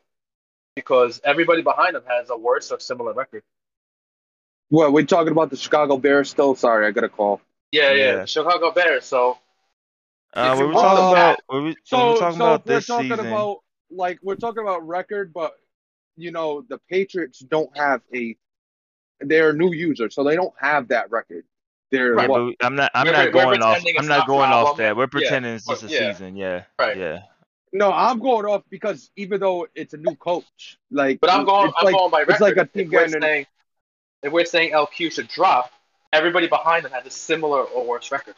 Because 0.75 1.21
everybody 1.23 1.63
behind 1.63 1.95
him 1.95 2.03
has 2.09 2.31
a 2.31 2.37
worse 2.37 2.73
or 2.73 2.81
similar 2.81 3.13
record. 3.13 3.45
Well, 4.71 4.91
we're 4.93 5.05
talking 5.05 5.31
about 5.31 5.51
the 5.51 5.57
Chicago 5.57 5.99
Bears 5.99 6.31
still. 6.31 6.57
Sorry, 6.57 6.85
I 6.85 6.91
got 6.91 7.05
a 7.05 7.09
call. 7.09 7.41
Yeah, 7.71 7.93
yeah, 7.93 8.05
Yeah. 8.17 8.25
Chicago 8.25 8.73
Bears. 8.73 9.05
So 9.05 9.39
uh, 10.35 10.57
we 10.59 10.63
you 10.65 10.67
were 10.67 10.73
talking 10.75 11.13
about, 11.13 11.39
we 11.49 11.57
were, 11.61 11.65
we 11.67 11.77
So, 11.85 12.13
were 12.15 12.19
talking 12.19 12.39
so 12.39 12.45
about 12.45 12.65
this 12.67 12.87
talking 12.87 13.11
season. 13.11 13.27
about 13.29 13.59
like 13.91 14.19
we're 14.23 14.37
talking 14.37 14.63
about 14.63 14.87
record, 14.87 15.33
but 15.33 15.55
you 16.17 16.31
know 16.31 16.63
the 16.69 16.79
Patriots 16.91 17.41
don't 17.41 17.77
have 17.77 18.03
a. 18.15 18.37
They're 19.21 19.51
a 19.51 19.55
new 19.55 19.73
user, 19.73 20.11
so 20.11 20.25
they 20.25 20.37
don't 20.37 20.53
have 20.59 20.89
that 20.89 21.11
record. 21.11 21.45
They're 21.91 22.19
yeah, 22.19 22.27
what? 22.27 22.57
but 22.59 22.67
I'm 22.67 22.75
not, 22.75 22.91
I'm 22.95 23.07
not 23.07 23.33
going 23.33 23.63
off, 23.63 23.83
I'm 23.99 24.07
not 24.07 24.19
not 24.19 24.27
going 24.27 24.51
off 24.51 24.77
that. 24.77 24.97
We're 24.97 25.05
Yeah, 25.05 25.09
pretending 25.09 25.55
it's 25.55 25.67
just 25.67 25.85
a 25.85 25.89
yeah. 25.89 26.13
season. 26.13 26.37
Yeah, 26.37 26.65
Right. 26.79 26.97
yeah. 26.97 27.23
No, 27.73 27.93
I'm 27.93 28.19
going 28.19 28.47
off 28.47 28.63
because 28.71 29.11
even 29.17 29.41
though 29.41 29.67
it's 29.75 29.93
a 29.95 29.97
new 29.97 30.15
coach, 30.17 30.79
like 30.91 31.21
But 31.21 31.31
I'm 31.31 31.45
going. 31.45 31.69
it's 31.69 31.77
I'm 31.79 31.85
like, 31.85 31.95
going 31.95 32.11
by 32.11 32.21
record. 32.21 32.33
It's 32.33 32.41
like 32.41 32.57
a 32.57 32.67
team 32.67 32.87
if 32.87 32.93
we're 32.93 33.09
saying 33.21 33.47
if 34.23 34.33
we're 34.33 34.45
saying 34.45 34.73
LQ 34.73 35.13
should 35.13 35.29
drop, 35.29 35.71
everybody 36.13 36.49
behind 36.49 36.85
them 36.85 36.93
has 36.93 37.07
a 37.07 37.11
similar 37.11 37.63
or 37.63 37.87
worse 37.87 38.11
record. 38.11 38.35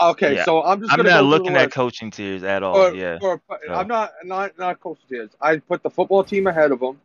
Okay. 0.00 0.36
Yeah. 0.36 0.44
So 0.44 0.62
I'm 0.62 0.80
just 0.80 0.92
I'm 0.92 0.98
gonna 0.98 1.10
not 1.10 1.20
go 1.20 1.26
looking 1.26 1.56
at 1.56 1.70
coaching 1.72 2.10
tiers 2.10 2.42
at 2.42 2.62
all. 2.62 2.74
For- 2.90 2.94
yeah, 2.96 3.18
for- 3.18 3.40
So- 3.66 3.72
I'm 3.74 3.88
not 3.88 4.12
not 4.24 4.58
not 4.58 4.80
coaching 4.80 5.04
tiers. 5.08 5.30
I 5.40 5.56
put 5.58 5.82
the 5.82 5.90
football 5.90 6.24
team 6.24 6.46
ahead 6.46 6.72
of 6.72 6.80
them. 6.80 7.00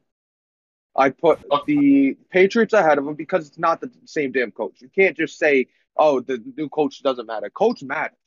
I 0.96 1.10
put 1.10 1.40
the 1.66 2.16
Patriots 2.30 2.74
ahead 2.74 2.98
of 3.00 3.06
them 3.06 3.16
because 3.16 3.48
it's 3.48 3.58
not 3.58 3.82
the 3.82 3.90
same 4.06 4.32
damn 4.32 4.52
coach. 4.52 4.76
You 4.80 4.90
can't 4.90 5.18
just 5.18 5.40
say, 5.40 5.68
"Oh, 5.98 6.20
the 6.20 6.42
new 6.56 6.70
coach 6.70 7.02
doesn't 7.02 7.26
matter." 7.26 7.50
Coach 7.50 7.82
matters. 7.82 8.18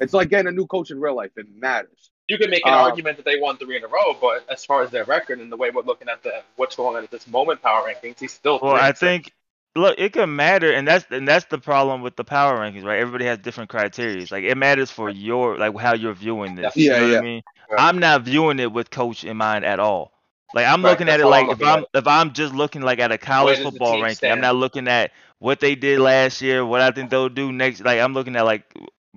It's 0.00 0.14
like 0.14 0.28
getting 0.30 0.46
a 0.48 0.52
new 0.52 0.66
coach 0.66 0.90
in 0.90 1.00
real 1.00 1.16
life. 1.16 1.32
It 1.36 1.46
matters. 1.54 2.10
You 2.28 2.38
can 2.38 2.48
make 2.50 2.64
an 2.64 2.72
Uh, 2.72 2.78
argument 2.78 3.16
that 3.16 3.24
they 3.26 3.40
won 3.40 3.56
three 3.58 3.76
in 3.76 3.82
a 3.84 3.88
row, 3.88 4.14
but 4.20 4.44
as 4.48 4.64
far 4.64 4.82
as 4.82 4.90
their 4.90 5.04
record 5.04 5.40
and 5.40 5.50
the 5.50 5.56
way 5.56 5.70
we're 5.70 5.82
looking 5.82 6.08
at 6.08 6.22
the 6.22 6.42
what's 6.56 6.76
going 6.76 6.96
on 6.96 7.02
at 7.04 7.10
this 7.10 7.26
moment 7.26 7.60
power 7.60 7.86
rankings, 7.92 8.20
he's 8.20 8.32
still. 8.32 8.60
Well, 8.62 8.74
I 8.76 8.92
think 8.92 9.32
look, 9.76 9.94
it 9.98 10.12
can 10.12 10.34
matter, 10.36 10.70
and 10.72 10.86
that's 10.86 11.06
and 11.10 11.26
that's 11.26 11.46
the 11.46 11.58
problem 11.58 12.02
with 12.02 12.16
the 12.16 12.24
power 12.24 12.58
rankings, 12.58 12.84
right? 12.84 12.98
Everybody 13.00 13.24
has 13.26 13.38
different 13.38 13.70
criteria. 13.70 14.26
Like 14.30 14.44
it 14.44 14.56
matters 14.56 14.90
for 14.90 15.08
your 15.10 15.58
like 15.58 15.76
how 15.78 15.94
you're 15.94 16.14
viewing 16.14 16.54
this. 16.56 16.76
Yeah, 16.76 16.90
you 16.90 16.98
know 16.98 17.06
yeah. 17.06 17.08
what 17.08 17.12
I 17.12 17.22
mean? 17.22 17.42
Right. 17.70 17.82
I'm 17.82 17.98
not 17.98 18.22
viewing 18.22 18.58
it 18.60 18.72
with 18.72 18.90
coach 18.90 19.24
in 19.24 19.36
mind 19.36 19.64
at 19.64 19.80
all. 19.80 20.12
Like 20.52 20.66
I'm 20.66 20.82
Right, 20.82 20.90
looking 20.90 21.08
at 21.08 21.20
it 21.20 21.26
like 21.26 21.48
I'm 21.48 21.50
if 21.50 21.62
I'm 21.62 21.84
at. 21.84 21.88
if 21.94 22.06
I'm 22.06 22.32
just 22.32 22.54
looking 22.54 22.82
like 22.82 22.98
at 22.98 23.12
a 23.12 23.18
college 23.18 23.58
does 23.58 23.62
football 23.62 23.98
team 23.98 24.00
ranking, 24.00 24.30
I'm 24.30 24.40
not 24.40 24.56
looking 24.56 24.88
at 24.88 25.12
what 25.38 25.60
they 25.60 25.74
did 25.74 26.00
last 26.00 26.40
year, 26.42 26.64
what 26.64 26.80
I 26.80 26.90
think 26.90 27.10
they'll 27.10 27.28
do 27.28 27.52
next. 27.52 27.82
Like 27.82 28.00
I'm 28.00 28.14
looking 28.14 28.36
at 28.36 28.44
like 28.44 28.64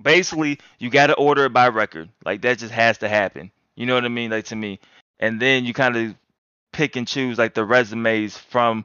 basically 0.00 0.58
you 0.78 0.90
got 0.90 1.08
to 1.08 1.14
order 1.14 1.44
it 1.46 1.52
by 1.52 1.68
record. 1.68 2.08
Like 2.24 2.42
that 2.42 2.58
just 2.58 2.72
has 2.72 2.98
to 2.98 3.08
happen. 3.08 3.50
You 3.76 3.86
know 3.86 3.94
what 3.94 4.04
I 4.04 4.08
mean? 4.08 4.30
Like 4.30 4.46
to 4.46 4.56
me, 4.56 4.80
and 5.18 5.40
then 5.40 5.64
you 5.64 5.72
kind 5.74 5.96
of 5.96 6.14
pick 6.72 6.96
and 6.96 7.06
choose 7.06 7.38
like 7.38 7.54
the 7.54 7.64
resumes 7.64 8.36
from 8.36 8.84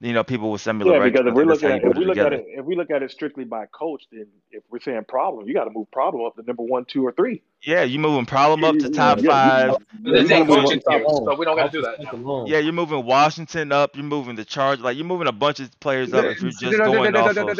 you 0.00 0.12
know 0.12 0.24
people 0.24 0.50
with 0.50 0.60
similar 0.60 0.92
Yeah, 0.92 0.98
records. 0.98 1.22
because 1.22 1.28
if 1.28 1.34
we're 1.34 1.46
That's 1.46 1.62
looking 1.62 1.70
how 1.70 1.76
at 1.76 1.82
you 1.82 1.90
if 1.90 1.96
we 1.96 2.04
it 2.04 2.08
look 2.08 2.18
at 2.18 2.32
it 2.32 2.44
if 2.48 2.64
we 2.64 2.76
look 2.76 2.90
at 2.90 3.02
it 3.02 3.10
strictly 3.10 3.44
by 3.44 3.66
coach, 3.66 4.04
then 4.12 4.26
if 4.50 4.62
we're 4.70 4.80
saying 4.80 5.04
problem, 5.08 5.48
you 5.48 5.54
got 5.54 5.64
to 5.64 5.70
move 5.70 5.90
problem 5.90 6.24
up 6.24 6.36
to 6.36 6.42
number 6.42 6.62
one, 6.62 6.84
two, 6.84 7.06
or 7.06 7.12
three. 7.12 7.42
Yeah, 7.62 7.82
you 7.82 7.98
moving 7.98 8.26
problem 8.26 8.64
up 8.64 8.78
to 8.78 8.90
top 8.90 9.20
yeah, 9.20 9.30
five. 9.30 9.76
But 10.02 10.14
It's 10.14 10.30
Yeah, 10.30 10.36
a 10.36 10.40
you 10.40 10.44
move 10.44 10.56
coaching 10.64 10.82
on 10.88 11.00
team, 11.00 11.06
top 11.06 11.24
so 11.24 11.34
we 11.36 11.44
don't 11.44 11.56
got 11.56 11.72
to 11.72 11.78
do 11.78 11.82
that 11.82 12.00
now. 12.02 12.46
Yeah, 12.46 12.58
you're 12.58 12.72
moving 12.72 13.04
Washington 13.04 13.72
up. 13.72 13.96
You're 13.96 14.04
moving 14.04 14.36
the 14.36 14.44
charge. 14.44 14.80
Like 14.80 14.96
you're 14.96 15.06
moving 15.06 15.28
a 15.28 15.32
bunch 15.32 15.60
of 15.60 15.78
players 15.80 16.12
up 16.12 16.24
if 16.24 16.40
you're 16.40 16.50
just 16.50 16.78
going 16.78 17.14
off 17.16 17.36
of. 17.36 17.58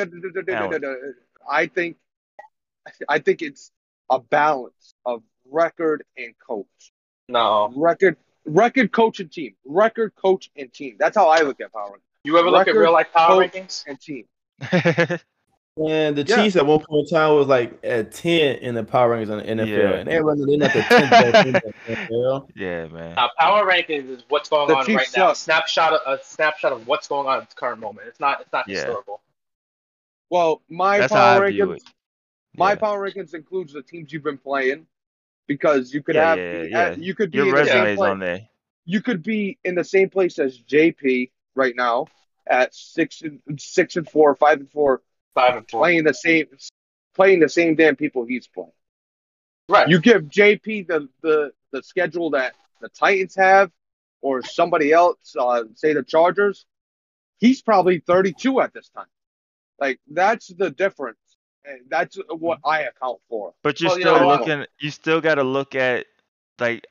I 1.48 1.66
think 1.66 1.96
I 3.08 3.18
think 3.18 3.42
it's 3.42 3.70
a 4.10 4.20
balance 4.20 4.94
of 5.04 5.22
record 5.50 6.04
and 6.16 6.34
coach. 6.46 6.92
No. 7.28 7.72
Record 7.74 8.16
record 8.44 8.92
coach 8.92 9.20
and 9.20 9.32
team. 9.32 9.54
Record 9.64 10.14
coach 10.14 10.50
and 10.56 10.72
team. 10.72 10.96
That's 10.98 11.16
how 11.16 11.28
I 11.28 11.40
look 11.40 11.60
at 11.60 11.72
power 11.72 11.98
You 12.26 12.36
ever 12.38 12.50
look 12.50 12.66
at 12.66 12.74
real 12.74 12.92
life 12.92 13.12
power 13.12 13.42
coach, 13.42 13.52
rankings? 13.52 13.84
and 13.86 14.00
team. 14.00 14.24
And 15.78 16.16
the 16.16 16.22
Yeah. 16.26 16.36
Chiefs 16.36 16.56
at 16.56 16.64
one 16.64 16.80
point 16.80 17.06
in 17.10 17.14
time 17.14 17.34
was 17.34 17.48
like 17.48 17.78
at 17.84 18.10
ten 18.10 18.56
in 18.56 18.74
the 18.74 18.82
power 18.82 19.14
rankings 19.14 19.30
on 19.30 19.36
the 19.38 19.44
NFL, 19.44 19.66
Yeah. 19.68 19.90
and 19.98 20.08
they're 20.08 20.24
running 20.24 20.50
in 20.50 20.62
at 20.62 20.72
the 20.72 20.80
tenth 20.80 21.10
best 21.10 21.44
team 21.44 21.54
in 21.54 21.62
the 21.86 21.96
NFL. 21.96 22.48
yeah, 22.56 22.86
man. 22.86 23.14
Now, 23.14 23.28
power 23.38 23.70
rankings 23.70 24.08
is 24.08 24.22
what's 24.30 24.48
going 24.48 24.68
The 24.68 24.76
on 24.76 24.86
Chiefs 24.86 24.96
right 24.96 25.08
now. 25.18 25.30
A 25.32 25.34
snapshot 25.34 25.92
of 25.92 26.00
a 26.18 26.24
snapshot 26.24 26.72
of 26.72 26.86
what's 26.86 27.06
going 27.08 27.26
on 27.28 27.42
at 27.42 27.50
the 27.50 27.54
current 27.56 27.78
moment. 27.78 28.08
It's 28.08 28.18
not. 28.20 28.40
It's 28.40 28.50
not 28.54 28.66
Yeah. 28.66 28.76
historical. 28.76 29.20
Well, 30.30 30.62
my 30.70 31.00
That's 31.00 31.12
power 31.12 31.42
rankings 31.42 31.82
my 32.56 32.70
Yeah. 32.70 32.76
power 32.76 33.10
rankings 33.10 33.34
includes 33.34 33.74
the 33.74 33.82
teams 33.82 34.14
you've 34.14 34.24
been 34.24 34.38
playing 34.38 34.86
because 35.46 35.92
you 35.92 36.02
could 36.02 36.14
Yeah, 36.14 36.24
have 36.30 36.38
yeah, 36.38 36.62
be 36.62 36.68
yeah. 36.70 36.94
you 36.96 37.14
could 37.14 37.30
be 37.32 37.36
Your 37.36 37.48
in 37.48 37.54
the 37.54 37.66
same 37.66 37.80
resume's 37.82 37.98
place. 37.98 38.10
on 38.10 38.18
there. 38.18 38.48
you 38.86 39.02
could 39.02 39.22
be 39.22 39.58
in 39.64 39.74
the 39.74 39.84
same 39.84 40.08
place 40.08 40.38
as 40.38 40.56
JP 40.56 41.30
right 41.56 41.74
now 41.74 42.06
at 42.46 42.74
six 42.74 43.22
and 43.22 43.40
six 43.58 43.96
and 43.96 44.08
four, 44.08 44.34
five 44.36 44.60
and 44.60 44.70
four, 44.70 45.02
Five 45.34 45.56
and 45.56 45.68
four. 45.70 45.80
playing 45.80 46.04
the 46.04 46.14
same 46.14 46.46
playing 47.14 47.40
the 47.40 47.48
same 47.48 47.74
damn 47.74 47.96
people 47.96 48.24
he's 48.24 48.46
playing. 48.46 48.70
Right. 49.68 49.88
You 49.88 50.00
give 50.00 50.22
JP 50.24 50.86
the 50.86 51.08
the, 51.22 51.52
the 51.72 51.82
schedule 51.82 52.30
that 52.30 52.54
the 52.80 52.88
Titans 52.90 53.34
have 53.34 53.70
or 54.20 54.42
somebody 54.42 54.92
else, 54.92 55.34
uh, 55.38 55.64
say 55.74 55.92
the 55.92 56.02
Chargers, 56.02 56.66
he's 57.38 57.62
probably 57.62 57.98
32 58.00 58.60
at 58.60 58.72
this 58.72 58.88
time. 58.90 59.06
Like 59.80 59.98
that's 60.10 60.48
the 60.48 60.70
difference. 60.70 61.18
And 61.64 61.80
that's 61.88 62.16
what 62.28 62.60
I 62.64 62.82
account 62.82 63.18
for. 63.28 63.52
But 63.64 63.80
you're 63.80 63.90
Well, 63.90 63.98
you 63.98 64.02
still 64.04 64.20
know, 64.20 64.28
looking. 64.28 64.66
You 64.78 64.90
still 64.90 65.20
got 65.20 65.34
to 65.34 65.42
look 65.42 65.74
at 65.74 66.06
like. 66.60 66.86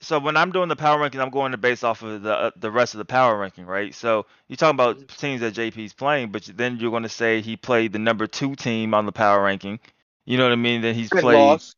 So 0.00 0.18
when 0.18 0.36
I'm 0.36 0.50
doing 0.52 0.68
the 0.68 0.76
power 0.76 0.98
ranking, 1.00 1.20
I'm 1.20 1.30
going 1.30 1.52
to 1.52 1.58
base 1.58 1.82
off 1.84 2.02
of 2.02 2.22
the 2.22 2.32
uh, 2.34 2.50
the 2.56 2.70
rest 2.70 2.94
of 2.94 2.98
the 2.98 3.04
power 3.04 3.36
ranking, 3.38 3.66
right? 3.66 3.94
So 3.94 4.26
you're 4.48 4.56
talking 4.56 4.76
about 4.76 5.08
teams 5.08 5.40
that 5.40 5.54
JP's 5.54 5.92
playing, 5.92 6.30
but 6.30 6.44
then 6.54 6.78
you're 6.78 6.90
going 6.90 7.02
to 7.02 7.08
say 7.08 7.40
he 7.40 7.56
played 7.56 7.92
the 7.92 7.98
number 7.98 8.26
two 8.26 8.54
team 8.54 8.94
on 8.94 9.06
the 9.06 9.12
power 9.12 9.42
ranking. 9.42 9.78
You 10.24 10.38
know 10.38 10.44
what 10.44 10.52
I 10.52 10.56
mean? 10.56 10.80
Then 10.82 10.94
he's 10.94 11.10
And 11.12 11.20
played. 11.20 11.36
lost. 11.36 11.76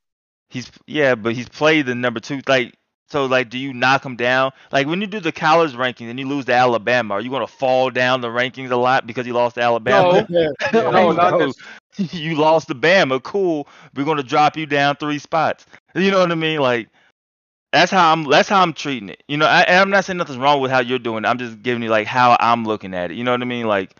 He's 0.50 0.70
yeah, 0.86 1.14
but 1.14 1.34
he's 1.34 1.48
played 1.48 1.86
the 1.86 1.94
number 1.94 2.20
two. 2.20 2.40
Like 2.46 2.74
so, 3.08 3.26
like, 3.26 3.50
do 3.50 3.58
you 3.58 3.74
knock 3.74 4.04
him 4.04 4.16
down? 4.16 4.52
Like 4.70 4.86
when 4.86 5.00
you 5.00 5.06
do 5.06 5.20
the 5.20 5.32
college 5.32 5.74
ranking 5.74 6.08
and 6.08 6.18
you 6.18 6.26
lose 6.28 6.44
to 6.46 6.54
Alabama, 6.54 7.14
are 7.14 7.20
you 7.20 7.30
going 7.30 7.46
to 7.46 7.52
fall 7.52 7.90
down 7.90 8.20
the 8.20 8.28
rankings 8.28 8.70
a 8.70 8.76
lot 8.76 9.06
because 9.06 9.26
you 9.26 9.34
lost 9.34 9.56
to 9.56 9.62
Alabama? 9.62 10.24
No. 10.24 10.26
Yeah. 10.28 10.48
No, 10.72 11.12
not 11.12 11.36
No. 11.38 11.38
this. 11.38 11.54
you 12.12 12.36
lost 12.36 12.68
to 12.68 12.74
Bama. 12.74 13.22
Cool. 13.22 13.66
We're 13.94 14.04
gonna 14.04 14.22
drop 14.22 14.56
you 14.56 14.66
down 14.66 14.96
three 14.96 15.18
spots. 15.18 15.66
You 15.94 16.10
know 16.10 16.20
what 16.20 16.32
I 16.32 16.36
mean? 16.36 16.60
Like 16.60 16.88
that's 17.72 17.90
how 17.90 18.12
I'm. 18.12 18.24
That's 18.24 18.48
how 18.48 18.60
I'm 18.62 18.72
treating 18.74 19.08
it. 19.08 19.22
You 19.28 19.36
know, 19.38 19.46
I, 19.46 19.62
and 19.62 19.78
I'm 19.80 19.90
not 19.90 20.04
saying 20.04 20.18
nothing's 20.18 20.38
wrong 20.38 20.60
with 20.60 20.70
how 20.70 20.80
you're 20.80 20.98
doing. 20.98 21.24
it. 21.24 21.28
I'm 21.28 21.38
just 21.38 21.62
giving 21.62 21.82
you 21.82 21.88
like 21.88 22.06
how 22.06 22.36
I'm 22.38 22.64
looking 22.64 22.94
at 22.94 23.10
it. 23.10 23.16
You 23.16 23.24
know 23.24 23.32
what 23.32 23.40
I 23.42 23.46
mean? 23.46 23.66
Like 23.66 23.96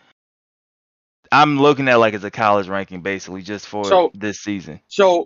I'm 1.31 1.59
looking 1.59 1.87
at 1.87 1.95
like 1.95 2.13
it's 2.13 2.23
a 2.23 2.31
college 2.31 2.67
ranking 2.67 3.01
basically 3.01 3.41
just 3.41 3.67
for 3.67 3.85
So- 3.85 4.11
this 4.13 4.39
season. 4.39 4.79
So, 4.87 5.25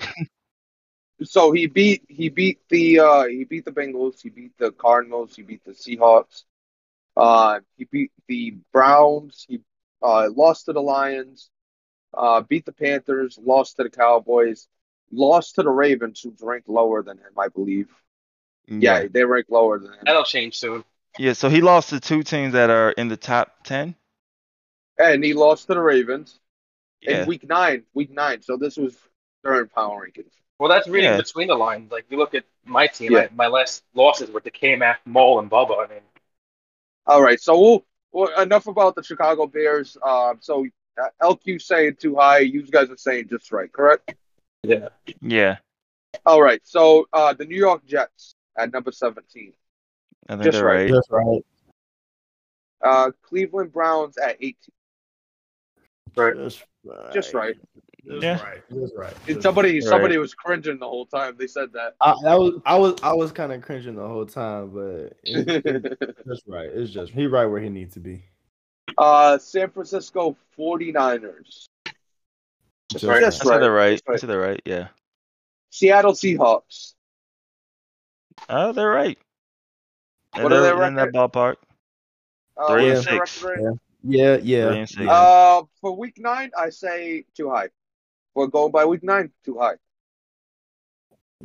so 1.24 1.52
he 1.52 1.68
beat 1.68 2.04
he 2.08 2.30
beat 2.30 2.60
the 2.70 3.00
uh 3.00 3.26
he 3.26 3.44
beat 3.44 3.66
the 3.66 3.72
Bengals, 3.72 4.22
he 4.22 4.30
beat 4.30 4.58
the 4.58 4.72
Cardinals, 4.72 5.36
he 5.36 5.42
beat 5.42 5.64
the 5.66 5.72
Seahawks, 5.72 6.44
uh 7.18 7.60
he 7.78 7.86
beat 7.86 8.12
the 8.28 8.56
Browns, 8.72 9.46
he 9.50 9.60
uh 10.02 10.30
lost 10.34 10.66
to 10.66 10.74
the 10.74 10.82
Lions, 10.82 11.50
uh 12.14 12.42
beat 12.42 12.66
the 12.66 12.72
Panthers, 12.72 13.38
lost 13.44 13.76
to 13.78 13.84
the 13.84 13.90
Cowboys, 13.90 14.68
lost 15.12 15.56
to 15.56 15.64
the 15.64 15.70
Ravens, 15.70 16.22
who's 16.22 16.40
ranked 16.42 16.70
lower 16.70 17.04
than 17.04 17.18
him, 17.18 17.34
I 17.38 17.50
believe. 17.50 17.90
Yeah, 18.68 19.06
they 19.10 19.24
rank 19.24 19.48
lower 19.50 19.80
than 19.80 19.92
him. 19.94 20.00
That'll 20.06 20.24
change 20.24 20.58
soon. 20.58 20.84
Yeah. 21.18 21.34
So 21.34 21.50
he 21.50 21.62
lost 21.62 21.90
to 21.90 22.00
two 22.00 22.24
teams 22.24 22.54
that 22.54 22.70
are 22.70 22.92
in 22.92 23.08
the 23.08 23.18
top 23.18 23.64
ten. 23.64 23.96
And 25.00 25.24
he 25.24 25.34
lost 25.34 25.68
to 25.68 25.74
the 25.76 25.80
Ravens 25.82 26.40
Yeah. 27.02 27.22
in 27.22 27.28
week 27.28 27.48
nine. 27.48 27.84
Week 27.94 28.12
nine. 28.12 28.42
So 28.42 28.58
this 28.58 28.78
was 28.78 28.98
during 29.44 29.68
power 29.70 30.06
rankings. 30.08 30.32
Well, 30.60 30.70
that's 30.70 30.88
reading 30.88 31.12
Yeah. 31.12 31.18
between 31.18 31.48
the 31.48 31.56
lines. 31.56 31.92
Like 31.92 32.06
you 32.10 32.18
look 32.18 32.34
at 32.34 32.44
my 32.66 32.88
team, 32.88 33.12
Yeah. 33.14 33.20
I, 33.20 33.30
my 33.36 33.48
last 33.48 33.84
losses 33.94 34.30
were 34.32 34.42
to 34.42 34.50
K-Mac, 34.52 35.02
Mole, 35.06 35.40
and 35.40 35.50
Bubba. 35.50 35.86
I 35.86 35.88
mean, 35.88 36.02
All 37.06 37.22
right, 37.22 37.40
so 37.40 37.58
we'll, 37.60 37.86
well, 38.12 38.42
enough 38.42 38.68
about 38.68 38.96
the 38.96 39.04
Chicago 39.04 39.46
Bears. 39.48 39.96
Um, 40.04 40.40
so 40.42 40.66
uh, 41.02 41.08
LQ 41.22 41.62
saying 41.62 41.98
too 42.02 42.16
high, 42.16 42.40
you 42.40 42.64
guys 42.64 42.90
are 42.90 42.98
saying 42.98 43.30
just 43.30 43.52
right, 43.52 43.72
correct? 43.72 44.14
yeah. 44.64 44.90
Yeah. 45.22 45.58
All 46.26 46.42
right, 46.42 46.60
so 46.66 47.08
uh, 47.14 47.34
the 47.34 47.46
New 47.46 47.56
York 47.56 47.86
Jets 47.86 48.34
at 48.58 48.72
number 48.74 48.92
seventeen, 48.92 49.54
I 50.28 50.34
think 50.34 50.44
Just 50.44 50.58
they're 50.58 50.66
right. 50.66 50.90
right. 50.90 50.94
That's 50.94 51.10
right. 51.10 51.46
uh, 52.84 53.12
Cleveland 53.22 53.72
Browns 53.74 54.18
at 54.18 54.36
eighteen. 54.38 54.56
Right. 56.16 56.36
Just 56.36 56.64
right. 56.84 57.14
Just 57.14 57.34
right. 57.34 57.56
Just 58.08 58.24
Yeah. 58.24 58.42
right. 58.44 58.62
Just 58.74 58.94
right. 58.96 59.14
Just 59.28 59.42
somebody, 59.42 59.74
Right. 59.76 59.84
somebody 59.84 60.18
was 60.18 60.34
cringing 60.34 60.80
the 60.80 60.88
whole 60.88 61.06
time 61.06 61.36
they 61.38 61.48
said 61.48 61.74
that. 61.74 61.96
I, 62.02 62.12
I 62.26 62.36
was, 62.36 62.62
I 62.66 62.76
was, 62.78 62.96
I 63.04 63.14
was 63.14 63.32
kind 63.32 63.52
of 63.52 63.62
cringing 63.62 63.96
the 63.96 64.08
whole 64.08 64.26
time, 64.26 64.70
but 64.70 65.18
it, 65.24 65.66
it, 65.66 66.00
that's 66.26 66.42
right. 66.48 66.70
It's 66.70 66.92
just 66.92 67.12
he 67.12 67.28
right 67.28 67.46
where 67.46 67.60
he 67.62 67.70
needs 67.70 67.94
to 67.96 68.00
be. 68.00 68.24
uh, 68.98 69.38
San 69.38 69.70
Francisco 69.70 70.38
49ers, 70.58 71.44
Just 71.46 71.68
Just 72.92 73.04
right. 73.04 73.20
Just 73.22 73.42
I 73.46 73.50
said 73.50 73.60
they're 73.62 73.72
right. 73.74 73.92
Just 73.94 74.04
I 74.08 74.12
right. 74.12 74.20
said 74.20 74.30
they're 74.30 74.40
right. 74.40 74.62
Yeah. 74.66 74.88
Seattle 75.72 76.14
Seahawks. 76.14 76.94
Oh, 78.50 78.72
they're 78.72 78.90
right. 78.90 79.18
And 80.34 80.44
What 80.44 80.54
are 80.54 80.62
they're 80.62 80.76
their 80.76 80.88
in 80.88 80.96
that 80.96 81.14
ballpark. 81.14 81.56
Uh, 82.56 82.68
Three 82.68 82.90
and 82.92 83.04
six. 83.04 83.44
record 83.44 83.60
rate? 83.60 83.78
Yeah, 84.04 84.38
yeah. 84.42 84.68
Three 84.70 84.80
and 84.80 84.90
six. 84.90 85.08
Uh, 85.08 85.62
for 85.82 85.96
week 85.96 86.18
nine, 86.18 86.52
I 86.58 86.70
say 86.70 87.26
too 87.36 87.50
high. 87.50 87.70
We're 88.36 88.48
going 88.48 88.72
by 88.72 88.86
week 88.86 89.04
nine, 89.04 89.32
too 89.44 89.58
high. 89.58 89.76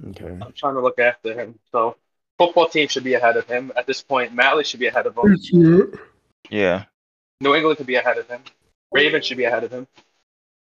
Okay. 0.08 0.38
I'm 0.40 0.52
trying 0.52 0.74
to 0.74 0.80
look 0.80 0.98
after 0.98 1.34
him. 1.38 1.58
So 1.70 1.96
football 2.38 2.68
team 2.68 2.88
should 2.88 3.04
be 3.04 3.14
ahead 3.14 3.36
of 3.36 3.46
him 3.46 3.72
at 3.76 3.86
this 3.86 4.02
point. 4.02 4.34
Matley 4.34 4.64
should 4.64 4.80
be 4.80 4.86
ahead 4.86 5.06
of 5.06 5.16
him. 5.16 5.98
Yeah. 6.50 6.84
New 7.40 7.54
England 7.54 7.78
could 7.78 7.86
be 7.86 7.96
ahead 7.96 8.18
of 8.18 8.28
him. 8.28 8.42
Ravens 8.92 9.26
should 9.26 9.38
be 9.38 9.44
ahead 9.44 9.64
of 9.64 9.72
him. 9.72 9.86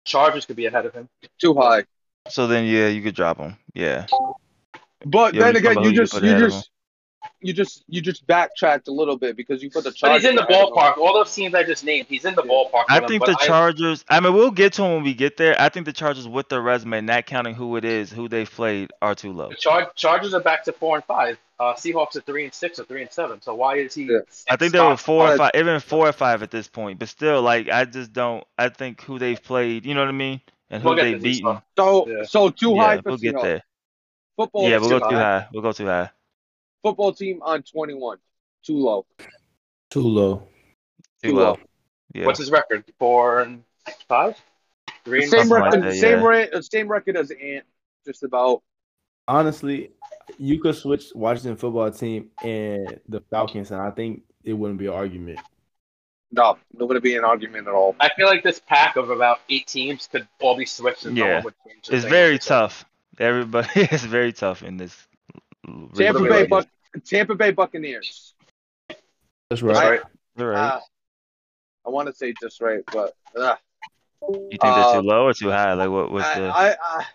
Chargers 0.05 0.45
could 0.45 0.55
be 0.55 0.65
ahead 0.65 0.85
of 0.85 0.93
him. 0.93 1.07
Too 1.39 1.53
high. 1.53 1.85
So 2.29 2.47
then, 2.47 2.65
yeah, 2.65 2.87
you 2.87 3.01
could 3.01 3.15
drop 3.15 3.37
him. 3.37 3.57
Yeah. 3.73 4.07
But 5.05 5.33
Yeah, 5.33 5.43
then 5.43 5.55
again, 5.57 5.83
you 5.83 5.93
just 5.93 6.13
you 6.21 6.37
just 6.37 6.69
you 7.41 7.53
just 7.53 7.83
you 7.87 8.01
just 8.01 8.25
backtracked 8.25 8.87
a 8.87 8.91
little 8.91 9.17
bit 9.17 9.35
because 9.35 9.61
you 9.61 9.69
put 9.69 9.83
the 9.83 9.95
But 10.01 10.13
he's 10.13 10.25
in 10.25 10.35
the 10.35 10.41
ahead 10.47 10.63
of 10.63 10.69
them. 10.69 10.75
ballpark. 10.75 10.97
All 10.97 11.13
those 11.13 11.33
teams 11.33 11.53
I 11.53 11.63
just 11.63 11.83
named, 11.83 12.07
he's 12.09 12.25
in 12.25 12.35
the 12.35 12.43
Yeah. 12.43 12.49
ballpark. 12.51 12.85
I 12.89 12.99
with 12.99 13.09
them, 13.09 13.19
think 13.19 13.25
the 13.25 13.45
Chargers. 13.45 14.05
I 14.09 14.19
mean, 14.19 14.33
we'll 14.33 14.51
get 14.51 14.73
to 14.73 14.83
him 14.83 14.93
when 14.95 15.03
we 15.03 15.13
get 15.13 15.37
there. 15.37 15.55
I 15.59 15.69
think 15.69 15.85
the 15.85 15.93
Chargers, 15.93 16.27
with 16.27 16.49
their 16.49 16.61
resume, 16.61 17.01
not 17.01 17.25
counting 17.25 17.53
who 17.55 17.75
it 17.75 17.85
is, 17.85 18.11
who 18.11 18.27
they've 18.27 18.49
played, 18.49 18.91
are 19.01 19.13
too 19.13 19.33
low. 19.33 19.49
The 19.49 19.55
Char- 19.55 19.91
Chargers 19.95 20.33
are 20.33 20.39
back 20.41 20.63
to 20.65 20.71
four 20.73 20.95
and 20.95 21.05
five. 21.05 21.37
Uh, 21.59 21.73
Seahawks 21.73 22.15
are 22.15 22.21
three 22.21 22.43
and 22.45 22.53
six 22.53 22.79
or 22.79 22.85
three 22.85 23.01
and 23.01 23.11
seven. 23.11 23.41
So 23.41 23.55
why 23.55 23.77
is 23.77 23.93
he? 23.93 24.03
Yeah. 24.03 24.19
I 24.49 24.55
think 24.57 24.71
they 24.73 24.79
they 24.79 24.85
were 24.85 24.95
four 24.97 25.31
or 25.33 25.37
five, 25.37 25.51
even 25.55 25.79
four 25.79 26.07
or 26.07 26.11
five 26.13 26.43
at 26.43 26.51
this 26.51 26.67
point. 26.67 26.99
But 26.99 27.09
still, 27.09 27.41
like, 27.41 27.67
I 27.69 27.85
just 27.85 28.13
don't. 28.13 28.43
I 28.57 28.69
think 28.69 29.01
who 29.01 29.17
they've 29.19 29.41
played, 29.41 29.85
you 29.85 29.95
know 29.95 30.01
what 30.01 30.09
I 30.09 30.13
mean, 30.13 30.41
and 30.69 30.81
who 30.83 30.89
We'll 30.89 30.97
get 30.97 31.03
they've 31.03 31.21
beaten. 31.21 31.59
So 31.77 32.07
Yeah. 32.07 32.23
so 32.23 32.49
too 32.49 32.77
high 32.77 32.97
for 32.97 33.09
we'll 33.09 33.17
get 33.17 33.41
there. 33.41 33.63
Football. 34.37 34.69
Yeah, 34.69 34.77
we'll 34.77 34.89
too 34.89 34.99
go 34.99 35.09
too 35.09 35.15
high. 35.15 35.39
high. 35.39 35.47
We'll 35.51 35.63
go 35.63 35.71
too 35.71 35.85
high. 35.87 36.09
Football 36.83 37.11
team 37.13 37.41
on 37.41 37.63
twenty 37.63 37.95
one. 37.95 38.19
Too 38.63 38.77
low. 38.77 39.05
Too 39.89 40.01
low. 40.01 40.47
Too 41.23 41.29
Too 41.29 41.35
low. 41.35 41.43
low. 41.43 41.57
Yeah. 42.13 42.25
What's 42.25 42.39
his 42.39 42.51
record? 42.51 42.83
Four 42.99 43.41
and 43.41 43.63
five. 44.07 44.39
Three 45.03 45.23
and 45.23 45.31
Same 45.31 45.39
Something 45.47 45.59
like 45.61 45.73
record, 45.73 45.83
that, 45.91 45.95
same 45.95 46.19
yeah. 46.19 46.23
Uh, 46.23 46.27
rate, 46.27 46.63
same 46.63 46.87
record 46.87 47.17
as 47.17 47.31
Ant. 47.31 47.65
Just 48.05 48.23
about. 48.23 48.61
Honestly, 49.27 49.91
you 50.37 50.61
could 50.61 50.75
switch 50.75 51.05
Washington 51.15 51.57
football 51.57 51.89
team 51.91 52.29
and 52.43 52.99
the 53.09 53.21
Falcons, 53.29 53.71
and 53.71 53.81
I 53.81 53.91
think 53.91 54.21
it 54.43 54.53
wouldn't 54.53 54.79
be 54.79 54.87
an 54.87 54.93
argument. 54.93 55.39
No, 56.31 56.57
not 56.73 56.87
gonna 56.87 57.01
be 57.01 57.15
an 57.15 57.23
argument 57.23 57.67
at 57.67 57.73
all. 57.73 57.95
I 57.99 58.09
feel 58.15 58.27
like 58.27 58.43
this 58.43 58.59
pack 58.59 58.97
of 58.97 59.09
about 59.09 59.39
eight 59.49 59.65
teams 59.67 60.07
could 60.11 60.27
all 60.41 60.57
be 60.57 60.65
switched 60.65 61.05
and 61.05 61.15
no 61.15 61.25
Yeah. 61.25 61.35
one 61.35 61.43
would 61.45 61.53
change. 61.65 61.89
It's 61.89 62.05
very 62.05 62.37
tough. 62.37 62.85
Everybody 63.19 63.81
is 63.91 64.03
very 64.03 64.33
tough 64.33 64.63
in 64.63 64.77
this. 64.77 64.95
Tampa 65.95 66.21
Bay, 66.21 66.47
Buc- 66.47 66.67
Tampa 67.05 67.35
Bay 67.35 67.51
Buccaneers. 67.51 68.33
That's 68.89 68.99
That's 69.49 69.61
right. 69.61 70.01
right. 70.37 70.55
Uh, 70.55 70.79
I 71.85 71.89
want 71.89 72.07
to 72.07 72.13
say 72.13 72.33
just 72.41 72.61
right, 72.61 72.83
but 72.91 73.13
uh, 73.35 73.55
you 74.21 74.49
think 74.49 74.61
they're 74.61 74.71
uh, 74.71 74.93
too 74.93 75.07
low 75.07 75.25
or 75.27 75.33
too 75.33 75.49
high? 75.49 75.73
Like 75.73 75.89
what? 75.89 76.11
What's 76.11 76.27
I, 76.27 76.39
the? 76.39 76.47
I, 76.47 76.69
I, 76.69 77.05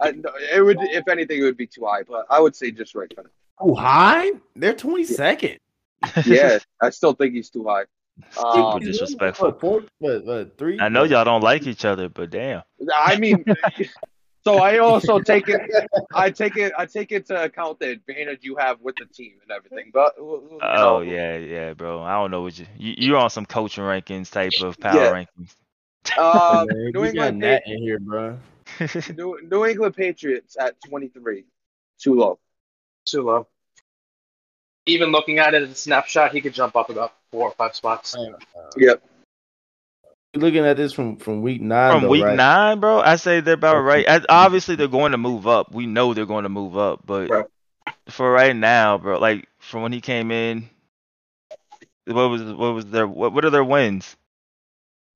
I, 0.00 0.10
no, 0.12 0.30
it 0.52 0.62
would, 0.62 0.78
if 0.80 1.08
anything, 1.08 1.40
it 1.40 1.42
would 1.42 1.56
be 1.56 1.66
too 1.66 1.86
high. 1.86 2.02
But 2.02 2.26
I 2.30 2.40
would 2.40 2.54
say 2.54 2.70
just 2.70 2.94
right. 2.94 3.12
for 3.14 3.22
now. 3.22 3.66
Too 3.66 3.74
high? 3.74 4.32
They're 4.54 4.74
twenty 4.74 5.04
second. 5.04 5.58
Yeah, 6.26 6.58
I 6.80 6.90
still 6.90 7.12
think 7.12 7.32
he's 7.34 7.48
too 7.48 7.64
high. 7.64 7.84
Um, 8.36 8.52
Super 8.52 8.80
disrespectful. 8.80 9.46
What, 9.46 9.60
four, 9.60 9.82
what, 10.00 10.24
what, 10.24 10.58
three? 10.58 10.80
I 10.80 10.88
know 10.88 11.04
y'all 11.04 11.24
don't 11.24 11.42
like 11.42 11.66
each 11.66 11.84
other, 11.84 12.08
but 12.08 12.30
damn. 12.30 12.62
I 12.92 13.16
mean, 13.16 13.44
so 14.44 14.58
I 14.58 14.78
also 14.78 15.18
take 15.20 15.48
it, 15.48 15.60
I 16.14 16.30
take 16.30 16.56
it, 16.56 16.72
I 16.76 16.86
take 16.86 17.12
it 17.12 17.26
to 17.26 17.44
account 17.44 17.78
the 17.80 17.90
advantage 17.90 18.40
you 18.42 18.56
have 18.56 18.80
with 18.80 18.96
the 18.96 19.06
team 19.06 19.34
and 19.42 19.50
everything. 19.50 19.90
But 19.92 20.14
you 20.18 20.60
Oh 20.62 21.00
know, 21.00 21.00
yeah, 21.00 21.36
yeah, 21.38 21.72
bro. 21.74 22.02
I 22.02 22.14
don't 22.14 22.30
know 22.30 22.42
what 22.42 22.58
you, 22.58 22.66
you 22.76 22.94
you're 22.98 23.18
on 23.18 23.30
some 23.30 23.46
coaching 23.46 23.84
rankings 23.84 24.30
type 24.30 24.52
of 24.60 24.78
power 24.80 25.12
Yeah. 25.12 25.12
rankings. 25.12 25.54
uh, 26.18 26.66
Man, 26.68 26.92
New 26.92 27.04
got 27.04 27.04
England, 27.04 27.42
that 27.42 27.62
in 27.66 27.78
here, 27.82 27.98
bro. 27.98 28.38
New, 29.16 29.40
New 29.42 29.64
England 29.66 29.96
Patriots 29.96 30.56
at 30.58 30.76
twenty 30.80 31.08
three, 31.08 31.44
too 31.98 32.14
low. 32.14 32.38
Too 33.04 33.22
low. 33.22 33.46
Even 34.86 35.10
looking 35.12 35.38
at 35.38 35.54
it 35.54 35.62
as 35.62 35.70
a 35.70 35.74
snapshot, 35.74 36.32
he 36.32 36.40
could 36.40 36.54
jump 36.54 36.74
up 36.76 36.90
about 36.90 37.12
four 37.30 37.48
or 37.48 37.52
five 37.52 37.74
spots. 37.76 38.16
Yep. 38.76 39.02
You're 40.34 40.42
looking 40.42 40.64
at 40.64 40.76
this 40.78 40.92
from 40.94 41.16
from 41.16 41.42
week 41.42 41.60
nine. 41.60 41.92
From 41.92 42.02
though, 42.04 42.08
week 42.08 42.24
right? 42.24 42.36
nine, 42.36 42.80
bro, 42.80 43.00
I 43.00 43.16
say 43.16 43.40
they're 43.40 43.54
about 43.54 43.82
right. 43.82 44.04
As- 44.06 44.24
Obviously, 44.28 44.76
they're 44.76 44.88
going 44.88 45.12
to 45.12 45.18
move 45.18 45.46
up. 45.46 45.72
We 45.72 45.86
know 45.86 46.14
they're 46.14 46.24
going 46.26 46.44
to 46.44 46.48
move 46.48 46.76
up, 46.76 47.00
but 47.04 47.28
Right. 47.28 47.44
for 48.08 48.32
right 48.32 48.56
now, 48.56 48.96
bro, 48.96 49.18
like 49.18 49.46
from 49.58 49.82
when 49.82 49.92
he 49.92 50.00
came 50.00 50.30
in, 50.30 50.70
what 52.06 52.28
was 52.30 52.42
what 52.42 52.72
was 52.72 52.86
their 52.86 53.06
what 53.06 53.34
what 53.34 53.44
are 53.44 53.50
their 53.50 53.64
wins? 53.64 54.16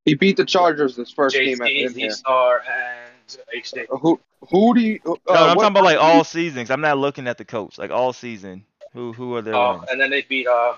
He 0.04 0.14
beat 0.14 0.36
the 0.36 0.44
Chargers 0.44 0.94
this 0.96 1.10
first 1.10 1.34
game 1.34 1.60
at, 1.62 1.68
JT, 1.68 1.86
in 1.86 1.94
here. 1.94 2.10
Z-Star, 2.10 2.62
and 2.70 3.38
HD. 3.64 3.86
Who 4.00 4.20
who 4.50 4.74
do 4.74 4.80
you? 4.82 5.00
Uh, 5.06 5.14
no, 5.28 5.34
I'm 5.34 5.56
what- 5.56 5.62
talking 5.62 5.66
about 5.78 5.84
like 5.84 5.98
all 5.98 6.24
seasons. 6.24 6.70
I'm 6.70 6.82
not 6.82 6.98
looking 6.98 7.26
at 7.26 7.38
the 7.38 7.44
coach. 7.46 7.78
Like 7.78 7.90
all 7.90 8.12
season, 8.12 8.66
who 8.92 9.14
who 9.14 9.34
are 9.34 9.40
their 9.42 9.54
Oh, 9.54 9.78
wins? 9.78 9.86
and 9.90 9.98
then 9.98 10.10
they 10.10 10.20
beat 10.22 10.46
uh, 10.46 10.74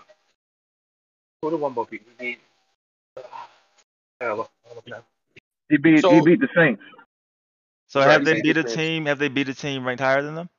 who 1.42 1.50
did 1.50 1.58
one 1.60 1.74
more 1.74 1.86
beat? 1.90 2.02
We 2.06 2.24
beat. 2.24 2.38
Uh, 3.16 3.22
He 4.20 5.76
beat 5.76 6.00
So- 6.00 6.10
he 6.10 6.20
beat 6.20 6.40
the 6.40 6.48
Saints. 6.54 6.82
So 7.86 8.00
have 8.00 8.24
they 8.24 8.40
beat 8.42 8.56
a 8.56 8.64
team? 8.64 9.06
Have 9.06 9.18
they 9.18 9.28
beat 9.28 9.48
a 9.48 9.54
team 9.54 9.86
ranked 9.86 10.02
higher 10.02 10.22
than 10.22 10.34
them? 10.34 10.50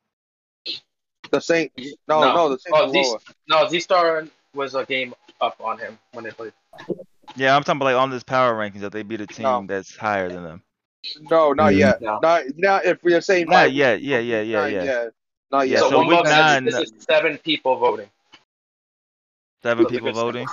The 1.32 1.39
Saints. 1.39 1.76
No, 2.07 2.22
no, 2.22 2.34
No. 2.34 2.49
the 2.49 2.60
Saints 2.60 2.80
Oh, 2.80 2.86
are 2.88 2.91
these- 2.91 3.07
lower. 3.07 3.20
No, 3.47 3.68
Z-Star 3.70 4.28
was 4.53 4.74
a 4.76 4.86
game 4.86 5.14
up 5.41 5.60
on 5.62 5.78
him 5.78 5.99
when 6.14 6.24
they 6.24 6.32
played. 6.32 6.53
Yeah, 7.36 7.55
I'm 7.55 7.64
talking 7.64 7.78
about 7.78 7.86
like 7.86 7.95
on 7.95 8.10
this 8.10 8.24
power 8.24 8.53
rankings 8.55 8.80
that 8.80 8.91
they 8.91 9.03
beat 9.03 9.22
a 9.22 9.28
team 9.28 9.43
No. 9.43 9.64
that's 9.68 9.95
higher 9.95 10.30
than 10.30 10.43
them. 10.43 10.64
No, 11.30 11.53
not 11.53 11.74
Mhm. 11.74 11.78
yet. 11.78 12.01
No. 12.01 12.20
Not 12.20 12.43
not 12.57 12.86
if 12.86 13.03
we're 13.03 13.22
saying 13.22 13.45
Not 13.47 13.55
right, 13.55 13.72
yet. 13.72 14.01
Yeah, 14.01 14.20
yeah, 14.20 14.41
yeah, 14.41 14.60
not 14.62 14.72
yeah. 14.72 14.84
yet. 14.84 15.14
Not 15.51 15.68
yet. 15.70 15.80
so 15.80 15.97
one 15.97 16.07
week 16.07 16.24
nine- 16.24 16.66
This 16.66 16.76
is 16.76 16.91
seven 16.99 17.38
people 17.38 17.76
voting. 17.78 18.10
Seven 19.62 19.86
people 19.86 20.12
voting. 20.12 20.47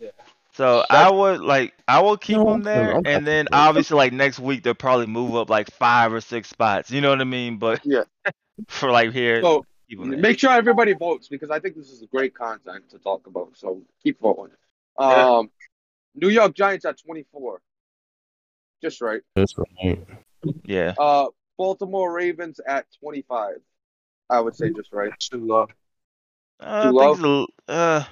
Yeah. 0.00 0.10
So 0.56 0.82
I 0.88 1.10
would 1.10 1.42
like 1.42 1.74
I 1.86 2.00
will 2.00 2.16
keep 2.16 2.38
No, 2.38 2.46
them 2.46 2.62
there, 2.62 2.96
I'm 2.96 3.02
and 3.04 3.26
then 3.26 3.44
happy. 3.46 3.56
obviously 3.56 3.96
like 3.98 4.12
next 4.14 4.38
week 4.38 4.62
they'll 4.62 4.72
probably 4.74 5.06
move 5.06 5.34
up 5.36 5.50
like 5.50 5.70
five 5.70 6.12
or 6.14 6.22
six 6.22 6.48
spots. 6.48 6.90
You 6.90 7.02
know 7.02 7.10
what 7.10 7.20
I 7.20 7.24
mean? 7.24 7.58
But 7.58 7.84
Yeah. 7.84 8.04
for 8.68 8.90
like 8.90 9.12
here, 9.12 9.42
So 9.42 9.66
keep 9.88 10.00
'em 10.00 10.10
there. 10.10 10.18
make 10.18 10.38
sure 10.38 10.50
everybody 10.50 10.94
votes 10.94 11.28
because 11.28 11.50
I 11.50 11.60
think 11.60 11.76
this 11.76 11.90
is 11.90 12.02
a 12.02 12.06
great 12.06 12.34
content 12.34 12.88
to 12.90 12.98
talk 12.98 13.26
about. 13.26 13.50
So 13.56 13.82
keep 14.02 14.18
voting. 14.18 14.54
Yeah. 14.98 15.36
Um, 15.38 15.50
New 16.14 16.30
York 16.30 16.54
Giants 16.54 16.86
at 16.86 16.98
24. 16.98 17.60
Just 18.82 19.02
right. 19.02 19.20
That's 19.34 19.54
right. 19.58 19.98
yeah. 20.64 20.94
Uh, 20.98 21.26
Baltimore 21.58 22.10
Ravens 22.12 22.60
at 22.66 22.86
25. 23.00 23.56
I 24.30 24.40
would 24.40 24.56
say 24.56 24.70
just 24.70 24.90
right. 24.92 25.12
Too 25.20 25.44
low. 25.46 25.68
Uh, 26.58 26.90
Too 26.90 26.98
I 26.98 27.14
think 27.14 27.18
it's 27.18 27.48
a, 27.68 27.72
uh, 27.72 28.04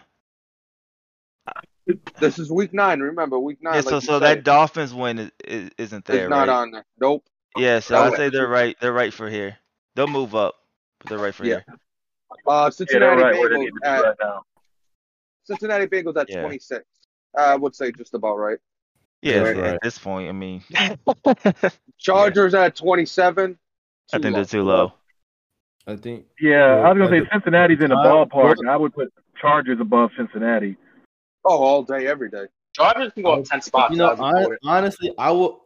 This 2.21 2.39
is 2.39 2.51
week 2.51 2.73
nine. 2.73 3.01
Remember, 3.01 3.39
week 3.39 3.59
nine. 3.63 3.75
yeah. 3.75 3.81
like 3.81 3.89
So 3.89 3.95
you 3.97 4.01
so 4.01 4.13
said, 4.15 4.23
that 4.23 4.45
Dolphins 4.45 4.95
win 4.95 5.19
is, 5.19 5.31
is, 5.45 5.71
isn't 5.79 6.05
there, 6.07 6.25
is 6.25 6.31
not 6.31 6.49
right? 6.49 6.55
on 6.63 6.71
there. 6.71 6.85
Nope. 7.01 7.25
Yeah. 7.57 7.81
So 7.81 7.95
That 7.95 8.03
I 8.05 8.09
was- 8.11 8.17
say 8.19 8.29
they're 8.31 8.49
right. 8.49 8.77
They're 8.81 8.93
right 8.93 9.13
for 9.13 9.29
here. 9.29 9.59
They'll 9.95 10.07
move 10.07 10.35
up, 10.35 10.55
but 10.99 11.09
they're 11.11 11.19
right 11.19 11.35
for 11.35 11.45
Yeah. 11.45 11.61
here. 11.67 11.79
Uh, 12.47 12.71
Cincinnati 12.71 13.17
they're 13.17 13.25
right 13.31 13.37
Bengals 13.37 13.59
need 13.59 13.73
at 13.85 14.01
right 14.03 14.17
now. 14.21 14.43
Cincinnati 15.45 15.87
Bengals 15.87 16.17
at 16.17 16.29
Yeah. 16.31 16.41
26. 16.41 16.85
I 17.37 17.55
would 17.57 17.75
say 17.75 17.93
just 17.93 18.15
about 18.15 18.37
right. 18.37 18.59
Yeah. 19.23 19.43
That's 19.43 19.59
at 19.59 19.79
this 19.83 19.99
point, 19.99 20.29
I 20.29 20.33
mean, 20.33 20.63
Chargers 21.99 22.55
at 22.55 22.77
27. 22.77 23.59
I 24.13 24.19
think 24.19 24.23
Too 24.25 24.31
they're 24.33 24.45
too 24.45 24.63
low. 24.63 24.93
I 25.87 25.97
think. 25.97 26.27
Yeah, 26.41 26.77
I 26.77 26.93
was 26.93 26.99
gonna 27.09 27.21
say 27.25 27.29
Cincinnati's 27.33 27.81
in 27.83 27.91
the 27.91 27.97
ballpark. 27.97 28.57
and 28.59 28.71
I 28.71 28.77
would 28.77 28.95
put 28.95 29.13
Chargers 29.41 29.79
above 29.81 30.11
Cincinnati. 30.17 30.77
Oh, 31.45 31.59
all 31.63 31.83
day, 31.83 32.07
every 32.07 32.31
day. 32.31 32.47
Chargers 32.75 33.13
can 33.13 33.23
go 33.23 33.33
up 33.35 33.45
ten 33.45 33.61
spots. 33.63 33.93
You 33.93 33.99
know, 33.99 34.11
I'd 34.11 34.17
be 34.17 34.23
hon- 34.23 34.35
voting. 34.43 34.59
honestly, 34.65 35.13
I 35.19 35.31
will. 35.33 35.63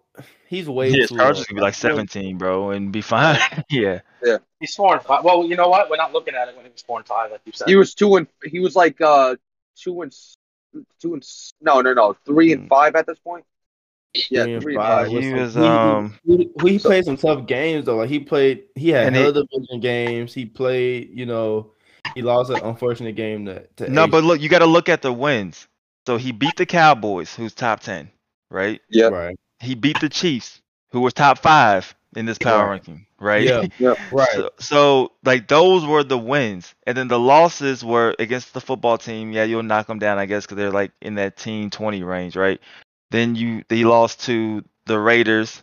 He's 0.49 0.69
way 0.69 0.91
Yeah, 0.91 1.07
too. 1.07 1.17
Chargers 1.17 1.39
low. 1.39 1.45
could 1.45 1.55
be 1.57 1.61
like 1.61 1.75
17, 1.75 2.39
bro, 2.39 2.71
and 2.71 2.91
be 2.91 3.03
fine. 3.03 3.39
yeah. 3.71 4.01
Yeah. 4.25 4.39
He's 4.61 4.75
four 4.75 4.95
and 4.95 5.03
five. 5.05 5.23
Well, 5.23 5.45
you 5.45 5.55
know 5.57 5.69
what? 5.69 5.89
We're 5.91 5.97
not 5.97 6.13
looking 6.13 6.35
at 6.35 6.49
it 6.49 6.57
when 6.57 6.65
he 6.65 6.73
was 6.73 6.83
four 6.83 6.99
and 6.99 7.07
five, 7.07 7.31
like 7.31 7.41
you 7.45 7.53
said. 7.53 7.69
He 7.69 7.77
was 7.77 7.95
two 7.95 8.17
and 8.17 8.27
he 8.45 8.59
was 8.59 8.75
like 8.75 9.01
uh 9.01 9.37
two 9.77 10.03
and 10.03 10.13
two 11.01 11.15
and 11.15 11.25
no 11.61 11.81
no 11.83 11.93
no 11.95 12.17
three 12.27 12.53
and 12.53 12.63
Hmm. 12.63 12.69
five 12.69 12.97
at 12.97 13.07
this 13.07 13.19
point. 13.21 13.45
Yeah, 14.31 14.45
Three 14.45 14.55
and 14.55 14.63
three 14.63 14.75
and 14.75 14.83
five. 14.83 15.07
five. 15.07 15.17
He 15.17 15.23
some- 15.31 15.39
was, 15.39 15.55
he- 15.55 15.61
he- 15.61 15.67
um, 15.67 16.19
he, 16.27 16.51
he 16.73 16.79
played 16.79 17.05
some 17.05 17.17
tough 17.19 17.47
games 17.47 17.85
though. 17.85 17.97
Like 17.99 18.09
he 18.09 18.19
played, 18.19 18.65
he 18.75 18.89
had 18.89 19.15
other 19.15 19.43
he- 19.43 19.59
division 19.59 19.81
games. 19.81 20.35
He 20.35 20.47
played, 20.47 21.11
you 21.15 21.27
know, 21.27 21.73
he 22.19 22.23
lost 22.23 22.51
an 22.51 22.59
unfortunate 22.65 23.15
game 23.15 23.47
to. 23.47 23.65
to 23.77 23.89
No, 23.89 24.05
Ace. 24.05 24.11
but 24.11 24.25
look, 24.25 24.41
you 24.41 24.49
got 24.49 24.59
to 24.59 24.67
look 24.67 24.89
at 24.89 25.03
the 25.03 25.13
wins. 25.13 25.69
So 26.05 26.17
he 26.17 26.33
beat 26.33 26.57
the 26.57 26.67
Cowboys, 26.67 27.33
who's 27.33 27.55
top 27.55 27.79
10, 27.81 28.11
right? 28.51 28.81
Yeah. 28.91 29.07
right, 29.07 29.37
He 29.61 29.77
beat 29.77 30.01
the 30.01 30.09
Chiefs, 30.09 30.61
who 30.91 31.01
was 31.01 31.13
top 31.15 31.39
five 31.39 31.95
in 32.17 32.27
this 32.27 32.39
power 32.39 32.65
Right. 32.65 32.71
ranking, 32.73 33.07
right? 33.21 33.45
Yeah. 33.79 33.95
right. 34.11 34.29
So, 34.33 34.51
so, 34.59 35.13
like 35.25 35.47
those 35.47 35.87
were 35.87 36.03
the 36.03 36.19
wins, 36.19 36.75
and 36.89 36.97
then 36.99 37.07
the 37.07 37.21
losses 37.21 37.85
were 37.85 38.17
against 38.19 38.53
the 38.53 38.61
football 38.61 38.99
team. 38.99 39.31
Yeah, 39.33 39.45
you'll 39.45 39.63
knock 39.63 39.87
them 39.87 40.01
down, 40.01 40.19
I 40.19 40.27
guess, 40.27 40.45
because 40.45 40.57
they're 40.57 40.73
like 40.73 40.91
in 41.01 41.15
that 41.17 41.37
team 41.37 41.71
twenty 41.71 42.03
range, 42.03 42.35
right? 42.35 42.61
Then 43.13 43.37
you 43.37 43.63
they 43.69 43.85
lost 43.85 44.23
to 44.25 44.65
the 44.87 44.99
Raiders, 44.99 45.63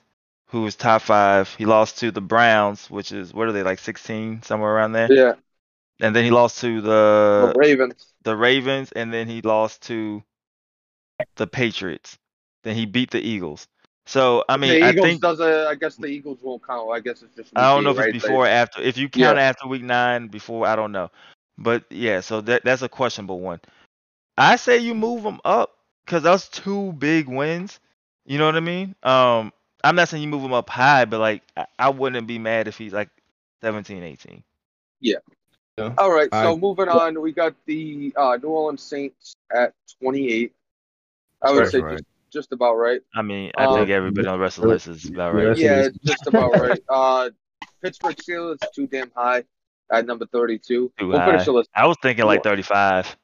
who 0.49 0.61
was 0.61 0.75
top 0.75 1.01
five. 1.01 1.53
He 1.57 1.65
lost 1.65 1.97
to 1.99 2.11
the 2.11 2.21
Browns, 2.21 2.89
which 2.89 3.11
is 3.11 3.33
what 3.33 3.47
are 3.47 3.51
they 3.51 3.63
like 3.63 3.79
sixteen, 3.79 4.41
somewhere 4.43 4.71
around 4.75 4.91
there. 4.93 5.11
Yeah, 5.11 5.33
And 6.01 6.15
then 6.15 6.25
he 6.25 6.31
lost 6.31 6.59
to 6.61 6.81
the 6.81 7.53
the 7.53 7.59
Ravens. 7.59 8.13
the 8.23 8.35
Ravens, 8.35 8.91
and 8.91 9.13
then 9.13 9.27
he 9.27 9.41
lost 9.41 9.83
to 9.83 10.23
the 11.35 11.47
Patriots. 11.47 12.17
Then 12.63 12.75
he 12.75 12.85
beat 12.85 13.11
the 13.11 13.21
Eagles. 13.21 13.67
So 14.05 14.43
I 14.49 14.57
mean, 14.57 14.79
the 14.79 14.85
I 14.85 14.91
think 14.93 15.21
does 15.21 15.39
a, 15.39 15.67
I 15.69 15.75
guess 15.75 15.95
the 15.95 16.07
Eagles 16.07 16.39
won't 16.41 16.65
count. 16.65 16.91
I 16.91 16.99
guess 16.99 17.21
it's 17.23 17.35
just. 17.35 17.51
I 17.55 17.73
don't 17.73 17.83
know 17.83 17.91
if 17.91 17.97
right? 17.97 18.13
it's 18.13 18.23
before 18.23 18.45
or 18.45 18.47
after. 18.47 18.81
If 18.81 18.97
you 18.97 19.09
count 19.09 19.37
Yeah. 19.37 19.43
after 19.43 19.67
week 19.67 19.83
nine, 19.83 20.27
before 20.27 20.67
I 20.67 20.75
don't 20.75 20.91
know. 20.91 21.09
But 21.57 21.85
yeah, 21.89 22.19
so 22.19 22.41
that 22.41 22.63
that's 22.65 22.81
a 22.81 22.89
questionable 22.89 23.39
one. 23.39 23.61
I 24.37 24.57
say 24.57 24.77
you 24.77 24.93
move 24.93 25.23
them 25.23 25.39
up 25.45 25.77
because 26.05 26.23
that's 26.23 26.49
two 26.49 26.91
big 26.93 27.27
wins. 27.27 27.79
You 28.25 28.37
know 28.37 28.45
what 28.45 28.55
I 28.55 28.59
mean? 28.59 28.95
Um, 29.03 29.53
I'm 29.83 29.95
not 29.95 30.09
saying 30.09 30.23
you 30.23 30.29
move 30.29 30.43
him 30.43 30.53
up 30.53 30.69
high, 30.69 31.05
but 31.05 31.19
like 31.19 31.43
I, 31.55 31.65
I 31.79 31.89
wouldn't 31.89 32.27
be 32.27 32.39
mad 32.39 32.67
if 32.67 32.77
he's 32.77 32.93
like 32.93 33.09
17, 33.61 34.03
18. 34.03 34.43
All 35.77 36.11
right, 36.11 36.29
so 36.31 36.53
I- 36.53 36.55
moving 36.55 36.87
on, 36.87 37.19
we 37.21 37.31
got 37.33 37.53
the 37.65 38.13
uh, 38.15 38.37
New 38.41 38.49
Orleans 38.49 38.81
Saints 38.81 39.35
at 39.53 39.73
28. 40.01 40.53
I 41.41 41.51
would 41.51 41.67
say 41.69 41.79
right. 41.81 41.91
just 41.97 42.05
just 42.31 42.51
about 42.53 42.75
right. 42.75 43.01
I 43.13 43.21
mean, 43.21 43.51
I 43.57 43.65
Um, 43.65 43.75
think 43.77 43.89
everybody 43.89 44.27
on 44.27 44.37
the 44.37 44.41
rest 44.43 44.57
of 44.57 44.63
the 44.63 44.69
list 44.69 44.87
is 44.87 45.05
about 45.05 45.33
right. 45.35 45.45
That's 45.45 45.59
Yeah, 45.59 45.83
what 45.83 46.01
just 46.03 46.27
about 46.27 46.51
right. 46.53 46.83
Uh, 46.89 47.29
Pittsburgh 47.81 48.15
Steelers 48.15 48.57
too 48.73 48.87
damn 48.87 49.11
high 49.15 49.43
at 49.91 50.05
number 50.05 50.25
32. 50.25 50.91
Too 50.97 51.07
we'll 51.07 51.17
high. 51.19 51.31
finish 51.31 51.45
the 51.45 51.51
list. 51.53 51.69
I 51.75 51.85
was 51.87 51.97
thinking 52.01 52.25
like 52.25 52.41
35. 52.43 53.15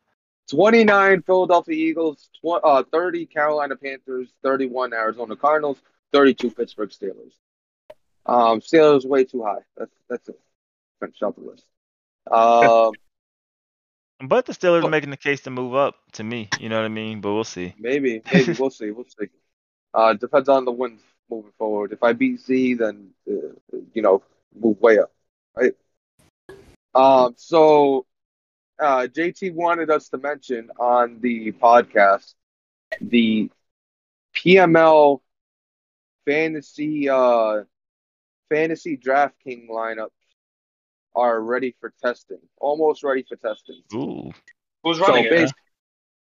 29 0.49 1.21
Philadelphia 1.23 1.75
Eagles, 1.75 2.29
tw- 2.41 2.63
uh, 2.63 2.83
30 2.91 3.25
Carolina 3.27 3.75
Panthers, 3.75 4.29
31 4.43 4.93
Arizona 4.93 5.35
Cardinals, 5.35 5.81
32 6.13 6.51
Pittsburgh 6.51 6.89
Steelers. 6.89 7.33
Um, 8.25 8.59
Steelers 8.61 9.05
way 9.05 9.23
too 9.23 9.43
high. 9.43 9.59
That's 9.77 9.95
that's 10.09 10.29
it. 10.29 10.39
Finish 10.99 11.21
out 11.23 11.35
the 11.35 11.41
list. 11.41 11.65
Um, 12.29 12.93
But 14.23 14.45
the 14.45 14.53
Steelers 14.53 14.83
are 14.83 14.89
making 14.89 15.09
the 15.09 15.17
case 15.17 15.41
to 15.41 15.49
move 15.49 15.73
up 15.73 15.95
to 16.13 16.23
me. 16.23 16.47
You 16.59 16.69
know 16.69 16.77
what 16.77 16.85
I 16.85 16.89
mean? 16.89 17.21
But 17.21 17.33
we'll 17.33 17.43
see. 17.43 17.73
maybe, 17.79 18.21
maybe 18.31 18.53
we'll 18.53 18.69
see. 18.69 18.91
We'll 18.91 19.05
see. 19.05 19.27
Uh, 19.93 20.13
depends 20.13 20.47
on 20.47 20.65
the 20.65 20.71
wins 20.71 21.01
moving 21.29 21.51
forward. 21.57 21.91
If 21.91 22.03
I 22.03 22.13
beat 22.13 22.39
Z, 22.39 22.75
then 22.75 23.09
uh, 23.27 23.77
you 23.93 24.01
know 24.01 24.21
move 24.55 24.79
way 24.79 24.99
up, 24.99 25.11
right? 25.55 25.73
Um, 26.93 27.33
so 27.37 28.05
uh, 28.79 29.07
JT 29.11 29.53
wanted 29.53 29.89
us 29.89 30.09
to 30.09 30.17
mention 30.17 30.69
on 30.77 31.19
the 31.19 31.51
podcast 31.53 32.35
the 32.99 33.49
PML 34.35 35.21
fantasy 36.25 37.09
uh 37.09 37.63
fantasy 38.49 38.97
DraftKings 38.97 39.67
lineups 39.67 40.09
are 41.15 41.41
ready 41.41 41.75
for 41.79 41.93
testing, 42.01 42.39
almost 42.59 43.03
ready 43.03 43.25
for 43.27 43.35
testing. 43.35 43.81
Ooh. 43.93 44.31
Who's 44.83 44.97
So 44.97 45.07
running 45.07 45.25
it? 45.25 45.29
bas- 45.31 45.53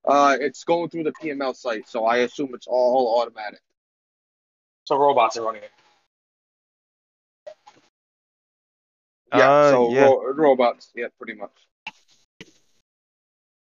uh, 0.04 0.36
it's 0.40 0.62
going 0.64 0.88
through 0.88 1.04
the 1.04 1.12
PML 1.12 1.54
site, 1.54 1.88
so 1.88 2.04
I 2.04 2.18
assume 2.18 2.54
it's 2.54 2.68
all 2.68 3.20
automatic. 3.20 3.60
So 4.84 4.96
robots 4.96 5.36
are 5.36 5.42
running 5.44 5.62
it. 5.62 5.70
Yeah, 9.34 9.50
Uh, 9.50 9.70
so 9.70 9.90
yeah. 9.92 10.02
ro- 10.02 10.32
robots, 10.32 10.92
yeah, 10.94 11.06
pretty 11.18 11.34
much. 11.34 11.50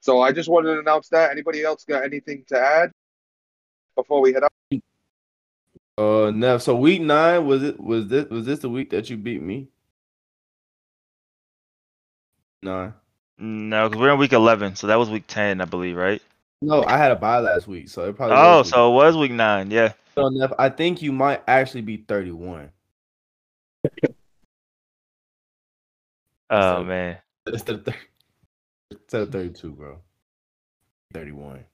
So 0.01 0.21
I 0.21 0.33
just 0.33 0.51
wanted 0.51 0.75
to 0.75 0.81
announce 0.81 1.09
that. 1.09 1.31
Anybody 1.31 1.63
else 1.65 1.85
got 1.87 2.05
anything 2.05 2.45
to 2.49 2.61
add 2.61 2.93
before 3.97 4.21
we 4.21 4.35
head 4.35 4.43
up? 4.43 4.53
Uh, 5.97 6.31
Nev. 6.31 6.61
So 6.63 6.77
week 6.77 7.01
nine 7.01 7.47
was 7.47 7.63
it? 7.63 7.81
Was 7.81 8.09
this 8.09 8.29
was 8.29 8.45
this 8.45 8.59
the 8.59 8.69
week 8.69 8.91
that 8.91 9.09
you 9.09 9.17
beat 9.17 9.41
me? 9.41 9.69
Nine. 12.65 12.95
No, 13.39 13.89
because 13.89 14.01
we're 14.01 14.13
in 14.13 14.19
week 14.19 14.33
11, 14.33 14.77
so 14.77 14.87
that 14.87 14.97
was 14.97 15.11
week 15.11 15.25
10, 15.27 15.61
I 15.61 15.65
believe, 15.65 15.97
right? 15.97 16.23
No, 16.63 16.83
I 16.85 16.97
had 16.97 17.11
a 17.13 17.17
bye 17.17 17.41
last 17.41 17.67
week, 17.69 17.89
so 17.91 18.09
it 18.09 18.17
probably. 18.17 18.37
Oh, 18.39 18.63
so 18.63 18.91
it 18.91 18.95
was 18.95 19.17
week 19.17 19.33
nine. 19.33 19.71
Yeah. 19.71 19.93
So, 20.15 20.29
Nev, 20.29 20.55
I 20.59 20.71
think 20.71 21.03
you 21.03 21.13
might 21.13 21.43
actually 21.47 21.83
be 21.83 21.99
thirty-one. 21.99 22.71
Oh 26.51 26.77
So- 26.79 26.85
man. 26.85 27.19
Instead 27.47 27.75
of, 27.77 27.85
30, 27.85 27.99
instead 28.93 29.21
of 29.23 29.33
thirty-two, 29.33 29.73
bro. 29.73 29.99
Thirty-one. 31.13 31.65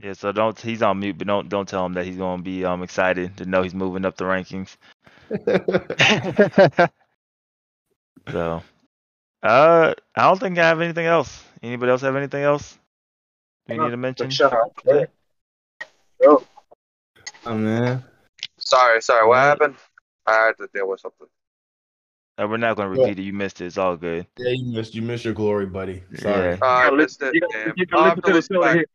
Yeah. 0.00 0.12
So 0.12 0.30
don't. 0.30 0.56
He's 0.60 0.82
on 0.82 1.00
mute, 1.00 1.18
but 1.18 1.26
don't 1.26 1.48
don't 1.48 1.68
tell 1.68 1.84
him 1.84 1.94
that 1.94 2.06
he's 2.06 2.16
gonna 2.16 2.42
be 2.42 2.64
um 2.64 2.84
excited 2.84 3.36
to 3.38 3.46
know 3.46 3.62
he's 3.62 3.74
moving 3.74 4.04
up 4.04 4.16
the 4.16 4.24
rankings. 4.24 4.76
So, 8.30 8.62
uh, 9.42 9.94
I 10.14 10.22
don't 10.22 10.38
think 10.40 10.58
I 10.58 10.68
have 10.68 10.80
anything 10.80 11.06
else. 11.06 11.44
Anybody 11.62 11.90
else 11.90 12.02
have 12.02 12.16
anything 12.16 12.42
else? 12.42 12.78
We 13.68 13.78
need 13.78 13.90
to 13.90 13.96
mention. 13.96 14.30
Shut 14.30 14.52
up. 14.52 14.72
oh 16.22 16.44
man. 17.46 18.04
Sorry, 18.58 19.00
sorry. 19.00 19.26
What 19.26 19.38
happened? 19.38 19.76
I 20.26 20.46
had 20.46 20.56
to 20.58 20.68
deal 20.74 20.88
with 20.88 21.00
something. 21.00 21.26
Uh, 22.38 22.46
we're 22.48 22.56
not 22.56 22.76
gonna 22.76 22.88
repeat 22.88 23.18
it. 23.18 23.22
You 23.22 23.32
missed 23.32 23.60
it. 23.60 23.66
It's 23.66 23.78
all 23.78 23.96
good. 23.96 24.26
Yeah, 24.38 24.50
you 24.50 24.72
missed 24.72 24.94
you 24.94 25.02
missed 25.02 25.24
your 25.24 25.34
glory, 25.34 25.66
buddy. 25.66 26.02
Sorry. 26.14 26.50
Yeah. 26.52 26.58
Uh, 26.62 26.66
I 26.66 26.90
missed 26.90 27.22
it. 27.22 27.34
You 27.34 27.40
damn. 27.52 27.68
gotta, 27.68 27.74
you 27.76 27.86
I'll 27.92 28.16
gotta 28.16 28.20
listen 28.20 28.22
to 28.22 28.26
to 28.26 28.32
the 28.32 28.34
listen 28.36 28.56
show 28.56 28.60
to 28.60 28.66
back. 28.66 28.74
hear. 28.74 28.86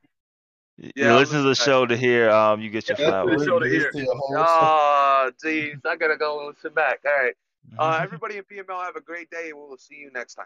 You 0.78 0.92
Yeah, 0.96 1.16
listen 1.16 1.38
to 1.38 1.50
the 1.50 1.56
show 1.56 1.86
to 1.86 1.96
hear 1.98 2.30
um 2.30 2.62
you 2.62 2.70
get 2.70 2.90
your 2.90 2.98
Yeah, 3.00 3.10
flowers. 3.10 3.46
show 3.46 3.60
to 3.60 3.68
hear. 3.68 3.92
Listen 3.94 4.02
to 4.02 4.06
your 4.08 4.22
Oh, 4.38 5.32
geez. 5.44 5.78
I 5.86 5.96
gotta 5.96 6.18
go 6.18 6.48
listen 6.48 6.74
back. 6.74 7.00
All 7.06 7.12
right. 7.24 7.36
Uh, 7.78 8.00
everybody 8.02 8.38
in 8.38 8.44
PML 8.44 8.84
have 8.84 8.96
a 8.96 9.02
great 9.02 9.30
day, 9.30 9.52
we'll 9.54 9.78
see 9.78 9.96
you 9.96 10.12
next 10.14 10.36
time. 10.36 10.46